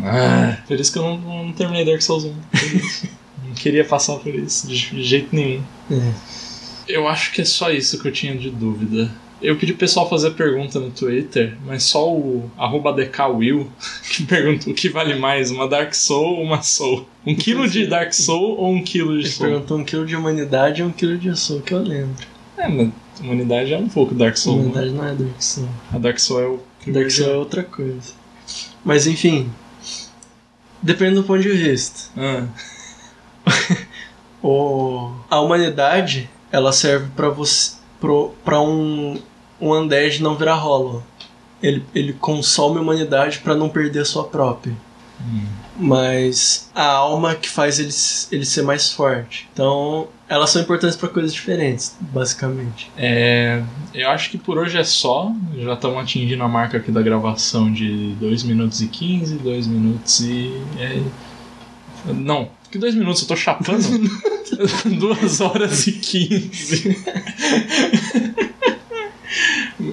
não. 0.01 0.09
Ah, 0.09 0.59
por 0.69 0.79
isso 0.79 0.93
que 0.93 0.99
eu 0.99 1.03
não, 1.03 1.17
não 1.47 1.53
terminei 1.53 1.85
Dark 1.85 2.01
Souls 2.03 2.25
1. 2.25 2.35
Não 3.51 3.55
queria 3.57 3.85
passar 3.85 4.17
por 4.17 4.35
isso, 4.35 4.67
de 4.69 5.03
jeito 5.03 5.35
nenhum. 5.35 5.63
É. 5.91 6.13
Eu 6.89 7.07
acho 7.07 7.33
que 7.33 7.43
é 7.43 7.45
só 7.45 7.71
isso 7.71 8.01
que 8.01 8.09
eu 8.09 8.13
tinha 8.13 8.35
de 8.37 8.49
dúvida. 8.51 9.11
Eu 9.43 9.57
pedi 9.57 9.73
pro 9.73 9.81
pessoal 9.81 10.09
fazer 10.09 10.33
pergunta 10.33 10.79
no 10.79 10.91
Twitter, 10.91 11.57
mas 11.65 11.83
só 11.85 12.13
o 12.13 12.51
arroba 12.59 12.93
DKWill 12.93 13.69
que 14.11 14.25
perguntou 14.25 14.73
o 14.73 14.77
que 14.77 14.89
vale 14.89 15.15
mais, 15.15 15.51
uma 15.51 15.67
Dark 15.67 15.95
Soul 15.95 16.39
ou 16.39 16.43
uma 16.45 16.63
Soul? 16.63 17.07
Um 17.27 17.35
quilo 17.35 17.67
de 17.69 17.87
Dark 17.87 18.13
Soul 18.13 18.59
ou 18.59 18.73
um 18.75 18.83
quilo 18.85 19.15
de 19.19 19.25
Ele 19.25 19.29
Soul? 19.29 19.49
perguntou 19.51 19.79
um 19.79 19.85
quilo 19.85 20.05
de 20.07 20.15
humanidade 20.15 20.81
e 20.81 20.85
um 20.85 20.91
quilo 20.91 21.17
de 21.17 21.31
açúcar, 21.31 21.63
que 21.63 21.75
eu 21.75 21.83
lembro. 21.83 22.15
É, 22.59 22.69
mas 22.69 22.91
humanidade 23.19 23.73
é 23.73 23.79
um 23.79 23.89
pouco 23.89 24.15
Dark 24.15 24.37
Soul. 24.37 24.57
né? 24.57 24.63
humanidade 24.63 24.91
não 24.91 25.05
é 25.07 25.15
Dark 25.15 25.41
Soul. 25.43 25.69
A 25.93 25.99
Dark 25.99 26.19
Soul 26.19 26.41
é 26.41 26.47
o 26.47 26.61
Dark 26.93 27.11
Soul 27.11 27.31
é 27.31 27.37
outra 27.37 27.63
coisa. 27.63 28.13
Mas 28.85 29.07
enfim, 29.07 29.51
depende 30.83 31.15
do 31.15 31.23
ponto 31.25 31.41
de 31.43 31.49
vista. 31.51 32.11
Ah, 32.17 32.47
O, 34.43 35.13
a 35.29 35.39
humanidade, 35.39 36.31
ela 36.51 36.73
serve 36.73 37.11
pra 37.15 37.29
você 37.29 37.73
pro, 38.01 38.33
pra 38.43 38.59
um 38.59 39.21
um 39.61 39.73
undead 39.73 40.23
não 40.23 40.37
virar 40.37 40.55
hollow. 40.55 41.03
Ele, 41.63 41.85
ele 41.95 42.15
consome 42.15 42.79
a 42.79 42.81
humanidade 42.81 43.41
pra 43.41 43.55
não 43.55 43.69
perder 43.69 44.01
a 44.01 44.05
sua 44.05 44.25
própria. 44.25 44.75
hum. 45.21 45.45
Mas 45.77 46.71
a 46.75 46.85
alma 46.87 47.35
que 47.35 47.49
faz 47.49 47.79
ele, 47.79 47.93
ele 48.33 48.45
ser 48.45 48.63
mais 48.63 48.93
forte. 48.93 49.49
Então, 49.53 50.09
elas 50.29 50.51
são 50.51 50.61
importantes 50.61 50.97
pra 50.97 51.09
coisas 51.09 51.33
diferentes, 51.33 51.97
basicamente. 52.01 52.91
É, 52.97 53.63
eu 53.95 54.11
acho 54.11 54.31
que 54.31 54.37
por 54.39 54.59
hoje 54.59 54.77
é 54.79 54.85
só. 54.85 55.33
Já 55.57 55.75
estamos 55.75 55.99
atingindo 55.99 56.43
a 56.43 56.49
marca 56.49 56.79
aqui 56.79 56.91
da 56.91 57.01
gravação 57.01 57.73
de 57.73 58.15
2 58.21 58.43
minutos 58.43 58.81
e 58.83 58.89
15, 58.89 59.37
2 59.37 59.67
minutos 59.67 60.21
e. 60.21 60.63
é, 60.79 61.03
não, 62.13 62.49
que 62.71 62.79
2 62.79 62.95
minutos, 62.95 63.23
eu 63.23 63.29
tô 63.29 63.37
chapando. 63.37 63.83
2 64.99 65.41
horas 65.41 65.87
e 65.87 65.93
15. 65.93 66.97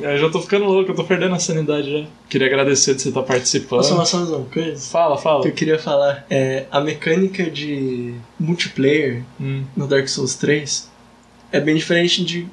eu 0.01 0.17
já 0.19 0.29
tô 0.29 0.41
ficando 0.41 0.65
louco, 0.65 0.91
eu 0.91 0.95
tô 0.95 1.03
perdendo 1.03 1.35
a 1.35 1.39
sanidade 1.39 1.91
já. 1.91 2.05
Queria 2.29 2.47
agradecer 2.47 2.95
de 2.95 3.01
você 3.01 3.09
estar 3.09 3.23
participando. 3.23 3.79
Posso 3.79 3.89
falar 3.93 4.05
só 4.05 4.17
mais 4.17 4.29
uma 4.29 4.45
coisa? 4.45 4.89
Fala, 4.89 5.17
fala. 5.17 5.41
Que 5.43 5.47
eu 5.49 5.53
queria 5.53 5.79
falar. 5.79 6.25
É, 6.29 6.65
a 6.71 6.79
mecânica 6.81 7.49
de 7.49 8.13
multiplayer 8.39 9.23
Hum, 9.39 9.63
no 9.75 9.87
Dark 9.87 10.07
Souls 10.07 10.35
3 10.35 10.89
é 11.51 11.59
bem 11.59 11.75
diferente 11.75 12.23
de 12.23 12.47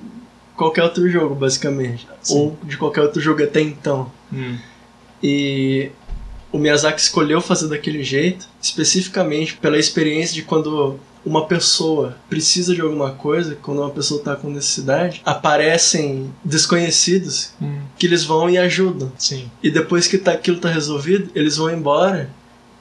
qualquer 0.57 0.85
outro 0.85 1.09
jogo, 1.11 1.35
basicamente. 1.35 2.07
Sim. 2.23 2.35
Ou 2.39 2.59
de 2.63 2.77
qualquer 2.77 3.03
outro 3.03 3.21
jogo 3.21 3.43
até 3.43 3.61
então. 3.61 4.11
hum, 4.33 4.57
E 5.23 5.91
o 6.55 6.59
Miyazaki 6.59 7.01
escolheu 7.01 7.41
fazer 7.41 7.67
daquele 7.67 8.05
jeito, 8.05 8.47
especificamente 8.63 9.57
pela 9.57 9.77
experiência 9.77 10.33
de 10.33 10.43
quando 10.43 11.01
uma 11.27 11.47
pessoa 11.47 12.17
precisa 12.31 12.73
de 12.73 12.81
alguma 12.81 13.11
coisa, 13.11 13.59
quando 13.61 13.81
uma 13.81 13.91
pessoa 13.91 14.21
está 14.21 14.37
com 14.37 14.49
necessidade, 14.49 15.21
aparecem 15.25 16.33
desconhecidos 16.45 17.55
hum, 17.61 17.81
que 17.99 18.07
eles 18.07 18.23
vão 18.23 18.49
e 18.49 18.57
ajudam. 18.57 19.11
sim. 19.19 19.51
E 19.61 19.69
depois 19.69 20.07
que 20.07 20.17
tá, 20.17 20.31
aquilo 20.31 20.61
tá 20.61 20.71
resolvido, 20.71 21.29
eles 21.35 21.57
vão 21.57 21.73
embora. 21.73 22.31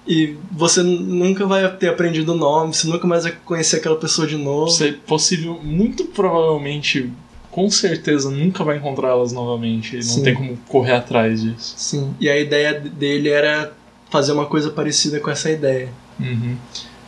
E 0.05 0.35
você 0.51 0.83
nunca 0.83 1.47
vai 1.47 1.67
ter 1.77 1.87
aprendido 1.87 2.33
o 2.33 2.37
nome, 2.37 2.75
você 2.75 2.85
nunca 2.85 3.07
mais 3.07 3.23
vai 3.23 3.31
conhecer 3.43 3.77
aquela 3.77 3.95
pessoa 3.95 4.27
de 4.27 4.37
novo. 4.37 4.69
Você 4.69 4.91
possível, 4.91 5.59
muito 5.63 6.05
provavelmente, 6.05 7.11
com 7.53 7.69
certeza, 7.69 8.31
nunca 8.31 8.63
vai 8.63 8.77
encontrar 8.77 9.09
elas 9.09 9.31
novamente. 9.31 9.95
Não 9.95 10.01
Sim. 10.01 10.23
tem 10.23 10.33
como 10.33 10.57
correr 10.67 10.93
atrás 10.93 11.39
disso. 11.39 11.75
Sim. 11.77 12.15
E 12.19 12.27
a 12.27 12.37
ideia 12.39 12.79
dele 12.79 13.29
era 13.29 13.71
fazer 14.09 14.31
uma 14.31 14.47
coisa 14.47 14.71
parecida 14.71 15.19
com 15.19 15.29
essa 15.29 15.51
ideia. 15.51 15.89
Uhum. 16.19 16.57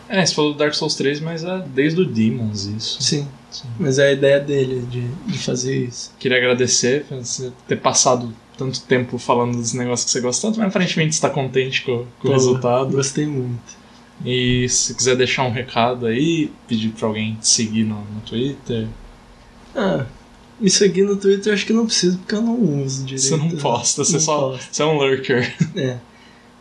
É, 0.08 0.24
você 0.24 0.36
falou 0.36 0.54
do 0.54 0.60
Dark 0.60 0.76
Souls 0.76 0.94
3, 0.94 1.20
mas 1.20 1.44
é 1.44 1.64
desde 1.74 2.00
o 2.00 2.06
Demons 2.06 2.66
isso. 2.66 3.02
Sim. 3.02 3.28
Sim. 3.50 3.68
Mas 3.80 3.98
é 3.98 4.10
a 4.10 4.12
ideia 4.12 4.40
dele 4.40 4.86
de, 4.86 5.08
de 5.32 5.38
fazer 5.40 5.88
isso. 5.88 6.14
Queria 6.20 6.38
agradecer 6.38 7.06
por 7.06 7.18
você 7.18 7.52
ter 7.68 7.78
passado 7.78 8.32
tanto 8.56 8.82
tempo 8.82 9.18
falando 9.18 9.58
dos 9.58 9.74
negócios 9.74 10.06
que 10.06 10.12
você 10.12 10.22
gosta 10.22 10.48
tanto, 10.48 10.60
mas 10.60 10.68
aparentemente 10.68 11.14
está 11.14 11.30
contente 11.30 11.82
com, 11.82 12.06
com 12.20 12.28
o 12.28 12.32
resultado. 12.32 12.92
Gostei 12.92 13.26
muito. 13.26 13.84
E 14.24 14.70
se 14.70 14.94
quiser 14.94 15.16
deixar 15.16 15.44
um 15.44 15.52
recado 15.52 16.06
aí, 16.06 16.52
pedir 16.68 16.90
pra 16.90 17.08
alguém 17.08 17.34
te 17.36 17.48
seguir 17.48 17.84
no, 17.84 17.96
no 17.96 18.22
Twitter. 18.22 18.88
Ah, 19.76 20.06
me 20.60 20.70
seguir 20.70 21.04
no 21.04 21.16
Twitter 21.18 21.48
eu 21.48 21.54
acho 21.54 21.66
que 21.66 21.74
não 21.74 21.86
preciso, 21.86 22.18
porque 22.20 22.36
eu 22.36 22.42
não 22.42 22.84
uso 22.84 23.04
direito. 23.04 23.28
Você 23.28 23.38
não 23.38 23.50
posta, 23.52 24.04
você 24.04 24.14
Não 24.14 24.20
só. 24.20 24.50
posto. 24.52 24.68
Você 24.72 24.82
é 24.82 24.86
um 24.86 24.98
lurker. 24.98 25.56
É. 25.76 25.98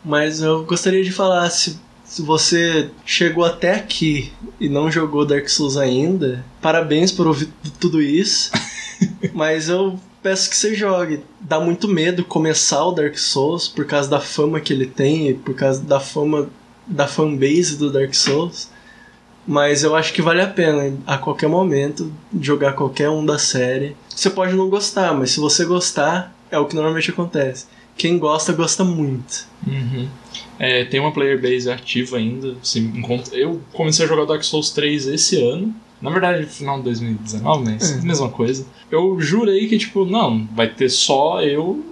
Mas 0.05 0.43
eu 0.43 0.65
gostaria 0.65 1.03
de 1.03 1.11
falar, 1.13 1.49
se, 1.51 1.79
se 2.05 2.21
você 2.23 2.91
chegou 3.07 3.45
até 3.45 3.75
aqui 3.75 4.33
e 4.61 4.69
não 4.69 4.91
jogou 4.91 5.25
Dark 5.25 5.49
Souls 5.49 5.77
ainda, 5.77 6.45
parabéns 6.61 7.11
por 7.11 7.27
ouvir 7.27 7.49
tudo 7.81 8.03
isso. 8.03 8.51
Mas 9.33 9.69
eu 9.69 9.99
peço 10.23 10.51
que 10.51 10.57
você 10.57 10.75
jogue. 10.75 11.21
Dá 11.41 11.59
muito 11.61 11.89
medo 11.89 12.25
começar 12.25 12.85
o 12.85 12.93
Dark 12.93 13.17
Souls 13.17 13.67
por 13.69 13.87
causa 13.87 14.09
da 14.09 14.21
fama 14.21 14.61
que 14.61 14.73
ele 14.73 14.87
tem 14.87 15.29
e 15.31 15.35
por 15.35 15.55
causa 15.55 15.81
da 15.81 15.99
fama 16.01 16.49
da 16.87 17.07
fanbase 17.07 17.77
do 17.77 17.91
Dark 17.91 18.13
Souls. 18.15 18.69
Mas 19.47 19.83
eu 19.83 19.95
acho 19.95 20.13
que 20.13 20.23
vale 20.23 20.41
a 20.41 20.47
pena 20.47 20.97
a 21.07 21.19
qualquer 21.19 21.49
momento 21.49 22.11
jogar 22.41 22.73
qualquer 22.73 23.11
um 23.11 23.25
da 23.25 23.39
série. 23.39 23.95
Você 24.09 24.31
pode 24.31 24.55
não 24.55 24.71
gostar, 24.71 25.13
mas 25.15 25.31
se 25.33 25.41
você 25.41 25.65
gostar, 25.65 26.35
é 26.51 26.59
o 26.59 26.65
que 26.67 26.75
normalmente 26.75 27.11
acontece. 27.11 27.67
Quem 27.97 28.19
gosta, 28.19 28.53
gosta 28.53 28.83
muito. 28.83 29.47
Uhum. 29.67 30.09
É, 30.59 30.85
tem 30.85 30.99
uma 30.99 31.13
player 31.13 31.41
base 31.41 31.71
ativa 31.71 32.17
ainda. 32.17 32.57
Eu 33.33 33.61
comecei 33.73 34.05
a 34.05 34.09
jogar 34.09 34.25
Dark 34.25 34.43
Souls 34.43 34.71
3 34.71 35.07
esse 35.09 35.41
ano. 35.41 35.75
Na 36.01 36.11
verdade, 36.11 36.43
no 36.43 36.49
final 36.49 36.79
de 36.79 36.85
2019, 36.85 37.65
mas 37.65 37.93
É. 37.93 38.03
mesma 38.03 38.29
coisa. 38.29 38.67
Eu 38.91 39.21
jurei 39.21 39.69
que, 39.69 39.79
tipo, 39.79 40.05
não, 40.05 40.47
vai 40.55 40.69
ter 40.69 40.89
só 40.89 41.41
eu, 41.41 41.85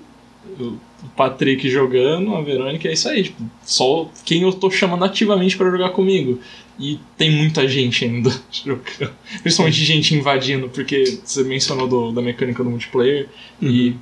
o 0.58 0.76
Patrick 1.16 1.68
jogando, 1.70 2.34
a 2.34 2.42
Verônica, 2.42 2.88
é 2.88 2.92
isso 2.92 3.08
aí. 3.08 3.22
Tipo, 3.24 3.42
só 3.64 4.10
quem 4.24 4.42
eu 4.42 4.52
tô 4.52 4.70
chamando 4.70 5.04
ativamente 5.04 5.56
pra 5.56 5.70
jogar 5.70 5.90
comigo. 5.90 6.40
E 6.78 6.98
tem 7.18 7.30
muita 7.30 7.68
gente 7.68 8.04
ainda 8.04 8.30
jogando. 8.50 9.12
Principalmente 9.42 9.84
gente 9.84 10.14
invadindo, 10.14 10.68
porque 10.68 11.18
você 11.24 11.42
mencionou 11.44 11.86
do- 11.86 12.12
da 12.12 12.22
mecânica 12.22 12.64
do 12.64 12.70
multiplayer. 12.70 13.28
E 13.60 13.94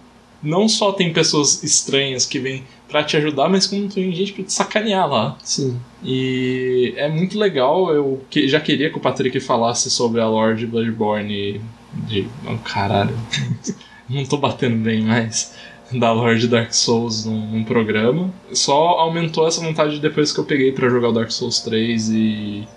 não 0.43 0.69
só 0.69 0.93
tem 0.93 1.13
pessoas 1.13 1.63
estranhas 1.63 2.25
que 2.25 2.39
vêm 2.39 2.63
pra 2.89 3.05
te 3.05 3.17
ajudar, 3.17 3.49
mas 3.49 3.67
como 3.67 3.89
tem 3.89 4.11
gente 4.15 4.33
pra 4.33 4.45
te 4.45 4.53
sacanear 4.53 5.09
lá. 5.09 5.37
Sim. 5.45 5.79
E 6.03 6.95
é 6.97 7.09
muito 7.09 7.39
legal, 7.39 7.93
eu 7.95 8.25
que- 8.31 8.49
já 8.49 8.61
queria 8.61 8.89
que 8.91 8.97
o 8.97 9.01
Patrick 9.01 9.39
falasse 9.41 9.91
sobre 9.91 10.21
a 10.21 10.27
lore 10.29 10.57
de 10.59 10.67
Bloodborne 10.67 11.61
de. 11.93 12.27
Oh, 12.47 12.57
caralho. 12.59 13.17
não 14.09 14.25
tô 14.25 14.37
batendo 14.39 14.77
bem 14.77 15.03
mais. 15.03 15.53
Da 15.93 16.13
lore 16.13 16.39
de 16.39 16.47
Dark 16.47 16.73
Souls 16.73 17.25
num, 17.25 17.47
num 17.47 17.65
programa. 17.65 18.33
Só 18.53 18.73
aumentou 18.73 19.47
essa 19.47 19.61
vontade 19.61 19.99
depois 19.99 20.33
que 20.33 20.39
eu 20.39 20.45
peguei 20.45 20.73
pra 20.73 20.89
jogar 20.89 21.09
o 21.09 21.13
Dark 21.13 21.31
Souls 21.31 21.61
3 21.61 22.11
e 22.11 22.69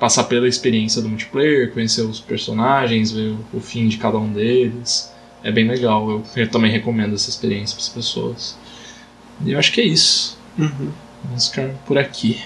passar 0.00 0.24
pela 0.24 0.48
experiência 0.48 1.02
do 1.02 1.08
multiplayer, 1.08 1.72
conhecer 1.72 2.02
os 2.02 2.18
personagens, 2.18 3.12
ver 3.12 3.36
o, 3.52 3.58
o 3.58 3.60
fim 3.60 3.88
de 3.88 3.98
cada 3.98 4.18
um 4.18 4.32
deles. 4.32 5.12
É 5.44 5.52
bem 5.52 5.68
legal, 5.68 6.08
eu, 6.10 6.22
eu 6.34 6.50
também 6.50 6.70
recomendo 6.70 7.14
essa 7.14 7.28
experiência 7.28 7.76
para 7.76 7.82
as 7.82 7.88
pessoas. 7.88 8.58
E 9.44 9.52
eu 9.52 9.58
acho 9.58 9.72
que 9.72 9.80
é 9.80 9.84
isso. 9.84 10.38
Uhum. 10.58 10.92
Vamos 11.24 11.48
ficar 11.48 11.68
por 11.86 11.98
aqui. 11.98 12.40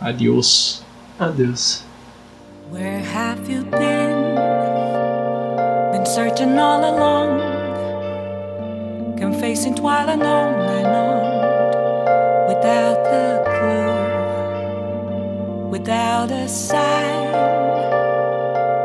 Adiós. 0.00 0.84
Adeus. 1.18 1.82
Where 2.70 3.02
have 3.14 3.50
you 3.50 3.62
been? 3.64 4.34
Been 5.92 6.06
searching 6.06 6.58
all 6.58 6.84
along. 6.84 7.53
While 9.24 10.08
alone 10.08 10.68
and 10.68 10.86
on. 10.86 12.48
Without 12.48 13.06
a 13.06 13.42
clue. 13.54 13.98
Without 15.70 16.30
a 16.30 16.46
sign. 16.48 17.32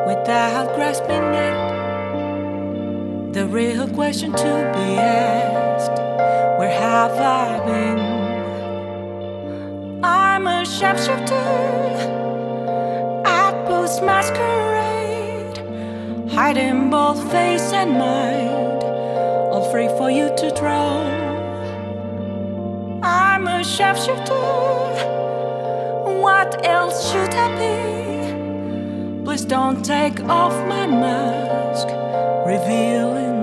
Without 0.08 0.76
grasping 0.76 1.34
it. 1.34 1.58
The 3.34 3.46
real 3.48 3.88
question 3.90 4.32
to 4.32 4.72
be 4.76 4.98
asked 4.98 5.98
Where 6.58 6.72
have 6.72 7.20
I 7.20 7.60
been? 7.66 8.00
I'm 10.04 10.48
a 10.48 10.66
sharpshooter 10.66 11.36
at 13.26 13.66
post 13.68 14.02
masquerade, 14.04 15.58
hiding 16.32 16.90
both 16.90 17.22
face 17.32 17.74
and 17.74 17.92
mind, 18.00 18.89
free 19.72 19.88
for 19.98 20.10
you 20.10 20.30
to 20.36 20.52
draw. 20.52 21.04
I'm 23.04 23.48
a 23.48 23.64
chef, 23.64 23.98
chef 23.98 24.06
sharpshooter. 24.06 24.34
What 26.22 26.66
else 26.66 27.12
should 27.12 27.34
I 27.34 27.48
be? 27.62 29.24
Please 29.24 29.46
don't 29.46 29.84
take 29.84 30.20
off 30.22 30.54
my 30.68 30.88
mask, 30.88 31.88
revealing. 32.48 33.39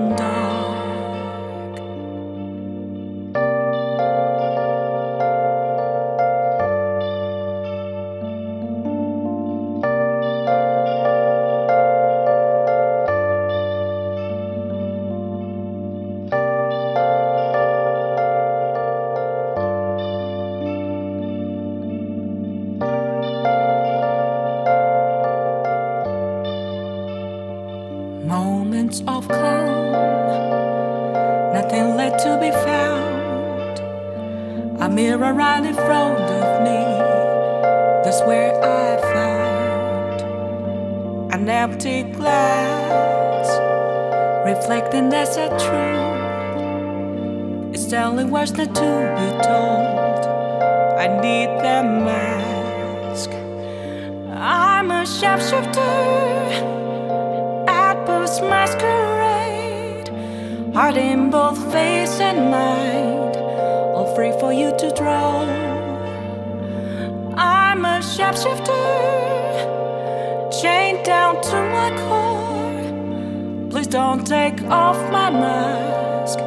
Off 74.69 74.97
my 75.11 75.29
mask, 75.29 76.39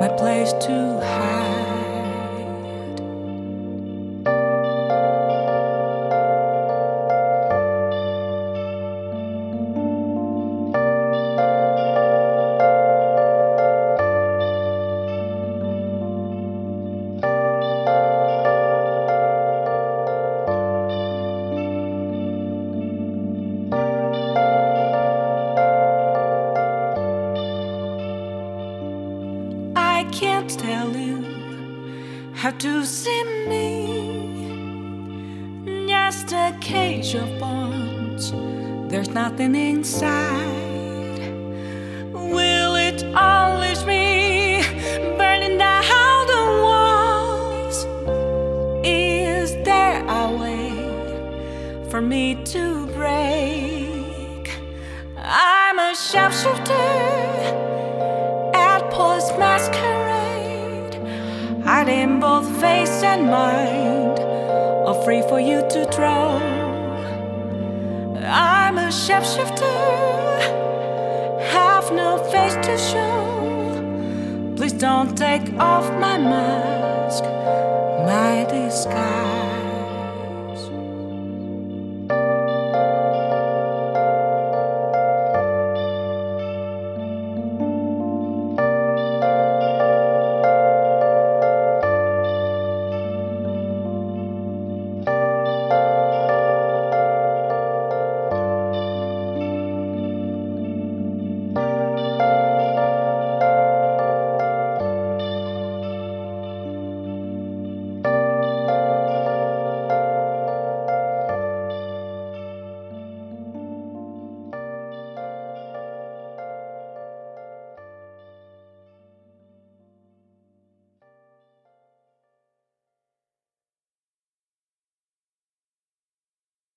my 0.00 0.08
disguise. 0.16 0.93